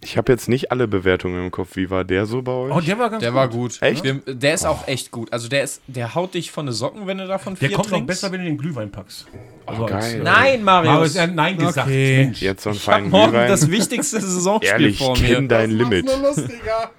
Ich 0.04 0.18
habe 0.18 0.32
jetzt 0.32 0.50
nicht 0.50 0.72
alle 0.72 0.88
Bewertungen 0.88 1.44
im 1.46 1.52
Kopf. 1.52 1.76
Wie 1.76 1.90
war 1.92 2.04
der 2.04 2.26
so 2.26 2.42
bei 2.42 2.52
euch? 2.52 2.74
Oh, 2.76 2.80
der 2.82 2.98
war 2.98 3.10
ganz 3.12 3.22
der 3.22 3.30
gut. 3.32 3.38
war 3.38 3.48
gut. 3.50 3.82
Echt? 3.82 4.04
Wir, 4.04 4.16
der 4.26 4.56
ist 4.56 4.66
auch 4.66 4.88
echt 4.88 5.12
gut. 5.12 5.32
Also 5.32 5.48
der 5.48 5.64
ist, 5.64 5.82
der 5.86 6.16
haut 6.16 6.34
dich 6.34 6.50
von 6.52 6.66
den 6.66 6.74
Socken, 6.74 7.06
wenn 7.06 7.20
du 7.20 7.28
davon 7.28 7.56
vier 7.56 7.68
Der 7.70 7.76
kommt 7.78 7.90
noch 7.92 7.98
trinkst. 7.98 8.08
besser, 8.08 8.32
wenn 8.32 8.40
du 8.40 8.46
den 8.48 8.58
Glühwein 8.58 8.90
packst. 8.92 9.28
Also 9.68 9.86
geil. 9.86 9.98
als, 9.98 10.16
Nein, 10.24 10.64
Marius. 10.64 10.92
Marius, 10.94 11.20
hat 11.20 11.36
Nein 11.36 11.58
gesagt. 11.58 11.88
Okay. 11.88 12.18
Mensch. 12.26 12.42
Jetzt 12.42 12.64
so 12.64 12.70
einen 12.72 12.78
ich 12.78 12.84
feinen 12.84 13.10
morgen 13.12 13.32
Glühwein. 13.32 13.48
das 13.50 13.70
wichtigste 13.70 14.20
Saisonspiel 14.20 14.72
Ehrlich, 14.72 14.98
vor 14.98 15.14
kenn 15.16 15.44
mir. 15.44 15.48
dein 15.50 15.70
Limit. 15.72 16.06
nur 16.06 16.18
lustiger. 16.18 16.90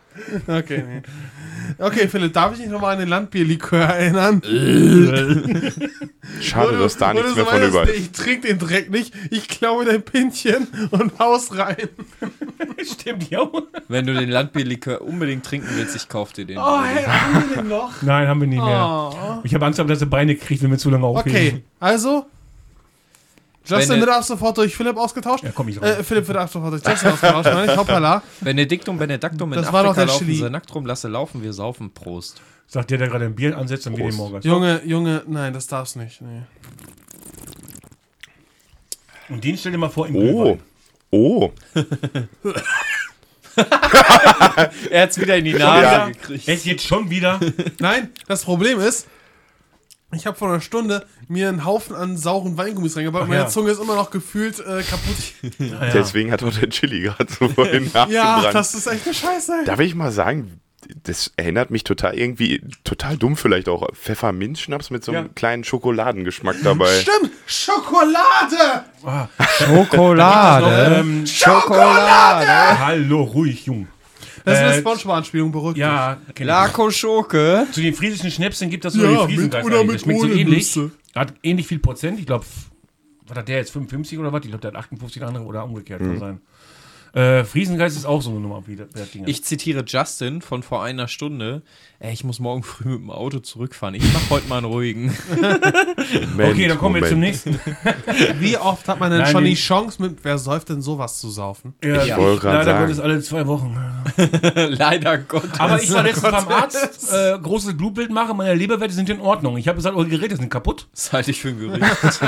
Okay, 0.46 0.84
nee. 0.86 1.02
Okay, 1.78 2.08
Philipp, 2.08 2.32
darf 2.32 2.52
ich 2.52 2.58
dich 2.60 2.68
nochmal 2.68 2.94
an 2.94 3.00
den 3.00 3.08
Landbierlikör 3.08 3.80
erinnern? 3.80 4.42
Schade, 6.40 6.78
dass 6.78 6.96
da 6.96 7.12
nichts 7.14 7.34
mehr 7.34 7.46
von 7.46 7.62
über 7.62 7.82
ist. 7.88 7.98
Ich 7.98 8.12
trinke 8.12 8.48
den 8.48 8.58
Dreck 8.58 8.90
nicht, 8.90 9.14
ich 9.30 9.48
klaue 9.48 9.84
dein 9.84 10.02
Pinchen 10.02 10.68
und 10.90 11.18
haus 11.18 11.56
rein. 11.56 11.88
Stimmt, 12.92 13.30
ja. 13.30 13.48
Wenn 13.88 14.06
du 14.06 14.14
den 14.14 14.30
Landbierlikör 14.30 15.02
unbedingt 15.02 15.44
trinken 15.44 15.68
willst, 15.76 15.96
ich 15.96 16.08
kauf 16.08 16.32
dir 16.32 16.44
den. 16.44 16.58
Oh, 16.58 16.82
hey, 16.82 17.04
haben 17.04 17.48
wir 17.48 17.56
den 17.56 17.68
noch? 17.68 18.02
Nein, 18.02 18.28
haben 18.28 18.40
wir 18.40 18.48
nicht 18.48 18.62
mehr. 18.62 19.12
Oh. 19.12 19.40
Ich 19.44 19.54
habe 19.54 19.66
Angst, 19.66 19.78
dass 19.78 20.00
er 20.00 20.06
Beine 20.06 20.36
kriegt, 20.36 20.62
wenn 20.62 20.70
wir 20.70 20.78
zu 20.78 20.90
lange 20.90 21.06
aufheben. 21.06 21.36
Okay, 21.36 21.62
also. 21.80 22.26
Justin 23.64 24.00
wird 24.00 24.10
ab 24.10 24.24
sofort 24.24 24.56
durch 24.58 24.74
Philipp 24.76 24.96
ausgetauscht. 24.96 25.44
Ja, 25.44 25.50
komm 25.54 25.68
ich 25.68 25.80
rein. 25.80 26.00
Äh, 26.00 26.02
Philipp 26.04 26.26
wird 26.26 26.38
ab 26.38 26.50
sofort 26.50 26.72
durch 26.72 26.82
Justin 26.84 27.10
ausgetauscht, 27.12 27.44
meine 27.52 27.72
ich. 27.72 27.78
Hoppala. 27.78 28.22
Benediktum, 28.40 28.98
Benedaktum, 28.98 29.52
in 29.52 29.60
Das 29.62 29.72
war 29.72 29.82
doch 29.84 29.90
Afrika 29.90 30.06
der 30.06 30.12
laufen 30.14 30.26
Chili. 30.26 30.38
sie 30.38 30.50
nackt 30.50 30.74
rum, 30.74 30.84
lasse 30.86 31.08
laufen, 31.08 31.42
wir 31.42 31.52
saufen, 31.52 31.92
Prost. 31.92 32.40
Sagt 32.66 32.90
der, 32.90 32.98
der 32.98 33.08
gerade 33.08 33.26
ein 33.26 33.34
Bier 33.34 33.56
ansetzt 33.56 33.86
und 33.86 33.96
wir 33.96 34.04
den 34.04 34.16
Prost. 34.16 34.18
Morgeist. 34.18 34.44
Junge, 34.46 34.80
Junge, 34.84 35.22
nein, 35.26 35.52
das 35.52 35.66
darf's 35.66 35.94
nicht. 35.96 36.20
Nee. 36.22 36.42
Und 39.28 39.42
den 39.44 39.56
stell 39.56 39.72
dir 39.72 39.78
mal 39.78 39.88
vor 39.90 40.06
im 40.08 40.16
Oh. 40.16 40.20
Glühwein. 40.20 40.60
Oh. 41.10 41.50
Er 44.90 45.02
hat's 45.02 45.20
wieder 45.20 45.36
in 45.36 45.44
die 45.44 45.52
Nase 45.54 45.82
Ja. 45.82 46.06
gekriegt. 46.08 46.48
Echt 46.48 46.64
jetzt 46.64 46.86
schon 46.86 47.10
wieder? 47.10 47.38
Nein, 47.78 48.10
das 48.26 48.44
Problem 48.44 48.80
ist, 48.80 49.06
ich 50.14 50.26
habe 50.26 50.36
vor 50.36 50.48
einer 50.48 50.60
Stunde 50.60 51.06
mir 51.28 51.48
einen 51.48 51.64
Haufen 51.64 51.96
an 51.96 52.16
sauren 52.16 52.56
Weingummis 52.56 52.96
reingebaut. 52.96 53.28
Meine 53.28 53.42
ja. 53.42 53.48
Zunge 53.48 53.70
ist 53.70 53.80
immer 53.80 53.96
noch 53.96 54.10
gefühlt 54.10 54.58
äh, 54.60 54.82
kaputt. 54.82 55.16
Ja, 55.58 55.86
ja. 55.86 55.92
Deswegen 55.92 56.30
hat 56.32 56.42
auch 56.42 56.52
der 56.52 56.68
Chili 56.70 57.00
gerade 57.00 57.26
so 57.32 57.48
vorhin 57.48 57.90
Ja, 58.10 58.50
das 58.52 58.74
ist 58.74 58.86
echt 58.86 59.06
eine 59.06 59.14
Scheiße. 59.14 59.64
Darf 59.64 59.80
ich 59.80 59.94
mal 59.94 60.12
sagen, 60.12 60.60
das 61.04 61.30
erinnert 61.36 61.70
mich 61.70 61.84
total 61.84 62.18
irgendwie, 62.18 62.62
total 62.84 63.16
dumm 63.16 63.36
vielleicht 63.36 63.68
auch, 63.68 63.86
Pfefferminzschnaps 63.94 64.90
mit 64.90 65.04
so 65.04 65.12
einem 65.12 65.26
Ja. 65.26 65.32
kleinen 65.34 65.64
Schokoladengeschmack 65.64 66.56
dabei. 66.62 66.92
Stimmt, 67.00 67.30
Schokolade! 67.46 68.84
Schokolade. 69.58 70.96
Ähm, 71.00 71.26
Schokolade. 71.26 72.78
hallo, 72.78 73.22
ruhig, 73.22 73.66
Jung. 73.66 73.86
Das 74.44 74.54
ist 74.58 74.64
eine 74.64 74.74
Äh, 74.76 74.80
Spongebob-Anspielung, 74.80 75.52
beruhigt 75.52 75.78
Ja. 75.78 76.18
Laco 76.38 76.90
Schoke. 76.90 77.66
Zu 77.72 77.80
den 77.80 77.94
friesischen 77.94 78.30
Schnäpsen 78.30 78.70
gibt 78.70 78.84
das 78.84 78.94
so 78.94 79.02
Ja, 79.02 79.08
den 79.10 79.16
mit 79.18 79.24
Friesengeist 79.26 79.66
oder 79.66 79.84
mit 79.84 79.94
Das 79.94 80.02
schmeckt 80.02 80.20
so 80.20 80.26
ähnlich. 80.28 80.76
Nüsse. 80.76 80.90
Hat 81.14 81.34
ähnlich 81.42 81.66
viel 81.66 81.78
Prozent. 81.78 82.18
Ich 82.18 82.26
glaube, 82.26 82.44
was 83.26 83.38
hat 83.38 83.48
der 83.48 83.58
jetzt? 83.58 83.70
55 83.70 84.18
oder 84.18 84.32
was? 84.32 84.40
Ich 84.44 84.48
glaube, 84.48 84.60
der 84.62 84.72
hat 84.72 84.76
58 84.78 85.20
der 85.20 85.28
andere 85.28 85.44
oder 85.44 85.64
umgekehrt 85.64 86.00
kann 86.00 86.18
sein. 86.18 86.40
Äh, 87.14 87.44
Friesengeist 87.44 87.96
ist 87.96 88.06
auch 88.06 88.22
so 88.22 88.30
eine 88.30 88.40
Nummer 88.40 88.62
wie 88.66 88.76
der, 88.76 88.86
der 88.86 89.04
Dinger. 89.04 89.28
Ich 89.28 89.44
zitiere 89.44 89.84
Justin 89.86 90.40
von 90.40 90.62
vor 90.62 90.82
einer 90.82 91.08
Stunde. 91.08 91.60
Ey, 91.98 92.12
ich 92.14 92.24
muss 92.24 92.40
morgen 92.40 92.62
früh 92.62 92.88
mit 92.88 93.00
dem 93.00 93.10
Auto 93.10 93.38
zurückfahren. 93.40 93.94
Ich 93.94 94.02
mach 94.14 94.30
heute 94.30 94.48
mal 94.48 94.56
einen 94.58 94.66
ruhigen. 94.66 95.14
Moment, 95.30 96.52
okay, 96.52 96.68
dann 96.68 96.78
kommen 96.78 96.94
wir 96.94 97.02
zum 97.08 97.20
Moment. 97.20 97.44
nächsten. 97.46 97.60
Wie 98.40 98.56
oft 98.56 98.88
hat 98.88 98.98
man 98.98 99.10
denn 99.10 99.20
Nein, 99.20 99.30
schon 99.30 99.44
die 99.44 99.54
Chance, 99.54 100.00
mit 100.00 100.24
wer 100.24 100.38
säuft 100.38 100.70
denn 100.70 100.80
sowas 100.80 101.18
zu 101.18 101.28
saufen? 101.28 101.74
Ja, 101.84 102.02
Ich 102.04 102.16
wollte 102.16 102.40
gerade 102.40 102.58
leider 102.58 102.64
sagen. 102.72 102.84
Gottes 102.86 103.00
alle 103.00 103.20
zwei 103.20 103.46
Wochen. 103.46 103.76
Leider 104.56 105.18
Gott. 105.18 105.48
Aber 105.58 105.82
ich 105.82 105.92
war 105.92 106.02
letztens 106.02 106.32
beim 106.32 106.48
Arzt, 106.48 107.12
äh, 107.12 107.38
großes 107.38 107.76
Blutbild 107.76 108.10
machen, 108.10 108.36
meine 108.36 108.54
Leberwerte 108.54 108.94
sind 108.94 109.08
in 109.10 109.20
Ordnung. 109.20 109.56
Ich 109.56 109.68
habe 109.68 109.76
gesagt, 109.76 109.96
eure 109.96 110.08
Geräte 110.08 110.36
sind 110.36 110.50
kaputt. 110.50 110.88
Das 110.92 111.12
halte 111.12 111.30
ich 111.30 111.40
für 111.40 111.48
ein 111.50 111.58
Gerücht. 111.58 111.82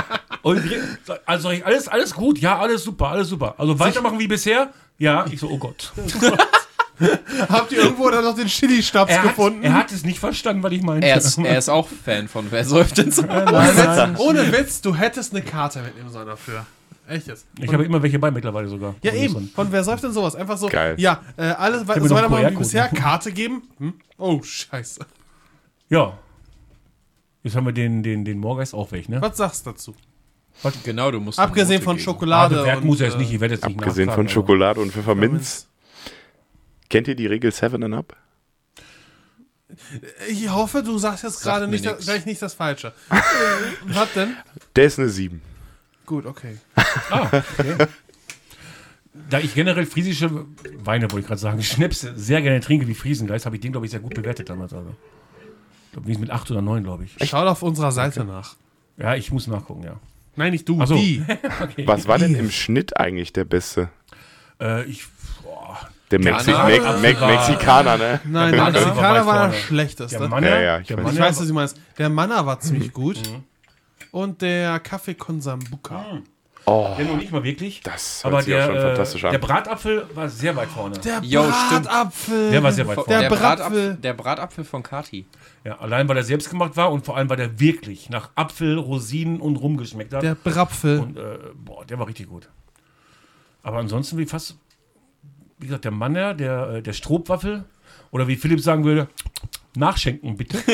Geräte, 0.52 1.20
also 1.24 1.50
ich, 1.50 1.64
alles, 1.64 1.88
alles 1.88 2.14
gut, 2.14 2.38
ja, 2.38 2.58
alles 2.58 2.84
super, 2.84 3.08
alles 3.08 3.28
super. 3.28 3.54
Also 3.58 3.78
weitermachen 3.78 4.18
wie 4.18 4.28
bisher. 4.28 4.72
Ja, 4.98 5.24
ich 5.30 5.40
so, 5.40 5.48
oh 5.48 5.58
Gott. 5.58 5.92
Habt 7.48 7.72
ihr 7.72 7.78
irgendwo 7.78 8.08
da 8.08 8.22
noch 8.22 8.36
den 8.36 8.46
Chili-Stabs 8.46 9.10
Er 9.10 9.22
hat, 9.22 9.30
gefunden? 9.30 9.64
er 9.64 9.74
hat 9.74 9.90
es 9.90 10.04
nicht 10.04 10.20
verstanden, 10.20 10.62
was 10.62 10.72
ich 10.72 10.82
meinte. 10.82 11.08
er, 11.08 11.16
ist, 11.16 11.38
er 11.38 11.58
ist 11.58 11.68
auch 11.68 11.88
Fan 11.88 12.28
von 12.28 12.50
Wer 12.50 12.64
säuft 12.64 12.98
denn 12.98 13.10
so? 13.10 13.22
Ohne 14.18 14.52
Witz, 14.52 14.80
du 14.80 14.94
hättest 14.94 15.34
eine 15.34 15.42
Karte 15.42 15.82
mitnehmen 15.82 16.10
sollen 16.10 16.28
dafür. 16.28 16.64
Echt 17.08 17.26
jetzt? 17.26 17.46
Ich 17.58 17.72
habe 17.72 17.84
immer 17.84 18.02
welche 18.02 18.18
bei 18.18 18.30
mittlerweile 18.30 18.68
sogar. 18.68 18.94
Ja, 19.02 19.12
eben. 19.12 19.50
Von 19.54 19.72
wer 19.72 19.84
säuft 19.84 20.04
denn 20.04 20.12
sowas? 20.12 20.36
Einfach 20.36 20.56
so. 20.56 20.68
Geil. 20.68 20.94
Ja, 20.98 21.20
äh, 21.36 21.42
alles 21.42 21.86
mir 21.86 21.96
we 21.96 22.00
noch 22.00 22.06
so 22.08 22.14
einen 22.14 22.30
weitermachen 22.30 22.54
wie 22.54 22.58
bisher. 22.58 22.88
Karte 22.88 23.32
geben. 23.32 23.62
Hm? 23.78 23.94
Oh, 24.16 24.40
scheiße. 24.42 25.00
Ja. 25.90 26.16
Jetzt 27.42 27.56
haben 27.56 27.66
wir 27.66 27.72
den, 27.72 28.02
den, 28.02 28.24
den 28.24 28.38
Morgeist 28.38 28.72
auch 28.72 28.90
weg, 28.92 29.08
ne? 29.08 29.20
Was 29.20 29.36
sagst 29.36 29.66
du 29.66 29.70
dazu? 29.70 29.94
Genau, 30.84 31.10
du 31.10 31.20
musst. 31.20 31.38
Abgesehen 31.38 31.82
von 31.82 31.96
geben. 31.96 32.04
Schokolade. 32.04 32.64
Wert 32.64 32.78
und, 32.78 32.86
muss 32.86 33.00
er 33.00 33.08
jetzt 33.08 33.16
äh, 33.16 33.18
nicht, 33.18 33.32
ich 33.32 33.40
werde 33.40 33.54
jetzt 33.54 33.66
nicht 33.66 33.78
Abgesehen 33.78 34.10
von 34.10 34.28
Schokolade 34.28 34.80
und 34.80 34.92
Pfefferminz. 34.92 35.68
Kennt 36.88 37.08
ihr 37.08 37.14
die 37.14 37.26
Regel 37.26 37.52
7 37.52 37.82
and 37.82 37.94
Up? 37.94 38.16
Ich 40.28 40.48
hoffe, 40.50 40.82
du 40.82 40.98
sagst 40.98 41.24
jetzt 41.24 41.42
gerade 41.42 41.66
nicht, 41.66 41.84
nix. 41.84 42.04
gleich 42.04 42.26
nicht 42.26 42.40
das 42.40 42.54
Falsche. 42.54 42.92
Äh, 43.10 43.94
Was 43.94 44.12
denn? 44.12 44.36
Der 44.76 44.84
ist 44.84 44.98
eine 44.98 45.08
7. 45.08 45.42
Gut, 46.06 46.26
okay. 46.26 46.58
Ah, 47.10 47.26
okay. 47.26 47.86
Da 49.30 49.38
ich 49.38 49.54
generell 49.54 49.86
friesische 49.86 50.46
Weine, 50.78 51.10
wollte 51.10 51.20
ich 51.20 51.26
gerade 51.26 51.40
sagen, 51.40 51.62
Schnäpse 51.62 52.12
sehr 52.16 52.42
gerne 52.42 52.60
trinke 52.60 52.86
wie 52.86 52.94
Friesengeist, 52.94 53.46
habe 53.46 53.56
ich 53.56 53.62
den, 53.62 53.72
glaube 53.72 53.86
ich, 53.86 53.90
sehr 53.90 54.00
gut 54.00 54.14
bewertet 54.14 54.50
damals. 54.50 54.72
Also. 54.72 54.94
Ich 55.86 55.92
glaube, 55.92 56.18
mit 56.18 56.30
8 56.30 56.50
oder 56.50 56.62
9, 56.62 56.84
glaube 56.84 57.04
ich. 57.04 57.28
Schaut 57.28 57.46
auf 57.46 57.62
unserer 57.62 57.92
Seite 57.92 58.24
nach. 58.24 58.56
Ja, 58.96 59.14
ich 59.14 59.32
muss 59.32 59.46
nachgucken, 59.46 59.84
ja. 59.84 59.98
Nein, 60.36 60.52
nicht 60.52 60.68
du, 60.68 60.84
so. 60.86 60.94
die. 60.96 61.24
Okay. 61.62 61.86
Was 61.86 62.06
war 62.08 62.18
denn 62.18 62.34
im 62.34 62.50
Schnitt 62.50 62.98
eigentlich 62.98 63.32
der 63.32 63.44
beste? 63.44 63.88
Äh, 64.60 64.84
ich, 64.84 65.04
boah, 65.42 65.78
Der 66.10 66.18
Mexi 66.20 66.50
Ghana? 66.52 66.68
Me 66.68 66.80
Ah, 66.84 66.96
Me 66.98 67.20
war- 67.20 67.28
Mexikaner, 67.28 67.96
ne? 67.96 68.20
Nein, 68.24 68.52
Der 68.52 68.64
Mexikaner 68.64 69.26
war 69.26 69.48
der 69.48 69.54
schlechteste. 69.58 70.18
der 70.18 70.28
Manner, 70.28 70.48
Ja, 70.48 70.60
ja, 70.60 70.78
ich 70.80 70.86
der 70.88 70.96
weiß. 70.98 71.04
Manner 71.04 71.14
ich 71.16 71.20
weiß, 71.20 71.40
was 71.40 71.46
du 71.48 71.54
meinst. 71.54 71.76
Der 71.98 72.08
Manna 72.08 72.44
war 72.46 72.60
ziemlich 72.60 72.92
gut. 72.92 73.18
Und 74.10 74.42
der 74.42 74.78
Kaffee 74.80 75.14
con 75.14 75.40
Sambuca. 75.40 76.20
Oh, 76.66 76.94
Der 76.96 77.04
noch 77.04 77.16
nicht 77.16 77.30
mal 77.30 77.44
wirklich. 77.44 77.80
das 77.82 78.24
hört 78.24 78.32
aber 78.32 78.42
sich 78.42 78.54
auch 78.54 78.58
der, 78.58 78.66
schon 78.66 78.76
äh, 78.76 78.80
fantastisch 78.82 79.20
der 79.20 79.30
an. 79.34 79.40
Bratapfel 79.40 80.06
war 80.14 80.28
sehr 80.30 80.56
weit 80.56 80.68
vorne. 80.68 80.98
Der 80.98 81.22
stimmt. 81.22 81.32
Bratapfel. 81.84 82.50
Der 82.50 82.62
war 82.62 82.72
sehr 82.72 82.86
weit 82.88 82.96
Der, 82.96 83.04
vorne. 83.04 83.20
Der 83.20 83.28
Bratapfel, 83.28 83.56
Bratapfel. 83.70 83.94
der 83.96 84.12
Bratapfel 84.14 84.64
von 84.64 84.82
Kati. 84.82 85.26
Ja, 85.64 85.78
allein 85.78 86.08
weil 86.08 86.16
er 86.16 86.22
selbst 86.24 86.48
gemacht 86.48 86.76
war 86.76 86.90
und 86.90 87.04
vor 87.04 87.16
allem 87.16 87.28
weil 87.28 87.36
der 87.36 87.60
wirklich 87.60 88.08
nach 88.08 88.30
Apfel, 88.34 88.78
Rosinen 88.78 89.40
und 89.40 89.56
Rum 89.56 89.76
geschmeckt 89.76 90.14
hat. 90.14 90.22
Der 90.22 90.34
Brapfel. 90.34 91.00
Und 91.00 91.18
äh, 91.18 91.38
boah, 91.54 91.84
der 91.84 91.98
war 91.98 92.06
richtig 92.06 92.28
gut. 92.28 92.48
Aber 93.62 93.78
ansonsten 93.78 94.16
wie 94.18 94.26
fast, 94.26 94.56
wie 95.58 95.66
gesagt, 95.66 95.84
der 95.84 95.92
Manner, 95.92 96.32
der, 96.34 96.68
äh, 96.68 96.82
der 96.82 96.92
Strohwaffel 96.94 97.64
oder 98.10 98.26
wie 98.26 98.36
Philipp 98.36 98.60
sagen 98.60 98.84
würde, 98.84 99.08
nachschenken 99.76 100.36
bitte. 100.36 100.58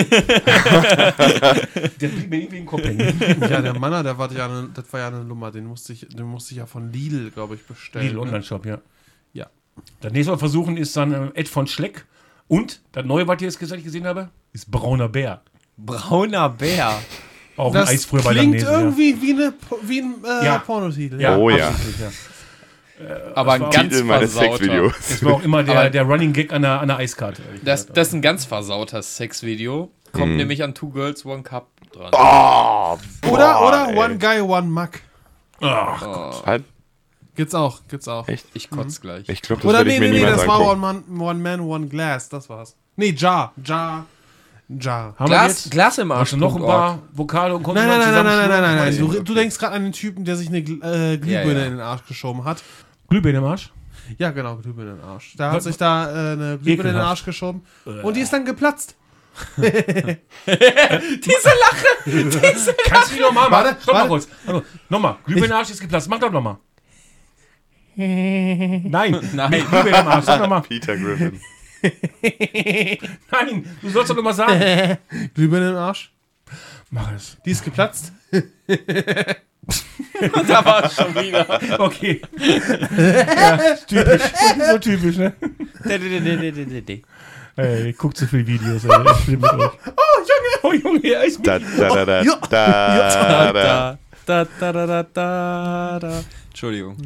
der 2.01 2.09
blieb 2.09 2.31
mir 2.31 2.39
irgendwie 2.41 2.59
im 2.59 2.67
Kopf 2.67 2.85
hängen. 2.85 3.21
Ja, 3.41 3.61
der 3.61 3.79
Manna, 3.79 4.03
der 4.03 4.17
war 4.19 4.31
ja 4.33 4.47
eine, 4.47 4.69
das 4.75 4.93
war 4.93 5.01
ja 5.01 5.09
eine 5.09 5.25
Nummer. 5.25 5.51
Den 5.51 5.67
musste 5.67 5.93
ich, 5.93 6.07
den 6.09 6.27
musste 6.27 6.53
ich 6.53 6.59
ja 6.59 6.67
von 6.67 6.93
Lidl, 6.93 7.31
glaube 7.31 7.55
ich, 7.55 7.65
bestellen. 7.67 8.07
Lidl 8.07 8.19
Online-Shop, 8.19 8.67
ja. 8.67 8.79
Ja. 9.33 9.47
Das 10.01 10.13
nächste 10.13 10.33
Mal 10.33 10.39
versuchen 10.39 10.77
ist 10.77 10.97
dann 10.97 11.13
äh, 11.13 11.31
Ed 11.35 11.49
von 11.49 11.67
Schleck. 11.67 12.05
Und 12.49 12.81
das 12.93 13.05
neue, 13.05 13.27
was 13.29 13.37
ich 13.37 13.43
jetzt 13.43 13.59
gesagt 13.59 13.85
gesehen 13.85 14.07
habe, 14.07 14.29
ist 14.53 14.71
Brauner 14.71 15.09
Bär. 15.09 15.43
Brauner 15.77 16.49
Bär. 16.49 16.99
Auch 17.57 17.73
Das 17.73 17.89
ein 17.89 17.95
Eis 17.95 18.05
früher 18.05 18.23
bei 18.23 18.33
klingt 18.33 18.61
Langnese. 18.63 18.73
irgendwie 18.73 19.23
wie, 19.23 19.33
eine, 19.33 19.53
wie 19.83 20.01
ein 20.01 20.15
äh, 20.25 20.45
Ja. 20.47 20.59
Pornotitel. 20.59 21.21
Ja, 21.21 21.37
Oh 21.37 21.49
ja. 21.51 21.69
absolut, 21.69 21.99
ja. 22.01 22.11
Aber 23.35 23.53
ein 23.53 23.61
ganz 23.71 23.93
Titel 23.95 24.05
meines 24.05 24.33
versauter. 24.33 24.59
Sexvideos. 24.59 24.93
Das 25.09 25.25
war 25.25 25.33
auch 25.35 25.43
immer 25.43 25.63
der, 25.63 25.79
Aber- 25.81 25.91
der 25.91 26.03
Running 26.03 26.33
Gag 26.33 26.53
an 26.53 26.63
der, 26.63 26.81
an 26.81 26.89
der 26.89 26.99
Eiskarte. 26.99 27.43
Das, 27.65 27.87
das 27.87 28.09
ist 28.09 28.15
ein 28.15 28.23
ganz 28.23 28.45
versauter 28.45 29.03
Sexvideo. 29.03 29.91
Kommt 30.13 30.37
nämlich 30.37 30.63
an 30.63 30.75
Two 30.75 30.91
Girls, 30.91 31.25
One 31.25 31.43
Cup 31.43 31.69
dran. 31.93 32.11
Oh, 32.13 32.99
Oder, 33.31 33.55
boah, 33.55 33.69
oder 33.69 33.89
ey. 33.91 33.97
One 33.97 34.19
Guy, 34.19 34.41
One 34.41 34.67
Muck. 34.69 34.91
Ach, 35.61 36.45
Halt, 36.47 36.65
Gibt's 37.37 37.55
auch, 37.55 37.81
gibt's 37.89 38.09
auch. 38.09 38.27
Ich 38.55 38.69
kotz 38.71 39.01
gleich. 39.01 39.29
ich 39.29 39.41
glaube, 39.41 39.63
das 39.63 39.71
Oder 39.71 39.85
nee, 39.85 39.95
ich 39.95 40.01
mir 40.01 40.11
nee, 40.11 40.21
nee, 40.21 40.27
das 40.27 40.47
war. 40.47 40.61
One 40.61 40.77
Man, 40.77 41.05
One 41.21 41.39
Man, 41.39 41.61
One 41.61 41.87
Glass. 41.87 42.29
Das 42.29 42.49
war's. 42.51 42.77
Nee, 42.97 43.15
Jar. 43.17 43.53
Jar. 43.65 44.05
Jar. 44.69 45.15
haben 45.17 45.31
wir 45.31 45.39
Glas, 45.39 45.65
jetzt 45.65 45.71
Glas 45.71 45.99
im 45.99 46.13
Arsch. 46.13 46.33
noch 46.35 46.55
ein 46.55 46.63
paar 46.63 46.99
Vokale 47.13 47.57
und 47.57 47.67
Nein, 47.67 47.75
nein, 47.75 47.99
nein, 47.99 48.13
nein, 48.13 48.25
nein, 48.25 48.49
nein, 48.49 48.61
nein, 48.61 48.77
nein. 48.77 48.99
Du, 48.99 49.23
Du, 49.23 49.35
denkst 49.35 49.59
gerade 49.59 49.75
an 49.75 49.83
den 49.85 49.93
Typen, 49.93 50.25
der 50.25 50.37
sich 50.37 50.49
eine 50.49 50.59
äh, 50.59 50.63
Glühbirne 51.19 51.31
Ja, 51.33 51.45
ja. 51.45 51.65
in 51.67 51.71
den 51.73 51.81
Arsch 51.81 52.05
geschoben 52.07 52.45
hat. 52.45 52.63
Glühbirne 53.11 53.39
im 53.39 53.45
Arsch? 53.45 53.73
Ja, 54.19 54.31
genau, 54.31 54.57
Glühbirne 54.57 54.93
in 54.93 54.97
den 54.99 55.05
Arsch. 55.05 55.35
Da 55.37 55.53
hat 55.53 55.63
sich 55.63 55.77
da 55.77 56.07
äh, 56.07 56.33
eine 56.33 56.59
Glühbirne 56.59 56.91
in 56.91 56.97
den. 56.97 57.05
Arsch 57.05 57.25
geschoben 57.25 57.63
und 57.85 58.17
die 58.17 58.21
ist 58.21 58.33
dann 58.33 58.45
geplatzt. 58.45 58.97
Kannst 59.57 59.67
du 63.11 63.15
die 63.15 63.21
nochmal 63.21 63.49
machen? 63.49 63.65
Warte, 63.65 63.77
Stopp 63.81 63.95
mal 63.95 63.99
warte. 64.01 64.09
kurz. 64.09 64.29
Also, 64.47 64.63
nochmal. 64.89 65.17
Glühbirne 65.27 65.55
Arsch 65.55 65.71
ist 65.71 65.81
geplatzt. 65.81 66.09
Mach 66.09 66.19
doch 66.19 66.31
nochmal. 66.33 66.57
Nein, 67.97 68.91
Nein. 69.33 69.51
Glühbirne 69.51 69.99
im 69.99 70.09
Arsch. 70.09 70.25
Sag 70.25 70.41
nochmal. 70.41 70.63
Peter 70.63 70.97
Griffin. 70.97 71.41
Nein, 73.31 73.65
du 73.81 73.89
sollst 73.89 74.11
doch 74.11 74.17
nochmal 74.17 74.35
sagen. 74.35 74.99
Glühbirne 75.35 75.69
in 75.69 75.73
den 75.75 75.81
Arsch. 75.81 76.13
Mach 76.91 77.13
es. 77.13 77.39
Die 77.45 77.51
ist 77.51 77.65
geplatzt. 77.65 78.13
da 80.49 80.65
war 80.65 80.85
es 80.85 80.95
schon 80.97 81.15
wieder. 81.15 81.61
Okay. 81.81 82.21
ja, 82.97 83.59
typisch. 83.87 84.23
So 84.71 84.79
typisch, 84.79 85.17
ne? 85.17 85.33
Ey, 87.57 87.91
ich 87.91 87.97
guck 87.97 88.17
zu 88.17 88.27
viele 88.27 88.47
Videos, 88.47 88.85
ey. 88.85 88.91
Ich 89.19 89.27
bin 89.27 89.41
mit 89.41 89.53
euch. 89.53 89.71
Oh, 89.87 90.21
Junge! 90.21 90.51
Oh, 90.63 90.73
Junge, 90.73 91.05
er 91.13 91.25
ist 91.25 91.39
mit. 91.39 91.47
Da, 91.47 91.59
da, 91.59 91.89
da, 91.89 92.05
da, 92.05 92.23
Ja. 92.23 92.37
da, 92.49 93.53
da. 93.53 93.99
Da, 94.27 94.45
da, 94.61 94.73
da, 94.73 94.87
da, 94.87 95.03
da, 95.03 95.99
da. 96.01 96.21
Entschuldigung. 96.49 96.97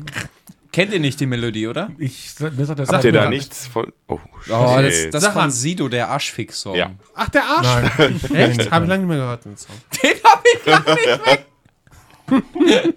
Kennt 0.73 0.93
ihr 0.93 0.99
nicht 1.01 1.21
die 1.21 1.27
Melodie, 1.27 1.69
oder? 1.69 1.91
Ich, 1.99 2.35
mir 2.41 2.67
sagt 2.67 2.81
das 2.81 2.89
Habt 2.89 3.05
ihr 3.05 3.13
da 3.13 3.29
nichts 3.29 3.67
von. 3.69 3.93
Oh, 4.09 4.19
Oh, 4.51 4.77
das, 4.83 5.09
das 5.11 5.23
Sag 5.23 5.33
von 5.33 5.43
an. 5.43 5.51
Sido, 5.51 5.89
der 5.89 6.11
Aschfix-Song. 6.11 6.75
Ja. 6.75 6.91
Ach, 7.15 7.29
der 7.29 7.45
Arsch. 7.45 7.67
Nein. 7.99 8.21
Echt? 8.35 8.71
Hab 8.71 8.83
ich 8.83 8.89
lange 8.89 9.05
nicht 9.05 9.09
mehr 9.09 9.19
gehört, 9.19 9.45
den 9.45 9.57
Song. 9.57 9.77
Den 10.03 10.17
hab 10.25 10.43
ich 10.45 10.67
lange 10.67 10.95
nicht 10.95 11.07
weg. 11.27 11.47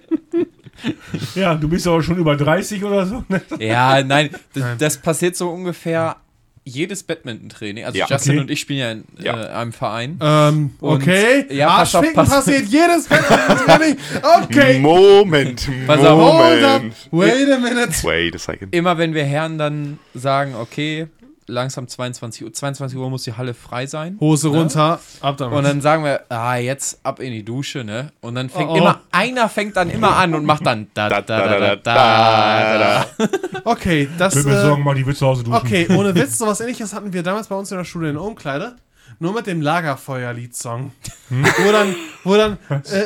Ja, 1.34 1.55
du 1.55 1.67
bist 1.67 1.88
aber 1.88 2.03
schon 2.03 2.17
über 2.17 2.36
30 2.38 2.84
oder 2.84 3.05
so. 3.07 3.23
Ne? 3.30 3.41
Ja, 3.59 4.03
nein, 4.03 4.30
das, 4.53 4.63
das 4.78 4.97
passiert 4.97 5.36
so 5.36 5.49
ungefähr 5.49 6.17
jedes 6.65 7.01
Badminton-Training. 7.01 7.84
Also 7.86 7.97
Ja. 7.97 8.05
Justin 8.07 8.34
Okay. 8.34 8.41
und 8.41 8.51
ich 8.51 8.59
spielen 8.59 8.80
ja 8.80 8.91
in 8.91 9.03
Ja. 9.17 9.41
äh, 9.43 9.47
einem 9.53 9.73
Verein. 9.73 10.19
Ähm, 10.21 10.71
Und- 10.82 11.01
okay. 11.01 11.45
ja, 11.49 11.78
pass 11.78 11.95
auf, 11.95 12.05
pass- 12.13 12.30
passiert 12.30 12.65
jedes 12.67 13.07
Training. 13.07 13.97
Okay. 14.43 14.78
Moment, 14.80 15.67
Pass 15.88 16.01
auf. 16.05 16.19
Hold 16.21 16.63
up. 16.63 16.82
Moment. 16.84 17.07
Wait 17.11 17.51
a 17.51 17.57
minute. 17.57 18.03
Wait 18.03 18.36
a 18.36 18.38
second. 18.38 18.75
Immer 18.75 18.97
wenn 18.97 19.13
wir 19.15 19.23
Herren 19.23 19.57
dann 19.57 19.97
sagen, 20.13 20.53
okay, 20.55 21.07
langsam 21.48 21.88
22 21.88 22.43
Uhr, 22.43 22.54
22 22.54 22.98
Uhr 22.98 23.10
muss 23.10 23.24
die 23.24 23.34
Halle 23.34 23.54
frei 23.54 23.86
sein. 23.88 24.18
Hose 24.20 24.50
runter. 24.50 25.00
Ab 25.22 25.38
damit. 25.38 25.58
Und 25.58 25.64
dann 25.64 25.82
sagen 25.82 26.04
wir, 26.04 26.22
ah, 26.30 26.58
jetzt 26.58 27.00
ab 27.04 27.20
in 27.20 27.32
die 27.32 27.43
Dusche, 27.43 27.84
ne? 27.84 28.12
Und 28.22 28.36
dann 28.36 28.50
fängt 28.50 28.70
Oh, 28.70 28.74
oh. 28.74 28.78
immer, 28.78 29.02
einer 29.12 29.48
fängt 29.50 29.76
dann 29.78 29.89
immer 29.89 30.16
an 30.18 30.36
und 30.36 30.45
macht 30.45 30.66
dann 30.66 30.88
da, 30.93 31.08
da, 31.10 31.22
Da, 31.22 31.38
da, 31.48 31.60
da, 31.60 31.76
da, 31.76 31.76
da, 31.76 33.06
da. 33.18 33.28
okay, 33.64 34.10
das. 34.18 34.36
Ich 34.36 34.43
will 34.45 34.52
mir 34.52 34.60
Äh, 34.60 34.62
Sorgen 34.66 34.84
machen, 34.84 34.98
die 34.98 35.06
will 35.06 35.16
zu 35.16 35.26
Hause 35.26 35.43
duschen. 35.43 35.58
okay, 35.58 35.88
ohne 35.95 36.14
Witz, 36.16 36.38
sowas 36.38 36.60
ähnliches 36.60 36.93
hatten 36.93 37.14
wir 37.14 37.24
damals 37.24 37.48
bei 37.48 37.56
uns 37.56 37.72
in 37.72 37.78
der 37.78 37.86
Schule 37.86 38.10
in 38.10 38.16
der 38.16 38.24
Umkleide. 38.24 38.76
Nur 39.20 39.34
mit 39.34 39.48
dem 39.48 39.62
Lagerfeuer-Lied-Song. 39.62 40.91
Wo 41.30 41.72
dann, 41.72 41.95
wo 42.24 42.36
dann, 42.36 42.58
äh, 42.70 43.06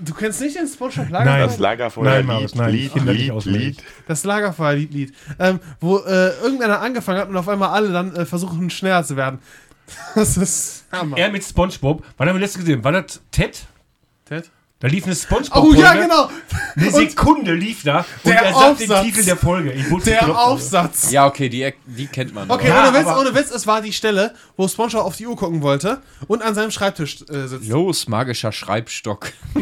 du 0.00 0.14
kennst 0.14 0.40
nicht 0.40 0.56
den 0.56 0.66
Spongebob 0.66 1.10
Nein. 1.10 1.24
Lagerfeuer? 1.24 1.46
Das 1.46 1.58
Lagerfeuer, 1.58 2.04
Nein, 2.04 2.16
Lied, 2.18 2.26
Marius, 2.26 2.54
nein, 2.54 2.70
Lied, 2.70 2.84
ich 2.86 2.92
kann 2.94 3.06
das 3.06 3.16
nicht 3.16 3.44
Lied. 3.46 3.76
Lied. 3.76 3.84
Das 4.06 4.24
Lagerfeuer-Lied, 4.24 5.14
ähm, 5.38 5.60
wo 5.80 5.98
äh, 5.98 6.30
irgendeiner 6.42 6.80
angefangen 6.80 7.20
hat 7.20 7.28
und 7.28 7.36
auf 7.36 7.48
einmal 7.48 7.70
alle 7.70 7.92
dann 7.92 8.14
äh, 8.14 8.26
versuchen, 8.26 8.70
schneller 8.70 9.04
zu 9.04 9.16
werden. 9.16 9.38
Das 10.14 10.36
ist 10.36 10.84
Hammer. 10.92 11.16
Er 11.16 11.30
mit 11.30 11.42
Spongebob. 11.42 12.04
Wann 12.18 12.28
haben 12.28 12.36
wir 12.36 12.40
letztes 12.40 12.60
gesehen? 12.60 12.84
War 12.84 12.92
das 12.92 13.22
Ted? 13.30 13.64
Ted? 14.26 14.50
Da 14.80 14.86
lief 14.86 15.06
eine 15.06 15.16
spongebob 15.16 15.64
Oh 15.64 15.74
ja, 15.74 15.94
genau. 15.94 16.30
Eine 16.76 16.86
Und 16.86 16.94
Sekunde 16.94 17.52
lief 17.54 17.82
da 17.82 18.06
und 18.22 18.26
Der 18.26 18.42
er 18.42 18.54
sagt 18.54 18.80
den. 18.80 19.02
Titel 19.02 19.24
der 19.24 19.36
Folge. 19.36 19.74
Der 20.06 20.38
Aufsatz. 20.38 21.10
Ja, 21.10 21.26
okay, 21.26 21.48
die, 21.48 21.74
die 21.84 22.06
kennt 22.06 22.32
man. 22.32 22.48
Okay, 22.48 22.68
Ja, 22.68 22.88
ohne 22.88 22.96
Witz, 22.96 23.08
ohne 23.08 23.34
Witz, 23.34 23.50
es 23.50 23.66
war 23.66 23.82
die 23.82 23.92
Stelle, 23.92 24.34
wo 24.56 24.68
SpongeBob 24.68 25.04
auf 25.04 25.16
die 25.16 25.26
Uhr 25.26 25.34
gucken 25.34 25.62
wollte 25.62 26.00
und 26.28 26.42
an 26.42 26.54
seinem 26.54 26.70
Schreibtisch 26.70 27.22
äh, 27.28 27.48
sitzt. 27.48 27.68
Los, 27.68 28.06
magischer 28.06 28.52
Schreibstock. 28.52 29.32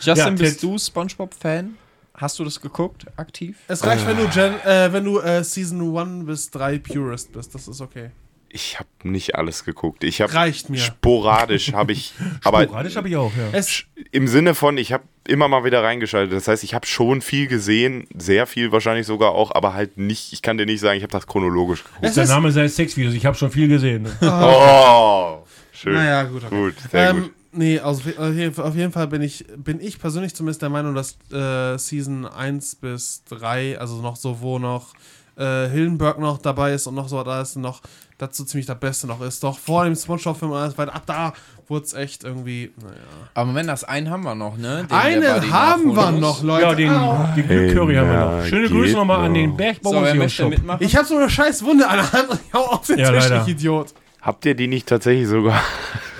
Justin, 0.00 0.14
Ja, 0.16 0.30
bist 0.30 0.62
du 0.62 0.78
Spongebob-Fan? 0.78 1.76
Hast 2.14 2.38
du 2.38 2.44
das 2.44 2.58
geguckt, 2.58 3.06
aktiv? 3.16 3.58
Es 3.68 3.84
reicht, 3.84 4.06
wenn 4.06 4.16
du, 4.16 4.26
Gen, 4.28 4.54
äh, 4.64 4.92
wenn 4.92 5.04
du 5.04 5.20
äh, 5.20 5.44
Season 5.44 5.96
1 5.96 6.26
bis 6.26 6.50
3 6.50 6.78
Purist 6.78 7.32
bist, 7.32 7.54
das 7.54 7.68
ist 7.68 7.82
okay. 7.82 8.10
Ich 8.50 8.78
habe 8.78 8.88
nicht 9.02 9.34
alles 9.36 9.64
geguckt. 9.64 10.04
Ich 10.04 10.20
habe 10.22 10.32
Reicht 10.32 10.70
mir. 10.70 10.78
sporadisch 10.78 11.72
habe 11.74 11.92
ich, 11.92 12.14
aber 12.44 12.62
Sporadisch 12.64 12.96
habe 12.96 13.08
ich 13.08 13.16
auch, 13.16 13.32
ja. 13.36 13.48
Es, 13.52 13.84
im 14.10 14.26
Sinne 14.26 14.54
von, 14.54 14.78
ich 14.78 14.92
habe 14.92 15.04
immer 15.26 15.48
mal 15.48 15.64
wieder 15.64 15.82
reingeschaltet. 15.82 16.34
Das 16.34 16.48
heißt, 16.48 16.64
ich 16.64 16.72
habe 16.72 16.86
schon 16.86 17.20
viel 17.20 17.46
gesehen, 17.46 18.06
sehr 18.16 18.46
viel 18.46 18.72
wahrscheinlich 18.72 19.06
sogar 19.06 19.32
auch, 19.32 19.54
aber 19.54 19.74
halt 19.74 19.98
nicht, 19.98 20.32
ich 20.32 20.40
kann 20.40 20.56
dir 20.56 20.64
nicht 20.64 20.80
sagen, 20.80 20.96
ich 20.96 21.02
habe 21.02 21.12
das 21.12 21.26
chronologisch 21.26 21.84
geguckt. 21.84 22.04
es 22.04 22.14
Der 22.14 22.26
Name 22.26 22.50
seines 22.50 22.74
Sexvideos. 22.76 23.12
Ich 23.14 23.26
habe 23.26 23.36
schon 23.36 23.50
viel 23.50 23.68
gesehen. 23.68 24.04
Ne? 24.04 24.10
Oh, 24.22 25.44
schön. 25.72 25.92
naja, 25.94 26.22
gut. 26.24 26.44
Okay. 26.44 26.56
Gut, 26.56 26.74
sehr 26.90 27.10
ähm, 27.10 27.22
gut. 27.24 27.32
Nee, 27.52 27.78
also 27.80 28.02
auf 28.18 28.34
jeden, 28.34 28.54
Fall- 28.54 28.64
auf 28.66 28.74
jeden 28.76 28.92
Fall 28.92 29.08
bin 29.08 29.22
ich, 29.22 29.44
bin 29.56 29.80
ich 29.80 29.98
persönlich 29.98 30.34
zumindest 30.34 30.62
der 30.62 30.68
Meinung, 30.68 30.94
dass 30.94 31.18
äh, 31.32 31.78
Season 31.78 32.26
1 32.26 32.76
bis 32.76 33.24
3, 33.28 33.78
also 33.78 34.00
noch 34.00 34.16
so, 34.16 34.40
wo 34.40 34.58
noch 34.58 34.94
äh, 35.38 35.68
Hillenberg 35.68 36.18
noch 36.18 36.38
dabei 36.38 36.72
ist 36.74 36.86
und 36.86 36.94
noch 36.94 37.08
so, 37.08 37.22
da 37.22 37.40
ist 37.40 37.56
noch 37.56 37.80
dazu 38.18 38.44
ziemlich 38.44 38.66
das 38.66 38.78
Beste 38.78 39.06
noch 39.06 39.20
ist. 39.20 39.42
Doch 39.44 39.58
vor 39.58 39.84
dem 39.84 39.94
Spongebob-Film 39.94 40.50
und 40.50 40.58
alles 40.58 40.76
weiter, 40.76 40.94
ab 40.94 41.02
da 41.06 41.32
wurde 41.68 41.84
es 41.84 41.94
echt 41.94 42.24
irgendwie, 42.24 42.72
naja. 42.82 42.94
Aber 43.34 43.46
Moment, 43.46 43.68
das 43.68 43.84
einen 43.84 44.10
haben 44.10 44.24
wir 44.24 44.34
noch, 44.34 44.56
ne? 44.56 44.86
Den 44.90 44.96
Einen 44.96 45.52
haben 45.52 45.94
wir 45.94 46.10
noch. 46.10 46.42
Leute. 46.42 46.62
Ja, 46.62 46.74
den, 46.74 46.90
Au. 46.90 47.28
den 47.36 47.46
Glück-Curry 47.46 47.94
haben 47.94 48.10
wir 48.10 48.18
noch. 48.18 48.44
Schöne 48.46 48.68
Grüße 48.68 48.94
nochmal 48.94 49.26
an 49.26 49.34
den 49.34 49.50
noch. 49.50 49.56
Bergbau 49.56 49.92
So? 50.28 50.52
Ich 50.80 50.96
habe 50.96 51.06
so 51.06 51.16
eine 51.16 51.30
scheiß 51.30 51.64
Wunde 51.64 51.86
an 51.88 51.96
der 51.96 52.12
Hand 52.12 52.30
und 52.30 52.40
ich 52.46 52.52
hau 52.52 52.64
auf 52.66 52.86
den 52.86 52.98
Ja, 52.98 53.12
Tisch, 53.12 53.30
ich 53.30 53.48
Idiot. 53.48 53.94
Habt 54.20 54.44
ihr 54.46 54.54
die 54.54 54.66
nicht 54.66 54.88
tatsächlich 54.88 55.28
sogar 55.28 55.60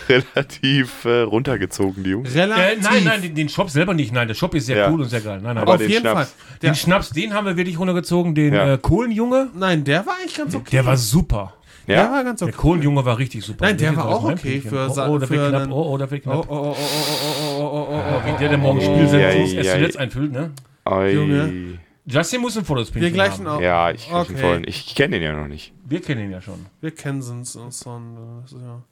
relativ 0.08 1.04
äh, 1.04 1.20
runtergezogen, 1.20 2.04
die 2.04 2.10
Jungs. 2.10 2.34
Relativ. 2.34 2.64
Äh, 2.64 2.76
nein, 2.80 3.04
nein, 3.04 3.22
den, 3.22 3.34
den, 3.34 3.48
Shop 3.48 3.70
selber 3.70 3.94
nicht. 3.94 4.12
Nein, 4.12 4.28
der 4.28 4.34
Shop 4.34 4.54
ist 4.54 4.66
sehr 4.66 4.76
ja. 4.76 4.90
cool 4.90 5.02
und 5.02 5.08
sehr 5.08 5.20
geil. 5.20 5.40
Nein, 5.42 5.54
nein. 5.54 5.62
Aber 5.62 5.74
auf 5.74 5.80
jeden 5.80 6.00
Schnaps. 6.00 6.30
Fall. 6.32 6.58
Den 6.62 6.74
Schnaps, 6.74 7.10
den 7.10 7.34
haben 7.34 7.46
wir 7.46 7.56
wirklich 7.56 7.78
runtergezogen. 7.78 8.34
Den 8.34 8.54
ja. 8.54 8.74
äh, 8.74 8.78
Kohlenjunge. 8.78 9.50
Nein, 9.54 9.84
der 9.84 10.06
war 10.06 10.16
eigentlich 10.20 10.36
ganz 10.36 10.54
okay. 10.54 10.70
Der 10.70 10.86
war 10.86 10.96
super. 10.96 11.54
Ja? 11.86 12.02
Der 12.02 12.10
war 12.10 12.24
ganz 12.24 12.42
okay. 12.42 12.52
Der 12.52 12.60
Kohlenjunge 12.60 13.04
war 13.04 13.18
richtig 13.18 13.44
super. 13.44 13.64
Nein, 13.64 13.78
der, 13.78 13.90
der 13.90 13.96
war 13.96 14.08
auch 14.08 14.24
okay 14.24 14.60
für 14.60 14.88
Oh, 14.88 15.12
oh, 15.12 15.18
da 15.18 15.30
wird 15.30 15.48
knapp. 15.48 15.70
Oh, 15.70 15.92
oh, 15.92 15.96
da 15.96 16.10
wird 16.10 16.22
knapp. 16.22 16.46
Oh, 16.50 16.54
oh, 16.54 16.56
oh, 16.56 16.76
oh, 16.76 16.76
oh, 16.76 17.16
oh, 17.18 17.58
oh, 17.58 17.62
oh, 17.62 17.62
oh, 17.62 17.86
oh, 17.88 17.94
oh, 17.94 18.02
oh, 18.16 18.26
Wie 18.26 18.38
der, 18.38 18.48
der 18.50 18.58
morgen 18.58 18.80
spielt, 18.80 19.08
oh, 19.08 19.62
zuletzt 19.62 19.96
einfüllt, 19.96 20.32
ne? 20.32 20.50
Junge. 20.86 21.78
Justin 22.10 22.40
muss 22.40 22.56
ein 22.56 22.64
Fotospin 22.64 23.02
Wir 23.02 23.10
gleichen 23.10 23.46
haben. 23.46 23.58
auch. 23.58 23.60
Ja, 23.60 23.90
ich 23.90 24.08
gleich 24.08 24.30
okay. 24.30 24.36
vollen. 24.36 24.64
Ich 24.66 24.94
kenne 24.94 25.16
den 25.16 25.22
ja 25.22 25.32
noch 25.34 25.46
nicht. 25.46 25.74
Wir 25.84 26.00
kennen 26.00 26.24
ihn 26.24 26.30
ja 26.30 26.40
schon. 26.40 26.64
Wir 26.80 26.90
kennen 26.90 27.20
sonst 27.20 27.54
ja. 27.54 28.82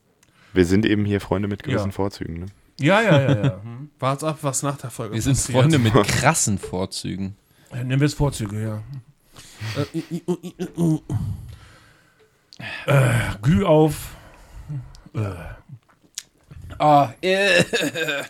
Wir 0.53 0.65
sind 0.65 0.87
eben 0.87 1.05
hier 1.05 1.21
Freunde 1.21 1.49
mit 1.49 1.63
gewissen 1.63 1.87
Ja. 1.89 1.93
Vorzügen. 1.93 2.41
Ne? 2.41 2.47
Ja, 2.81 3.01
ja, 3.03 3.21
ja, 3.21 3.45
ja. 3.45 3.61
Hm. 3.63 3.91
Wart's 3.99 4.25
ab, 4.25 4.39
was 4.43 4.63
nach 4.63 4.77
der 4.77 4.91
Folge 4.91 5.15
Wir 5.15 5.23
sind 5.23 5.35
passiert. 5.35 5.59
Freunde 5.59 5.79
mit 5.79 5.93
krassen 6.09 6.59
Vorzügen. 6.59 7.37
Ja, 7.73 7.83
Nehmen 7.85 8.01
wir 8.01 8.07
es 8.07 8.15
Vorzüge, 8.15 8.63
ja. 8.63 8.83
Äh, 12.87 13.35
Glüh 13.43 13.65
auf. 13.65 14.11
Oh, 16.79 17.07
äh, 17.23 17.65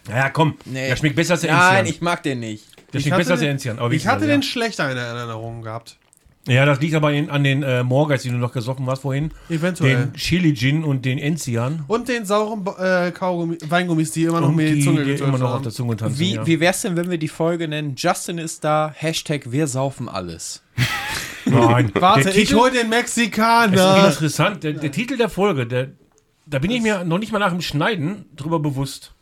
Ja, 0.09 0.31
komm. 0.31 0.57
Nee. 0.65 0.89
Der 0.89 0.97
schmeckt 0.97 1.17
besser 1.17 1.33
als 1.35 1.41
der 1.43 1.53
nein, 1.53 1.79
Enzian. 1.79 1.95
ich 1.95 2.01
mag 2.01 2.23
den 2.23 2.41
nicht. 2.41 2.65
Der 2.93 3.01
Ich 3.01 3.07
schmeckt 3.07 3.15
hatte 3.15 3.19
besser 3.19 3.31
als 3.33 3.41
der 3.41 3.49
den- 3.49 3.53
Enzian. 3.57 3.79
aber 3.79 3.93
Ich 3.93 4.07
hatte 4.07 4.27
den 4.27 4.43
schlechter 4.43 4.91
in 4.91 4.97
Erinnerung 4.97 5.63
gehabt. 5.63 5.97
Ja. 6.47 6.65
das 6.65 6.81
liegt 6.81 6.95
aber 6.95 7.13
in, 7.13 7.31
an 7.31 7.45
den 7.45 7.63
äh, 7.63 7.83
Morgais, 7.83 8.23
die 8.23 8.31
du 8.31 8.37
noch 8.37 8.53
gesoffen 8.53 8.87
hast 8.87 9.01
vorhin. 9.01 9.31
Eventuell. 9.49 9.97
Den 9.97 10.15
Chili 10.15 10.55
Gin 10.55 10.85
und 10.85 11.05
den 11.05 11.19
Enzian. 11.19 11.85
Und 11.89 12.09
den 12.09 12.25
sauren 12.25 12.65
äh, 12.79 13.11
Kaugummi, 13.11 13.59
Weingummis, 13.69 14.13
die 14.13 14.25
immer 14.25 14.41
noch 14.41 14.49
Und 14.49 14.57
mir 14.57 14.69
die 14.69 14.75
die, 14.77 14.85
Zunge 14.85 15.05
die 15.05 15.13
immer 15.13 15.39
noch 15.39 15.55
auf 15.55 15.63
der 15.63 15.73
Zunge 15.73 15.97
tanzen. 15.97 16.19
Wie, 16.19 16.35
ja. 16.35 16.47
wie 16.47 16.61
wär's 16.61 16.83
denn, 16.83 16.97
wenn 16.97 17.11
wir 17.11 17.19
die 17.19 17.29
Folge 17.29 17.69
nennen? 17.69 17.95
Justin 17.97 18.39
ist 18.39 18.65
da, 18.65 18.93
Hashtag 18.95 19.53
wir 19.53 19.67
saufen 19.67 20.09
alles. 20.09 20.63
Nein, 21.45 21.93
Warte, 21.95 22.31
ich 22.31 22.55
hol 22.55 22.71
den 22.71 22.77
es 22.79 22.83
ist 22.85 22.91
Mexikaner. 22.91 24.09
interessant. 24.09 24.65
Der, 24.65 24.73
der 24.73 24.91
Titel 24.91 25.17
der 25.17 25.29
Folge, 25.29 25.67
der, 25.67 25.91
da 26.47 26.59
bin 26.59 26.71
ich 26.71 26.83
mir 26.83 27.05
noch 27.05 27.19
nicht 27.19 27.33
mal 27.33 27.39
nach 27.39 27.53
dem 27.53 27.61
Schneiden 27.61 28.27
drüber 28.35 28.59
bewusst. 28.59 29.15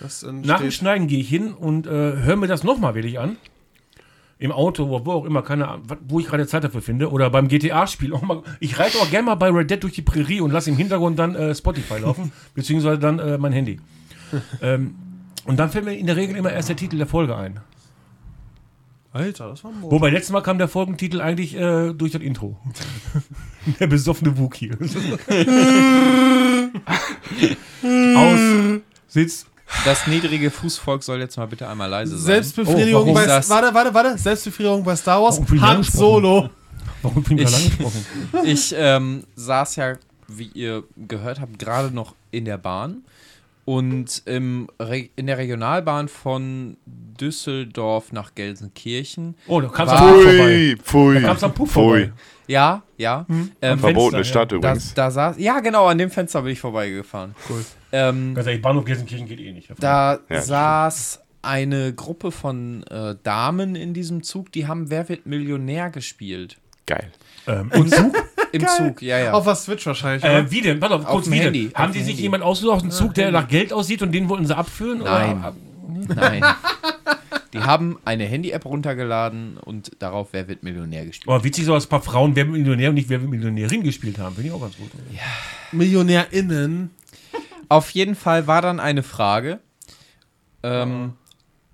Das 0.00 0.22
Nach 0.22 0.60
dem 0.60 0.70
Schneiden 0.70 1.08
gehe 1.08 1.20
ich 1.20 1.28
hin 1.28 1.52
und 1.52 1.86
äh, 1.86 1.90
höre 1.90 2.36
mir 2.36 2.46
das 2.46 2.62
nochmal 2.62 2.94
wirklich 2.94 3.18
an. 3.18 3.36
Im 4.40 4.52
Auto, 4.52 4.88
wo, 4.88 5.04
wo 5.04 5.12
auch 5.12 5.24
immer, 5.24 5.42
keine 5.42 5.66
Ahnung, 5.68 5.86
wo 6.06 6.20
ich 6.20 6.26
gerade 6.26 6.46
Zeit 6.46 6.62
dafür 6.62 6.80
finde. 6.80 7.10
Oder 7.10 7.28
beim 7.30 7.48
GTA-Spiel. 7.48 8.12
auch 8.14 8.22
mal- 8.22 8.42
Ich 8.60 8.78
reite 8.78 8.98
auch 8.98 9.10
gerne 9.10 9.26
mal 9.26 9.34
bei 9.34 9.48
Red 9.50 9.70
Dead 9.70 9.82
durch 9.82 9.94
die 9.94 10.02
Prärie 10.02 10.40
und 10.40 10.52
lasse 10.52 10.70
im 10.70 10.76
Hintergrund 10.76 11.18
dann 11.18 11.34
äh, 11.34 11.54
Spotify 11.54 11.98
laufen. 11.98 12.30
beziehungsweise 12.54 12.98
dann 13.00 13.18
äh, 13.18 13.36
mein 13.38 13.52
Handy. 13.52 13.80
ähm, 14.62 14.94
und 15.44 15.56
dann 15.58 15.70
fällt 15.70 15.84
mir 15.86 15.94
in 15.96 16.06
der 16.06 16.16
Regel 16.16 16.36
immer 16.36 16.52
erst 16.52 16.68
der 16.68 16.76
Titel 16.76 16.98
der 16.98 17.06
Folge 17.06 17.34
ein. 17.36 17.58
Alter, 19.12 19.48
das 19.48 19.64
war 19.64 19.70
ein 19.72 19.80
Mord. 19.80 19.90
Wobei 19.92 20.10
letztes 20.10 20.30
Mal 20.32 20.42
kam 20.42 20.58
der 20.58 20.68
Folgentitel 20.68 21.20
eigentlich 21.22 21.56
äh, 21.56 21.94
durch 21.94 22.12
das 22.12 22.20
Intro. 22.22 22.58
der 23.80 23.86
besoffene 23.86 24.36
Wookie. 24.38 24.70
Aus, 28.16 28.40
sitzt, 29.06 29.46
Das 29.84 30.06
niedrige 30.06 30.50
Fußvolk 30.50 31.02
soll 31.02 31.20
jetzt 31.20 31.36
mal 31.36 31.46
bitte 31.46 31.68
einmal 31.68 31.88
leise 31.90 32.16
sein. 32.16 32.26
Selbstbefriedigung 32.42 33.10
Oh, 33.10 33.14
bei 33.14 33.26
das? 33.26 33.48
warte, 33.50 33.72
warte, 33.74 33.92
warte, 33.94 34.18
Selbstbefriedigung 34.18 34.82
bei 34.84 34.96
Star 34.96 35.22
Wars, 35.22 35.40
Han? 35.60 35.82
Solo. 35.82 36.50
Warum 37.02 37.22
bin 37.22 37.38
ich 37.38 37.44
da 37.50 37.50
Ich- 37.50 37.78
lang 37.78 37.90
gesprochen? 37.90 38.06
Ich 38.44 38.74
ähm, 38.76 39.24
saß 39.36 39.76
ja, 39.76 39.94
wie 40.26 40.50
ihr 40.54 40.84
gehört 40.96 41.40
habt, 41.40 41.58
gerade 41.58 41.94
noch 41.94 42.14
in 42.30 42.44
der 42.44 42.58
Bahn. 42.58 43.02
Und 43.64 44.22
im 44.24 44.68
Re 44.80 45.10
in 45.16 45.26
der 45.26 45.36
Regionalbahn 45.36 46.08
von 46.08 46.78
Düsseldorf 46.86 48.12
nach 48.12 48.34
Gelsenkirchen. 48.34 49.34
Oh, 49.46 49.60
da 49.60 49.68
kamst 49.68 49.92
du 49.94 49.98
War- 49.98 50.08
am 50.08 50.14
Puff 50.14 50.24
vorbei. 50.24 50.76
Pfui, 50.82 51.14
Da 51.14 51.20
kamst 51.20 51.42
du 51.42 51.46
am 51.46 51.54
Puff 51.54 51.70
vorbei. 51.72 52.12
Ja, 52.46 52.82
ja. 52.96 53.26
Ähm, 53.28 53.78
Verbotene 53.78 53.94
Fenster, 54.10 54.24
Stadt 54.24 54.52
da, 54.52 54.56
übrigens. 54.56 54.94
da 54.94 55.10
saß, 55.10 55.36
ja, 55.38 55.60
genau, 55.60 55.86
an 55.86 55.98
dem 55.98 56.10
Fenster 56.10 56.40
bin 56.40 56.52
ich 56.52 56.60
vorbeigefahren. 56.60 57.34
Cool. 57.50 57.62
Ähm, 57.92 58.34
Ganz 58.34 58.46
ehrlich, 58.46 58.62
Bahnhof 58.62 58.84
Gelsenkirchen 58.84 59.26
geht 59.26 59.40
eh 59.40 59.52
nicht. 59.52 59.70
da 59.80 60.18
Ja, 60.28 60.40
saß 60.42 61.20
eine 61.42 61.94
Gruppe 61.94 62.30
von 62.30 62.82
äh, 62.84 63.14
Damen 63.22 63.74
in 63.76 63.94
diesem 63.94 64.22
Zug, 64.22 64.52
die 64.52 64.66
haben 64.66 64.90
Wer 64.90 65.08
wird 65.08 65.26
Millionär 65.26 65.90
gespielt. 65.90 66.58
Geil. 66.86 67.10
ähm, 67.46 67.70
Im 67.72 67.88
Zug? 67.88 68.14
Im 68.52 68.66
Zug, 68.66 69.02
ja, 69.02 69.18
ja. 69.18 69.32
Auf 69.32 69.44
der 69.44 69.54
Switch 69.54 69.84
wahrscheinlich. 69.86 70.24
Äh, 70.24 70.50
wie 70.50 70.62
denn? 70.62 70.80
Warte, 70.80 70.98
kurz 71.04 71.24
dem 71.24 71.32
wie 71.34 71.36
denn? 71.38 71.44
Handy, 71.46 71.70
Haben 71.74 71.86
auf 71.86 71.92
die 71.92 71.98
sich 72.00 72.08
Handy. 72.12 72.22
jemand 72.22 72.42
ausgesucht, 72.42 72.82
einen 72.82 72.90
Zug, 72.90 73.14
der 73.14 73.30
nach 73.30 73.46
Geld 73.46 73.72
aussieht 73.72 74.02
und 74.02 74.12
den 74.12 74.28
wollten 74.28 74.46
sie 74.46 74.56
abfüllen? 74.56 74.98
Nein. 75.00 75.38
Oder? 75.38 75.54
Nein. 76.14 76.44
Die 77.52 77.58
haben 77.60 77.98
eine 78.04 78.24
Handy-App 78.24 78.64
runtergeladen 78.66 79.56
und 79.58 79.90
darauf 79.98 80.28
Wer 80.32 80.48
wird 80.48 80.62
Millionär 80.62 81.06
gespielt. 81.06 81.28
Aber 81.28 81.42
witzig 81.44 81.64
so, 81.64 81.72
dass 81.74 81.86
ein 81.86 81.88
paar 81.88 82.02
Frauen 82.02 82.36
Wer 82.36 82.46
wird 82.46 82.56
Millionär 82.58 82.88
und 82.90 82.94
nicht 82.96 83.08
Wer 83.08 83.20
wird 83.20 83.30
Millionärin 83.30 83.82
gespielt 83.82 84.18
haben. 84.18 84.34
Finde 84.34 84.48
ich 84.48 84.54
auch 84.54 84.60
ganz 84.60 84.76
gut. 84.76 84.90
MillionärInnen. 85.72 86.90
Auf 87.68 87.90
jeden 87.90 88.14
Fall 88.14 88.46
war 88.46 88.62
dann 88.62 88.80
eine 88.80 89.02
Frage, 89.02 89.60
ähm, 90.62 91.14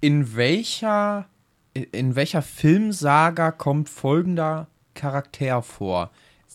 in 0.01 0.36
welcher 0.36 1.26
in 1.74 2.14
welcher 2.14 2.42
Filmsaga 2.42 3.51
kommt 3.51 3.88
folgender 3.88 4.68
Charakter 4.95 5.62
vor? 5.62 6.11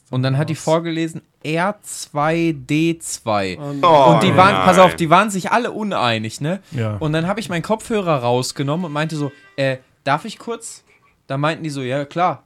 Und 0.10 0.24
dann 0.24 0.38
hat 0.38 0.50
die 0.50 0.56
vorgelesen 0.56 1.22
R2D2. 1.44 3.58
Oh, 3.82 4.14
Und 4.14 4.24
die 4.24 4.36
waren, 4.36 4.54
nein. 4.54 4.66
pass 4.66 4.80
auf, 4.80 4.96
die 4.96 5.10
waren 5.10 5.30
sich 5.30 5.52
alle 5.52 5.72
uneinig, 5.72 6.42
ne? 6.42 6.62
Ja. 6.72 6.96
Und 6.98 7.14
dann 7.14 7.28
habe 7.28 7.40
ich 7.40 7.50
meinen 7.50 7.62
Kopfhörer 7.62 8.18
rausgenommen 8.20 8.86
und 8.86 8.92
meinte 8.92 9.16
so, 9.16 9.32
äh, 9.56 9.78
darf 10.04 10.26
ich 10.26 10.40
kurz? 10.40 10.84
Da 11.28 11.38
meinten 11.38 11.64
die 11.64 11.70
so, 11.70 11.82
ja 11.82 12.06
klar. 12.06 12.44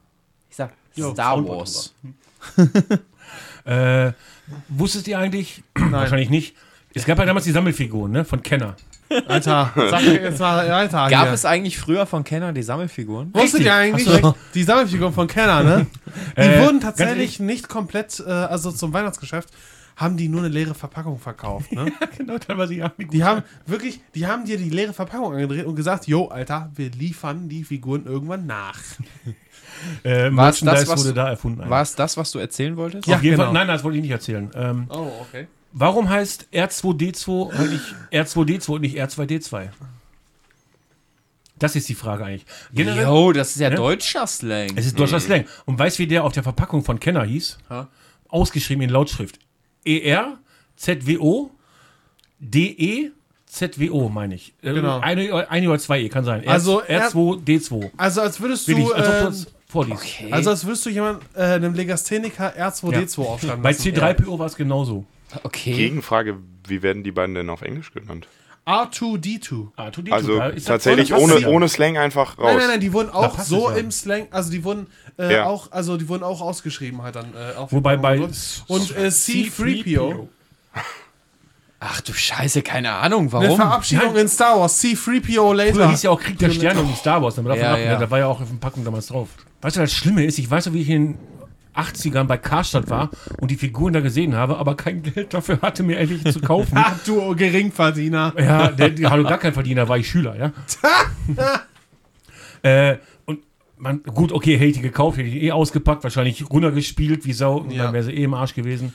Ich 0.50 0.58
sag, 0.58 0.72
Star 0.94 1.16
Soundboard 1.16 1.60
Wars. 1.60 1.94
Äh, 3.66 4.12
wusstet 4.68 5.08
ihr 5.08 5.18
eigentlich? 5.18 5.64
Wahrscheinlich 5.74 6.30
nicht. 6.30 6.58
Es 6.94 7.06
gab 7.06 7.18
ja 7.20 7.26
damals 7.26 7.46
die 7.46 7.52
Sammelfiguren, 7.52 8.12
ne? 8.12 8.26
Von 8.26 8.42
Kenner. 8.44 8.76
Alter, 9.28 9.72
sag 9.92 10.02
jetzt 10.04 10.40
mal, 10.40 10.70
Alter. 10.70 11.10
Gab 11.10 11.24
hier. 11.26 11.34
es 11.34 11.46
eigentlich 11.46 11.78
früher 11.78 12.06
von 12.06 12.24
Kenner 12.24 12.52
die 12.54 12.64
Sammelfiguren? 12.64 13.34
Wusstet 13.34 13.62
ihr 13.62 13.74
eigentlich, 13.74 14.06
du 14.06 14.34
die 14.54 14.64
Sammelfiguren 14.64 15.14
von 15.14 15.28
Kenner, 15.28 15.64
ne? 15.64 15.88
Die 16.38 16.42
Äh, 16.42 16.64
wurden 16.66 16.80
tatsächlich 16.80 17.40
nicht 17.40 17.68
komplett, 17.70 18.24
äh, 18.26 18.30
also 18.30 18.72
zum 18.72 18.94
Weihnachtsgeschäft, 18.94 19.50
haben 19.96 20.18
die 20.18 20.28
nur 20.30 20.42
eine 20.42 20.50
leere 20.50 20.74
Verpackung 20.74 21.20
verkauft, 21.20 21.72
ne? 21.72 21.92
genau, 22.18 22.38
teilweise 22.40 22.74
ja. 22.76 22.92
Die 22.98 23.24
haben 23.24 23.44
wirklich, 23.68 24.00
die 24.16 24.26
haben 24.26 24.46
dir 24.46 24.58
die 24.58 24.70
leere 24.70 24.94
Verpackung 24.94 25.34
angedreht 25.34 25.66
und 25.66 25.76
gesagt, 25.76 26.08
jo, 26.08 26.28
Alter, 26.30 26.72
wir 26.76 26.90
liefern 26.92 27.50
die 27.50 27.64
Figuren 27.64 28.06
irgendwann 28.06 28.46
nach. 28.48 28.80
Äh, 30.04 30.32
War 30.36 30.50
es 30.50 30.62
Merchandise 30.62 30.86
das, 30.86 30.88
was- 30.90 31.00
wurde 31.06 31.14
da 31.14 31.30
erfunden. 31.30 31.70
War 31.70 31.82
es 31.82 31.96
das, 31.96 32.18
was 32.18 32.32
du 32.32 32.40
erzählen 32.40 32.76
wolltest? 32.78 33.08
Ja, 33.08 33.18
Auf 33.18 33.24
jeden 33.24 33.36
genau. 33.36 33.46
Fall, 33.46 33.54
nein, 33.54 33.68
das 33.68 33.84
wollte 33.84 33.98
ich 33.98 34.04
nicht 34.04 34.12
erzählen. 34.12 34.50
Ähm, 34.56 34.86
Oh, 34.90 35.12
okay. 35.22 35.48
Warum 35.74 36.10
heißt 36.10 36.48
R2D2 36.54 37.52
eigentlich 37.54 37.82
R2D2 38.12 38.70
und 38.72 38.82
nicht 38.82 38.98
R2D2? 38.98 39.70
Das 41.60 41.76
ist 41.76 41.88
die 41.88 41.96
Frage 41.96 42.26
eigentlich. 42.26 42.46
Generell, 42.74 43.04
Jo, 43.06 43.32
das 43.32 43.52
ist 43.52 43.60
ja 43.60 43.70
Ne? 43.70 43.76
deutscher 43.76 44.28
Slang. 44.28 44.70
es 44.76 44.86
ist 44.86 45.00
deutscher 45.00 45.20
Slang. 45.20 45.46
Und 45.66 45.78
weißt 45.80 45.98
du, 46.00 46.04
wie 46.04 46.08
der 46.08 46.24
auf 46.24 46.34
der 46.34 46.44
Verpackung 46.44 46.84
von 46.84 47.00
Kenner 47.00 47.24
hieß? 47.24 47.58
Ha? 47.70 47.88
Ausgeschrieben 48.28 48.82
in 48.84 48.90
Lautschrift. 48.90 49.40
ER, 49.86 50.38
ZWO, 50.76 51.52
DE, 52.40 53.12
ZWO, 53.46 54.10
meine 54.10 54.36
ich. 54.36 54.54
Äh, 54.62 54.74
Genau. 54.74 55.00
Eine, 55.00 55.50
eine 55.50 55.70
oder 55.70 55.80
zwei 55.80 56.02
E, 56.02 56.10
kann 56.10 56.26
sein. 56.26 56.46
Also, 56.48 56.82
R2D2. 56.82 57.92
Also 57.96 58.22
als 58.22 58.42
würdest 58.42 58.68
du, 58.68 58.92
als 58.92 59.08
ob 59.08 59.14
du 59.14 59.18
äh, 59.20 59.24
das 59.26 59.48
vorliest. 59.68 60.04
also 60.32 60.50
als 60.50 60.66
würdest 60.66 60.86
du 60.86 60.90
jemand, 60.90 61.22
äh, 61.36 61.42
einem 61.44 61.74
Legastheniker 61.76 62.54
R2D2 62.58 63.20
aufschreiben 63.22 63.62
Bei 63.62 63.72
lassen. 63.72 63.90
C3PO 63.90 64.40
war 64.40 64.48
es 64.48 64.56
genauso. 64.56 65.06
Okay. 65.44 65.74
Gegenfrage, 65.74 66.38
wie 66.68 66.82
werden 66.84 67.04
die 67.04 67.12
beiden 67.12 67.34
denn 67.36 67.50
auf 67.50 67.62
Englisch 67.62 67.92
genannt? 67.92 68.28
R2D2. 68.66 69.74
R2D2. 69.76 70.12
Also 70.12 70.40
das 70.40 70.64
tatsächlich 70.64 71.10
voll 71.10 71.20
ohne, 71.20 71.48
ohne 71.50 71.68
Slang 71.68 71.98
einfach 71.98 72.38
raus. 72.38 72.46
Nein, 72.46 72.58
nein, 72.58 72.68
nein, 72.68 72.80
die 72.80 72.94
wurden 72.94 73.10
auch 73.10 73.38
so 73.40 73.70
ja. 73.70 73.76
im 73.76 73.92
Slang, 73.92 74.28
also 74.32 74.52
die 74.52 74.64
wurden 74.64 74.88
äh, 75.20 75.34
Ja. 75.34 75.46
auch, 75.46 75.72
also 75.72 75.98
die 75.98 76.08
wurden 76.08 76.24
auch 76.24 76.40
ausgeschrieben 76.40 77.02
halt 77.02 77.16
dann. 77.18 77.34
Äh, 77.34 77.54
Wobei 77.72 77.98
bei 77.98 78.20
und 78.22 78.32
äh, 78.32 79.08
C3PO, 79.08 80.28
Ach 81.86 82.00
du 82.00 82.14
Scheiße, 82.14 82.62
keine 82.62 82.94
Ahnung, 82.94 83.24
eine 83.24 83.32
warum? 83.34 83.58
Verabschiedung 83.58 84.16
in 84.16 84.30
Star 84.30 84.58
Wars, 84.58 84.82
C3PO 84.82 85.26
Früher 85.26 85.54
later. 85.56 85.90
hieß 85.90 86.04
ja 86.04 86.12
auch 86.12 86.20
Krieg 86.22 86.40
der 86.40 86.50
Sterne 86.50 86.82
nicht 86.84 87.00
Star 87.00 87.22
Wars. 87.22 87.36
Davon 87.36 87.54
Ja, 87.58 87.74
ab, 87.74 87.80
ja. 87.80 88.00
Da 88.00 88.10
war 88.10 88.20
ja 88.20 88.28
auch 88.28 88.40
auf 88.40 88.48
der 88.50 88.56
Packung 88.56 88.86
damals 88.86 89.08
drauf. 89.08 89.28
Weißt 89.62 89.76
du, 89.76 89.82
das 89.82 89.92
Schlimme 89.92 90.24
ist, 90.24 90.40
ich 90.40 90.50
weiß 90.50 90.68
noch, 90.68 90.74
wie 90.74 90.82
ich 90.82 90.90
in 90.90 91.18
80ern 91.76 92.26
bei 92.26 92.38
Karstadt 92.38 92.90
war 92.90 93.10
und 93.40 93.52
die 93.52 93.56
Figuren 93.56 93.94
da 93.94 94.00
gesehen 94.00 94.36
habe, 94.36 94.58
aber 94.58 94.76
kein 94.76 95.02
Geld 95.04 95.34
dafür 95.34 95.60
hatte, 95.62 95.84
mir 95.84 95.98
endlich 95.98 96.24
zu 96.32 96.40
kaufen. 96.42 96.74
Ach 96.78 96.98
du 97.06 97.36
Geringverdiener. 97.36 98.34
ja, 98.38 98.68
der, 98.72 98.90
der 98.92 99.10
hallo, 99.10 99.24
gar 99.24 99.38
kein 99.40 99.54
Verdiener, 99.54 99.88
war 99.90 99.98
ich 99.98 100.08
Schüler, 100.08 100.36
ja. 100.38 100.52
äh, 102.92 102.98
und 103.26 103.40
man, 103.78 104.04
gut, 104.04 104.32
okay, 104.32 104.56
hätte 104.56 104.66
ich 104.66 104.74
die 104.78 104.82
gekauft, 104.82 105.18
hätte 105.18 105.28
ich 105.28 105.34
die 105.34 105.46
eh 105.48 105.52
ausgepackt, 105.52 106.04
wahrscheinlich 106.04 106.50
runtergespielt 106.50 107.26
wie 107.26 107.34
Sau, 107.34 107.58
und 107.58 107.72
Ja. 107.72 107.84
dann 107.86 107.94
wäre 107.94 108.04
sie 108.04 108.12
eh 108.14 108.24
im 108.24 108.34
Arsch 108.34 108.54
gewesen. 108.54 108.94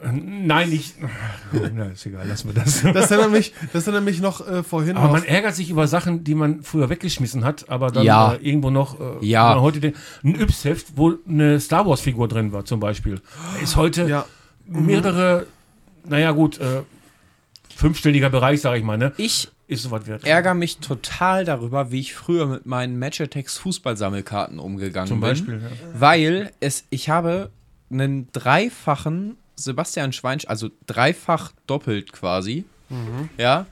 Nein, 0.00 0.70
nicht. 0.70 0.94
Na, 1.74 1.86
ist 1.86 2.06
egal, 2.06 2.26
lassen 2.28 2.48
wir 2.54 2.62
das. 2.62 2.82
Das 2.82 3.10
erinnert 3.10 3.32
mich, 3.32 3.52
das 3.72 3.84
erinnert 3.86 4.04
mich 4.04 4.20
noch 4.20 4.46
äh, 4.46 4.62
vorhin 4.62 4.96
Aber 4.96 5.06
auf, 5.06 5.12
man 5.12 5.24
ärgert 5.24 5.56
sich 5.56 5.70
über 5.70 5.88
Sachen, 5.88 6.22
die 6.22 6.36
man 6.36 6.62
früher 6.62 6.88
weggeschmissen 6.88 7.44
hat, 7.44 7.68
aber 7.68 7.90
dann 7.90 8.04
Ja. 8.04 8.34
äh, 8.34 8.36
irgendwo 8.36 8.70
noch. 8.70 9.00
Äh, 9.00 9.26
Ja. 9.26 9.60
Heute 9.60 9.80
den, 9.80 9.94
ein 10.22 10.36
Yps-Heft, 10.40 10.96
wo 10.96 11.14
eine 11.28 11.58
Star 11.58 11.84
Wars-Figur 11.84 12.28
drin 12.28 12.52
war, 12.52 12.64
zum 12.64 12.78
Beispiel. 12.78 13.20
Ist 13.60 13.74
heute 13.74 14.08
ja, 14.08 14.24
mehrere, 14.66 15.46
naja, 16.04 16.30
gut, 16.30 16.58
äh, 16.60 16.82
fünfstelliger 17.74 18.30
Bereich, 18.30 18.60
sag 18.60 18.76
ich 18.78 18.84
mal, 18.84 18.98
ne? 18.98 19.12
Ich 19.16 19.48
Ist 19.66 19.82
sowas 19.82 20.06
wert. 20.06 20.24
ärgere 20.24 20.54
mich 20.54 20.78
total 20.78 21.44
darüber, 21.44 21.90
wie 21.90 22.00
ich 22.00 22.14
früher 22.14 22.46
mit 22.46 22.66
meinen 22.66 22.98
Matchatex 23.00 23.58
Fußballsammelkarten 23.58 24.60
umgegangen 24.60 25.08
Zum 25.08 25.20
bin. 25.20 25.28
Beispiel, 25.28 25.54
ja. 25.62 25.68
Weil 26.00 26.50
es, 26.60 26.84
ich 26.90 27.08
habe 27.08 27.50
einen 27.90 28.28
dreifachen 28.32 29.36
Sebastian 29.58 30.12
Schweinsch, 30.12 30.46
also 30.46 30.70
dreifach 30.86 31.52
doppelt 31.66 32.12
quasi, 32.12 32.64
ja, 33.36 33.66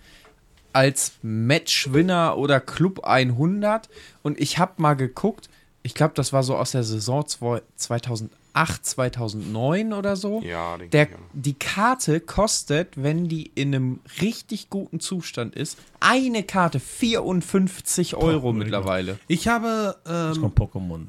als 0.73 1.13
Matchwinner 1.23 2.37
oder 2.37 2.61
Club 2.61 3.05
100 3.05 3.89
und 4.23 4.39
ich 4.41 4.59
habe 4.59 4.73
mal 4.77 4.95
geguckt, 4.95 5.49
ich 5.83 5.95
glaube, 5.95 6.15
das 6.15 6.33
war 6.33 6.43
so 6.43 6.57
aus 6.57 6.73
der 6.73 6.83
Saison 6.83 7.25
zwei- 7.27 7.63
2008, 7.77 8.85
2009 8.85 9.93
oder 9.93 10.17
so. 10.17 10.43
Ja, 10.43 10.77
denke 10.77 10.91
Der, 10.91 11.09
die 11.33 11.55
Karte 11.55 12.19
kostet, 12.21 12.89
wenn 13.03 13.29
die 13.29 13.47
in 13.55 13.75
einem 13.75 14.01
richtig 14.21 14.69
guten 14.69 14.99
Zustand 15.01 15.55
ist, 15.55 15.79
eine 16.01 16.43
Karte 16.43 16.81
54 16.81 18.17
Euro 18.17 18.53
mein 18.53 18.59
mittlerweile. 18.59 19.19
ich 19.29 19.47
habe, 19.49 19.97
Das 20.05 20.37
ähm, 20.37 20.43
kommt 20.43 20.59
Pokémon. 20.59 21.07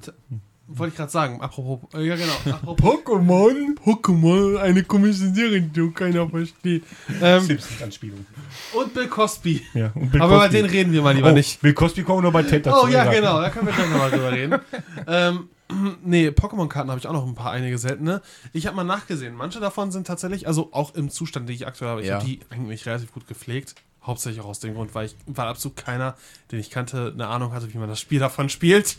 Wollte 0.67 0.91
ich 0.91 0.97
gerade 0.97 1.11
sagen, 1.11 1.41
apropos, 1.41 1.79
äh, 1.93 2.05
ja 2.05 2.15
genau, 2.15 2.33
apropos 2.57 2.99
Pokémon, 2.99 3.75
Pokémon, 3.83 4.57
eine 4.57 4.83
komische 4.83 5.33
Serie, 5.33 5.61
die 5.61 5.91
keiner 5.91 6.29
versteht. 6.29 6.83
Ähm, 7.21 7.41
Simpsons-Anspielung. 7.41 8.25
und 8.73 8.93
Bill 8.93 9.07
Cosby. 9.07 9.61
Ja, 9.73 9.91
und 9.95 10.11
Bill 10.11 10.21
Aber 10.21 10.35
über 10.35 10.43
Cosby. 10.45 10.61
den 10.61 10.65
reden 10.65 10.93
wir 10.93 11.01
mal 11.01 11.15
lieber 11.15 11.31
oh, 11.31 11.33
nicht. 11.33 11.61
Bill 11.61 11.73
Cosby 11.73 12.03
kommt 12.03 12.23
nur 12.23 12.31
bei 12.31 12.43
Ted 12.43 12.65
dazu. 12.65 12.79
Oh 12.83 12.87
ja, 12.87 13.03
egal. 13.03 13.15
genau, 13.15 13.41
da 13.41 13.49
können 13.49 13.67
wir 13.67 13.73
gleich 13.73 13.89
nochmal 13.89 14.11
drüber 14.11 14.31
reden. 14.31 14.59
ähm, 15.07 15.49
nee, 16.03 16.29
Pokémon-Karten 16.29 16.89
habe 16.89 16.99
ich 16.99 17.07
auch 17.07 17.13
noch 17.13 17.25
ein 17.25 17.35
paar, 17.35 17.51
einige 17.51 17.77
seltene. 17.77 18.21
Ich 18.53 18.67
habe 18.67 18.75
mal 18.75 18.83
nachgesehen, 18.83 19.35
manche 19.35 19.59
davon 19.59 19.91
sind 19.91 20.07
tatsächlich, 20.07 20.47
also 20.47 20.69
auch 20.71 20.95
im 20.95 21.09
Zustand, 21.09 21.47
den 21.49 21.55
ich 21.55 21.67
aktuell 21.67 21.91
habe, 21.91 22.01
ich 22.01 22.07
Ja. 22.07 22.15
habe 22.15 22.25
die 22.25 22.39
eigentlich 22.49 22.85
relativ 22.85 23.11
gut 23.13 23.27
gepflegt. 23.27 23.75
Hauptsächlich 24.03 24.41
auch 24.41 24.47
aus 24.47 24.59
dem 24.59 24.73
Grund, 24.73 24.95
weil 24.95 25.07
ich, 25.07 25.15
weil 25.25 25.47
absolut 25.47 25.75
keiner, 25.75 26.15
den 26.51 26.59
ich 26.59 26.69
kannte, 26.69 27.11
eine 27.13 27.27
Ahnung 27.27 27.51
hatte, 27.51 27.73
wie 27.73 27.77
man 27.77 27.89
das 27.89 27.99
Spiel 27.99 28.19
davon 28.19 28.47
spielt. 28.47 28.97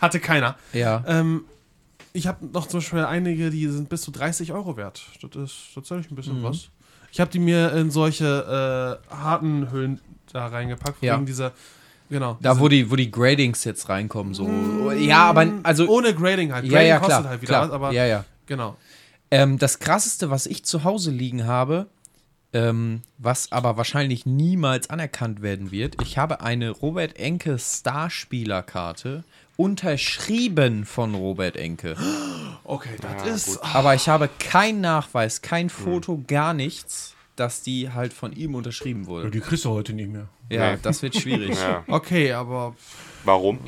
Hatte 0.00 0.20
keiner. 0.20 0.56
Ja. 0.72 1.02
Ähm, 1.06 1.44
ich 2.12 2.26
habe 2.26 2.44
noch 2.46 2.66
zum 2.66 2.80
Beispiel 2.80 3.04
einige, 3.04 3.50
die 3.50 3.66
sind 3.68 3.88
bis 3.88 4.02
zu 4.02 4.10
30 4.10 4.52
Euro 4.52 4.76
wert. 4.76 5.02
Das 5.22 5.42
ist 5.42 5.74
tatsächlich 5.74 6.10
ein 6.10 6.14
bisschen 6.16 6.42
was. 6.42 6.68
Ich 7.10 7.20
habe 7.20 7.30
die 7.30 7.38
mir 7.38 7.72
in 7.72 7.90
solche 7.90 9.00
äh, 9.10 9.14
harten 9.14 9.70
Hüllen 9.70 10.00
da 10.32 10.46
reingepackt, 10.46 11.02
Ja. 11.02 11.14
wegen 11.16 11.26
dieser, 11.26 11.52
genau. 12.10 12.38
Da, 12.40 12.58
wo 12.58 12.68
die, 12.68 12.90
wo 12.90 12.96
die 12.96 13.10
Gradings 13.10 13.64
jetzt 13.64 13.88
reinkommen, 13.88 14.34
so. 14.34 14.90
Ja, 14.92 15.24
aber 15.24 15.46
also. 15.62 15.86
ohne 15.88 16.14
Grading 16.14 16.52
halt. 16.52 16.64
ja, 16.64 16.70
Grading 16.70 16.88
ja, 16.88 16.98
kostet 16.98 17.18
klar. 17.20 17.30
halt 17.30 17.42
wieder 17.42 17.48
klar. 17.50 17.62
was, 17.68 17.70
aber 17.70 17.92
ja, 17.92 18.06
ja. 18.06 18.24
genau. 18.46 18.76
Ähm, 19.30 19.58
das 19.58 19.78
krasseste, 19.78 20.30
was 20.30 20.46
ich 20.46 20.64
zu 20.64 20.84
Hause 20.84 21.10
liegen 21.10 21.46
habe, 21.46 21.86
Ähm, 22.54 23.00
was 23.16 23.50
aber 23.50 23.78
wahrscheinlich 23.78 24.26
niemals 24.26 24.90
anerkannt 24.90 25.40
werden 25.40 25.70
wird. 25.70 25.96
Ich 26.02 26.18
habe 26.18 26.42
eine 26.42 26.68
Robert 26.68 27.18
Enke 27.18 27.58
Starspielerkarte 27.58 29.24
unterschrieben 29.62 30.84
von 30.84 31.14
Robert 31.14 31.56
Enke. 31.56 31.96
Okay, 32.64 32.96
das 33.00 33.26
ist. 33.26 33.58
Aber 33.74 33.96
ich 33.96 34.08
habe 34.08 34.30
keinen 34.38 34.80
Nachweis, 34.80 35.42
kein 35.42 35.68
Foto, 35.68 36.22
gar 36.28 36.54
nichts, 36.54 37.16
dass 37.36 37.62
die 37.62 37.90
halt 37.90 38.12
von 38.12 38.32
ihm 38.32 38.54
unterschrieben 38.54 39.02
Ja, 39.02 39.08
wurde. 39.08 39.30
Die 39.30 39.40
kriegst 39.40 39.64
du 39.64 39.70
heute 39.70 39.92
nicht 39.94 40.10
mehr. 40.10 40.28
Ja, 40.50 40.72
Nee. 40.72 40.78
das 40.82 41.02
wird 41.02 41.16
schwierig. 41.16 41.56
Ja. 41.60 41.82
Okay, 41.88 42.32
aber. 42.32 42.74
Warum? 43.24 43.60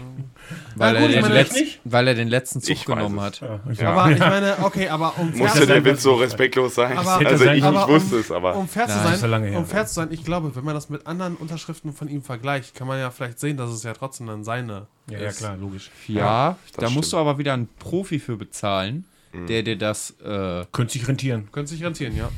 Weil, 0.74 0.96
gut, 1.00 1.10
ich 1.10 1.16
er 1.16 1.22
den 1.22 1.30
meine, 1.30 1.42
letz- 1.44 1.54
nicht? 1.54 1.80
weil 1.84 2.08
er 2.08 2.14
den 2.14 2.26
letzten 2.28 2.60
Zug 2.60 2.70
Ich 2.72 2.84
genommen 2.84 3.20
hat. 3.20 3.40
Ja, 3.40 3.60
ich 3.70 3.78
Ja. 3.78 3.92
Aber 3.92 4.10
ich 4.10 4.18
meine, 4.18 4.56
okay, 4.62 4.88
aber 4.88 5.16
um 5.18 5.30
fair 5.32 5.42
Musste 5.44 5.60
zu 5.60 5.66
der 5.66 5.76
sein. 5.76 5.84
Witz 5.84 6.02
so 6.02 6.14
respektlos 6.14 6.74
sein? 6.74 6.98
Aber- 6.98 7.12
also 7.18 7.30
ich, 7.30 7.38
sein- 7.40 7.58
ich 7.58 7.64
aber 7.64 7.88
wusste 7.88 8.16
um, 8.16 8.20
es, 8.20 8.30
aber. 8.32 8.56
Um 8.56 8.66
fair, 8.68 8.86
zu 8.88 8.94
Nein, 8.96 9.04
sein, 9.04 9.14
ist 9.14 9.20
ja 9.22 9.28
lange 9.28 9.46
her. 9.48 9.58
um 9.58 9.64
fair 9.66 9.86
zu 9.86 9.94
sein, 9.94 10.08
ich 10.10 10.24
glaube, 10.24 10.54
wenn 10.56 10.64
man 10.64 10.74
das 10.74 10.90
mit 10.90 11.06
anderen 11.06 11.36
Unterschriften 11.36 11.92
von 11.92 12.08
ihm 12.08 12.22
vergleicht, 12.22 12.74
kann 12.74 12.88
man 12.88 12.98
ja 12.98 13.10
vielleicht 13.12 13.38
sehen, 13.38 13.56
dass 13.56 13.70
es 13.70 13.84
ja 13.84 13.92
trotzdem 13.94 14.26
dann 14.26 14.42
seine 14.44 14.88
Ja, 15.08 15.18
ja, 15.20 15.28
ist. 15.28 15.38
klar, 15.38 15.56
logisch. 15.56 15.90
Ja, 16.08 16.58
da 16.74 16.80
das 16.82 16.90
musst 16.92 17.08
stimmt. 17.08 17.12
du 17.24 17.28
aber 17.28 17.38
wieder 17.38 17.54
einen 17.54 17.68
Profi 17.78 18.18
für 18.18 18.36
bezahlen, 18.36 19.04
der 19.48 19.62
dir 19.62 19.76
das. 19.78 20.10
Äh, 20.20 20.64
Könnte 20.72 20.92
sich 20.94 21.06
rentieren. 21.08 21.48
Könnte 21.52 21.70
sich 21.70 21.82
rentieren, 21.84 22.16
ja. 22.16 22.28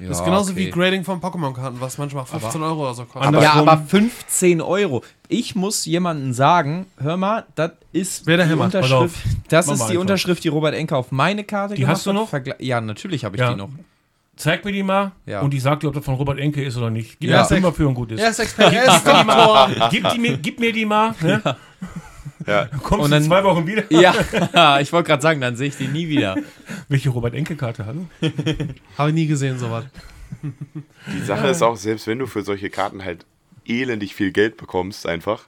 Ja, 0.00 0.08
das 0.08 0.18
ist 0.18 0.24
genauso 0.24 0.52
okay. 0.52 0.66
wie 0.66 0.70
Grading 0.70 1.04
von 1.04 1.20
Pokémon-Karten, 1.20 1.80
was 1.80 1.98
manchmal 1.98 2.24
15 2.26 2.62
Euro 2.62 2.82
oder 2.82 2.94
so 2.94 3.04
kostet. 3.04 3.22
Anders- 3.22 3.42
Ja, 3.44 3.52
aber 3.54 3.78
15 3.78 4.60
Euro. 4.60 5.02
Ich 5.28 5.54
muss 5.54 5.84
jemandem 5.84 6.32
sagen, 6.32 6.86
hör 6.98 7.16
mal, 7.16 7.44
das 7.54 7.72
ist 7.92 8.26
Wer 8.26 8.44
die 8.46 8.52
Unterschrift. 8.54 9.16
Das 9.48 9.66
Mach 9.66 9.74
ist 9.74 9.80
die 9.80 9.84
einfach. 9.90 10.00
Unterschrift, 10.00 10.44
die 10.44 10.48
Robert 10.48 10.74
Enke 10.74 10.96
auf 10.96 11.10
meine 11.12 11.44
Karte 11.44 11.74
Die 11.74 11.80
gemacht 11.82 11.96
hast 11.96 12.06
du 12.06 12.10
hat. 12.14 12.46
noch? 12.46 12.58
Ja, 12.60 12.80
natürlich 12.80 13.24
habe 13.24 13.36
ich 13.36 13.40
Ja. 13.40 13.50
die 13.50 13.56
noch. 13.56 13.68
Zeig 14.36 14.64
mir 14.64 14.70
die 14.70 14.84
mal 14.84 15.10
Ja. 15.26 15.40
und 15.40 15.52
ich 15.52 15.62
sag 15.62 15.80
dir, 15.80 15.88
ob 15.88 15.94
das 15.94 16.04
von 16.04 16.14
Robert 16.14 16.38
Enke 16.38 16.62
ist 16.62 16.76
oder 16.76 16.90
nicht. 16.90 17.18
Gib 17.18 17.30
Ja. 17.30 17.36
mir 17.38 17.42
das 17.42 17.50
immer 17.50 17.72
für 17.72 17.88
und 17.88 17.94
gut 17.94 18.12
ist. 18.12 18.20
er 18.20 18.30
ist 18.30 18.38
Experte, 18.38 18.76
er 18.76 18.84
ist. 18.96 19.90
Gib, 19.90 20.08
die 20.10 20.18
mir, 20.20 20.36
gib 20.38 20.60
mir 20.60 20.72
die 20.72 20.84
mal. 20.84 21.12
Ne? 21.20 21.42
Ja. 22.48 22.66
Kommst 22.66 22.90
Und 22.92 22.98
du 22.98 23.04
in 23.04 23.10
dann- 23.10 23.22
zwei 23.24 23.44
Wochen 23.44 23.66
wieder? 23.66 23.84
Ja, 23.90 24.80
ich 24.80 24.92
wollte 24.92 25.08
gerade 25.08 25.22
sagen, 25.22 25.40
dann 25.40 25.56
sehe 25.56 25.68
ich 25.68 25.76
die 25.76 25.88
nie 25.88 26.08
wieder. 26.08 26.36
Welche 26.88 27.10
Robert 27.10 27.34
Enke-Karte, 27.34 27.86
hallo? 27.86 28.06
Habe 28.98 29.10
ich 29.10 29.14
nie 29.14 29.26
gesehen, 29.26 29.58
sowas. 29.58 29.84
Die 31.12 31.20
Sache 31.24 31.48
ist 31.48 31.62
auch, 31.62 31.76
selbst 31.76 32.06
wenn 32.06 32.18
du 32.18 32.26
für 32.26 32.42
solche 32.42 32.70
Karten 32.70 33.04
halt 33.04 33.24
elendig 33.66 34.14
viel 34.14 34.32
Geld 34.32 34.56
bekommst, 34.56 35.06
einfach. 35.06 35.44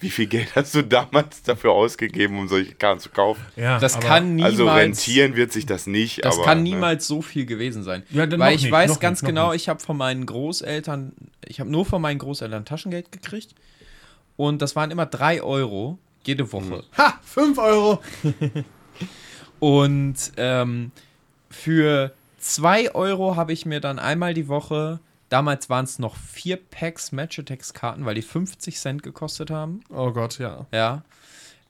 Wie 0.00 0.10
viel 0.10 0.26
Geld 0.26 0.54
hast 0.56 0.74
du 0.74 0.82
damals 0.82 1.42
dafür 1.44 1.70
ausgegeben, 1.72 2.38
um 2.38 2.48
solche 2.48 2.74
Karten 2.74 3.00
zu 3.00 3.08
kaufen? 3.10 3.40
Ja, 3.56 3.78
Das 3.78 3.98
kann 4.00 4.34
niemals. 4.34 4.52
Also 4.54 4.68
rentieren 4.68 5.36
wird 5.36 5.52
sich 5.52 5.64
das 5.66 5.86
nicht, 5.86 6.24
Das 6.24 6.34
aber. 6.36 6.44
kann 6.44 6.58
ne? 6.58 6.64
niemals 6.64 7.06
so 7.06 7.22
viel 7.22 7.46
gewesen 7.46 7.82
sein. 7.84 8.02
Ja, 8.10 8.26
dann 8.26 8.40
Weil 8.40 8.50
noch 8.50 8.56
ich 8.56 8.62
nicht, 8.64 8.72
weiß 8.72 8.90
noch 8.90 9.00
ganz 9.00 9.22
nicht, 9.22 9.28
genau, 9.28 9.52
nicht. 9.52 9.62
ich 9.62 9.68
habe 9.68 9.80
von 9.80 9.96
meinen 9.96 10.26
Großeltern, 10.26 11.12
ich 11.46 11.60
habe 11.60 11.70
nur 11.70 11.86
von 11.86 12.02
meinen 12.02 12.18
Großeltern 12.18 12.64
Taschengeld 12.64 13.12
gekriegt. 13.12 13.54
Und 14.36 14.62
das 14.62 14.74
waren 14.76 14.90
immer 14.90 15.06
drei 15.06 15.42
Euro 15.42 15.98
jede 16.24 16.50
Woche. 16.52 16.84
Ha, 16.96 17.18
5 17.22 17.58
Euro. 17.58 18.00
Und 19.60 20.16
ähm, 20.36 20.90
für 21.48 22.12
2 22.38 22.94
Euro 22.94 23.36
habe 23.36 23.52
ich 23.52 23.66
mir 23.66 23.80
dann 23.80 23.98
einmal 23.98 24.34
die 24.34 24.48
Woche, 24.48 25.00
damals 25.28 25.70
waren 25.70 25.84
es 25.84 25.98
noch 25.98 26.16
vier 26.16 26.56
Packs 26.56 27.12
Match 27.12 27.38
Attacks 27.38 27.72
Karten, 27.72 28.04
weil 28.04 28.14
die 28.14 28.22
50 28.22 28.78
Cent 28.78 29.02
gekostet 29.02 29.50
haben. 29.50 29.80
Oh 29.90 30.10
Gott, 30.12 30.38
ja. 30.38 30.66
Ja. 30.72 31.02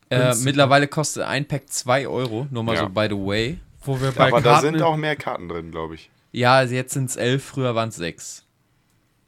Äh, 0.08 0.18
Günstig. 0.18 0.44
mittlerweile 0.44 0.88
kostet 0.88 1.24
ein 1.24 1.46
Pack 1.46 1.68
2 1.70 2.08
Euro, 2.08 2.46
nur 2.50 2.62
mal 2.64 2.74
Ja. 2.74 2.82
so 2.82 2.88
by 2.88 3.06
the 3.08 3.16
way. 3.16 3.58
Wo 3.82 4.00
wir 4.00 4.12
bei 4.12 4.28
Aber 4.28 4.40
da 4.40 4.52
Karten 4.54 4.66
sind 4.74 4.82
auch 4.82 4.96
mehr 4.96 5.16
Karten 5.16 5.48
drin, 5.48 5.70
glaube 5.70 5.94
ich. 5.96 6.10
Ja, 6.32 6.54
also 6.54 6.74
jetzt 6.74 6.94
sind 6.94 7.10
es 7.10 7.16
11, 7.16 7.44
früher 7.44 7.74
waren 7.74 7.90
es 7.90 7.96
6. 7.96 8.44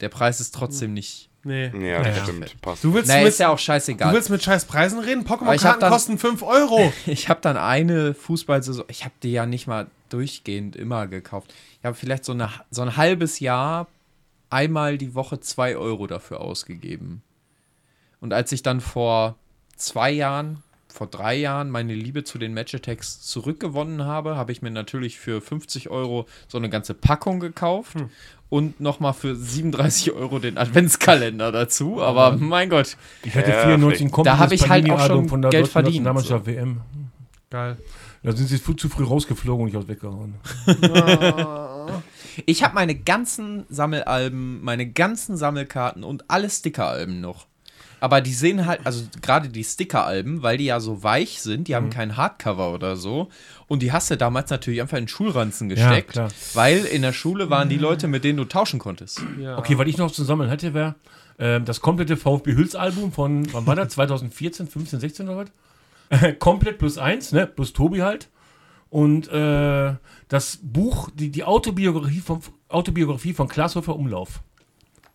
Der 0.01 0.09
Preis 0.09 0.41
ist 0.41 0.55
trotzdem 0.55 0.93
nicht. 0.93 1.26
Nee. 1.47 1.91
Ja, 1.91 2.03
das 2.03 2.17
Ja. 2.17 2.23
stimmt. 2.25 2.61
Passt. 2.61 2.83
Du 2.85 2.93
willst, 2.93 3.09
Naja, 3.09 3.21
mit, 3.23 3.29
ist 3.29 3.39
ja 3.39 3.49
auch 3.51 3.57
du 3.57 3.63
scheißegal. 3.63 4.13
willst 4.13 4.31
mit 4.31 4.43
scheiß 4.43 4.65
Preisen 4.65 4.99
reden? 4.99 5.25
Pokémon-Karten 5.25 5.89
kosten 5.89 6.19
5 6.19 6.43
Euro. 6.43 6.93
Ich 7.07 7.29
habe 7.29 7.41
dann 7.41 7.57
eine 7.57 8.15
Fußballsaison, 8.15 8.85
ich 8.89 9.05
habe 9.05 9.15
die 9.23 9.33
ja 9.33 9.47
nicht 9.47 9.67
mal 9.67 9.87
durchgehend 10.09 10.77
immer 10.77 11.07
gekauft. 11.07 11.55
Ich 11.81 11.85
habe 11.85 11.95
vielleicht 11.95 12.25
so, 12.25 12.33
eine, 12.33 12.51
so 12.71 12.83
ein 12.83 12.97
halbes 12.97 13.39
Jahr 13.41 13.87
einmal 14.51 14.99
die 14.99 15.15
Woche 15.15 15.41
2 15.41 15.77
Euro 15.77 16.07
dafür 16.07 16.41
ausgegeben. 16.41 17.23
Und 18.21 18.33
als 18.33 18.51
ich 18.53 18.63
dann 18.63 18.81
vor 18.81 19.37
zwei 19.77 20.11
Jahren, 20.11 20.63
vor 20.89 21.07
drei 21.09 21.35
Jahren 21.37 21.69
meine 21.71 21.95
Liebe 21.95 22.25
zu 22.25 22.39
den 22.39 22.55
Match-Attacks 22.55 23.21
zurückgewonnen 23.21 24.05
habe, 24.05 24.37
habe 24.37 24.51
ich 24.53 24.63
mir 24.63 24.71
natürlich 24.71 25.19
für 25.19 25.43
50 25.43 25.91
Euro 25.91 26.27
so 26.49 26.57
eine 26.57 26.71
ganze 26.71 26.95
Packung 26.95 27.39
gekauft 27.39 27.97
und 28.49 28.81
nochmal 28.81 29.13
für 29.13 29.35
37 29.35 30.13
Euro 30.13 30.39
den 30.39 30.57
Adventskalender 30.59 31.53
dazu. 31.53 32.03
Aber 32.03 32.37
mein 32.37 32.71
Gott, 32.71 32.97
Ich 33.25 33.35
hatte 33.35 33.51
Ja, 33.51 33.65
94 33.65 34.07
ein 34.07 34.11
komplettes 34.11 34.39
Da 34.39 34.45
hab 34.45 34.53
ich 34.53 34.69
halt 34.69 34.91
auch 34.91 35.07
schon 35.07 35.29
von 35.29 35.43
der 35.43 35.51
Geld 35.51 35.69
verdient, 35.69 36.05
Nationalmannschaft 36.05 36.47
WM. 36.47 36.81
Geil. 37.51 37.77
Da 38.23 38.33
sind 38.33 38.49
sie 38.49 38.61
zu 38.61 38.89
früh 38.89 39.05
rausgeflogen 39.05 39.65
und 39.65 39.69
ich 39.69 39.75
hab's 39.77 39.89
weggehauen. 39.89 40.35
Ich 42.45 42.63
habe 42.63 42.75
meine 42.75 42.95
ganzen 42.95 43.65
Sammelalben, 43.71 44.63
meine 44.63 44.91
ganzen 44.91 45.37
Sammelkarten 45.37 46.05
und 46.05 46.29
alle 46.29 46.51
Stickeralben 46.51 47.21
noch. 47.21 47.47
Aber 47.99 48.21
die 48.21 48.33
sehen 48.35 48.67
halt, 48.67 48.81
also 48.85 49.05
gerade 49.23 49.49
die 49.49 49.65
Stickeralben, 49.65 50.43
weil 50.43 50.59
die 50.59 50.67
ja 50.67 50.81
so 50.81 51.03
weich 51.03 51.41
sind, 51.41 51.67
die 51.69 51.73
Mhm. 51.73 51.77
haben 51.77 51.91
kein 51.91 52.17
Hardcover 52.17 52.73
oder 52.73 52.97
so. 52.97 53.29
Und 53.69 53.81
die 53.83 53.91
hast 53.93 54.11
du 54.11 54.17
damals 54.17 54.51
natürlich 54.51 54.81
einfach 54.83 54.99
in 54.99 55.05
den 55.05 55.09
Schulranzen 55.09 55.69
gesteckt. 55.69 56.11
klar. 56.13 56.29
weil 56.55 56.85
in 56.85 57.03
der 57.03 57.13
Schule 57.13 57.49
waren 57.51 57.69
die 57.69 57.79
Leute, 57.79 58.07
mit 58.07 58.23
denen 58.25 58.37
du 58.37 58.45
tauschen 58.45 58.79
konntest. 58.79 59.23
Ja. 59.41 59.57
Okay, 59.59 59.79
was 59.79 59.87
ich 59.89 59.97
noch 59.97 60.11
zu 60.13 60.25
sammeln 60.25 60.51
hatte, 60.51 60.75
wäre 60.75 60.95
ähm, 61.39 61.65
das 61.65 61.81
komplette 61.81 62.17
VfB 62.17 62.53
Hüls-Album 62.55 63.13
von, 63.13 63.53
wann 63.53 63.67
war 63.67 63.77
das? 63.77 63.89
2014, 63.95 64.69
15, 64.69 65.01
16 65.01 65.29
oder 65.29 65.39
was? 66.11 66.39
Komplett 66.39 66.79
plus 66.79 66.99
eins, 66.99 67.33
ne? 67.33 67.47
Plus 67.47 67.73
Tobi 67.73 68.03
halt. 68.03 68.29
Und 68.91 69.29
äh, 69.29 69.95
das 70.29 70.59
Buch, 70.63 71.11
die, 71.15 71.31
die 71.31 71.45
Autobiografie, 71.45 72.21
vom, 72.21 72.41
Autobiografie 72.69 73.33
von 73.35 73.49
Klaashofer 73.49 73.97
Umlauf. 73.97 74.41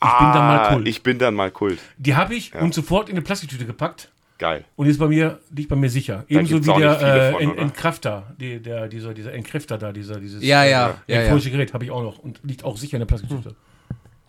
Ich 0.04 0.10
bin 0.18 0.34
dann 0.34 0.48
mal 0.48 0.68
Kult. 0.70 0.86
Ah, 0.86 0.90
Ich 0.90 1.04
bin 1.04 1.20
dann 1.20 1.34
mal 1.36 1.52
Kult. 1.52 1.80
Die 1.98 2.16
habe 2.16 2.34
ich 2.36 2.54
und 2.56 2.74
sofort 2.74 3.10
in 3.10 3.16
eine 3.16 3.22
Plastiktüte 3.22 3.66
gepackt. 3.66 4.10
Geil. 4.40 4.66
Und 4.76 4.88
ist 4.88 4.98
bei 4.98 5.08
mir, 5.08 5.40
liegt 5.56 5.70
bei 5.70 5.76
mir 5.76 5.90
sicher. 5.90 6.26
Ebenso 6.28 6.66
wie 6.66 6.80
der 6.80 7.40
äh? 7.40 7.44
Entkräfter, 7.62 8.34
die, 8.40 8.60
der, 8.60 8.88
dieser, 8.88 9.14
dieser 9.14 9.34
Entkräfter 9.34 9.78
da, 9.78 9.92
dieser, 9.92 10.20
dieses 10.20 10.42
Ja, 10.44 10.64
ja, 10.64 10.66
äh, 10.66 10.70
ja, 10.90 10.96
ja. 11.08 11.16
elektronische 11.18 11.52
Gerät 11.52 11.74
habe 11.76 11.86
ich 11.86 11.92
auch 11.92 12.02
noch 12.02 12.18
und 12.18 12.40
liegt 12.44 12.64
auch 12.64 12.76
sicher 12.78 12.98
in 12.98 13.02
der 13.02 13.06
Plastiktüte. 13.06 13.56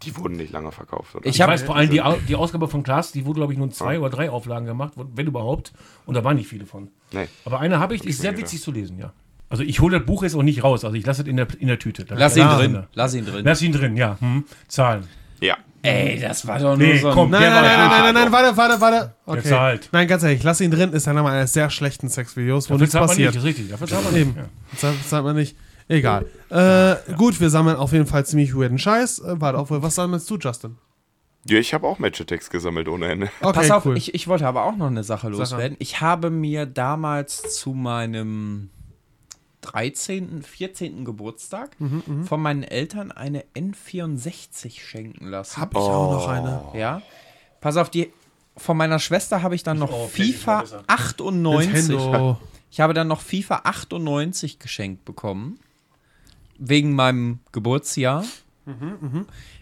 Die 0.03 0.15
wurden 0.17 0.37
nicht 0.37 0.53
lange 0.53 0.71
verkauft. 0.73 1.15
Oder? 1.15 1.25
Ich 1.27 1.39
Ich 1.41 1.47
weiß 1.47 1.63
vor 1.63 1.77
allem, 1.77 1.89
die, 1.89 2.03
die 2.29 2.35
Ausgabe 2.37 2.69
von 2.69 2.83
Klaas, 2.83 3.13
die 3.13 3.25
wurde, 3.25 3.39
glaube 3.39 3.53
ich, 3.55 3.59
nur 3.59 3.69
in 3.69 3.73
zwei 3.73 3.99
oder 4.01 4.11
drei 4.11 4.29
Auflagen 4.29 4.67
gemacht, 4.67 4.93
wenn 4.97 5.27
überhaupt. 5.27 5.73
Und 6.05 6.15
da 6.15 6.25
waren 6.25 6.37
nicht 6.37 6.49
viele 6.49 6.67
von. 6.67 6.89
nee. 7.13 7.29
Aber 7.47 7.61
eine 7.61 7.79
habe 7.79 7.95
ich, 7.95 8.03
die 8.03 8.09
ist 8.11 8.21
sehr 8.21 8.33
gedacht. 8.33 8.49
witzig 8.53 8.61
zu 8.63 8.73
lesen, 8.73 8.99
ja. 8.99 9.13
Also 9.49 9.63
ich 9.63 9.81
hole 9.81 9.97
das 9.99 10.07
Buch 10.07 10.23
jetzt 10.25 10.35
auch 10.35 10.43
nicht 10.43 10.63
raus, 10.65 10.85
also 10.85 10.97
ich 10.97 11.07
lasse 11.07 11.23
es 11.23 11.29
in 11.29 11.37
der, 11.37 11.47
in 11.59 11.69
der 11.69 11.79
Tüte. 11.79 12.05
Da- 12.05 12.17
Lass 12.17 12.37
ihn 12.37 12.47
drin. 12.49 12.73
drin. 12.73 12.85
Lass 12.95 13.15
ihn 13.15 13.25
drin. 13.25 13.45
Lass 13.45 13.63
ihn 13.63 13.73
drin, 13.73 13.97
ja. 13.97 14.17
Hm. 14.21 14.45
Zahlen. 14.67 15.07
Ja. 15.43 15.57
Ey, 15.83 16.19
das 16.21 16.47
war 16.47 16.59
doch 16.61 16.77
nur 16.77 16.87
Nee, 16.87 16.99
so 16.99 17.09
ein 17.09 17.15
komm. 17.15 17.31
Nein, 17.31 17.43
nein, 17.43 17.53
nein, 17.53 17.63
nein, 17.65 17.77
nein, 17.77 17.89
nein, 17.89 18.15
Ja, 18.15 18.23
nein, 18.23 18.33
warte, 18.33 18.57
warte, 18.57 18.81
warte. 18.81 19.15
Okay. 19.27 19.41
Jetzt 19.43 19.53
halt. 19.53 19.89
Nein, 19.91 20.07
ganz 20.07 20.23
ehrlich, 20.23 20.43
lass 20.45 20.61
ihn 20.61 20.71
drin, 20.71 20.93
ist 20.93 21.09
einer 21.09 21.25
meiner 21.25 21.47
sehr 21.49 21.69
schlechten 21.71 22.09
Sexvideos, 22.09 22.71
wo 22.71 22.75
Dafür 22.75 22.81
nichts 22.83 22.93
zahlt 22.93 23.01
man 23.03 23.09
passiert. 23.09 23.31
nicht, 23.35 23.39
ist 23.39 23.45
richtig. 23.45 23.71
Dafür 23.71 23.87
zahlt 23.89 24.05
man 24.05 24.15
Eben. 24.17 24.31
nicht. 24.31 24.39
Ja. 24.83 24.93
Das 24.93 25.09
zahlt 25.09 25.25
man 25.25 25.35
nicht. 25.37 25.57
Egal. 25.89 26.27
Äh, 26.51 26.95
Gut, 27.17 27.41
wir 27.41 27.51
sammeln 27.51 27.77
auf 27.77 27.93
jeden 27.93 28.07
Fall 28.07 28.25
ziemlich 28.25 28.55
weirden 28.55 28.79
Scheiß. 28.79 29.19
Äh, 29.19 29.41
warte, 29.41 29.59
auf, 29.59 29.71
was 29.71 29.97
sammelst 29.97 30.31
du, 30.31 30.37
Justin? 30.39 30.77
ja 31.49 31.59
ich 31.59 31.75
habe 31.75 31.89
auch 31.89 31.99
Match-Attacks 31.99 32.49
gesammelt 32.51 32.87
ohne 32.87 33.07
Ende. 33.09 33.29
Okay, 33.41 33.53
Pass 33.59 33.71
auf, 33.73 33.85
cool. 33.87 33.97
ich, 33.97 34.15
ich 34.15 34.29
wollte 34.29 34.47
aber 34.47 34.63
auch 34.65 34.77
noch 34.77 34.87
eine 34.87 35.03
Sache 35.03 35.27
Sache. 35.27 35.37
loswerden. 35.37 35.77
Ich 35.81 36.01
habe 36.01 36.31
mir 36.31 36.67
damals 36.67 37.57
zu 37.59 37.73
meinem 37.75 38.71
13., 39.63 40.43
14. 40.43 41.05
Geburtstag 41.05 41.71
Mhm, 41.81 42.25
von 42.25 42.41
meinen 42.43 42.63
Eltern 42.63 43.11
eine 43.13 43.45
N64 43.55 44.81
schenken 44.81 45.27
lassen. 45.27 45.61
Hab 45.61 45.73
ich 45.73 45.79
auch 45.79 46.13
noch 46.13 46.29
eine. 46.29 46.63
Ja. 46.79 47.03
Pass 47.61 47.77
auf, 47.77 47.91
die 47.91 48.13
von 48.57 48.77
meiner 48.77 48.99
Schwester 48.99 49.43
habe 49.43 49.55
ich 49.55 49.63
dann 49.63 49.79
noch 49.79 49.91
auch, 49.93 50.13
PlayStation 50.13 50.35
FIFA 50.41 50.53
war 50.53 50.61
besser. 50.63 50.85
98. 50.89 51.73
Nintendo. 51.73 52.39
Ich 52.71 52.81
habe 52.81 52.95
dann 52.95 53.09
noch 53.09 53.21
FIFA 53.21 53.63
98 53.65 54.59
geschenkt 54.59 55.05
bekommen. 55.05 55.59
Wegen 56.59 56.95
meinem 56.95 57.41
Geburtsjahr. 57.53 58.25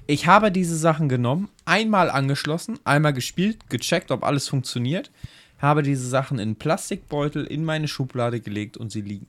Ich 0.06 0.26
habe 0.26 0.52
diese 0.52 0.76
Sachen 0.76 1.08
genommen, 1.08 1.48
einmal 1.64 2.10
angeschlossen, 2.10 2.78
einmal 2.84 3.12
gespielt, 3.14 3.70
gecheckt, 3.70 4.10
ob 4.10 4.24
alles 4.24 4.48
funktioniert. 4.48 5.10
Habe 5.58 5.82
diese 5.82 6.06
Sachen 6.08 6.38
in 6.38 6.42
einen 6.48 6.56
Plastikbeutel 6.56 7.44
in 7.44 7.64
meine 7.64 7.88
Schublade 7.88 8.40
gelegt 8.40 8.76
und 8.76 8.90
sie 8.92 9.00
liegen, 9.02 9.26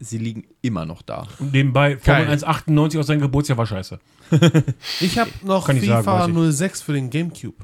sie 0.00 0.18
liegen 0.18 0.44
immer 0.62 0.86
noch 0.86 1.02
da. 1.02 1.26
Und 1.38 1.52
nebenbei, 1.52 1.98
Formel 1.98 2.26
Geil. 2.26 2.38
1,98 2.38 2.98
aus 2.98 3.06
seinem 3.06 3.20
Geburtsjahr 3.20 3.58
war 3.58 3.66
scheiße. 3.66 3.98
Ich 5.00 5.18
habe 5.18 5.30
noch 5.42 5.66
Kann 5.66 5.80
sagen, 5.80 6.04
FIFA 6.04 6.34
weiß 6.34 6.56
06 6.58 6.82
für 6.82 6.92
den 6.92 7.10
Gamecube. 7.10 7.56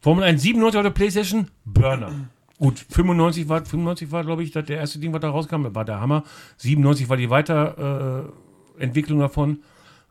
Formel 0.00 0.24
1,97 0.24 0.76
auf 0.76 0.82
der 0.82 0.90
Playstation, 0.90 1.48
Burner. 1.64 2.12
Gut, 2.58 2.84
95 2.90 3.48
war, 3.48 3.64
95 3.64 4.12
war 4.12 4.24
glaube 4.24 4.42
ich, 4.42 4.52
das 4.52 4.66
der 4.66 4.78
erste 4.78 4.98
Ding, 4.98 5.12
was 5.12 5.20
da 5.20 5.30
rauskam, 5.30 5.66
war 5.74 5.84
der 5.84 6.00
Hammer. 6.00 6.24
97 6.58 7.08
war 7.08 7.16
die 7.16 7.30
Weiterentwicklung 7.30 9.18
davon. 9.18 9.58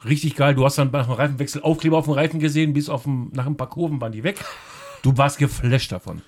Richtig 0.03 0.35
geil. 0.35 0.53
Du 0.53 0.65
hast 0.65 0.77
dann 0.77 0.91
nach 0.91 1.05
dem 1.05 1.13
Reifenwechsel 1.13 1.61
Aufkleber 1.61 1.97
auf 1.97 2.05
dem 2.05 2.13
Reifen 2.13 2.39
gesehen, 2.39 2.73
bis 2.73 2.89
auf 2.89 3.03
dem, 3.03 3.29
nach 3.33 3.45
ein 3.45 3.55
paar 3.55 3.69
Kurven 3.69 4.01
waren 4.01 4.11
die 4.11 4.23
weg. 4.23 4.43
Du 5.01 5.17
warst 5.17 5.37
geflasht 5.37 5.91
davon. 5.91 6.21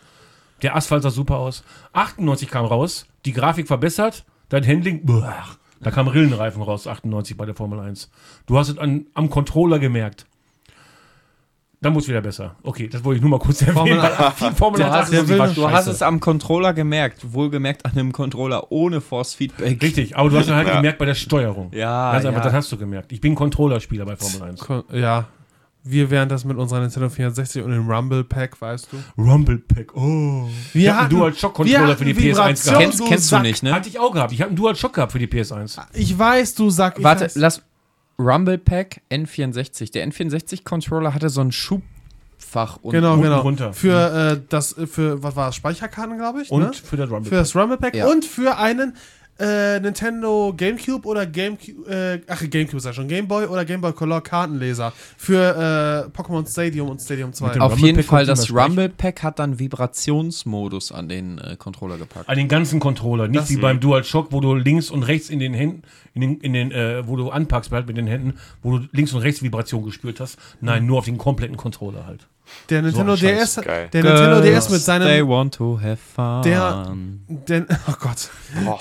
Der 0.61 0.75
Asphalt 0.75 1.03
sah 1.03 1.09
super 1.09 1.37
aus. 1.37 1.63
98 1.93 2.49
kam 2.49 2.65
raus, 2.65 3.07
die 3.25 3.33
Grafik 3.33 3.67
verbessert, 3.67 4.25
dein 4.59 4.67
Handling, 4.67 5.05
boah, 5.05 5.33
da 5.81 5.91
kam 5.91 6.07
Rillenreifen 6.07 6.61
raus, 6.61 6.87
98 6.87 7.37
bei 7.37 7.45
der 7.45 7.55
Formel 7.55 7.79
1. 7.79 8.09
Du 8.47 8.57
hast 8.57 8.69
es 8.69 8.77
an, 8.77 9.05
am 9.13 9.29
Controller 9.29 9.79
gemerkt. 9.79 10.25
Dann 11.81 11.93
muss 11.93 12.07
wieder 12.07 12.21
besser. 12.21 12.55
Okay, 12.63 12.87
das 12.87 13.03
wollte 13.03 13.17
ich 13.17 13.21
nur 13.21 13.29
mal 13.29 13.37
kurz 13.39 13.61
erwähnen. 13.61 14.01
viel 14.35 14.51
Formel 14.53 14.79
Du 14.79 14.85
1 14.85 14.93
hast, 14.95 15.11
du 15.27 15.39
hast 15.39 15.55
scheiße. 15.55 15.91
es 15.91 16.01
am 16.01 16.19
Controller 16.19 16.73
gemerkt, 16.73 17.33
wohlgemerkt 17.33 17.85
an 17.85 17.91
einem 17.91 18.11
Controller 18.11 18.71
ohne 18.71 19.01
Force 19.01 19.35
Feedback. 19.35 19.79
Richtig, 19.83 20.17
aber 20.17 20.29
du 20.29 20.37
hast 20.37 20.47
es 20.47 20.53
halt 20.53 20.71
gemerkt 20.71 20.97
bei 20.97 21.05
der 21.05 21.13
Steuerung. 21.13 21.69
Ja, 21.73 22.13
Ganz 22.13 22.25
einfach, 22.25 22.39
ja. 22.39 22.43
das 22.45 22.53
hast 22.53 22.71
du 22.71 22.77
gemerkt. 22.77 23.11
Ich 23.11 23.21
bin 23.21 23.35
Controllerspieler 23.35 24.05
bei 24.05 24.15
Formel 24.15 24.49
1. 24.49 24.61
Ko- 24.61 24.83
Ja. 24.91 25.27
Wir 25.87 26.09
wären 26.09 26.27
das 26.29 26.43
mit 26.45 26.57
unserer 26.57 26.79
Nintendo 26.79 27.09
64 27.09 27.61
und 27.63 27.69
dem 27.71 27.87
Rumble 27.87 28.23
Pack, 28.23 28.59
weißt 28.59 28.87
du? 28.91 29.21
Rumble 29.21 29.59
Pack, 29.59 29.95
oh. 29.95 30.49
Wir 30.73 30.81
ich 30.81 30.87
habe 30.89 30.97
einen 30.99 31.05
hatten- 31.05 31.15
Dual 31.15 31.33
Shock 31.35 31.53
Controller 31.53 31.87
wir 31.89 31.95
für 31.97 32.05
die 32.05 32.11
hatten 32.13 32.19
PS1 32.21 32.25
Vibration, 32.25 32.65
gehabt. 32.73 32.81
Kennst, 32.83 32.99
du 32.99 33.05
kennst 33.07 33.31
du 33.31 33.39
nicht, 33.39 33.61
ne? 33.63 33.71
Hatte 33.73 33.89
ich 33.89 33.99
auch 33.99 34.11
gehabt. 34.11 34.31
Ich 34.31 34.41
habe 34.41 34.49
einen 34.49 34.55
Dual 34.57 34.75
Shock 34.75 34.93
gehabt 34.93 35.11
für 35.11 35.19
die 35.19 35.27
PS1. 35.27 35.79
Ich 35.93 36.17
weiß, 36.17 36.55
du. 36.55 36.69
Ich 36.69 36.77
Warte, 36.79 37.25
weiß. 37.25 37.35
lass. 37.35 37.61
Rumble 38.17 38.57
Pack 38.57 39.01
N64. 39.11 39.91
Der 39.91 40.07
N64-Controller 40.09 41.13
hatte 41.13 41.29
so 41.29 41.41
ein 41.41 41.51
Schubfach 41.51 42.77
und 42.81 42.91
Genau, 42.93 43.11
unten 43.13 43.23
genau. 43.23 43.41
runter. 43.41 43.73
Für 43.73 44.31
äh, 44.37 44.41
das, 44.49 44.73
für, 44.89 45.21
was 45.21 45.35
war 45.35 45.47
das? 45.47 45.55
Speicherkarten, 45.57 46.17
glaube 46.17 46.41
ich. 46.41 46.49
Und 46.49 46.61
ne? 46.63 46.71
für 46.73 46.97
das 46.97 47.09
Rumble 47.11 47.29
für 47.29 47.35
das 47.35 47.55
Rumble 47.55 47.77
Pack 47.77 47.93
Ja. 47.95 48.07
und 48.07 48.25
für 48.25 48.57
einen 48.57 48.95
äh, 49.39 49.79
Nintendo 49.79 50.53
GameCube 50.55 51.05
oder 51.07 51.25
GameCube, 51.25 51.89
äh, 51.89 52.21
ach 52.27 52.41
GameCube 52.49 52.77
ist 52.77 52.85
ja 52.85 52.93
schon, 52.93 53.07
Game 53.07 53.27
Boy 53.27 53.45
oder 53.45 53.65
Game 53.65 53.81
Boy 53.81 53.91
Color 53.93 54.21
Kartenleser 54.21 54.93
für 55.17 56.07
äh, 56.13 56.17
Pokémon 56.17 56.49
Stadium 56.49 56.89
und 56.89 57.01
Stadium 57.01 57.33
2. 57.33 57.49
dem 57.53 57.61
Auf 57.61 57.73
Rumble 57.73 57.85
jeden 57.85 57.97
Pack 57.97 58.05
Fall, 58.05 58.25
das 58.25 58.49
Rumble 58.51 58.89
Pack 58.89 59.23
hat 59.23 59.39
dann 59.39 59.59
Vibrationsmodus 59.59 60.91
an 60.91 61.09
den 61.09 61.37
äh, 61.39 61.55
Controller 61.57 61.97
gepackt. 61.97 62.29
An 62.29 62.37
den 62.37 62.47
ganzen 62.47 62.79
Controller, 62.79 63.27
nicht 63.27 63.41
Das- 63.41 63.49
wie 63.49 63.57
beim 63.57 63.79
Dual 63.79 64.03
Shock, 64.03 64.31
wo 64.31 64.39
du 64.39 64.55
links 64.55 64.89
und 64.89 65.03
rechts 65.03 65.29
in 65.29 65.39
den 65.39 65.53
Händen, 65.53 65.81
in 66.13 66.21
den, 66.21 66.37
in 66.39 66.53
den 66.53 66.71
äh, 66.71 67.07
wo 67.07 67.15
du 67.15 67.29
anpackst 67.29 67.71
halt 67.71 67.87
mit 67.87 67.97
den 67.97 68.07
Händen, 68.07 68.35
wo 68.63 68.77
du 68.77 68.87
links 68.91 69.13
und 69.13 69.21
rechts 69.21 69.43
Vibration 69.43 69.83
gespürt 69.83 70.19
hast. 70.19 70.37
Nein, 70.61 70.85
nur 70.85 70.99
auf 70.99 71.05
den 71.05 71.17
kompletten 71.17 71.57
Controller 71.57 72.05
halt. 72.05 72.27
Der 72.69 72.81
Nintendo 72.81 73.15
Scheiß. 73.15 73.55
DS, 73.55 73.65
der 73.91 74.03
Nintendo 74.03 74.41
DS 74.41 74.69
mit 74.69 74.79
They 74.79 74.85
seinem, 74.85 75.27
want 75.27 75.53
to 75.55 75.79
have 75.81 75.97
fun. 75.97 76.41
Der- 76.43 76.93
der, 77.27 77.65
oh 77.87 77.93
Gott, 77.99 78.29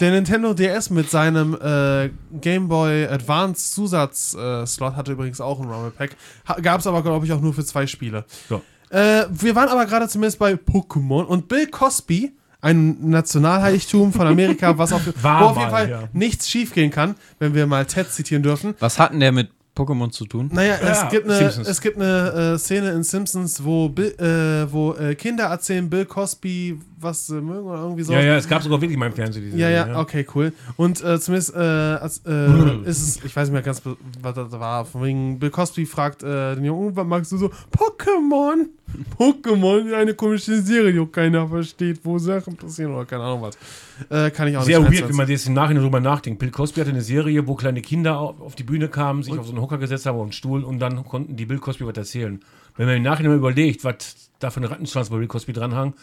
der 0.00 0.10
Nintendo 0.10 0.54
DS 0.54 0.90
mit 0.90 1.10
seinem 1.10 1.54
äh, 1.60 2.10
Game 2.40 2.68
Boy 2.68 3.06
Advance 3.06 3.72
Zusatz-Slot 3.74 4.96
hatte 4.96 5.12
übrigens 5.12 5.40
auch 5.40 5.60
ein 5.60 5.68
Rumble 5.68 5.90
Pack. 5.90 6.16
Gab 6.62 6.80
es 6.80 6.86
aber, 6.86 7.02
glaube 7.02 7.26
ich, 7.26 7.32
auch 7.32 7.40
nur 7.40 7.54
für 7.54 7.64
zwei 7.64 7.86
Spiele. 7.86 8.24
Ja. 8.48 8.60
Äh, 8.90 9.26
wir 9.30 9.54
waren 9.54 9.68
aber 9.68 9.86
gerade 9.86 10.08
zumindest 10.08 10.38
bei 10.38 10.52
Pokémon 10.54 11.24
und 11.24 11.48
Bill 11.48 11.66
Cosby, 11.66 12.32
ein 12.60 13.10
Nationalheiligtum 13.10 14.12
von 14.12 14.26
Amerika, 14.26 14.78
was 14.78 14.92
auf, 14.92 15.02
War 15.22 15.40
wo 15.40 15.44
auf 15.46 15.58
jeden 15.58 15.70
Fall 15.70 15.90
ja. 15.90 16.02
nichts 16.12 16.48
schiefgehen 16.48 16.90
kann, 16.90 17.14
wenn 17.38 17.54
wir 17.54 17.66
mal 17.66 17.84
Ted 17.86 18.10
zitieren 18.10 18.42
dürfen. 18.42 18.74
Was 18.78 18.98
hat 18.98 19.12
denn 19.12 19.20
der 19.20 19.32
mit 19.32 19.50
Pokémon 19.74 20.10
zu 20.10 20.26
tun? 20.26 20.50
Naja, 20.52 20.78
Ja, 20.80 21.04
es 21.04 21.10
gibt 21.10 21.28
eine, 21.28 21.38
es 21.46 21.80
gibt 21.80 21.96
eine 21.96 22.54
äh, 22.54 22.58
Szene 22.58 22.92
in 22.92 23.02
Simpsons, 23.02 23.64
wo, 23.64 23.88
Bill, 23.88 24.14
äh, 24.18 24.72
wo 24.72 24.94
äh, 24.94 25.14
Kinder 25.14 25.44
erzählen 25.46 25.88
Bill 25.90 26.04
Cosby, 26.06 26.78
was 27.04 27.26
sie 27.28 27.40
mögen 27.40 27.66
oder 27.68 27.82
irgendwie 27.82 28.02
so. 28.02 28.12
Ja, 28.12 28.20
ja, 28.20 28.36
es 28.36 28.48
gab 28.48 28.62
sogar 28.62 28.80
wirklich 28.80 28.98
mal 28.98 29.06
im 29.06 29.12
Fernsehen 29.12 29.44
diese 29.44 29.56
Ja, 29.56 29.68
Serie, 29.68 29.92
ja, 29.92 30.00
okay, 30.00 30.26
cool. 30.34 30.52
Und 30.76 31.04
äh, 31.04 31.20
zumindest 31.20 31.54
äh, 31.54 31.58
als, 31.58 32.22
äh, 32.26 32.80
ist 32.84 33.02
es, 33.02 33.24
ich 33.24 33.36
weiß 33.36 33.48
nicht 33.48 33.52
mehr 33.52 33.62
ganz, 33.62 33.82
was 34.20 34.34
das 34.34 34.50
war, 34.52 34.84
von 34.84 35.04
wegen 35.04 35.38
Bill 35.38 35.50
Cosby 35.50 35.86
fragt 35.86 36.22
äh, 36.22 36.56
den 36.56 36.64
Jungen, 36.64 36.96
was 36.96 37.06
magst 37.06 37.30
du 37.32 37.36
so? 37.36 37.50
Pokémon! 37.70 38.66
Pokémon, 39.18 39.92
eine 39.94 40.14
komische 40.14 40.60
Serie, 40.60 40.92
die 40.92 41.00
auch 41.00 41.10
keiner 41.10 41.48
versteht, 41.48 42.00
wo 42.04 42.18
Sachen 42.18 42.56
passieren 42.56 42.94
oder 42.94 43.04
keine 43.04 43.24
Ahnung 43.24 43.42
was. 43.42 43.56
Äh, 44.08 44.30
kann 44.30 44.48
ich 44.48 44.56
auch 44.56 44.62
Sehr 44.62 44.80
nicht 44.80 44.90
weird, 44.90 45.02
eins 45.02 45.10
wenn 45.10 45.16
man 45.16 45.28
jetzt 45.28 45.46
im 45.46 45.54
Nachhinein 45.54 45.82
drüber 45.82 46.00
nachdenkt. 46.00 46.38
Bill 46.38 46.50
Cosby 46.50 46.80
hatte 46.80 46.90
eine 46.90 47.02
Serie, 47.02 47.46
wo 47.46 47.54
kleine 47.54 47.80
Kinder 47.80 48.18
auf, 48.18 48.40
auf 48.40 48.54
die 48.54 48.62
Bühne 48.64 48.88
kamen, 48.88 49.22
sich 49.22 49.38
auf 49.38 49.46
so 49.46 49.52
einen 49.52 49.60
Hocker 49.60 49.78
gesetzt 49.78 50.06
haben, 50.06 50.16
auf 50.16 50.22
einen 50.22 50.32
Stuhl 50.32 50.64
und 50.64 50.78
dann 50.78 51.04
konnten 51.04 51.36
die 51.36 51.46
Bill 51.46 51.58
Cosby 51.58 51.86
was 51.86 51.96
erzählen. 51.96 52.40
Wenn 52.76 52.86
man 52.86 52.96
im 52.96 53.02
Nachhinein 53.02 53.32
mal 53.32 53.38
überlegt, 53.38 53.84
was 53.84 54.30
da 54.38 54.50
für 54.50 54.58
eine 54.58 54.70
Rattenschwanz 54.70 55.10
bei 55.10 55.16
Bill 55.16 55.26
Cosby 55.26 55.52
dranhang. 55.52 55.94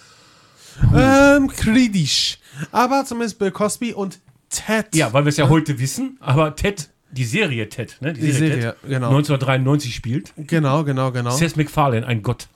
Ähm, 0.95 1.47
kritisch. 1.47 2.39
Aber 2.71 3.05
zumindest 3.05 3.39
Bill 3.39 3.51
Cosby 3.51 3.93
und 3.93 4.19
Ted. 4.49 4.87
Ja, 4.95 5.13
weil 5.13 5.25
wir 5.25 5.29
es 5.29 5.37
ja 5.37 5.47
heute 5.49 5.79
wissen, 5.79 6.17
aber 6.19 6.55
Ted, 6.55 6.89
die 7.11 7.25
Serie 7.25 7.69
Ted, 7.69 7.97
ne? 8.01 8.13
Die 8.13 8.31
Serie, 8.31 8.61
Ted, 8.61 8.75
genau. 8.83 9.07
1993 9.09 9.95
spielt. 9.95 10.33
Genau, 10.37 10.83
genau, 10.83 11.11
genau. 11.11 11.31
Seth 11.31 11.55
MacFarlane, 11.57 12.05
ein 12.05 12.21
Gott. 12.21 12.47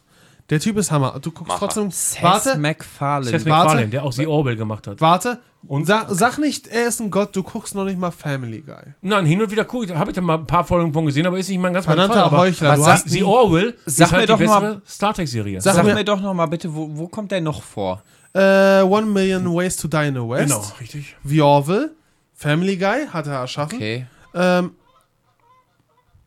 Der 0.49 0.59
Typ 0.59 0.77
ist 0.77 0.91
Hammer. 0.91 1.19
Du 1.21 1.31
guckst 1.31 1.47
Macher. 1.47 1.59
trotzdem. 1.59 1.89
Seth 1.91 2.21
Warte, 2.21 2.57
MacFarlane. 2.57 3.31
Seth 3.31 3.45
Warte. 3.45 3.49
MacFarlane, 3.49 3.87
der 3.89 4.03
auch 4.03 4.11
The 4.11 4.27
Orwell 4.27 4.55
gemacht 4.55 4.87
hat. 4.87 5.01
warte. 5.01 5.39
Und- 5.67 5.85
Sa 5.87 6.05
sag 6.09 6.37
nicht, 6.37 6.67
er 6.67 6.87
ist 6.87 6.99
ein 6.99 7.09
Gott, 7.11 7.35
du 7.35 7.43
guckst 7.43 7.73
noch 7.75 7.85
nicht 7.85 7.97
mal 7.99 8.11
Family 8.11 8.61
Guy. 8.61 8.93
Nein, 9.01 9.25
hin 9.25 9.41
und 9.41 9.49
wieder 9.51 9.65
gucke 9.65 9.85
ich, 9.85 9.93
habe 9.95 10.11
ich 10.11 10.15
da 10.15 10.21
mal 10.21 10.35
ein 10.37 10.45
paar 10.47 10.63
Folgen 10.63 10.93
von 10.93 11.05
gesehen, 11.05 11.25
aber 11.25 11.37
ist 11.39 11.49
nicht 11.49 11.59
mein 11.59 11.73
ganz 11.73 11.85
mein 11.87 11.95
Verdammter 11.97 12.15
Fall. 12.21 12.23
Aber 12.25 12.37
Heuchler, 12.39 12.77
was 12.79 12.87
hast 12.87 13.09
The 13.09 13.19
nie- 13.19 13.23
Orwell 13.23 13.73
Sag 13.85 14.07
ist 14.07 14.11
halt 14.13 14.29
mir 14.29 14.35
die 14.37 14.43
doch 14.45 14.49
mal- 14.61 14.81
Star 14.87 15.13
Trek-Serie. 15.13 15.61
Sag 15.61 15.75
Sag 15.75 15.85
mir- 15.85 15.95
mir 15.95 16.03
doch 16.03 16.21
noch 16.21 16.33
mal 16.33 16.45
bitte, 16.45 16.73
wo, 16.73 16.87
wo 16.91 17.07
kommt 17.07 17.31
der 17.31 17.41
noch 17.41 17.61
vor? 17.63 18.01
Äh, 18.33 18.81
One 18.81 19.05
Million 19.07 19.45
Ways 19.55 19.77
to 19.77 19.87
Die 19.87 20.07
in 20.07 20.13
the 20.15 20.19
West. 20.21 20.47
Genau, 20.49 20.63
richtig. 20.79 21.15
The 21.23 21.41
Orville. 21.41 21.91
Family 22.33 22.75
Guy 22.77 23.07
hat 23.11 23.27
er 23.27 23.33
erschaffen. 23.39 23.77
Okay. 23.77 24.05
Ähm, 24.33 24.71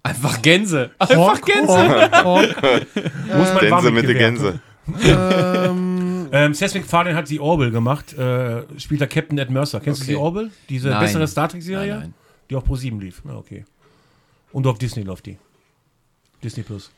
Einfach 0.03 0.41
Gänse. 0.41 0.91
Einfach 0.99 1.41
Gänse. 1.43 1.69
Honk, 2.25 2.25
Honk. 2.25 2.57
Muss 2.63 3.49
man 3.53 3.59
Gänse 3.59 3.71
warm 3.71 3.95
mit 3.95 4.09
der. 4.09 4.15
Gänse. 4.15 4.61
ähm, 5.05 5.88
Ähm, 6.33 6.55
Seth 6.55 6.75
MacFarlane 6.75 7.17
hat 7.17 7.29
The 7.29 7.41
Orwell 7.41 7.71
gemacht, 7.71 8.17
äh, 8.17 8.63
spielt 8.79 9.01
da 9.01 9.07
Captain 9.07 9.39
Ed 9.39 9.51
Mercer. 9.51 9.81
Kennst 9.81 10.03
Okay. 10.03 10.13
du 10.13 10.19
The 10.19 10.23
Orwell? 10.23 10.51
Diese 10.69 10.89
Nein. 10.91 11.01
bessere 11.01 11.27
Star 11.29 11.49
Trek-Serie? 11.49 11.91
Nein, 11.93 12.01
nein. 12.01 12.15
Die 12.51 12.57
auf 12.57 12.65
Pro 12.65 12.77
7 12.77 13.01
lief. 13.01 13.23
Na, 13.25 13.37
okay. 13.37 13.65
Und 14.53 14.67
auf 14.67 14.79
Disney 14.79 15.03
läuft 15.03 15.27
die. 15.27 15.39
Disney 16.43 16.63
Plus. 16.63 16.91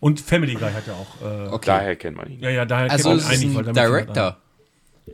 Und 0.00 0.20
Family 0.20 0.54
Guy 0.54 0.72
hat 0.72 0.86
er 0.88 0.94
auch. 0.94 1.20
Äh, 1.22 1.48
Okay. 1.54 1.66
Daher 1.66 1.96
kennt 1.96 2.16
man 2.16 2.30
ihn. 2.30 2.40
Ja, 2.40 2.50
ja, 2.50 2.64
daher 2.64 2.90
Also 2.90 3.10
kennt 3.10 3.22
man 3.22 3.32
ist 3.32 3.40
eigentlich, 3.42 3.54
weil 3.56 3.68
ein 3.68 3.74
Director. 3.74 4.36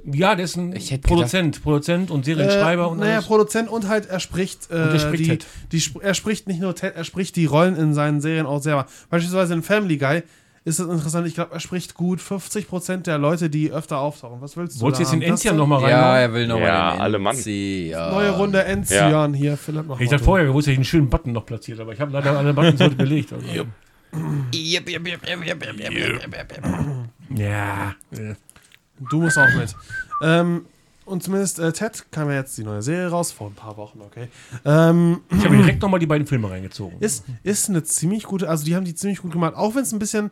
Ja, 0.06 0.34
der 0.34 0.46
ist 0.46 0.56
ein 0.56 0.74
Ich 0.74 0.90
hätte 0.90 1.06
Produzent, 1.06 1.62
Produzent 1.62 2.10
und 2.10 2.24
Serienschreiber 2.24 2.84
äh, 2.84 2.86
und 2.86 2.98
naja, 3.00 3.16
alles. 3.16 3.26
Produzent 3.26 3.68
und 3.68 3.88
halt 3.88 4.06
er 4.06 4.20
spricht, 4.20 4.70
äh, 4.70 4.74
er 4.92 4.98
spricht 4.98 5.24
die, 5.24 5.28
Ted. 5.28 5.46
die, 5.70 5.82
er 6.00 6.14
spricht 6.14 6.48
nicht 6.48 6.60
nur 6.60 6.74
Ted, 6.74 6.96
er 6.96 7.04
spricht 7.04 7.36
die 7.36 7.44
Rollen 7.44 7.76
in 7.76 7.92
seinen 7.92 8.22
Serien 8.22 8.46
auch 8.46 8.62
selber. 8.62 8.86
Beispielsweise 9.10 9.52
in 9.52 9.62
Family 9.62 9.98
Guy 9.98 10.22
ist 10.64 10.78
das 10.78 10.86
interessant. 10.86 11.26
Ich 11.26 11.34
glaube, 11.34 11.52
er 11.52 11.60
spricht 11.60 11.94
gut 11.94 12.20
50% 12.20 12.98
der 12.98 13.18
Leute, 13.18 13.50
die 13.50 13.72
öfter 13.72 13.98
auftauchen. 13.98 14.40
Was 14.40 14.56
willst 14.56 14.76
du? 14.76 14.82
Wolltest 14.82 15.00
du 15.00 15.02
jetzt 15.02 15.12
den 15.12 15.22
Enzian 15.22 15.56
nochmal 15.56 15.80
rein? 15.80 15.90
Ja, 15.90 16.18
er 16.18 16.32
will 16.32 16.46
nochmal 16.46 16.68
ja, 16.68 16.92
den 16.92 17.00
alle 17.00 17.18
Mann. 17.18 17.36
Neue 17.36 18.30
Runde 18.30 18.64
Enzian 18.64 19.34
ja. 19.34 19.38
hier, 19.38 19.56
Philipp. 19.56 19.86
Ich 19.98 20.08
dachte 20.08 20.24
vorher, 20.24 20.46
gewusst, 20.46 20.68
ich 20.68 20.76
einen 20.76 20.84
schönen 20.84 21.10
Button 21.10 21.32
noch 21.32 21.46
platziert, 21.46 21.80
aber 21.80 21.92
ich 21.92 22.00
habe 22.00 22.12
leider 22.12 22.38
alle 22.38 22.54
Buttons 22.54 22.80
heute 22.80 22.94
belegt. 22.94 23.32
Also. 23.32 23.46
Ja. 27.34 27.94
Du 29.10 29.20
musst 29.20 29.38
auch 29.38 29.54
mit. 29.56 29.74
Ähm, 30.22 30.66
und 31.12 31.22
zumindest 31.22 31.58
äh, 31.60 31.72
Ted 31.72 32.06
kam 32.10 32.28
ja 32.28 32.36
jetzt 32.36 32.58
die 32.58 32.64
neue 32.64 32.82
Serie 32.82 33.08
raus, 33.08 33.30
vor 33.30 33.46
ein 33.48 33.54
paar 33.54 33.76
Wochen, 33.76 34.00
okay. 34.00 34.28
Ähm, 34.64 35.20
Ich 35.30 35.44
habe 35.44 35.56
direkt 35.56 35.80
nochmal 35.82 36.00
die 36.00 36.06
beiden 36.06 36.26
Filme 36.26 36.50
reingezogen. 36.50 36.98
ist, 37.00 37.24
ist 37.44 37.68
eine 37.68 37.82
ziemlich 37.84 38.24
gute, 38.24 38.48
also 38.48 38.64
die 38.64 38.74
haben 38.74 38.84
die 38.84 38.94
ziemlich 38.94 39.20
gut 39.22 39.32
gemacht, 39.32 39.54
auch 39.54 39.74
wenn 39.74 39.82
es 39.82 39.92
ein 39.92 39.98
bisschen 40.00 40.30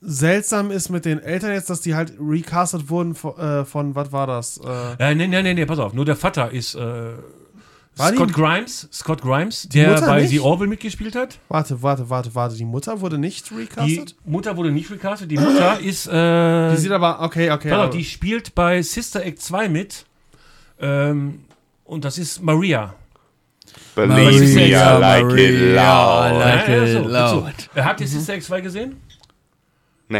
seltsam 0.00 0.70
ist 0.70 0.90
mit 0.90 1.04
den 1.06 1.18
Eltern 1.18 1.52
jetzt, 1.52 1.70
dass 1.70 1.80
die 1.80 1.94
halt 1.94 2.12
recastet 2.20 2.90
wurden 2.90 3.14
von, 3.14 3.38
äh, 3.38 3.64
von 3.64 3.94
was 3.94 4.12
war 4.12 4.26
das? 4.26 4.58
Äh, 4.58 5.12
Äh, 5.12 5.14
nee, 5.14 5.26
nee, 5.26 5.42
nee, 5.42 5.54
nee, 5.54 5.64
pass 5.66 5.78
auf. 5.78 5.94
Nur 5.94 6.04
der 6.04 6.16
Vater 6.16 6.50
ist 6.50 6.74
äh, 6.74 7.12
War 7.96 8.10
die- 8.10 8.16
Scott 8.16 8.32
Grimes. 8.32 8.88
Scott 8.92 9.22
Grimes, 9.22 9.68
der 9.68 9.90
Mutter 9.90 10.06
bei 10.06 10.20
nicht? 10.22 10.30
The 10.30 10.40
Orville 10.40 10.68
mitgespielt 10.68 11.14
hat. 11.14 11.38
warte, 11.48 11.80
warte, 11.82 12.10
warte, 12.10 12.34
warte, 12.34 12.56
die 12.56 12.64
Mutter 12.64 13.00
wurde 13.00 13.18
nicht 13.18 13.50
Die 13.50 13.54
recastet? 13.54 14.16
Mutter 14.24 14.56
wurde 14.56 14.72
nicht 14.72 14.90
recastet. 14.90 15.30
Die 15.30 15.38
Mutter 15.38 15.78
ist. 15.80 16.06
Äh, 16.08 16.70
Die, 16.72 16.76
sieht 16.76 16.90
aber, 16.90 17.20
okay, 17.22 17.50
okay. 17.52 17.70
aber- 17.70 17.90
die 17.90 18.04
spielt 18.04 18.54
bei 18.54 18.82
Sister 18.82 19.24
Act 19.24 19.40
2 19.40 19.68
mit. 19.68 20.06
Ähm, 20.80 21.44
und 21.84 22.04
das 22.04 22.18
ist 22.18 22.42
Maria. 22.42 22.94
Believe 23.94 24.54
me, 24.54 24.66
I 24.68 24.72
like 24.72 25.38
it 25.38 25.74
loud. 25.74 26.38
like 26.38 26.68
Ja, 26.68 26.84
it 26.84 26.92
so, 26.92 27.08
loud. 27.08 27.54
so. 27.74 27.80
Habt 27.82 28.00
ihr 28.00 28.08
Sister 28.08 28.34
Act 28.34 28.42
2 28.44 28.60
gesehen? 28.60 28.96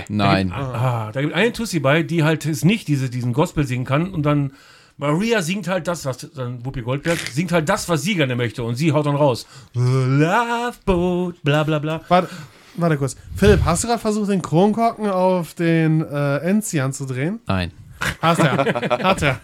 Nein. 0.09 0.51
Ah, 0.53 1.13
da 1.13 1.21
gibt 1.21 1.35
eine 1.35 1.53
Tussi 1.53 1.79
bei, 1.79 2.03
die 2.03 2.25
halt 2.25 2.47
es 2.47 2.65
nicht 2.65 2.89
diese, 2.89 3.11
diesen 3.11 3.33
Gospel 3.33 3.65
singen 3.67 3.85
kann 3.85 4.13
und 4.13 4.23
dann 4.25 4.53
Maria 4.97 5.43
singt 5.43 5.67
halt 5.67 5.89
das, 5.89 6.05
was 6.05 6.19
dann 6.35 6.65
Whoopi 6.65 6.83
Goldberg 6.83 7.19
singt 7.19 7.51
halt 7.51 7.69
das, 7.69 7.89
was 7.89 8.03
sie 8.03 8.15
gerne 8.15 8.37
möchte 8.37 8.63
und 8.63 8.77
sie 8.77 8.93
haut 8.93 9.07
dann 9.07 9.17
raus. 9.17 9.47
Love 9.75 10.75
Boat, 10.85 11.43
bla 11.43 11.65
bla 11.65 11.81
bla. 11.81 12.01
Warte, 12.09 12.29
warte 12.77 12.97
kurz. 12.97 13.17
Philipp, 13.35 13.65
hast 13.65 13.83
du 13.83 13.89
gerade 13.89 14.01
versucht, 14.01 14.31
den 14.31 14.41
Kronkorken 14.41 15.09
auf 15.11 15.55
den 15.55 16.01
äh, 16.03 16.37
Enzian 16.39 16.93
zu 16.93 17.07
drehen? 17.07 17.41
Nein. 17.47 17.73
Hast 18.21 18.39
er. 18.41 18.57
Hat 19.03 19.23
er. 19.23 19.41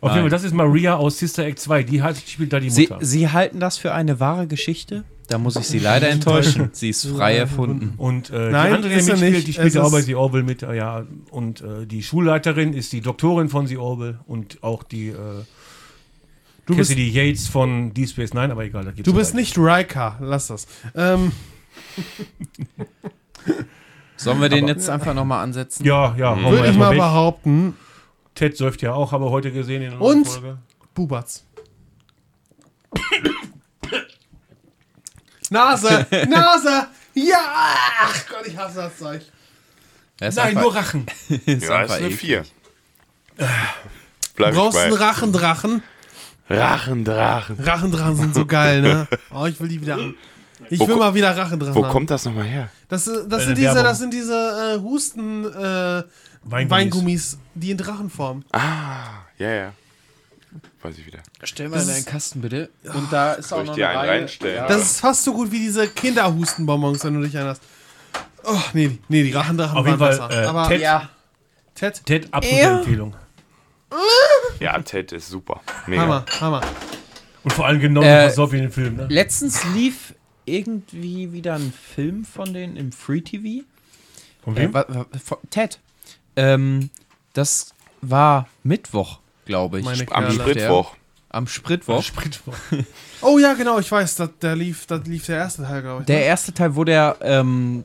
Auf 0.00 0.12
jeden 0.12 0.22
Fall, 0.22 0.30
das 0.30 0.44
ist 0.44 0.54
Maria 0.54 0.96
aus 0.96 1.18
Sister 1.18 1.44
Act 1.44 1.58
2, 1.58 1.82
die 1.82 2.02
halt 2.02 2.16
spielt 2.16 2.52
da 2.52 2.60
die 2.60 2.70
Sie, 2.70 2.82
Mutter. 2.82 2.98
Sie 3.04 3.28
halten 3.28 3.60
das 3.60 3.76
für 3.76 3.92
eine 3.92 4.20
wahre 4.20 4.46
Geschichte? 4.46 5.04
Da 5.28 5.38
muss 5.38 5.56
ich 5.56 5.66
Sie 5.66 5.78
leider 5.78 6.08
enttäuschen. 6.10 6.68
Sie 6.72 6.90
ist 6.90 7.06
frei 7.06 7.36
erfunden. 7.36 7.94
Und 7.96 8.28
äh, 8.30 8.50
Nein, 8.50 8.68
die 8.68 8.74
andere, 8.74 8.92
die 8.92 8.98
ist 8.98 9.08
mitspielt, 9.08 9.46
die 9.46 9.52
spielt 9.54 9.78
auch 9.78 9.90
bei 9.90 10.02
The 10.02 10.14
Orville 10.16 10.44
mit. 10.44 10.62
äh, 10.62 10.76
Ja, 10.76 11.06
und 11.30 11.62
äh, 11.62 11.86
die 11.86 12.02
Schulleiterin 12.02 12.74
ist 12.74 12.92
die 12.92 13.00
Doktorin 13.00 13.48
von 13.48 13.66
The 13.66 13.78
Orville 13.78 14.18
und 14.26 14.62
auch 14.62 14.82
die 14.82 15.08
äh, 15.08 15.14
Du 16.66 16.76
bist, 16.76 16.90
Cassidy 16.90 17.08
Yates 17.10 17.48
von 17.48 17.92
Deep 17.94 18.08
Space 18.08 18.32
Nine, 18.34 18.50
aber 18.52 18.64
egal, 18.64 18.84
da 18.84 18.90
geht's 18.90 19.04
du 19.04 19.14
bist 19.14 19.34
nicht 19.34 19.56
Riker. 19.58 20.16
Lass 20.20 20.46
das. 20.48 20.66
Ähm, 20.94 21.32
Sollen 24.16 24.40
wir 24.40 24.48
den 24.48 24.68
jetzt 24.68 24.88
einfach 24.88 25.14
nochmal 25.14 25.42
ansetzen? 25.42 25.84
Ja, 25.84 26.14
ja, 26.16 26.36
wir 26.36 26.50
Würde 26.50 26.70
ich 26.70 26.76
mal 26.76 26.90
weg. 26.92 26.98
behaupten. 26.98 27.74
Ted 28.34 28.56
säuft 28.56 28.82
ja 28.82 28.94
auch, 28.94 29.12
aber 29.12 29.30
heute 29.30 29.52
gesehen 29.52 29.82
in 29.82 29.90
der 29.90 30.00
Und? 30.00 30.22
neuen 30.22 30.24
Folge. 30.24 30.58
Bubatz. 30.94 31.44
Nase! 35.54 36.06
Nase! 36.28 36.88
Ja! 37.14 37.38
Ach 38.02 38.26
Gott, 38.28 38.46
ich 38.46 38.56
hasse 38.56 38.76
das 38.78 38.98
Zeug. 38.98 39.22
Ist 40.20 40.36
Nein, 40.36 40.48
einfach- 40.48 40.62
nur 40.62 40.74
Rachen. 40.74 41.06
ist 41.28 41.64
Ja, 41.64 41.82
ist 41.82 41.90
eine 41.92 42.06
eklig. 42.06 42.18
4. 42.20 42.42
Du 43.36 43.46
Bleib 44.36 44.54
brauchst 44.54 44.78
einen 44.78 44.92
Rachendrachen. 44.94 45.82
Rachendrachen. 46.48 47.56
Rachendrachen 47.58 48.16
sind 48.16 48.34
so 48.34 48.44
geil, 48.46 48.82
ne? 48.82 49.08
Oh, 49.32 49.46
ich 49.46 49.58
will 49.60 49.68
die 49.68 49.80
wieder 49.80 49.94
haben. 49.94 50.16
Ich 50.70 50.78
Wo 50.80 50.88
will 50.88 50.96
mal 50.96 51.14
wieder 51.14 51.36
Rachendrachen 51.36 51.74
Wo 51.74 51.84
haben. 51.84 51.92
kommt 51.92 52.10
das 52.10 52.24
nochmal 52.24 52.44
her? 52.44 52.68
Das, 52.88 53.06
äh, 53.06 53.26
das, 53.28 53.44
sind 53.44 53.58
diese, 53.58 53.82
das 53.82 53.98
sind 53.98 54.12
diese 54.12 54.76
äh, 54.76 54.80
Husten 54.80 55.44
äh, 55.44 56.02
Weingummis. 56.42 56.70
Weingummis, 56.70 57.38
die 57.54 57.70
in 57.70 57.76
Drachenform. 57.78 58.44
Ah, 58.52 59.24
ja, 59.38 59.50
ja. 59.50 59.72
Weiß 60.84 60.98
ich 60.98 61.06
wieder. 61.06 61.20
Stell 61.42 61.70
mal 61.70 61.80
in 61.80 61.86
deinen 61.88 62.04
Kasten 62.04 62.42
bitte. 62.42 62.68
Und 62.92 63.10
da 63.10 63.32
ist 63.32 63.46
auch 63.46 63.56
Soll 63.56 63.62
ich 63.62 63.68
noch 63.68 63.74
dir 63.76 63.88
eine 63.88 63.98
einen 64.00 64.08
Reihe. 64.10 64.20
reinstellen? 64.20 64.56
Ja. 64.56 64.68
Das 64.68 64.82
ist 64.82 65.00
fast 65.00 65.24
so 65.24 65.32
gut 65.32 65.50
wie 65.50 65.58
diese 65.58 65.88
Kinderhustenbonbons, 65.88 67.02
wenn 67.04 67.14
du 67.14 67.22
dich 67.22 67.34
erinnerst. 67.34 67.62
Oh, 68.44 68.60
nee, 68.74 68.88
die- 68.88 69.00
nee, 69.08 69.22
die 69.22 69.32
Rachendrachen 69.32 69.78
Auf 69.78 69.86
jeden 69.86 69.98
waren 69.98 70.14
Fall, 70.16 70.28
besser. 70.28 70.42
äh, 70.42 70.46
Aber 70.46 70.68
Ted- 70.68 70.80
ja. 70.82 71.08
Ted, 71.74 72.04
Ted, 72.04 72.28
absolute 72.34 72.60
Er- 72.62 72.78
Empfehlung. 72.80 73.16
Ja, 74.60 74.78
Ted 74.82 75.12
ist 75.12 75.28
super. 75.28 75.62
Mega. 75.86 76.02
Hammer, 76.02 76.24
Hammer. 76.40 76.60
Und 77.44 77.52
vor 77.52 77.66
allem 77.66 77.80
genau 77.80 78.02
Äh, 78.02 78.30
so 78.30 78.52
wie 78.52 78.56
in 78.56 78.62
den 78.64 78.70
Film. 78.72 78.96
Ne? 78.96 79.06
Letztens 79.08 79.64
lief 79.74 80.14
irgendwie 80.44 81.32
wieder 81.32 81.54
ein 81.54 81.72
Film 81.72 82.24
von 82.26 82.52
denen 82.52 82.76
im 82.76 82.92
Free 82.92 83.22
TV. 83.22 83.64
Von 84.42 84.54
Äh, 84.56 84.60
wem? 84.60 84.74
wa- 84.74 84.84
wa- 84.88 85.06
von 85.24 85.38
Ted. 85.50 85.78
Ähm, 86.36 86.90
das 87.32 87.72
war 88.02 88.48
Mittwoch, 88.62 89.20
glaube 89.44 89.78
ich. 89.80 89.84
Meine 89.84 90.06
Am. 90.12 90.30
Spritwoch. 90.30 90.94
Am 91.28 91.46
Spritwoch. 91.46 92.02
Spritwoch. 92.02 92.54
Oh 93.26 93.38
ja, 93.38 93.54
genau, 93.54 93.78
ich 93.78 93.90
weiß, 93.90 94.16
da, 94.16 94.28
da, 94.38 94.52
lief, 94.52 94.84
da 94.86 94.96
lief 94.96 95.24
der 95.24 95.38
erste 95.38 95.62
Teil, 95.62 95.80
glaube 95.80 96.02
ich. 96.02 96.06
Der 96.06 96.18
ne? 96.18 96.24
erste 96.24 96.52
Teil, 96.52 96.76
wo 96.76 96.84
der, 96.84 97.16
ähm, 97.22 97.84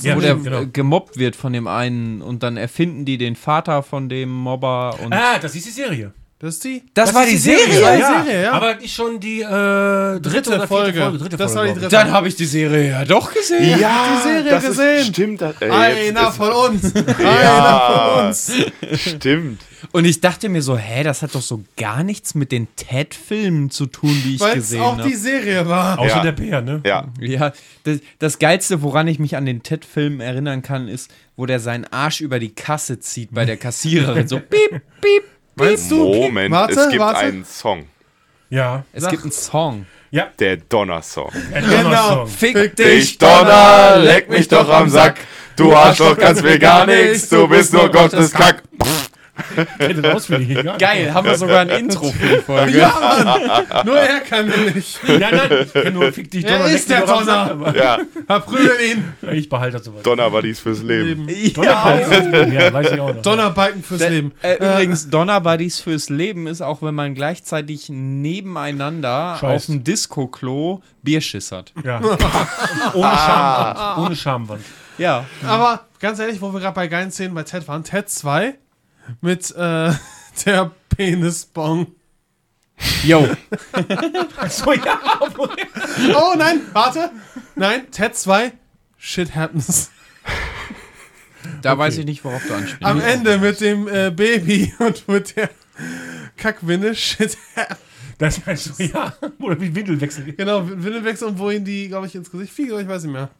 Ja, 0.00 0.16
wo 0.16 0.20
der 0.20 0.36
genau. 0.36 0.62
äh, 0.62 0.66
gemobbt 0.66 1.18
wird 1.18 1.36
von 1.36 1.52
dem 1.52 1.66
einen 1.66 2.22
und 2.22 2.42
dann 2.42 2.56
erfinden 2.56 3.04
die 3.04 3.18
den 3.18 3.36
Vater 3.36 3.82
von 3.82 4.08
dem 4.08 4.30
Mobber 4.30 4.98
und 5.04 5.12
Ah, 5.12 5.38
das 5.38 5.54
ist 5.54 5.66
die 5.66 5.70
Serie. 5.70 6.14
Das 6.44 6.56
ist 6.56 6.64
die 6.64 6.82
das, 6.92 7.14
war 7.14 7.24
ist 7.24 7.32
die 7.32 7.36
Serie. 7.38 7.80
Ja, 7.80 7.94
ja, 7.94 8.22
Serie, 8.24 8.42
ja. 8.42 8.52
Aber 8.52 8.74
nicht 8.76 8.94
schon 8.94 9.18
die 9.18 9.40
äh, 9.40 9.46
dritte, 9.48 10.20
dritte 10.20 10.48
oder 10.50 10.58
vierte 10.58 10.68
Folge. 10.68 11.00
Folge. 11.00 11.18
Dritte 11.18 11.36
das 11.38 11.52
Folge, 11.54 11.68
war 11.68 11.74
die 11.74 11.80
dritte. 11.80 11.96
Dann 11.96 12.10
habe 12.12 12.28
ich 12.28 12.36
die 12.36 12.44
Serie 12.44 12.90
ja 12.90 13.04
doch 13.06 13.32
gesehen. 13.32 13.78
Ja, 13.80 14.04
die 14.18 14.28
Serie 14.28 14.50
das 14.50 14.64
gesehen. 14.66 14.96
Ist, 15.00 15.06
stimmt. 15.08 15.40
Das, 15.40 15.54
äh, 15.62 15.70
Einer 15.70 16.30
von 16.32 16.52
uns. 16.52 16.94
Einer 16.94 17.20
Ja. 17.42 18.10
von 18.18 18.26
uns. 18.26 18.52
stimmt. 19.00 19.62
Und 19.92 20.04
ich 20.06 20.20
dachte 20.20 20.48
mir 20.48 20.60
so, 20.62 20.76
hä, 20.76 21.02
das 21.02 21.22
hat 21.22 21.34
doch 21.34 21.42
so 21.42 21.62
gar 21.76 22.02
nichts 22.04 22.34
mit 22.34 22.52
den 22.52 22.68
Ted-Filmen 22.76 23.70
zu 23.70 23.86
tun, 23.86 24.14
die 24.24 24.34
ich 24.34 24.40
Weil 24.40 24.50
es 24.58 24.70
gesehen 24.70 24.80
auch 24.82 24.98
habe. 24.98 25.08
die 25.08 25.14
Serie 25.14 25.68
war. 25.68 25.98
Außer 25.98 26.16
Ja. 26.16 26.22
der 26.22 26.32
Bär, 26.32 26.60
ne? 26.62 26.80
Ja. 26.84 27.08
Ja, 27.20 27.52
das, 27.84 27.98
das 28.18 28.38
Geilste, 28.38 28.82
woran 28.82 29.08
ich 29.08 29.18
mich 29.18 29.36
an 29.36 29.46
den 29.46 29.62
Ted-Filmen 29.62 30.20
erinnern 30.20 30.62
kann, 30.62 30.88
ist, 30.88 31.10
wo 31.36 31.46
der 31.46 31.60
seinen 31.60 31.84
Arsch 31.90 32.20
über 32.20 32.38
die 32.38 32.54
Kasse 32.54 32.98
zieht 33.00 33.32
bei 33.34 33.44
der 33.44 33.56
Kassiererin. 33.56 34.26
So 34.28 34.36
piep, 34.40 34.80
piep. 35.00 35.22
Meinst 35.56 35.90
du? 35.90 35.96
Moment, 36.04 36.50
Warte, 36.52 36.80
es 36.80 36.88
gibt 36.88 37.00
warte. 37.00 37.20
einen 37.20 37.44
Song. 37.44 37.86
Ja. 38.50 38.84
Es 38.92 39.08
gibt 39.08 39.22
einen 39.22 39.32
Song. 39.32 39.86
Der 40.38 40.56
Donnersong. 40.58 41.30
Genau. 41.52 41.82
Donnersong. 41.82 42.26
Fick 42.28 42.78
Ich 42.78 43.18
Donner, 43.18 43.96
leck 43.98 44.30
mich 44.30 44.46
doch 44.48 44.68
am 44.68 44.88
Sack. 44.88 45.16
Du 45.56 45.74
Arschloch 45.74 46.16
kannst 46.16 46.42
mir 46.42 46.58
gar 46.58 46.86
nichts, 46.86 47.28
du 47.28 47.46
bist 47.48 47.72
nur 47.72 47.88
Gottes 47.88 48.32
Kack. 48.32 48.62
Hätte 49.78 50.14
auswendig 50.14 50.50
egal. 50.58 50.78
Geil, 50.78 51.12
haben 51.12 51.26
wir 51.26 51.36
sogar 51.36 51.60
ein 51.60 51.68
Intro 51.80 52.10
für 52.12 52.26
die 52.36 52.42
Folge. 52.42 52.78
Ja, 52.78 52.94
Mann. 53.24 53.66
Nur 53.86 53.98
er 53.98 54.20
kann 54.20 54.48
den 54.50 54.74
nicht. 54.74 55.00
Nein, 55.06 55.20
nein, 55.20 55.66
ich 55.74 55.92
nur 55.92 56.12
Fick 56.12 56.30
dich 56.30 56.44
Er 56.44 56.58
Donner. 56.58 56.70
ist 56.70 56.88
leck 56.88 57.04
der 57.06 57.14
Donner. 57.16 57.74
Ja, 57.76 57.98
Verprügel 58.26 58.76
ihn. 58.92 59.12
Ich 59.32 59.48
behalte 59.48 59.78
das 59.78 59.86
soweit. 59.86 60.06
Donnerbuddies 60.06 60.60
fürs 60.60 60.82
Leben. 60.82 61.26
Donnerbalken. 61.52 62.52
Ja, 62.52 62.72
weiß 62.72 62.92
ich 62.92 63.00
auch 63.00 63.14
noch. 63.14 63.22
Donnerbalken 63.22 63.82
fürs 63.82 64.08
Leben. 64.08 64.32
Äh, 64.42 64.54
übrigens, 64.56 65.10
Donnerbuddies 65.10 65.80
fürs 65.80 66.08
Leben 66.10 66.46
ist 66.46 66.60
auch, 66.62 66.80
wenn 66.82 66.94
man 66.94 67.14
gleichzeitig 67.14 67.88
nebeneinander 67.88 69.36
Scheiß. 69.40 69.56
auf 69.62 69.66
dem 69.66 69.82
Disco-Klo 69.84 70.80
Bierschiss 71.02 71.50
hat. 71.52 71.72
Ja. 71.84 72.00
Ohne 72.94 73.10
Schamwand. 73.16 73.98
Ohne 73.98 74.16
Schamwand. 74.16 74.64
Ja. 74.98 75.24
Aber 75.46 75.80
ganz 76.00 76.18
ehrlich, 76.18 76.40
wo 76.40 76.52
wir 76.52 76.60
gerade 76.60 76.74
bei 76.74 76.86
geilen 76.88 77.10
Szenen 77.10 77.34
bei 77.34 77.42
Ted 77.42 77.66
waren, 77.68 77.82
Ted 77.84 78.08
2 78.08 78.54
mit 79.20 79.50
äh, 79.56 79.92
der 80.44 80.70
Penisbong. 80.88 81.88
Yo. 83.04 83.28
So, 84.48 84.72
ja. 84.72 85.00
Oh 86.14 86.34
nein, 86.36 86.60
warte. 86.72 87.10
Nein, 87.54 87.90
Ted 87.90 88.16
2, 88.16 88.52
Shit 88.98 89.34
happens. 89.34 89.90
Da 91.62 91.78
weiß 91.78 91.98
ich 91.98 92.04
nicht, 92.04 92.24
worauf 92.24 92.44
du 92.46 92.54
anspielst. 92.54 92.84
Am 92.84 93.00
Ende 93.00 93.38
mit 93.38 93.60
dem 93.60 93.86
äh, 93.86 94.10
Baby 94.10 94.72
und 94.78 95.06
mit 95.08 95.36
der 95.36 95.50
Kackwinde, 96.36 96.94
Shit 96.94 97.36
happens. 97.54 97.78
Das 98.18 98.44
meinst 98.46 98.78
du, 98.78 98.84
ja. 98.84 99.12
Oder 99.40 99.60
wie 99.60 99.74
Windelwechsel. 99.74 100.32
Genau, 100.32 100.66
Windelwechsel 100.68 101.28
und 101.28 101.38
wo 101.38 101.50
ihn 101.50 101.64
die, 101.64 101.88
glaube 101.88 102.06
ich, 102.06 102.14
ins 102.14 102.30
Gesicht 102.30 102.52
fliegt, 102.52 102.72
oder 102.72 102.80
ich 102.80 102.88
weiß 102.88 103.02
nicht 103.04 103.12
mehr. 103.12 103.30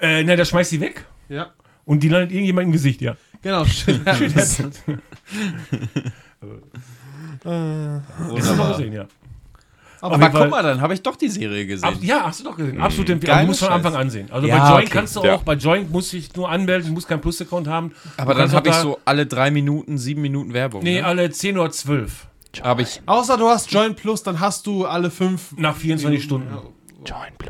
Äh, 0.00 0.22
na, 0.24 0.36
der 0.36 0.44
schmeißt 0.44 0.70
sie 0.70 0.80
weg. 0.80 1.04
Ja. 1.28 1.52
Und 1.84 2.02
die 2.02 2.08
landet 2.08 2.32
irgendjemand 2.32 2.66
im 2.66 2.72
Gesicht, 2.72 3.00
ja. 3.02 3.16
Genau, 3.44 3.64
happens. 4.06 4.62
Hast 7.44 8.50
du 8.50 8.54
noch 8.56 8.76
gesehen, 8.76 8.92
ja. 8.92 9.06
Aber 10.00 10.18
guck 10.28 10.50
mal, 10.50 10.62
dann 10.62 10.80
habe 10.82 10.92
ich 10.92 11.00
doch 11.02 11.16
die 11.16 11.28
Serie 11.28 11.62
Ab, 11.80 11.92
gesehen. 11.94 12.04
ja, 12.08 12.24
hast 12.26 12.40
du 12.40 12.44
doch 12.44 12.56
gesehen. 12.56 12.78
Absolut 12.78 13.08
empfehlen. 13.08 13.26
Geiler 13.26 13.36
Aber 13.38 13.42
du 13.44 13.48
musst 13.48 13.60
von. 13.64 13.72
Anfang 13.72 13.94
an 13.96 14.10
sehen. 14.10 14.28
Also 14.30 14.46
Ja, 14.46 14.58
bei 14.58 14.68
Join 14.70 14.82
okay. 14.82 14.90
kannst 14.92 15.16
du 15.16 15.22
Ja. 15.24 15.34
auch, 15.34 15.42
bei 15.44 15.54
Join 15.54 15.90
muss 15.90 16.12
ich 16.12 16.34
nur 16.36 16.50
anmelden, 16.50 16.92
muss 16.92 17.06
kein 17.06 17.22
Plus-Account 17.22 17.66
haben. 17.68 17.92
Aber 18.18 18.34
Du 18.34 18.40
dann 18.40 18.52
habe 18.52 18.68
ich 18.68 18.74
da- 18.74 18.82
so 18.82 18.98
alle 19.06 19.24
drei 19.24 19.50
Minuten, 19.50 19.96
sieben 19.96 20.20
Minuten 20.20 20.52
Werbung. 20.52 20.82
Nee, 20.82 21.00
ne? 21.00 21.06
alle 21.06 21.30
10 21.30 21.56
oder 21.56 21.70
12. 21.70 22.26
Habe 22.62 22.82
ich. 22.82 23.00
Außer 23.06 23.38
du 23.38 23.48
hast 23.48 23.72
Join 23.72 23.94
Plus, 23.96 24.22
dann 24.22 24.40
hast 24.40 24.66
du 24.66 24.84
alle 24.84 25.10
fünf. 25.10 25.52
Nach 25.56 25.74
24 25.74 26.22
Stunden. 26.22 26.48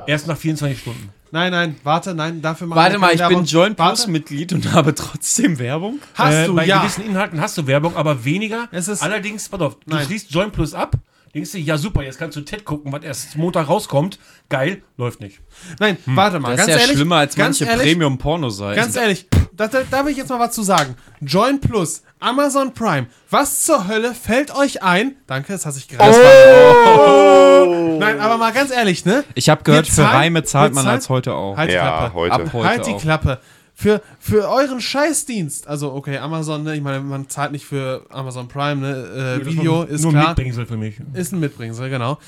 Erst 0.07 0.29
nach 0.29 0.37
24 0.37 0.79
Stunden. 0.81 1.11
Nein, 1.35 1.51
nein, 1.51 1.75
warte, 1.83 2.15
nein, 2.15 2.41
dafür 2.41 2.69
machen 2.69 2.77
Warte 2.79 2.93
wir 2.95 2.99
mal, 3.01 3.09
ich 3.13 3.19
bin 3.19 3.29
Werbung. 3.31 3.45
Join 3.45 3.75
Plus. 3.75 4.07
Mitglied 4.07 4.53
und 4.53 4.73
habe 4.73 4.95
trotzdem 4.95 5.59
Werbung. 5.59 5.99
Hast 6.15 6.33
Äh, 6.33 6.47
du, 6.47 6.55
bei 6.55 6.65
ja. 6.65 6.79
gewissen 6.79 7.05
Inhalten 7.05 7.41
hast 7.41 7.59
du 7.59 7.67
Werbung, 7.67 7.97
aber 7.97 8.25
weniger. 8.25 8.69
Es 8.71 8.87
ist- 8.87 9.03
Allerdings, 9.03 9.49
pass 9.49 9.61
auf, 9.61 9.75
du 9.85 9.97
Nein. 9.97 10.07
schließt 10.07 10.31
Join 10.31 10.53
Plus 10.53 10.75
ab, 10.75 10.95
denkst 11.35 11.53
du, 11.53 11.59
ja 11.59 11.77
super, 11.77 12.03
jetzt 12.03 12.19
kannst 12.19 12.37
du 12.37 12.41
TED 12.43 12.65
gucken, 12.65 12.93
was 12.93 13.03
erst 13.03 13.37
Montag 13.37 13.69
rauskommt. 13.69 14.19
Geil, 14.49 14.83
läuft 14.97 15.21
nicht. 15.21 15.41
Nein, 15.81 15.97
warte 16.07 16.39
mal, 16.39 16.51
Das 16.57 16.59
ganz 16.59 16.69
ist 16.69 16.75
ja 16.77 16.81
ehrlich. 16.83 16.97
schlimmer 16.97 17.17
als 17.17 17.37
manche 17.37 17.67
Premium-Pornoseiten. 17.67 18.77
Ganz 18.83 18.97
ehrlich, 18.97 19.27
da, 19.53 19.69
da, 19.69 19.81
da 19.91 20.05
will 20.05 20.13
ich 20.13 20.19
jetzt 20.19 20.29
mal 20.31 20.39
was 20.41 20.55
zu 20.55 20.63
sagen. 20.63 20.97
Join 21.21 21.61
Plus, 21.61 22.03
Amazon 22.21 22.73
Prime. 22.75 23.07
Was 23.31 23.65
zur 23.65 23.87
Hölle 23.89 24.15
fällt 24.15 24.55
euch 24.55 24.83
ein? 24.83 25.17
Danke, 25.27 25.53
das 25.53 25.67
hat 25.67 25.75
sich 25.75 25.89
gerade. 25.89 26.15
Oh. 26.15 27.97
Nein, 27.99 28.19
aber 28.21 28.37
mal 28.39 28.53
ganz 28.53 28.71
ehrlich, 28.71 29.05
ne? 29.05 29.25
Ich 29.35 29.49
habe 29.49 29.63
gehört, 29.63 29.87
Wir 29.87 29.91
für 29.95 30.03
zahlen- 30.03 30.17
Reime 30.17 30.43
zahlt 30.45 30.75
man 30.75 30.85
zahlen- 30.85 30.95
als 30.97 31.09
heute 31.09 31.35
auch. 31.35 31.57
Halt 31.57 31.71
die 31.71 31.75
Ja, 31.75 31.99
Klappe. 31.99 32.15
heute. 32.15 32.35
Ab 32.35 32.43
heute 32.53 32.69
halt 32.69 32.87
die 32.87 32.91
auch. 32.93 33.01
Klappe. 33.01 33.41
Für, 33.77 34.03
für 34.21 34.49
euren 34.49 34.81
Scheißdienst, 34.81 35.67
also 35.67 35.93
okay, 35.93 36.19
Amazon, 36.19 36.63
ne, 36.63 36.77
ich 36.77 36.83
meine, 36.83 37.01
man 37.01 37.29
zahlt 37.29 37.51
nicht 37.51 37.67
für 37.67 38.07
Amazon 38.09 38.47
Prime, 38.47 38.81
ne, 38.81 39.41
äh, 39.43 39.47
Video 39.47 39.83
ist 39.83 40.03
nur 40.03 40.13
klar. 40.13 40.29
Mitbringsel 40.29 40.67
für 40.67 40.77
mich. 40.77 41.01
Ist 41.13 41.33
ein 41.33 41.41
Mitbringsel, 41.41 41.91
genau. 41.91 42.19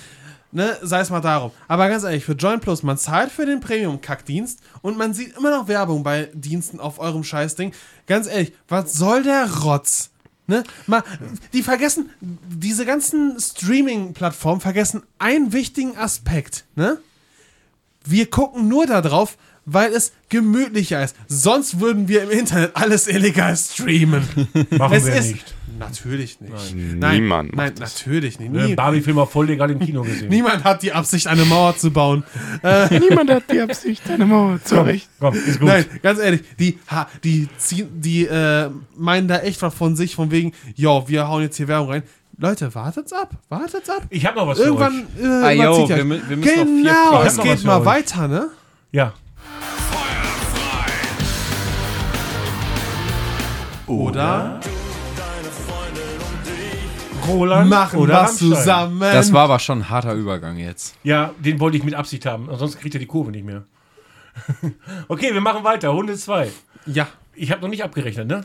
Ne, 0.50 0.76
sei 0.82 1.00
es 1.00 1.10
mal 1.10 1.20
darum. 1.20 1.52
Aber 1.68 1.88
ganz 1.88 2.02
ehrlich, 2.02 2.24
für 2.24 2.32
Join 2.32 2.60
Plus, 2.60 2.82
man 2.82 2.98
zahlt 2.98 3.30
für 3.30 3.46
den 3.46 3.60
Premium-Kackdienst 3.60 4.60
und 4.82 4.98
man 4.98 5.14
sieht 5.14 5.36
immer 5.36 5.50
noch 5.50 5.68
Werbung 5.68 6.02
bei 6.02 6.30
Diensten 6.34 6.80
auf 6.80 6.98
eurem 6.98 7.22
Scheißding. 7.22 7.72
Ganz 8.06 8.26
ehrlich, 8.26 8.52
was 8.68 8.94
soll 8.94 9.22
der 9.22 9.48
Rotz? 9.62 10.10
Ne? 10.48 10.62
Mal, 10.86 11.02
die 11.52 11.62
vergessen, 11.62 12.10
diese 12.20 12.86
ganzen 12.86 13.38
Streaming-Plattformen 13.38 14.60
vergessen 14.60 15.02
einen 15.18 15.52
wichtigen 15.52 15.96
Aspekt. 15.96 16.64
Ne? 16.76 16.98
Wir 18.04 18.30
gucken 18.30 18.68
nur 18.68 18.86
darauf, 18.86 19.36
weil 19.66 19.92
es 19.92 20.12
gemütlicher 20.28 21.02
ist. 21.04 21.14
Sonst 21.28 21.80
würden 21.80 22.08
wir 22.08 22.22
im 22.22 22.30
Internet 22.30 22.70
alles 22.74 23.06
illegal 23.08 23.54
streamen. 23.56 24.22
Machen 24.70 24.94
Es 24.96 25.06
wir 25.06 25.14
ist- 25.16 25.32
nicht. 25.32 25.54
Natürlich 25.78 26.40
nicht. 26.40 26.74
Niemand 26.74 27.00
Nein, 27.00 27.50
macht 27.54 27.80
das. 27.82 27.96
natürlich 28.06 28.38
nicht. 28.40 28.50
Ne, 28.50 28.68
Nie, 28.68 28.74
Barbie-Film 28.76 29.16
war 29.18 29.26
voll 29.26 29.44
legal 29.48 29.70
im 29.70 29.78
Kino 29.78 30.00
gesehen. 30.04 30.30
niemand 30.30 30.64
hat 30.64 30.82
die 30.82 30.90
Absicht, 30.92 31.26
eine 31.26 31.44
Mauer 31.44 31.76
zu 31.76 31.90
bauen. 31.90 32.24
Niemand 32.90 33.28
hat 33.30 33.42
die 33.52 33.60
Absicht, 33.60 34.08
eine 34.08 34.24
Mauer 34.24 34.58
zu 34.64 34.76
errichten. 34.76 35.10
Komm, 35.20 35.34
ist 35.34 35.60
gut. 35.60 35.68
Nein, 35.68 35.84
ganz 36.02 36.18
ehrlich, 36.18 36.44
die, 36.58 36.78
die, 37.24 37.46
ziehen, 37.58 37.88
die 38.00 38.24
äh, 38.24 38.70
meinen 38.96 39.28
da 39.28 39.40
echt 39.40 39.60
was 39.60 39.74
von 39.74 39.96
sich, 39.96 40.14
von 40.14 40.30
wegen, 40.30 40.52
jo, 40.76 41.04
wir 41.08 41.28
hauen 41.28 41.42
jetzt 41.42 41.58
hier 41.58 41.68
Werbung 41.68 41.90
rein. 41.90 42.02
Leute, 42.38 42.74
wartet's 42.74 43.12
ab, 43.12 43.32
wartet's 43.50 43.90
ab. 43.90 44.02
Ich 44.08 44.24
habe 44.24 44.38
noch 44.38 44.46
was 44.46 44.56
für 44.58 44.64
Irgendwann 44.64 45.06
euch. 45.18 45.24
äh, 45.24 45.26
Ah, 45.26 45.50
yo, 45.50 45.86
wir 45.90 45.96
wir 45.98 46.04
müssen 46.04 46.38
noch 46.40 46.46
vier 46.46 46.64
Genau, 46.64 47.10
Fragen. 47.10 47.26
es 47.26 47.36
geht 47.38 47.58
für 47.60 47.66
mal 47.66 47.80
euch. 47.80 47.84
weiter, 47.86 48.28
ne? 48.28 48.48
Ja. 48.92 49.12
Oder 53.86 54.60
Roland 57.28 57.68
machen 57.68 57.98
oder 57.98 58.14
was 58.14 58.40
Rammstein. 58.40 58.48
zusammen. 58.50 59.00
Das 59.00 59.32
war 59.32 59.44
aber 59.44 59.58
schon 59.58 59.80
ein 59.80 59.90
harter 59.90 60.14
Übergang 60.14 60.58
jetzt. 60.58 60.96
Ja, 61.02 61.32
den 61.38 61.58
wollte 61.60 61.76
ich 61.76 61.84
mit 61.84 61.94
Absicht 61.94 62.26
haben. 62.26 62.48
Ansonsten 62.50 62.80
kriegt 62.80 62.94
er 62.94 62.98
die 63.00 63.06
Kurve 63.06 63.30
nicht 63.30 63.44
mehr. 63.44 63.64
okay, 65.08 65.32
wir 65.32 65.40
machen 65.40 65.64
weiter. 65.64 65.88
Runde 65.88 66.14
2. 66.14 66.50
Ja, 66.86 67.08
Ich 67.34 67.50
habe 67.50 67.62
noch 67.62 67.68
nicht 67.68 67.82
abgerechnet, 67.82 68.28
ne? 68.28 68.44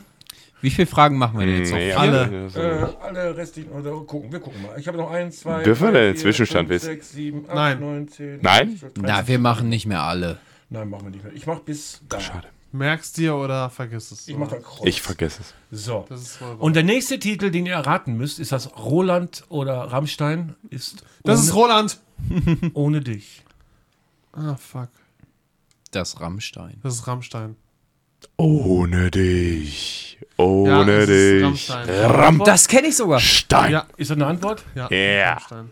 Wie 0.60 0.70
viele 0.70 0.86
Fragen 0.86 1.18
machen 1.18 1.38
wir 1.40 1.46
denn 1.46 1.58
jetzt 1.58 1.70
noch? 1.70 1.76
Nee, 1.78 1.92
alle. 1.92 2.48
Äh, 2.54 3.04
alle 3.04 3.36
restlichen. 3.36 3.70
Oder 3.72 3.90
gucken, 4.04 4.30
wir 4.30 4.38
gucken 4.38 4.62
mal. 4.62 4.78
Ich 4.78 4.86
habe 4.86 4.96
noch 4.96 5.10
1, 5.10 5.40
2, 5.40 5.64
Dürfen 5.64 5.88
wir 5.88 5.92
denn 5.92 6.14
den 6.14 6.16
Zwischenstand 6.16 6.68
wissen? 6.68 6.86
6, 6.86 7.12
7, 7.12 7.44
8, 7.48 7.54
Nein. 7.54 7.80
9, 7.80 8.08
10. 8.08 8.38
Nein? 8.42 8.76
12, 8.78 8.92
Na, 9.00 9.26
wir 9.26 9.38
machen 9.40 9.68
nicht 9.68 9.86
mehr 9.86 10.02
alle. 10.02 10.38
Nein, 10.70 10.88
machen 10.88 11.06
wir 11.06 11.10
nicht 11.10 11.24
mehr. 11.24 11.32
Ich 11.34 11.46
mach 11.46 11.58
bis 11.60 12.00
da. 12.08 12.20
Schade. 12.20 12.46
Merkst 12.72 13.16
dir 13.16 13.36
oder 13.36 13.70
vergiss 13.70 14.10
es. 14.10 14.28
Ich 14.28 14.36
mach 14.36 14.48
dann 14.48 14.62
Kreuz. 14.62 14.86
Ich 14.86 15.02
vergesse 15.02 15.42
es. 15.42 15.84
So. 15.84 16.06
Das 16.08 16.20
ist 16.22 16.38
Und 16.58 16.74
der 16.76 16.82
nächste 16.82 17.18
Titel, 17.18 17.50
den 17.50 17.66
ihr 17.66 17.74
erraten 17.74 18.16
müsst, 18.16 18.38
ist 18.38 18.52
das 18.52 18.76
Roland 18.76 19.44
oder 19.48 19.74
Rammstein 19.92 20.54
ist 20.70 21.04
das 21.24 21.38
ohne, 21.38 21.46
ist 21.48 21.54
Roland. 21.54 22.00
ohne 22.74 23.00
dich. 23.00 23.42
Ah, 24.32 24.56
fuck. 24.56 24.88
Das 25.90 26.20
Rammstein. 26.20 26.80
Das 26.82 26.94
ist 26.94 27.06
Rammstein. 27.06 27.56
Ohne 28.36 29.10
dich. 29.10 30.18
Ja, 30.38 30.44
Ohne 30.44 30.92
ist 30.98 31.08
dich. 31.08 31.42
Rammstein. 31.70 31.88
Rammstein. 31.90 32.46
Das 32.46 32.68
kenne 32.68 32.88
ich 32.88 32.96
sogar. 32.96 33.20
Ja, 33.20 33.86
Ist 33.96 34.10
das 34.10 34.16
eine 34.16 34.26
Antwort? 34.26 34.64
ja. 34.74 34.88
Ja. 34.90 35.32
Rammstein. 35.34 35.70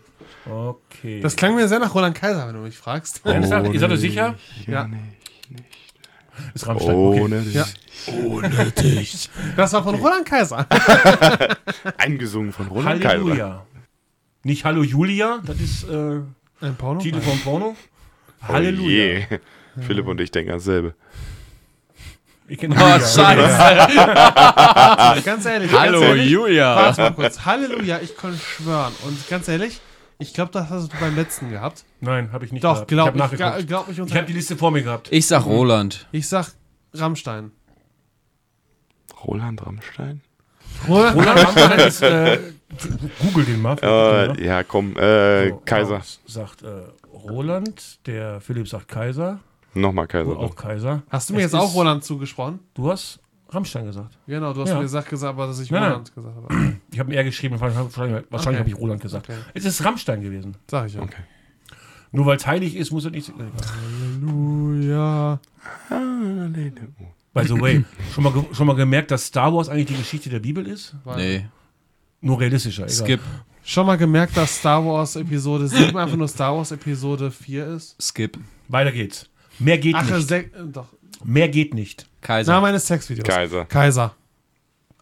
Okay. 0.49 1.19
Das 1.21 1.35
klang 1.35 1.55
mir 1.55 1.67
sehr 1.67 1.79
nach 1.79 1.93
Roland 1.93 2.15
Kaiser, 2.15 2.47
wenn 2.47 2.55
du 2.55 2.61
mich 2.61 2.77
fragst. 2.77 3.21
Ihr 3.25 3.47
seid 3.47 3.91
euch 3.91 3.99
sicher? 3.99 4.35
Ja. 4.67 4.89
Ist 6.53 6.67
Rammstein. 6.67 6.95
Okay. 6.95 7.21
Ohne 7.21 7.41
dich. 7.41 7.53
Ja. 7.53 7.65
Das 9.57 9.73
war 9.73 9.83
von 9.83 9.95
Roland 9.95 10.25
Kaiser. 10.25 10.65
Eingesungen 11.97 12.51
von 12.53 12.67
Roland 12.67 13.01
Kaiser. 13.01 13.19
Halleluja. 13.23 13.65
Nicht 14.43 14.65
Hallo 14.65 14.81
Julia, 14.83 15.39
das 15.45 15.59
ist 15.59 15.83
äh, 15.83 16.21
Ein 16.61 16.75
Porno? 16.77 16.99
Titel 16.99 17.21
vom 17.21 17.39
Porno. 17.41 17.75
Oh 18.43 18.47
Halleluja. 18.47 18.89
je. 18.89 19.23
Philipp 19.85 20.07
und 20.07 20.19
ich 20.19 20.31
denken 20.31 20.51
dasselbe. 20.51 20.95
Ich 22.47 22.57
kenne 22.57 22.75
Oh, 22.75 22.99
scheiße. 22.99 23.15
Ganz 25.23 25.45
ehrlich. 25.45 25.71
Hallo, 25.71 25.99
ganz 26.01 26.09
ehrlich, 26.09 26.29
Julia. 26.31 26.75
Warte 26.75 27.01
mal 27.01 27.13
kurz. 27.13 27.45
Halleluja, 27.45 27.99
ich 28.01 28.17
kann 28.17 28.35
schwören. 28.37 28.91
Und 29.05 29.29
ganz 29.29 29.47
ehrlich, 29.47 29.79
ich 30.21 30.33
glaube, 30.33 30.51
das 30.51 30.69
hast 30.69 30.93
du 30.93 30.97
beim 30.99 31.15
letzten 31.15 31.49
gehabt. 31.49 31.83
Nein, 31.99 32.31
habe 32.31 32.45
ich 32.45 32.51
nicht 32.51 32.63
Doch, 32.63 32.85
gehabt. 32.85 32.87
glaub 32.87 33.09
ich 33.09 33.15
ich, 33.15 33.21
habe 33.21 33.35
glaub, 33.35 33.47
nachgeguckt. 33.57 33.67
glaub 33.67 33.87
ich, 33.89 33.93
Ich 33.97 34.01
unter, 34.01 34.15
habe 34.15 34.27
die 34.27 34.33
Liste 34.33 34.55
vor 34.55 34.71
mir 34.71 34.83
gehabt. 34.83 35.09
Ich 35.11 35.27
sag 35.27 35.45
Roland. 35.45 36.07
ich 36.11 36.27
sag 36.27 36.47
Rammstein. 36.93 37.51
Roland 39.25 39.65
Rammstein? 39.65 40.21
Roland, 40.87 41.15
Roland 41.15 41.39
Rammstein 41.39 41.79
ist, 41.87 42.01
äh, 42.01 42.39
Google 43.21 43.45
den 43.45 43.61
mal. 43.61 43.77
Äh, 43.81 44.43
ja, 44.45 44.63
komm, 44.63 44.95
äh, 44.97 45.49
So, 45.49 45.61
Kaiser. 45.65 46.01
Sagt 46.25 46.63
äh, 46.63 46.67
Roland, 47.13 48.05
der 48.07 48.41
Philipp 48.41 48.67
sagt 48.67 48.87
Kaiser, 48.87 49.39
Nochmal 49.73 50.07
Kaiser. 50.07 50.37
auch 50.37 50.55
Kaiser. 50.55 51.03
Hast 51.09 51.29
du 51.29 51.33
mir 51.33 51.39
Es 51.45 51.51
jetzt 51.51 51.55
auch 51.61 51.73
Roland 51.73 52.03
zugesprochen? 52.03 52.59
Du 52.73 52.89
hast 52.91 53.19
Rammstein 53.51 53.85
gesagt. 53.85 54.17
Genau, 54.27 54.53
du 54.53 54.61
hast 54.61 54.69
Ja. 54.69 54.75
mir 54.75 54.81
gesagt, 54.83 55.09
gesagt, 55.09 55.29
aber 55.33 55.47
dass 55.47 55.59
ich 55.59 55.69
Nein, 55.71 55.83
Roland 55.83 56.15
gesagt 56.15 56.35
habe. 56.35 56.77
Ich 56.91 56.99
habe 56.99 57.13
eher 57.13 57.23
geschrieben, 57.23 57.59
wahrscheinlich, 57.59 57.93
wahrscheinlich 57.95 58.31
Okay. 58.31 58.57
habe 58.57 58.69
ich 58.69 58.75
Roland 58.77 59.01
gesagt. 59.01 59.29
Okay. 59.29 59.39
Es 59.53 59.65
ist 59.65 59.83
Rammstein 59.83 60.21
gewesen. 60.21 60.55
Sag 60.69 60.87
ich 60.87 60.93
ja. 60.93 61.01
Okay. 61.01 61.21
Nur 62.13 62.25
weil 62.25 62.37
es 62.37 62.45
heilig 62.47 62.75
ist, 62.75 62.91
muss 62.91 63.05
er 63.05 63.11
nicht. 63.11 63.31
Halleluja. 64.21 65.39
By 67.33 67.45
the 67.47 67.59
way, 67.61 67.83
schon 68.13 68.23
mal, 68.25 68.33
schon 68.51 68.67
mal 68.67 68.75
gemerkt, 68.75 69.11
dass 69.11 69.25
Star 69.27 69.53
Wars 69.53 69.69
eigentlich 69.69 69.87
die 69.87 69.95
Geschichte 69.97 70.29
der 70.29 70.39
Bibel 70.39 70.67
ist? 70.67 70.95
Nee. 71.15 71.45
Nur 72.19 72.39
realistischer. 72.39 72.83
Egal. 72.83 72.95
Skip. 72.95 73.19
Schon 73.63 73.85
mal 73.85 73.97
gemerkt, 73.97 74.35
dass 74.35 74.57
Star 74.57 74.83
Wars 74.85 75.15
Episode 75.15 75.67
7 75.67 75.95
einfach 75.97 76.17
nur 76.17 76.27
Star 76.27 76.55
Wars 76.55 76.71
Episode 76.71 77.31
4 77.31 77.67
ist? 77.67 77.95
Skip. 78.01 78.37
Weiter 78.67 78.91
geht's. 78.91 79.29
Mehr 79.59 79.77
geht 79.77 79.95
Ach, 79.95 80.09
nicht. 80.09 80.27
se- 80.27 80.35
äh, 80.37 80.49
doch. 80.71 80.87
Mehr 81.23 81.47
geht 81.47 81.73
nicht. 81.73 82.07
Kaiser. 82.21 82.53
Name 82.53 82.67
eines 82.67 82.85
Sexvideos. 82.87 83.27
Kaiser. 83.27 83.65
Kaiser. 83.65 84.15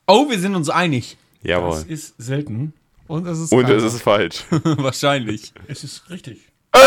Oh, 0.08 0.30
wir 0.30 0.40
sind 0.40 0.56
uns 0.56 0.70
einig. 0.70 1.18
Das 1.41 1.50
Jawohl. 1.52 1.84
ist 1.88 2.16
selten. 2.18 2.74
Und 3.08 3.28
es 3.28 3.40
ist 3.40 3.52
Und 3.52 3.64
Kaiser. 3.66 3.86
es 3.88 3.94
ist 3.96 4.02
falsch. 4.02 4.44
Wahrscheinlich. 4.64 5.54
Es 5.68 5.84
ist 5.84 6.10
richtig. 6.10 6.40
Ey! 6.74 6.80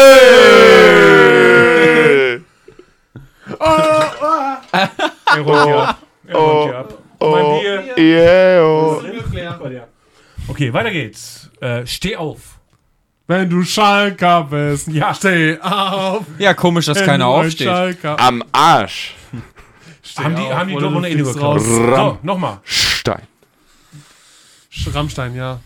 Er 3.58 5.40
räumt 5.40 5.64
hier 5.66 5.88
ab. 5.88 6.02
Er 6.26 6.36
räumt 6.36 6.64
hier 6.70 6.78
ab. 6.78 6.98
Mein 7.20 7.60
Bier. 7.60 7.98
Yeah, 7.98 8.64
oh. 8.64 9.02
Okay, 10.48 10.72
weiter 10.72 10.90
geht's. 10.90 11.50
Äh, 11.60 11.86
steh 11.86 12.16
auf. 12.16 12.58
Wenn 13.28 13.48
du 13.48 13.62
Schalker 13.62 14.44
bist, 14.44 14.88
Ja. 14.88 15.14
steh 15.14 15.58
auf. 15.60 16.24
Ja, 16.38 16.54
komisch, 16.54 16.86
dass 16.86 17.02
keiner 17.04 17.26
aufsteht. 17.28 17.68
Schalker- 17.68 18.18
Am 18.18 18.42
Arsch. 18.50 19.14
Steh 20.02 20.22
haben 20.24 20.36
die, 20.36 20.42
auf, 20.42 20.54
haben 20.54 20.68
die 20.68 20.74
doch 20.74 20.90
du 20.92 20.98
eine 20.98 21.14
geklaut. 21.14 21.40
raus. 21.40 21.64
So, 21.64 22.18
nochmal. 22.22 22.60
Stein. 22.64 23.22
Rammstein, 24.92 25.34
ja. 25.34 25.60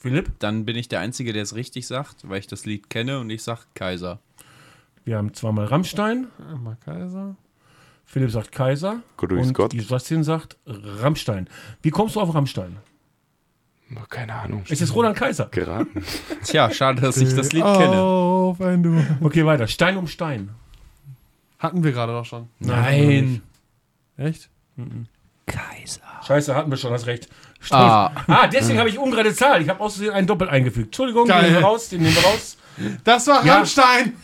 Philipp, 0.00 0.30
Dann 0.38 0.64
bin 0.64 0.76
ich 0.76 0.88
der 0.88 1.00
Einzige, 1.00 1.32
der 1.32 1.42
es 1.42 1.54
richtig 1.54 1.86
sagt, 1.86 2.28
weil 2.28 2.38
ich 2.40 2.46
das 2.46 2.64
Lied 2.64 2.88
kenne 2.88 3.20
und 3.20 3.28
ich 3.30 3.42
sag 3.42 3.66
Kaiser. 3.74 4.18
wir 5.04 5.18
haben 5.18 5.34
zweimal 5.34 5.66
Rammstein. 5.66 6.28
Einmal 6.50 6.76
Kaiser. 6.84 7.36
Philipp 8.06 8.30
sagt 8.30 8.50
Kaiser. 8.50 9.02
Grüß 9.18 9.48
und 9.48 9.52
Gott. 9.52 9.74
Justin 9.74 10.24
sagt 10.24 10.56
Rammstein. 10.66 11.48
Wie 11.82 11.90
kommst 11.90 12.16
du 12.16 12.20
auf 12.20 12.34
Rammstein? 12.34 12.78
Oh, 13.94 14.00
Keine 14.08 14.34
Ahnung. 14.34 14.64
Es 14.68 14.80
ist 14.80 14.94
Roland 14.94 15.16
Kaiser. 15.16 15.46
Geraten. 15.50 16.02
Tja, 16.44 16.70
schade, 16.70 17.02
dass 17.02 17.18
ich 17.18 17.34
das 17.34 17.52
Lied 17.52 17.62
kenne. 17.62 18.00
auf, 18.00 18.58
wenn 18.58 18.82
du... 18.82 19.04
Okay, 19.20 19.44
weiter. 19.44 19.66
Stein 19.68 19.96
um 19.96 20.06
Stein. 20.06 20.50
Hatten 21.60 21.84
wir 21.84 21.92
gerade 21.92 22.12
doch 22.12 22.24
schon. 22.24 22.48
Nein. 22.58 23.42
Echt? 24.16 24.48
Kaiser. 25.46 26.00
Scheiße, 26.26 26.54
hatten 26.54 26.70
wir 26.70 26.76
schon, 26.78 26.92
hast 26.92 27.06
recht. 27.06 27.28
Ah. 27.70 28.10
Ah, 28.26 28.46
deswegen 28.48 28.78
habe 28.78 28.88
ich 28.88 28.98
ungerade 28.98 29.34
Zahl. 29.34 29.60
Ich 29.62 29.68
habe 29.68 29.80
aus 29.80 29.94
Versehen 29.96 30.12
einen 30.14 30.26
Doppel 30.26 30.48
eingefügt. 30.48 30.86
Entschuldigung, 30.86 31.26
den 31.28 31.36
nehmen 31.42 31.54
wir 31.54 31.60
raus, 31.62 31.88
den 31.90 32.02
nehmen 32.02 32.14
wir 32.16 32.22
raus. 32.24 32.56
Das 33.04 33.26
war 33.26 33.44
Ja. 33.44 33.56
Rammstein! 33.56 34.16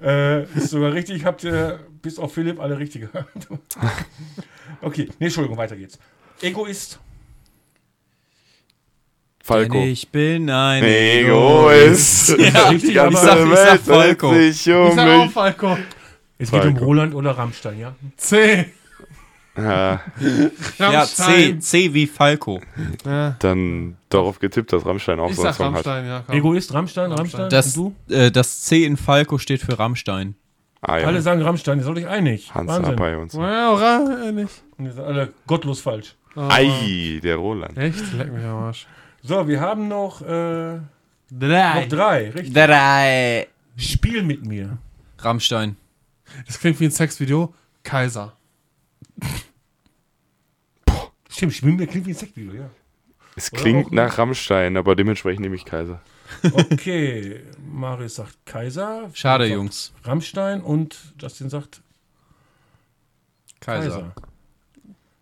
Äh, 0.00 0.44
ist 0.56 0.70
sogar 0.70 0.92
richtig. 0.92 1.24
Habt 1.24 1.42
ihr 1.44 1.80
bis 2.02 2.18
auf 2.18 2.32
Philipp 2.34 2.60
alle 2.60 2.78
richtig 2.78 3.10
gehabt. 3.10 3.28
okay, 4.82 5.08
nee, 5.18 5.26
Entschuldigung, 5.26 5.56
weiter 5.58 5.74
geht's. 5.76 5.98
Egoist. 6.42 7.00
Falco. 9.42 9.80
Ich 9.82 10.08
bin 10.08 10.50
ein 10.50 10.82
Egoist. 10.84 12.28
Ja, 12.38 12.68
richtig, 12.68 12.90
Die 12.90 12.94
ganze 12.94 13.30
aber- 13.32 13.42
ich 13.52 13.58
sag- 13.58 13.74
ich 13.78 13.84
sag 13.84 13.88
Welt 13.88 14.18
Falco. 14.20 14.34
Ich 14.34 14.68
um 14.70 14.94
sag 14.96 15.08
auch 15.08 15.24
mich. 15.24 15.32
Falco. 15.32 15.78
Es 16.38 16.50
geht 16.50 16.64
um. 16.64 16.76
Roland 16.76 17.14
oder 17.14 17.32
Rammstein, 17.32 17.78
ja? 17.80 17.94
C. 18.16 18.66
Ja, 19.58 20.02
Ja, 20.78 21.04
C. 21.06 21.58
C 21.60 21.94
wie 21.94 22.06
Falco. 22.06 22.60
Ja. 23.06 23.36
dann 23.38 23.96
darauf 24.10 24.38
getippt, 24.38 24.70
dass 24.70 24.84
Rammstein 24.84 25.18
auch 25.18 25.30
Ich 25.30 25.36
so 25.36 25.44
einen 25.44 25.52
sag 25.54 25.56
Song 25.56 25.66
hat. 25.68 25.86
Rammstein, 25.86 26.06
ja. 26.06 26.22
Komm. 26.26 26.36
Egoist, 26.36 26.74
Rammstein, 26.74 27.10
Rammstein. 27.10 27.48
Das, 27.48 27.74
Und 27.74 27.94
du? 28.08 28.14
äh, 28.14 28.30
das 28.30 28.64
C 28.64 28.84
in 28.84 28.98
Falco 28.98 29.38
steht 29.38 29.62
für 29.62 29.78
Rammstein. 29.78 30.34
Ah 30.82 30.98
ja, 30.98 31.06
Alle 31.06 31.22
sagen 31.22 31.40
Rammstein, 31.40 31.78
ihr 31.78 31.84
seid 31.84 31.96
euch 31.96 32.06
einig. 32.06 32.54
Hans 32.54 32.68
Wahnsinn. 32.68 33.00
Und 33.16 33.32
so. 33.32 33.40
Ja, 33.42 34.30
nicht. 34.30 34.62
Und 34.76 34.84
ihr 34.84 34.92
seid 34.92 35.06
alle 35.06 35.32
gottlos 35.46 35.80
falsch. 35.80 36.14
Oh, 36.36 36.48
Ei, 36.50 37.18
der 37.22 37.36
Roland. 37.36 37.78
Echt? 37.78 38.12
Leck 38.12 38.30
mich 38.30 38.44
am 38.44 38.56
Arsch. 38.56 38.86
So, 39.22 39.48
wir 39.48 39.58
haben 39.58 39.88
noch, 39.88 40.20
äh, 40.20 40.74
noch 40.76 40.80
Drei. 41.32 41.86
drei. 41.88 42.30
Richtig. 42.30 42.52
Drei. 42.52 43.46
Spiel 43.78 44.22
mit 44.22 44.44
mir. 44.44 44.76
Rammstein. 45.18 45.78
Das 46.44 46.58
klingt 46.58 46.78
wie 46.80 46.84
ein 46.86 46.90
Sexvideo. 46.90 47.54
Kaiser. 47.82 48.36
Stimmt, 51.30 51.54
Spiel 51.54 51.70
mit 51.70 51.80
mir 51.80 51.86
klingt 51.86 52.06
wie 52.06 52.10
ein 52.10 52.16
Sexvideo, 52.16 52.52
ja. 52.52 52.70
Es 53.36 53.52
Oder 53.52 53.62
klingt 53.62 53.92
nach 53.92 54.16
Rammstein, 54.18 54.76
aber 54.76 54.96
dementsprechend 54.96 55.42
nehme 55.42 55.56
ich 55.56 55.64
Kaiser. 55.64 56.00
Okay, 56.52 57.42
Marius 57.58 58.16
sagt 58.16 58.34
Kaiser. 58.46 59.10
Schade, 59.12 59.44
sagt 59.44 59.54
Jungs. 59.54 59.92
Rammstein 60.04 60.62
und 60.62 61.14
Justin 61.20 61.50
sagt 61.50 61.82
Kaiser. 63.60 63.90
Kaiser. 63.90 64.14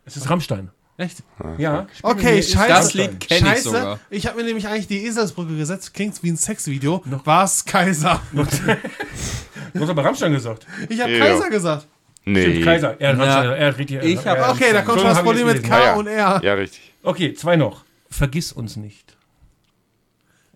Es 0.05 0.17
ist 0.17 0.31
Rammstein. 0.31 0.71
Echt? 0.97 1.23
Ja. 1.59 1.87
Okay, 2.03 2.41
scheiße. 2.43 2.69
Das 2.69 2.95
Lied 2.95 3.19
kenn 3.21 3.39
ich 3.39 3.45
Scheiße. 3.51 3.63
sogar. 3.65 4.01
Ich 4.11 4.27
habe 4.29 4.37
mir 4.39 4.45
nämlich 4.45 4.69
eigentlich 4.69 4.87
die 4.87 5.05
Eselsbrücke 5.05 5.57
gesetzt. 5.57 5.93
Klingt 5.93 6.23
wie 6.23 6.31
ein 6.31 6.37
Sexvideo. 6.37 7.03
War's 7.25 7.65
Kaiser? 7.65 8.21
Du 8.33 9.81
hast 9.81 9.89
aber 9.89 10.05
Rammstein 10.05 10.33
gesagt. 10.33 10.67
Ich 10.89 11.01
habe 11.01 11.11
Ja. 11.11 11.25
Kaiser 11.27 11.51
gesagt. 11.51 11.89
Nee. 12.25 12.43
Stimmt, 12.43 12.65
Kaiser. 12.65 13.01
Er 13.01 13.09
hat 13.11 13.19
Ja. 13.19 13.25
Rammstein. 13.35 13.59
Er 13.59 13.79
richtig. 13.79 14.03
Ich 14.05 14.27
hab 14.27 14.39
er- 14.39 14.51
Okay, 14.53 14.73
da 14.73 14.83
kommt 14.83 15.01
schon 15.01 15.09
das 15.09 15.23
Problem 15.23 15.47
mit 15.49 15.65
K 15.65 15.75
Ah, 15.77 15.85
ja. 15.85 15.95
und 15.95 16.07
R. 16.07 16.41
Ja, 16.45 16.55
richtig. 16.55 16.93
Okay, 17.03 17.35
zwei 17.35 17.57
noch. 17.57 17.85
Vergiss 18.09 18.53
uns 18.53 18.77
nicht. 18.77 19.17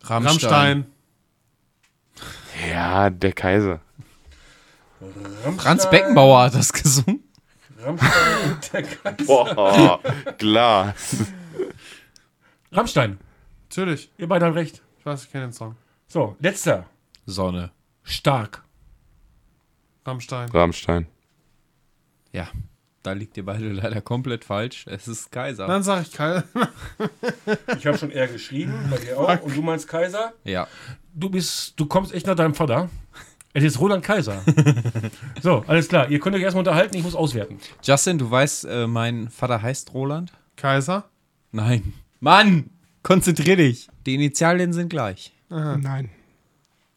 Rammstein. 0.03 0.87
Ja, 2.71 3.11
der 3.11 3.33
Kaiser. 3.33 3.81
Franz 5.59 5.89
Beckenbauer 5.91 6.43
hat 6.45 6.55
das 6.55 6.73
gesungen. 6.73 7.23
Rammstein 7.89 8.51
und 8.51 8.73
der 8.73 8.83
Kaiser. 8.83 9.27
Boah, 9.27 10.01
klar. 10.37 10.95
Rammstein. 12.71 13.19
Natürlich. 13.71 14.11
Ihr 14.19 14.29
beide 14.29 14.45
habt 14.47 14.57
recht. 14.57 14.83
Ich 14.99 15.07
weiß, 15.07 15.25
ich 15.25 15.33
kenne 15.33 15.47
den 15.47 15.53
Song. 15.53 15.77
So, 16.07 16.37
letzter. 16.41 16.87
Sonne. 17.25 17.71
Stark. 18.03 18.63
Rammstein. 20.07 20.51
Rammstein. 20.51 21.07
Ja, 22.33 22.49
da 23.03 23.13
liegt 23.13 23.37
ihr 23.39 23.45
beide 23.45 23.73
leider 23.73 24.03
komplett 24.03 24.45
falsch. 24.45 24.87
Es 24.87 25.09
ist 25.09 25.33
Kaiser. 25.33 25.67
Dann 25.67 25.83
sage 25.83 26.03
ich 26.03 26.13
Kaiser. 26.13 26.45
Ich 27.79 27.87
habe 27.87 27.97
schon 27.97 28.11
R 28.11 28.29
geschrieben, 28.29 28.75
bei 28.91 28.99
dir 28.99 29.19
auch. 29.19 29.43
Und 29.43 29.57
du 29.57 29.63
meinst 29.63 29.89
Kaiser? 29.89 30.35
Ja. 30.45 30.69
Du 31.15 31.31
bist, 31.31 31.79
du 31.81 31.87
kommst 31.87 32.13
echt 32.13 32.27
nach 32.27 32.37
deinem 32.37 32.55
Vater. 32.55 32.91
Es 33.59 33.75
ist 33.75 33.81
Roland 33.81 34.05
Kaiser. 34.05 34.41
so, 35.43 35.65
alles 35.67 35.89
klar. 35.89 36.09
Ihr 36.09 36.21
könnt 36.21 36.37
euch 36.37 36.43
erstmal 36.43 36.61
unterhalten, 36.61 36.97
ich 36.97 37.03
muss 37.03 37.15
auswerten. 37.15 37.59
Justin, 37.83 38.19
du 38.19 38.31
weißt, 38.31 38.67
äh, 38.67 38.87
mein 38.87 39.29
Vater 39.31 39.61
heißt 39.61 39.95
Roland? 39.95 40.33
Kaiser. 40.57 41.05
Nein. 41.51 41.95
Mann, 42.21 42.71
konzentrier 43.03 43.57
dich. 43.57 43.89
Die 44.07 44.15
Initialien 44.15 44.73
sind 44.73 44.89
gleich. 44.89 45.33
Nein. 45.49 46.11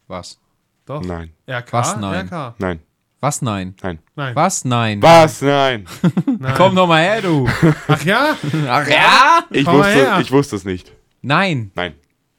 Was? 0.06 0.38
Doch. 0.86 1.02
Nein. 1.02 1.32
RK. 1.48 1.72
Was? 1.72 1.96
Nein. 1.96 2.26
RK. 2.26 2.54
Nein. 2.58 2.80
Was 3.20 3.40
nein? 3.40 3.74
Nein. 3.82 3.98
Nein. 4.16 4.34
Was 4.34 4.64
nein? 4.64 5.00
Was? 5.02 5.42
Nein. 5.42 5.86
Nein. 6.26 6.54
Komm 6.56 6.74
doch 6.74 6.88
mal 6.88 7.02
her, 7.02 7.22
du. 7.22 7.48
Ach 7.86 8.04
ja? 8.04 8.36
Ach 8.68 8.88
ja? 8.88 9.44
Ich 9.50 9.64
Komm 9.64 9.78
mal 9.78 9.92
her. 9.92 10.06
wusste, 10.06 10.22
ich 10.22 10.32
wusste 10.32 10.56
es 10.56 10.64
nicht. 10.64 10.92
Nein. 11.22 11.70
Nein. 11.76 11.94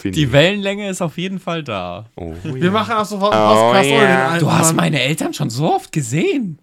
Die 0.04 0.32
Wellenlänge 0.32 0.88
ist 0.88 1.02
auf 1.02 1.16
jeden 1.18 1.38
Fall 1.38 1.62
da. 1.62 2.06
oh, 2.16 2.34
Wir 2.42 2.64
ja. 2.66 2.70
machen 2.70 2.94
auch 2.94 3.04
sofort 3.04 3.32
einen 3.34 3.42
Oh, 3.42 3.70
Podcast 3.72 3.90
ohne 3.90 4.00
den 4.06 4.16
alten 4.16 4.44
Du 4.44 4.52
hast 4.52 4.66
Mann. 4.68 4.76
meine 4.76 5.00
Eltern 5.02 5.34
schon 5.34 5.50
so 5.50 5.72
oft 5.74 5.92
gesehen. 5.92 6.58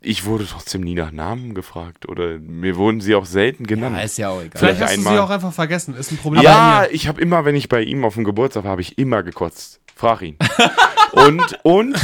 Ich 0.00 0.24
wurde 0.24 0.46
trotzdem 0.46 0.82
nie 0.82 0.94
nach 0.94 1.10
Namen 1.10 1.54
gefragt. 1.54 2.08
Oder 2.08 2.38
mir 2.38 2.76
wurden 2.76 3.00
sie 3.00 3.14
auch 3.14 3.26
selten 3.26 3.66
genannt. 3.66 3.96
Ja, 3.96 4.02
ist 4.02 4.18
ja 4.18 4.28
auch 4.28 4.40
egal. 4.40 4.50
Vielleicht 4.54 4.76
Vielleicht 4.78 4.98
hast 4.98 5.06
du 5.06 5.10
sie 5.10 5.18
auch 5.18 5.30
einfach 5.30 5.52
vergessen. 5.52 5.94
Ist 5.96 6.12
ein 6.12 6.18
Problem. 6.18 6.42
Ja, 6.42 6.86
ich 6.90 7.08
habe 7.08 7.20
immer, 7.20 7.44
wenn 7.44 7.56
ich 7.56 7.68
bei 7.68 7.82
ihm 7.82 8.04
auf 8.04 8.14
dem 8.14 8.24
Geburtstag 8.24 8.64
war, 8.64 8.70
habe 8.72 8.82
ich 8.82 8.98
immer 8.98 9.22
gekotzt. 9.22 9.80
Frag 9.96 10.22
ihn. 10.22 10.36
und, 11.12 11.58
und 11.64 11.96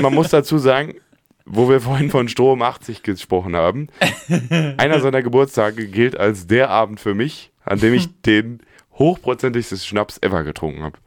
man 0.00 0.14
muss 0.14 0.28
dazu 0.28 0.58
sagen, 0.58 0.94
wo 1.52 1.68
wir 1.68 1.80
vorhin 1.80 2.10
von 2.10 2.28
Strom 2.28 2.62
80 2.62 3.02
gesprochen 3.02 3.56
haben, 3.56 3.88
einer 4.76 5.00
seiner 5.00 5.22
Geburtstage 5.22 5.88
gilt 5.88 6.16
als 6.16 6.46
der 6.46 6.70
Abend 6.70 7.00
für 7.00 7.14
mich, 7.14 7.50
an 7.64 7.80
dem 7.80 7.92
ich 7.92 8.08
den 8.22 8.60
hochprozentigsten 8.92 9.78
Schnaps 9.78 10.18
ever 10.22 10.44
getrunken 10.44 10.82
habe. 10.82 10.98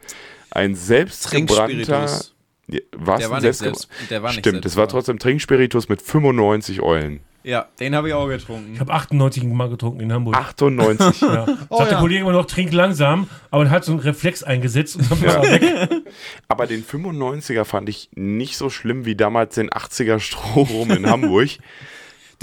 Ein 0.52 0.76
selbstgebrannter. 0.76 2.10
Ja, 2.68 2.80
Was? 2.94 3.19
Der 3.19 3.30
war 3.30 3.41
nicht 3.41 3.53
selbst- 3.56 3.90
der 4.10 4.23
war 4.23 4.30
nicht 4.31 4.40
Stimmt, 4.40 4.65
es 4.65 4.77
war 4.77 4.88
trotzdem 4.88 5.19
Trinkspiritus 5.19 5.90
mit 5.90 6.02
95 6.02 6.81
Eulen. 6.81 7.19
Ja, 7.45 7.65
den 7.81 7.94
habe 7.94 8.07
ich 8.07 8.14
auch 8.14 8.27
getrunken. 8.30 8.73
Ich 8.73 8.80
habe 8.80 8.94
98 8.94 9.44
Mal 9.44 9.69
getrunken 9.69 9.99
in 9.99 10.14
Hamburg. 10.14 10.38
98. 10.38 11.22
Ja. 11.22 11.45
Oh, 11.68 11.77
Sagt 11.80 11.91
der 11.91 11.98
ja. 11.98 11.99
Kollege 12.02 12.22
immer 12.22 12.31
noch, 12.31 12.45
trink 12.45 12.72
langsam, 12.72 13.27
aber 13.52 13.65
dann 13.65 13.72
hat 13.73 13.84
so 13.84 13.91
einen 13.91 13.99
Reflex 13.99 14.44
eingesetzt 14.44 14.95
und 14.95 15.11
dann 15.11 15.22
war 15.23 15.44
er 15.44 15.52
weg. 15.61 16.02
Aber 16.48 16.68
den 16.68 16.85
95er 16.85 17.65
fand 17.65 17.90
ich 17.90 18.10
nicht 18.15 18.56
so 18.56 18.69
schlimm 18.69 19.03
wie 19.06 19.15
damals 19.15 19.56
den 19.56 19.69
80er 19.69 20.19
Strohrum 20.19 20.91
in 20.91 21.10
Hamburg. 21.10 21.49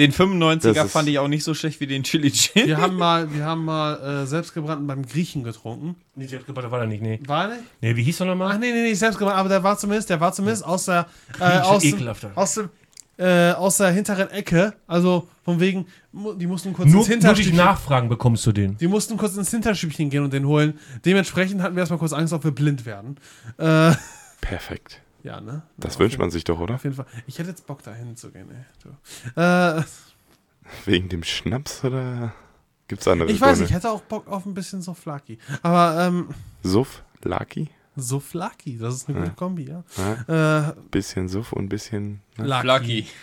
Den 0.00 0.12
95er 0.12 0.72
Das 0.72 0.86
ist- 0.86 0.92
fand 0.92 1.08
ich 1.08 1.18
auch 1.18 1.28
nicht 1.28 1.44
so 1.44 1.54
schlecht 1.54 1.78
wie 1.80 1.86
den 1.86 2.02
Chili 2.02 2.30
Chill. 2.32 2.66
Wir 2.66 2.78
haben 2.78 2.96
mal, 2.96 3.32
wir 3.32 3.44
haben 3.44 3.64
mal 3.64 4.22
äh, 4.22 4.26
selbstgebrannten 4.26 4.86
beim 4.86 5.06
Griechen 5.06 5.44
getrunken. 5.44 5.94
Nee, 6.16 6.26
selbstgebaut 6.26 6.70
war 6.70 6.80
er 6.80 6.86
nicht, 6.86 7.02
nee. 7.02 7.20
War 7.26 7.46
der 7.48 7.56
nicht? 7.58 7.68
Nee, 7.80 7.96
wie 7.96 8.02
hieß 8.02 8.20
er 8.20 8.24
Ach 8.24 8.30
nochmal? 8.30 8.58
nee, 8.58 8.72
nee, 8.72 8.82
nee, 8.82 8.94
selbstgebrannt, 8.94 9.38
aber 9.38 9.48
der 9.48 9.62
war 9.62 9.76
zumindest, 9.78 10.10
der 10.10 10.20
war 10.20 10.32
zumindest 10.32 10.64
aus 10.64 10.86
der, 10.86 11.06
äh, 11.38 11.58
aus, 11.60 11.82
dem, 11.82 12.08
aus, 12.34 12.54
dem, 12.54 12.70
äh, 13.18 13.52
aus 13.52 13.76
der 13.76 13.90
hinteren 13.90 14.30
Ecke. 14.30 14.72
Also 14.86 15.28
von 15.44 15.60
wegen, 15.60 15.86
die 16.12 16.46
mussten 16.46 16.72
kurz 16.72 16.88
Nur, 16.90 17.00
ins 17.00 17.08
nur 17.08 17.16
durch 17.18 17.18
Hinterstübchen. 17.18 17.56
Nachfragen 17.56 18.08
bekommst 18.08 18.46
du 18.46 18.52
den. 18.52 18.76
Die 18.78 18.88
mussten 18.88 19.16
kurz 19.18 19.36
ins 19.36 19.50
Hinterstübchen 19.50 20.08
gehen 20.10 20.24
und 20.24 20.32
den 20.32 20.46
holen. 20.46 20.78
Dementsprechend 21.04 21.60
hatten 21.62 21.76
wir 21.76 21.80
erstmal 21.80 21.98
kurz 21.98 22.12
Angst, 22.14 22.32
ob 22.32 22.42
wir 22.44 22.50
blind 22.52 22.86
werden. 22.86 23.16
Äh, 23.58 23.92
Perfekt. 24.40 25.02
Ja, 25.22 25.40
ne? 25.40 25.62
Das 25.76 25.94
Auf 25.94 26.00
wünscht 26.00 26.12
jeden- 26.14 26.22
man 26.22 26.30
sich 26.30 26.44
doch, 26.44 26.58
oder? 26.60 26.74
Auf 26.74 26.84
jeden 26.84 26.96
Fall. 26.96 27.06
Ich 27.26 27.38
hätte 27.38 27.50
jetzt 27.50 27.66
Bock, 27.66 27.82
da 27.82 27.92
hinzugehen, 27.94 28.48
ey. 28.50 28.64
Du. 29.34 29.40
Äh, 29.40 29.82
Wegen 30.84 31.08
dem 31.08 31.24
Schnaps 31.24 31.84
oder 31.84 32.32
gibt's 32.88 33.08
andere 33.08 33.30
ich 33.30 33.40
weiß 33.40 33.48
Gründe? 33.48 33.60
nicht, 33.62 33.70
ich 33.70 33.76
hätte 33.76 33.90
auch 33.90 34.02
Bock 34.02 34.28
auf 34.28 34.46
ein 34.46 34.54
bisschen 34.54 34.82
Soflaki. 34.82 35.38
Aber, 35.62 36.00
ähm, 36.06 36.28
Lucky, 37.22 37.68
Soflaki, 37.96 38.78
das 38.78 38.94
ist 38.94 39.08
eine 39.08 39.18
gute 39.20 39.32
Kombi, 39.32 39.68
ja. 39.68 40.68
Äh, 40.68 40.72
bisschen 40.90 41.28
Suff 41.28 41.52
und 41.52 41.68
bisschen. 41.68 42.20
Ne? 42.38 42.46
Lucky. 42.46 43.06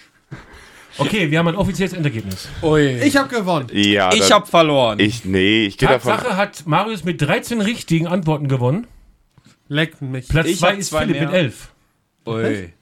Okay, 0.99 1.29
wir 1.29 1.37
haben 1.37 1.47
ein 1.49 1.55
offizielles 1.55 1.93
Endergebnis. 1.93 2.47
Ui. 2.63 2.81
ich 3.03 3.15
habe 3.17 3.29
gewonnen. 3.29 3.67
Ja, 3.71 4.11
Ich 4.13 4.31
habe 4.31 4.47
verloren. 4.47 4.99
Ich, 4.99 5.25
nee, 5.25 5.65
ich 5.67 5.77
gehe 5.77 5.87
davon. 5.87 6.11
Tatsache 6.13 6.35
hat 6.37 6.65
Marius 6.65 7.03
mit 7.03 7.21
13 7.21 7.61
richtigen 7.61 8.07
Antworten 8.07 8.47
gewonnen. 8.47 8.87
Leckt 9.67 10.01
mich. 10.01 10.27
Platz 10.27 10.47
Ich 10.47 10.57
2 10.59 10.71
hab 10.71 10.77
ist 10.79 10.89
zwei 10.89 10.99
Philipp 11.01 11.17
mehr. 11.17 11.25
mit 11.27 11.35
11. 11.35 11.71
Ui. 12.27 12.73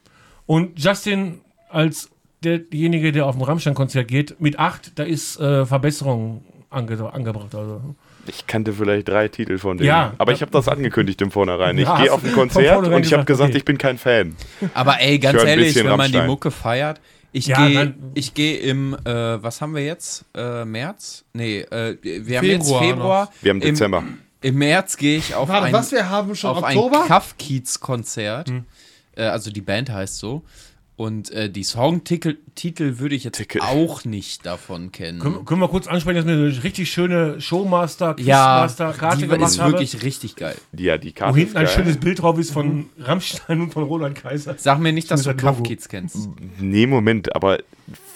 Und 0.46 0.80
Justin 0.82 1.42
als 1.70 2.10
derjenige, 2.44 3.12
der 3.12 3.26
auf 3.26 3.36
dem 3.36 3.42
Rammstein-Konzert 3.42 4.08
geht, 4.08 4.40
mit 4.40 4.60
8, 4.60 4.98
da 5.00 5.04
ist 5.04 5.40
äh, 5.40 5.66
Verbesserung 5.66 6.44
ange 6.70 7.12
angebracht. 7.12 7.56
Also. 7.56 7.82
Ich 8.28 8.48
kannte 8.48 8.74
vielleicht 8.74 9.08
drei 9.08 9.28
Titel 9.28 9.58
von 9.58 9.78
denen. 9.78 9.88
Ja. 9.88 10.14
aber 10.18 10.32
ich 10.32 10.42
habe 10.42 10.52
das 10.52 10.68
angekündigt 10.68 11.22
im 11.22 11.32
Vornherein. 11.32 11.78
Ich 11.78 11.86
Ja, 11.86 12.02
gehe 12.02 12.12
auf 12.12 12.24
ein 12.24 12.34
Konzert 12.34 12.88
und 12.88 13.06
ich 13.06 13.14
habe 13.14 13.26
gesagt, 13.26 13.50
okay. 13.50 13.58
ich 13.58 13.66
bin 13.66 13.78
kein 13.78 13.98
Fan. 13.98 14.36
Aber 14.74 15.00
ey, 15.00 15.20
ganz 15.20 15.44
ehrlich, 15.44 15.76
wenn 15.76 15.98
man 15.98 16.12
die. 16.12 16.22
Mucke 16.22 16.50
feiert, 16.52 17.00
ich 17.32 17.48
Ja, 17.48 17.68
gehe 17.68 17.94
gehe 18.34 18.58
im, 18.60 18.94
äh, 19.06 19.44
was 19.44 19.62
haben 19.62 19.76
wir 19.76 19.84
jetzt? 19.84 20.26
Äh, 20.34 20.66
März? 20.66 21.26
Nee, 21.34 21.60
äh, 21.60 21.98
wir 22.02 22.38
haben 22.38 22.46
jetzt 22.46 22.68
Februar 22.68 22.84
Februar. 22.84 23.32
Wir 23.42 23.50
haben 23.50 23.62
Im, 23.62 23.74
Dezember. 23.74 24.04
Im 24.42 24.56
März 24.56 24.98
gehe 24.98 25.18
ich 25.18 25.36
auf 25.36 25.50
Warte, 25.50 25.66
ein, 25.68 25.74
was, 25.74 25.92
wir 25.92 26.10
haben 26.10 26.34
schon 26.36 26.52
auf 26.52 26.64
Oktober? 26.64 27.02
ein 27.02 27.08
Kaffkiez-Konzert. 27.08 28.50
Äh, 28.50 28.62
also 29.24 29.52
die 29.52 29.62
Band 29.62 29.90
heißt 29.90 30.18
so. 30.18 30.44
Und 30.98 31.30
äh, 31.32 31.50
die 31.50 31.66
Songtitel 31.66 32.38
Titel 32.56 33.00
würde 33.00 33.16
ich 33.16 33.26
jetzt 33.26 33.36
Titel. 33.36 33.60
auch 33.60 34.06
nicht 34.06 34.46
davon 34.46 34.94
kennen. 34.94 35.20
Können, 35.20 35.44
können 35.44 35.60
wir 35.60 35.68
kurz 35.68 35.88
ansprechen, 35.88 36.16
dass 36.20 36.26
wir 36.26 36.34
eine 36.36 36.64
richtig 36.64 36.90
schöne 36.90 37.42
Showmaster, 37.42 38.16
ja, 38.18 38.62
Quizmaster-Karte 38.66 39.18
die 39.18 39.28
gemacht 39.28 39.50
ist 39.52 39.60
haben, 39.60 39.74
wirklich 39.74 40.04
richtig 40.04 40.38
geil. 40.38 40.56
Ja, 40.72 40.98
die 40.98 41.10
wo 41.10 41.14
Karte 41.16 41.38
hinten 41.38 41.50
ist 41.52 41.58
ein 41.58 41.66
geil. 41.66 41.74
schönes 41.76 41.98
Bild 41.98 42.22
drauf 42.22 42.40
ist 42.40 42.52
von 42.52 42.86
Rammstein 42.98 43.60
und 43.60 43.74
von 43.74 43.84
Roland 43.84 44.16
Kaiser. 44.16 44.56
Sag 44.58 44.80
mir 44.80 44.94
nicht, 44.94 45.12
dass 45.12 45.24
du. 45.24 45.34
Kaffkiez 45.36 45.90
kennst. 45.90 46.30
Nee, 46.60 46.88
Moment, 46.88 47.36
aber 47.36 47.60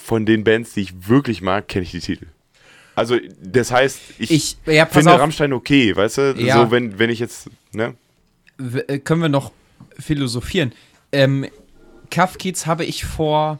von 0.02 0.26
den 0.26 0.46
Bands, 0.46 0.74
die 0.74 0.80
ich 0.82 1.10
wirklich 1.10 1.42
mag, 1.42 1.68
kenne 1.68 1.84
ich 1.84 1.92
die 1.92 2.00
Titel. 2.00 2.28
Also, 2.96 3.18
das 3.44 3.74
heißt, 3.74 4.00
ich, 4.20 4.32
Ich, 4.32 4.58
ja, 4.66 4.86
finde 4.86 5.14
auf, 5.16 5.20
Rammstein 5.20 5.52
okay, 5.52 5.94
weißt 5.94 6.18
du? 6.18 6.36
Ja. 6.38 6.64
So, 6.64 6.72
wenn, 6.72 6.98
wenn 6.98 7.10
ich 7.10 7.20
jetzt, 7.20 7.50
ne? 7.74 7.94
w- 8.58 8.80
äh, 8.88 9.00
können 9.00 9.22
wir 9.22 9.28
noch 9.30 9.52
philosophieren. 10.00 10.72
Ähm, 11.12 11.48
Kaffkiez 12.12 12.66
habe 12.66 12.86
ich 12.86 13.06
vor 13.06 13.60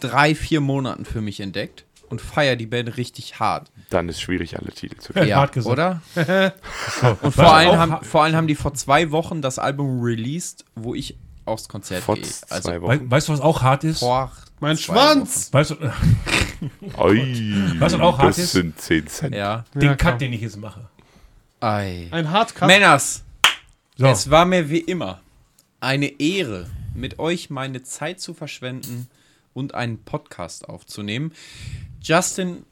drei, 0.00 0.34
vier 0.34 0.60
Monaten 0.60 1.04
für 1.04 1.20
mich 1.20 1.40
entdeckt 1.40 1.84
und 2.08 2.20
feiere 2.20 2.56
die 2.56 2.66
Band 2.66 2.96
richtig 2.96 3.38
hart. 3.40 3.70
Dann 3.90 4.08
ist 4.08 4.20
schwierig, 4.20 4.58
alle 4.58 4.72
Titel 4.72 4.98
zu 4.98 5.12
Ja, 5.14 5.20
kennen. 5.20 5.36
hart 5.36 5.52
gesagt. 5.52 5.72
oder? 5.72 6.02
und 7.22 7.32
vor 7.32 7.52
allem, 7.54 7.78
haben, 7.78 7.92
ha- 7.92 8.00
vor 8.02 8.24
allem 8.24 8.36
haben 8.36 8.46
die 8.46 8.54
vor 8.54 8.74
zwei 8.74 9.10
Wochen 9.10 9.42
das 9.42 9.58
Album 9.58 10.00
released, 10.02 10.64
wo 10.74 10.94
ich 10.94 11.16
aufs 11.44 11.68
Konzert 11.68 12.02
Vor 12.04 12.16
gehe. 12.16 12.24
Also 12.50 12.80
Wochen. 12.82 13.10
weißt 13.10 13.28
du, 13.28 13.32
was 13.32 13.40
auch 13.40 13.62
hart 13.62 13.84
ist? 13.84 14.00
vor 14.00 14.30
Mein 14.60 14.76
zwei 14.76 14.92
Schwanz! 14.94 15.52
Weißt 15.52 15.70
du, 15.70 15.76
Oi, 16.98 17.54
Was 17.78 17.94
auch 17.94 18.18
hart 18.18 18.28
das 18.30 18.38
ist? 18.38 18.52
sind 18.52 18.80
10 18.80 19.04
Wochen. 19.04 19.08
Cent. 19.10 19.34
Ja. 19.34 19.64
den 19.74 19.82
Ja, 19.82 19.94
Cut, 19.96 20.20
den 20.20 20.32
ich 20.32 20.40
jetzt 20.40 20.56
mache. 20.58 20.88
Ei. 21.60 22.08
Ein 22.10 22.30
Hardcut. 22.30 22.66
Männers, 22.68 23.22
So, 23.96 24.06
es 24.06 24.30
war 24.30 24.44
mir 24.44 24.68
wie 24.68 24.78
immer 24.78 25.20
eine 25.82 26.20
Ehre, 26.20 26.70
mit 26.94 27.18
euch 27.18 27.50
meine 27.50 27.82
Zeit 27.82 28.20
zu 28.20 28.34
verschwenden 28.34 29.08
und 29.52 29.74
einen 29.74 29.98
Podcast 29.98 30.68
aufzunehmen. 30.68 31.32
Justin, 32.00 32.64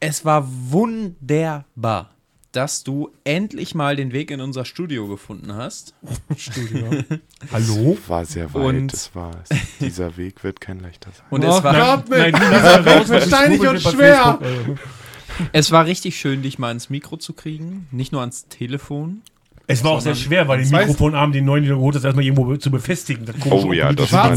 es 0.00 0.24
war 0.24 0.48
wunderbar. 0.70 2.08
dass 2.52 2.84
du 2.84 3.10
endlich 3.24 3.74
mal 3.74 3.96
den 3.96 4.12
Weg 4.12 4.30
in 4.30 4.42
unser 4.42 4.66
Studio 4.66 5.08
gefunden 5.08 5.54
hast. 5.54 5.94
Hallo? 7.52 7.96
War 8.08 8.24
sehr 8.26 8.52
weit, 8.52 8.62
Und- 8.62 8.92
das 8.92 9.14
war 9.14 9.30
es. 9.42 9.58
Dieser 9.80 10.16
Weg 10.18 10.44
wird 10.44 10.60
kein 10.60 10.80
leichter 10.80 11.10
sein. 11.12 11.24
Und 11.30 11.44
Oh 11.46 11.56
es, 11.56 11.64
war, 11.64 11.96
Gott, 11.96 12.10
Nein, 12.10 12.32
lass 12.32 12.84
mal 12.84 12.88
raus, 12.98 13.08
wird 13.08 13.26
steinig 13.26 13.60
und 13.60 13.80
schwer. 13.80 14.38
Es 15.52 15.70
war 15.70 15.86
richtig 15.86 16.18
schön, 16.18 16.42
dich 16.42 16.58
mal 16.58 16.70
ins 16.72 16.90
Mikro 16.90 17.16
zu 17.16 17.32
kriegen. 17.32 17.86
Nicht 17.90 18.12
nur 18.12 18.20
ans 18.20 18.46
Telefon. 18.48 19.22
Es 19.66 19.84
war 19.84 19.92
auch 19.92 20.00
sehr 20.00 20.14
schwer, 20.14 20.48
weil 20.48 20.60
den 20.62 20.70
Mikrofonarm, 20.70 21.32
den 21.32 21.44
neuen, 21.44 21.62
den 21.62 21.70
du 21.70 21.76
geholt 21.76 21.94
hast, 21.96 22.04
erstmal 22.04 22.24
irgendwo 22.24 22.56
zu 22.56 22.70
befestigen. 22.70 23.24
Das 23.24 23.36
Oh 23.50 23.72
ja, 23.72 23.92
das 23.92 24.12
war 24.12 24.30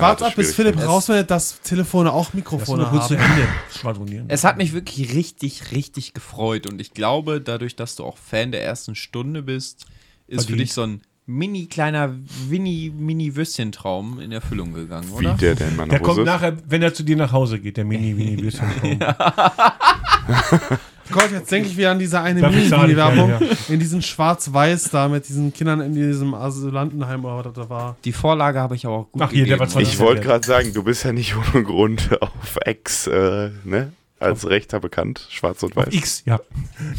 Wart's 0.00 0.22
ab, 0.22 0.34
bis 0.36 0.54
Philipp 0.54 0.78
rausfindet, 0.86 1.30
dass 1.30 1.60
Telefone 1.62 2.12
auch 2.12 2.32
Mikrofone 2.34 2.84
kurz 2.90 3.08
zu 3.08 3.18
haben. 3.18 3.24
Ende 3.32 3.48
schwadronieren. 3.78 4.26
Es 4.28 4.44
hat 4.44 4.58
mich 4.58 4.72
wirklich 4.74 5.14
richtig, 5.14 5.72
richtig 5.72 6.12
gefreut. 6.14 6.66
Und 6.66 6.80
ich 6.80 6.92
glaube, 6.92 7.40
dadurch, 7.40 7.74
dass 7.76 7.96
du 7.96 8.04
auch 8.04 8.18
Fan 8.18 8.52
der 8.52 8.62
ersten 8.64 8.94
Stunde 8.94 9.42
bist, 9.42 9.86
ist 10.26 10.42
für 10.42 10.48
Verdient. 10.48 10.60
dich 10.60 10.72
so 10.74 10.82
ein 10.82 11.00
mini 11.28 11.66
kleiner 11.66 12.14
Winnie 12.48 12.92
mini 12.96 13.34
Würstchentraum 13.34 14.20
in 14.20 14.30
Erfüllung 14.30 14.72
gegangen, 14.74 15.08
Wie 15.10 15.26
oder? 15.26 15.34
der 15.34 15.54
denn, 15.56 15.74
meine 15.74 15.90
Der 15.90 15.98
kommt 16.00 16.18
Hose? 16.18 16.26
nachher, 16.26 16.56
wenn 16.68 16.82
er 16.82 16.94
zu 16.94 17.02
dir 17.02 17.16
nach 17.16 17.32
Hause 17.32 17.58
geht, 17.58 17.76
der 17.78 17.84
Mini, 17.84 18.14
Mini, 18.14 18.40
Würstchen. 18.42 19.00
Gott, 21.10 21.30
jetzt 21.32 21.50
denke 21.50 21.68
ich 21.68 21.76
wieder 21.76 21.90
an 21.92 21.98
diese 21.98 22.20
eine 22.20 22.40
Mini-Werbung. 22.48 23.28
gerne, 23.38 23.48
In 23.68 23.78
diesen 23.78 24.02
Schwarz-Weiß 24.02 24.90
da 24.90 25.08
mit 25.08 25.28
diesen 25.28 25.52
Kindern 25.52 25.80
in 25.80 25.94
diesem 25.94 26.34
Asylantenheim 26.34 27.24
oder 27.24 27.36
was 27.36 27.44
das 27.44 27.54
da 27.54 27.68
war. 27.70 27.96
Die 28.04 28.12
Vorlage 28.12 28.60
habe 28.60 28.74
ich 28.74 28.86
aber 28.86 28.96
auch 28.96 29.12
gut 29.12 29.22
Ach, 29.22 29.30
hier, 29.30 29.44
der 29.46 29.56
gegeben. 29.56 29.60
war 29.60 29.68
zwar- 29.68 29.82
Ich 29.82 29.98
wollte 29.98 30.20
gerade 30.22 30.46
sagen, 30.46 30.72
du 30.72 30.82
bist 30.82 31.04
ja 31.04 31.12
nicht 31.12 31.34
ohne 31.36 31.62
Grund 31.64 32.10
auf 32.20 32.56
Ex, 32.64 33.06
äh, 33.06 33.50
ne? 33.64 33.92
Als 34.18 34.48
Rechter 34.48 34.80
bekannt, 34.80 35.26
schwarz 35.28 35.62
und 35.62 35.76
weiß. 35.76 35.92
X, 35.92 36.22
ja. 36.24 36.40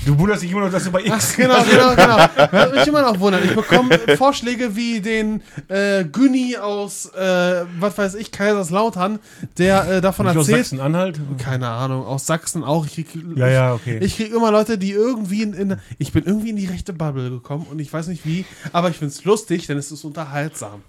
Du 0.06 0.20
wunderst 0.20 0.44
dich 0.44 0.52
immer 0.52 0.62
noch, 0.62 0.72
dass 0.72 0.84
du 0.84 0.92
bei 0.92 1.02
Ach, 1.10 1.16
X. 1.16 1.36
genau, 1.36 1.64
genau, 1.64 1.96
genau. 1.96 2.18
Was 2.52 2.72
mich 2.74 2.88
immer 2.88 3.02
noch 3.02 3.20
wundert, 3.20 3.44
ich 3.44 3.56
bekomme 3.56 3.98
Vorschläge 4.18 4.76
wie 4.76 5.02
den 5.02 5.42
äh, 5.68 6.04
Günni 6.06 6.58
aus, 6.58 7.08
äh, 7.08 7.66
was 7.80 7.98
weiß 7.98 8.14
ich, 8.16 8.32
Kaiserslautern, 8.32 9.18
der 9.58 9.90
äh, 9.90 10.02
davon 10.02 10.28
Nicht 10.28 10.38
aus 10.38 10.48
erzählt. 10.48 10.68
Sachsen-Anhalt? 10.68 11.20
Keine 11.40 11.70
Ahnung, 11.70 12.06
aus 12.06 12.28
Sachsen 12.28 12.64
auch. 12.64 12.86
Ich 12.86 12.94
krieg, 12.94 13.08
Ja, 13.36 13.48
ja, 13.48 13.74
okay. 13.74 13.98
Ich 14.00 14.18
krieg 14.18 14.32
immer 14.32 14.52
Leute, 14.52 14.78
die 14.78 14.92
irgendwie 14.92 15.42
in, 15.42 15.54
in. 15.54 15.78
Ich 15.98 16.12
bin 16.12 16.24
irgendwie 16.24 16.52
in 16.52 16.56
die 16.56 16.68
rechte 16.68 16.94
Bubble 16.94 17.32
gekommen 17.32 17.66
und 17.72 17.80
ich 17.80 17.92
weiß 17.92 18.08
nicht 18.10 18.28
wie, 18.28 18.46
aber 18.74 18.92
ich 18.92 18.98
find's 18.98 19.24
lustig, 19.24 19.66
denn 19.66 19.80
es 19.80 19.92
ist 19.92 20.04
unterhaltsam. 20.04 20.84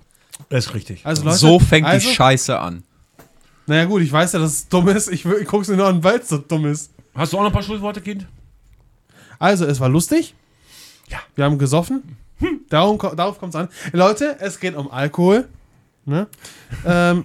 Das 0.50 0.66
ist 0.66 0.74
richtig. 0.74 1.06
Also 1.06 1.24
Leute, 1.24 1.36
so 1.38 1.58
fängt 1.58 1.86
also, 1.86 2.06
die 2.06 2.14
Scheiße 2.14 2.58
an. 2.58 2.84
Naja, 3.68 3.84
gut, 3.84 4.02
ich 4.02 4.10
weiß 4.10 4.32
ja, 4.32 4.38
dass 4.38 4.52
es 4.52 4.68
dumm 4.68 4.88
ist. 4.88 5.10
Ich, 5.12 5.24
ich 5.24 5.46
guck's 5.46 5.68
mir 5.68 5.76
nur 5.76 5.86
an, 5.86 6.02
weil 6.02 6.18
es 6.18 6.28
so 6.28 6.38
dumm 6.38 6.66
ist. 6.66 6.90
Hast 7.14 7.32
du 7.32 7.36
auch 7.36 7.42
noch 7.42 7.50
ein 7.50 7.52
paar 7.52 7.62
Schlussworte, 7.62 8.00
Kind? 8.00 8.26
Also, 9.38 9.66
es 9.66 9.78
war 9.78 9.88
lustig. 9.88 10.34
Ja. 11.08 11.18
Wir 11.36 11.44
haben 11.44 11.58
gesoffen. 11.58 12.16
Hm, 12.38 12.60
darum, 12.68 12.98
darauf 12.98 13.38
kommt 13.38 13.54
es 13.54 13.60
an. 13.60 13.68
Leute, 13.92 14.36
es 14.40 14.58
geht 14.60 14.74
um 14.74 14.90
Alkohol. 14.90 15.48
Ne? 16.04 16.26
ähm, 16.86 17.24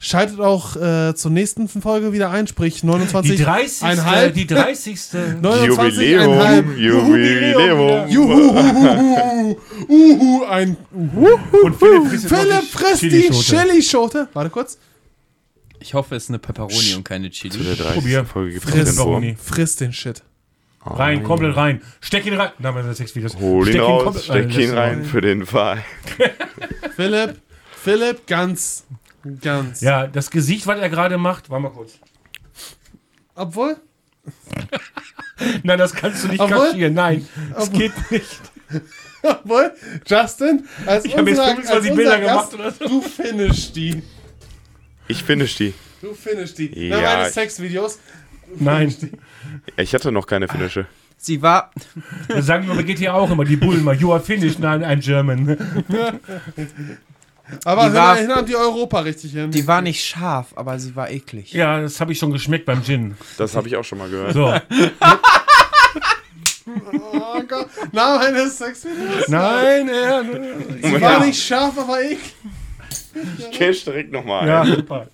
schaltet 0.00 0.40
auch 0.40 0.74
äh, 0.74 1.14
zur 1.14 1.30
nächsten 1.30 1.68
Folge 1.68 2.12
wieder 2.12 2.30
ein, 2.30 2.48
sprich 2.48 2.82
29. 2.82 3.36
Die 3.36 3.42
30. 3.44 3.82
einhalb. 3.84 4.34
Die 4.34 4.46
30. 4.46 4.98
29, 5.40 6.18
einhalb. 6.18 6.66
Jubiläum, 6.76 8.08
Jubiläum. 8.08 8.08
Juhu, 8.08 9.56
uhu, 9.88 10.44
ein 10.44 10.76
Uhu. 10.92 11.28
Und 11.62 11.76
Philipp 11.76 12.20
Philipp 12.20 12.64
frisst 12.64 13.02
die. 13.02 13.30
Chilischote. 13.30 14.28
Warte 14.32 14.50
kurz. 14.50 14.78
Ich 15.82 15.94
hoffe, 15.94 16.14
es 16.14 16.24
ist 16.24 16.28
eine 16.30 16.38
Pepperoni 16.38 16.94
und 16.94 17.04
keine 17.04 17.30
Zu 17.30 17.48
der 17.48 17.58
Chili. 17.60 17.74
30. 17.76 17.94
Probier. 17.94 18.24
Folge 18.24 18.52
gibt 18.54 18.64
es 18.66 18.70
Friss. 18.72 18.96
den. 18.96 19.36
Friss 19.36 19.76
den 19.76 19.92
Shit. 19.92 20.22
Rein, 20.84 21.22
komplett 21.22 21.56
rein. 21.56 21.80
Steck 22.00 22.26
ihn 22.26 22.34
rein. 22.34 22.50
Na, 22.58 22.72
meine 22.72 22.92
Sexvideos. 22.94 23.36
Hol 23.36 23.66
ihn 23.68 23.72
Steck 23.74 23.82
raus, 23.82 24.04
komplett 24.04 24.24
steck 24.24 24.58
ihn 24.58 24.70
Lass 24.70 24.78
rein 24.78 25.04
für 25.04 25.20
den 25.20 25.46
Fall. 25.46 25.84
Philipp, 26.96 27.40
Philipp, 27.82 28.26
ganz, 28.26 28.84
ganz. 29.40 29.80
Ja, 29.80 30.06
das 30.08 30.30
Gesicht, 30.30 30.66
was 30.66 30.78
er 30.80 30.88
gerade 30.88 31.18
macht, 31.18 31.50
warte 31.50 31.62
mal 31.62 31.70
kurz. 31.70 31.92
Obwohl, 33.34 33.76
Nein, 35.62 35.78
das 35.78 35.94
kannst 35.94 36.24
du 36.24 36.28
nicht 36.28 36.40
Obwohl- 36.40 36.68
kaschieren. 36.70 36.94
Nein, 36.94 37.26
das 37.54 37.68
Obwohl- 37.68 37.78
geht 37.80 38.10
nicht. 38.10 38.40
obwohl, 39.22 39.72
Justin, 40.06 40.66
als 40.86 41.04
Ich 41.04 41.16
hab 41.16 41.26
jetzt 41.26 41.38
unser, 41.38 41.44
25 41.56 41.70
als 41.70 41.80
unser 41.84 41.94
Bilder 41.94 42.18
Gast, 42.20 42.50
gemacht 42.52 42.78
oder 42.78 42.88
so. 42.88 43.00
du 43.00 43.02
finish 43.02 43.72
die. 43.72 44.02
Ich 45.08 45.22
finish 45.22 45.56
die. 45.56 45.74
Du 46.00 46.14
finish 46.14 46.54
die. 46.54 46.88
Ja, 46.88 46.96
Na, 47.00 47.02
meine 47.16 47.28
ich- 47.28 47.34
Sexvideos. 47.34 47.98
Nein, 48.58 48.94
Ich 49.76 49.94
hatte 49.94 50.12
noch 50.12 50.26
keine 50.26 50.46
Finische. 50.48 50.86
Sie 51.16 51.40
war, 51.40 51.70
das 52.28 52.46
sagen 52.46 52.66
wir 52.66 52.74
bei 52.74 52.82
GTA 52.82 53.12
auch 53.14 53.30
immer, 53.30 53.44
die 53.44 53.56
Bullen 53.56 53.84
mal. 53.84 53.94
You 53.94 54.12
are 54.12 54.20
finished, 54.20 54.58
nein, 54.58 54.82
ein 54.82 54.98
German. 55.00 55.56
Aber 57.64 57.88
Die 57.88 57.94
war- 57.94 58.16
hin 58.16 58.30
die 58.48 58.56
Europa 58.56 59.00
richtig 59.00 59.32
hin. 59.32 59.50
die 59.50 59.66
war 59.66 59.80
nicht 59.82 60.04
scharf, 60.04 60.48
aber 60.56 60.78
sie 60.78 60.94
war 60.96 61.10
eklig. 61.10 61.52
Ja, 61.52 61.80
das 61.80 62.00
habe 62.00 62.12
ich 62.12 62.18
schon 62.18 62.32
geschmeckt 62.32 62.64
beim 62.66 62.82
Gin. 62.82 63.14
Das 63.38 63.54
habe 63.54 63.68
ich 63.68 63.76
auch 63.76 63.84
schon 63.84 63.98
mal 63.98 64.08
gehört. 64.10 64.32
So, 64.34 64.52
oh 66.66 67.42
Gott. 67.48 67.68
Na, 67.92 68.18
meine 68.18 68.48
Sexvideos. 68.48 69.28
nein, 69.28 69.88
er. 69.88 70.22
Die 70.24 71.00
war 71.00 71.24
nicht 71.24 71.42
scharf, 71.42 71.78
aber 71.78 72.02
ich. 72.02 72.18
Ich 73.38 73.50
cash 73.50 73.84
direkt 73.84 74.12
nochmal 74.12 74.46
Ja, 74.48 74.62
ein. 74.62 74.76
super. 74.76 75.06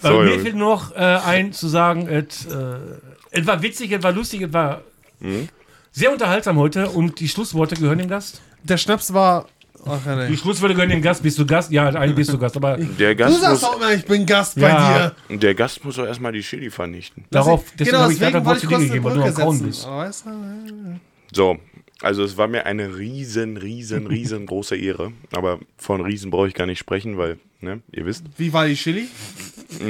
So, 0.00 0.08
Aber 0.08 0.22
mir 0.24 0.40
fehlt 0.40 0.56
noch 0.56 0.92
äh, 0.94 0.98
ein 0.98 1.52
zu 1.52 1.68
sagen, 1.68 2.08
es, 2.08 2.46
äh, 2.46 3.46
war 3.46 3.62
witzig, 3.62 3.92
es 3.92 4.02
war 4.02 4.12
lustig, 4.12 4.42
es 4.42 4.52
war 4.52 4.80
Mhm. 5.20 5.48
sehr 5.92 6.12
unterhaltsam 6.12 6.56
heute 6.58 6.88
und 6.90 7.20
die 7.20 7.28
Schlussworte 7.28 7.76
gehören 7.76 7.98
dem 7.98 8.08
Gast. 8.08 8.40
Der 8.64 8.76
Schnaps 8.78 9.12
war. 9.14 9.46
Ach, 9.86 9.98
Die 10.04 10.30
nee. 10.32 10.36
Schlussworte 10.36 10.74
gehören 10.74 10.90
dem 10.90 11.02
Gast. 11.02 11.22
Bist 11.22 11.38
du 11.38 11.44
Gast? 11.46 11.70
Ja, 11.70 11.86
eigentlich 11.88 12.14
bist 12.16 12.32
du 12.32 12.38
Gast, 12.38 12.56
aber 12.56 12.76
Der 12.78 13.10
Du 13.14 13.16
Gast, 13.16 13.40
sagst 13.40 13.62
muss, 13.62 13.64
auch 13.70 13.76
immer, 13.76 13.92
ich 13.92 14.04
bin 14.04 14.24
Gast 14.26 14.56
Ja. 14.56 15.12
bei 15.28 15.34
dir. 15.34 15.38
der 15.38 15.54
Gast 15.54 15.84
muss 15.84 15.96
doch 15.96 16.06
erstmal 16.06 16.32
die 16.32 16.40
Chili 16.40 16.70
vernichten. 16.70 17.24
darauf, 17.30 17.64
deswegen 17.78 17.90
genau, 17.90 18.02
habe 18.04 18.12
ich 18.12 18.18
gerade 18.18 18.44
Wort 18.44 18.60
zu 18.60 18.66
dir 18.66 18.78
gegeben, 18.78 19.04
weil 19.04 19.14
du 19.14 19.20
am 19.22 19.26
Brücke 19.28 19.40
Kauen 19.42 19.62
bist. 19.62 19.84
Du, 19.84 21.00
So, 21.32 21.58
also 22.00 22.24
es 22.24 22.36
war 22.36 22.48
mir 22.48 22.66
eine 22.66 22.96
riesen, 22.96 23.56
riesen, 23.56 24.06
riesengroße 24.08 24.76
Ehre. 24.76 25.12
Aber 25.32 25.58
von 25.76 26.00
Riesen 26.00 26.30
brauche 26.30 26.48
ich 26.48 26.54
gar 26.54 26.66
nicht 26.66 26.78
sprechen, 26.78 27.18
weil, 27.18 27.38
ne, 27.60 27.82
ihr 27.92 28.06
wisst, 28.06 28.24
Wie 28.36 28.52
war 28.52 28.66
die 28.66 28.74
Chili? 28.74 29.06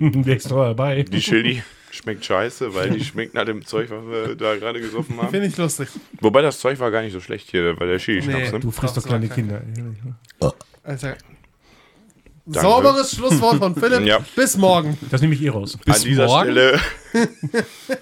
Der 0.00 0.36
ist 0.36 0.50
doch 0.50 0.62
dabei. 0.64 1.02
die 1.02 1.18
Chili 1.18 1.62
schmeckt 1.90 2.24
scheiße, 2.24 2.74
weil 2.74 2.90
die 2.90 3.04
schmeckt 3.04 3.34
nach 3.34 3.46
dem 3.46 3.64
Zeug, 3.64 3.90
was 3.90 4.06
wir 4.06 4.34
da 4.36 4.56
gerade 4.56 4.80
gesoffen 4.80 5.16
haben. 5.16 5.30
Finde 5.30 5.46
ich 5.46 5.56
lustig. 5.56 5.88
Wobei 6.20 6.42
das 6.42 6.60
Zeug 6.60 6.78
war 6.78 6.90
gar 6.90 7.02
nicht 7.02 7.12
so 7.12 7.20
schlecht 7.20 7.50
hier, 7.50 7.78
weil 7.80 7.88
der 7.88 7.98
Chili 7.98 8.22
schnaps, 8.22 8.52
ne? 8.52 8.60
Du 8.60 8.70
frisst 8.70 8.96
doch 8.96 9.04
kleine 9.04 9.28
Kinder. 9.28 9.62
Alter. 10.82 11.16
Danke. 12.46 12.60
Sauberes 12.60 13.10
Schlusswort 13.16 13.58
von 13.58 13.74
Philipp. 13.80 14.06
Ja. 14.06 14.20
Bis 14.36 14.56
morgen. 14.56 14.96
Das 15.10 15.20
nehme 15.20 15.34
ich 15.34 15.42
eh 15.42 15.48
raus. 15.48 15.76
An 15.86 16.00
dieser 16.02 16.26
morgen? 16.26 16.44
Stelle. 16.52 16.80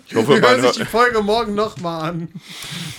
ich 0.06 0.14
hoffe, 0.14 0.28
Wir 0.34 0.40
hören 0.42 0.60
sich 0.62 0.72
die 0.72 0.84
Folge 0.84 1.22
morgen 1.22 1.54
nochmal 1.54 2.10
an. 2.10 2.28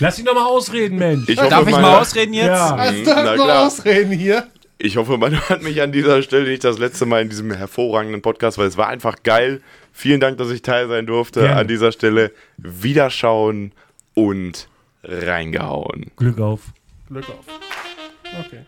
Lass 0.00 0.18
ihn 0.18 0.24
doch 0.24 0.34
mal 0.34 0.46
ausreden, 0.46 0.98
Mensch. 0.98 1.28
ich 1.28 1.38
hoffe, 1.38 1.50
Darf 1.50 1.66
ich 1.68 1.72
mal 1.72 2.00
ausreden 2.00 2.34
jetzt? 2.34 2.46
Ja. 2.48 2.74
Also, 2.74 2.98
Mhm, 3.00 3.04
darf 3.04 3.16
na 3.16 3.24
mal 3.24 3.34
klar. 3.36 3.66
ausreden 3.66 4.12
hier. 4.12 4.46
Ich 4.78 4.96
hoffe, 4.96 5.16
man 5.18 5.38
hat 5.48 5.62
mich 5.62 5.80
an 5.80 5.92
dieser 5.92 6.20
Stelle 6.22 6.48
nicht 6.48 6.64
das 6.64 6.78
letzte 6.78 7.06
Mal 7.06 7.22
in 7.22 7.28
diesem 7.30 7.50
hervorragenden 7.52 8.22
Podcast, 8.22 8.58
weil 8.58 8.66
es 8.66 8.76
war 8.76 8.88
einfach 8.88 9.22
geil. 9.22 9.62
Vielen 9.92 10.20
Dank, 10.20 10.36
dass 10.38 10.50
ich 10.50 10.62
Teil 10.62 10.88
sein 10.88 11.06
durfte. 11.06 11.40
Gerne. 11.40 11.56
An 11.60 11.68
dieser 11.68 11.92
Stelle 11.92 12.32
wiederschauen 12.58 13.72
und 14.14 14.68
reingehauen. 15.04 16.10
Glück 16.16 16.40
auf. 16.40 16.60
Glück 17.08 17.28
auf. 17.30 17.44
Okay. 18.46 18.66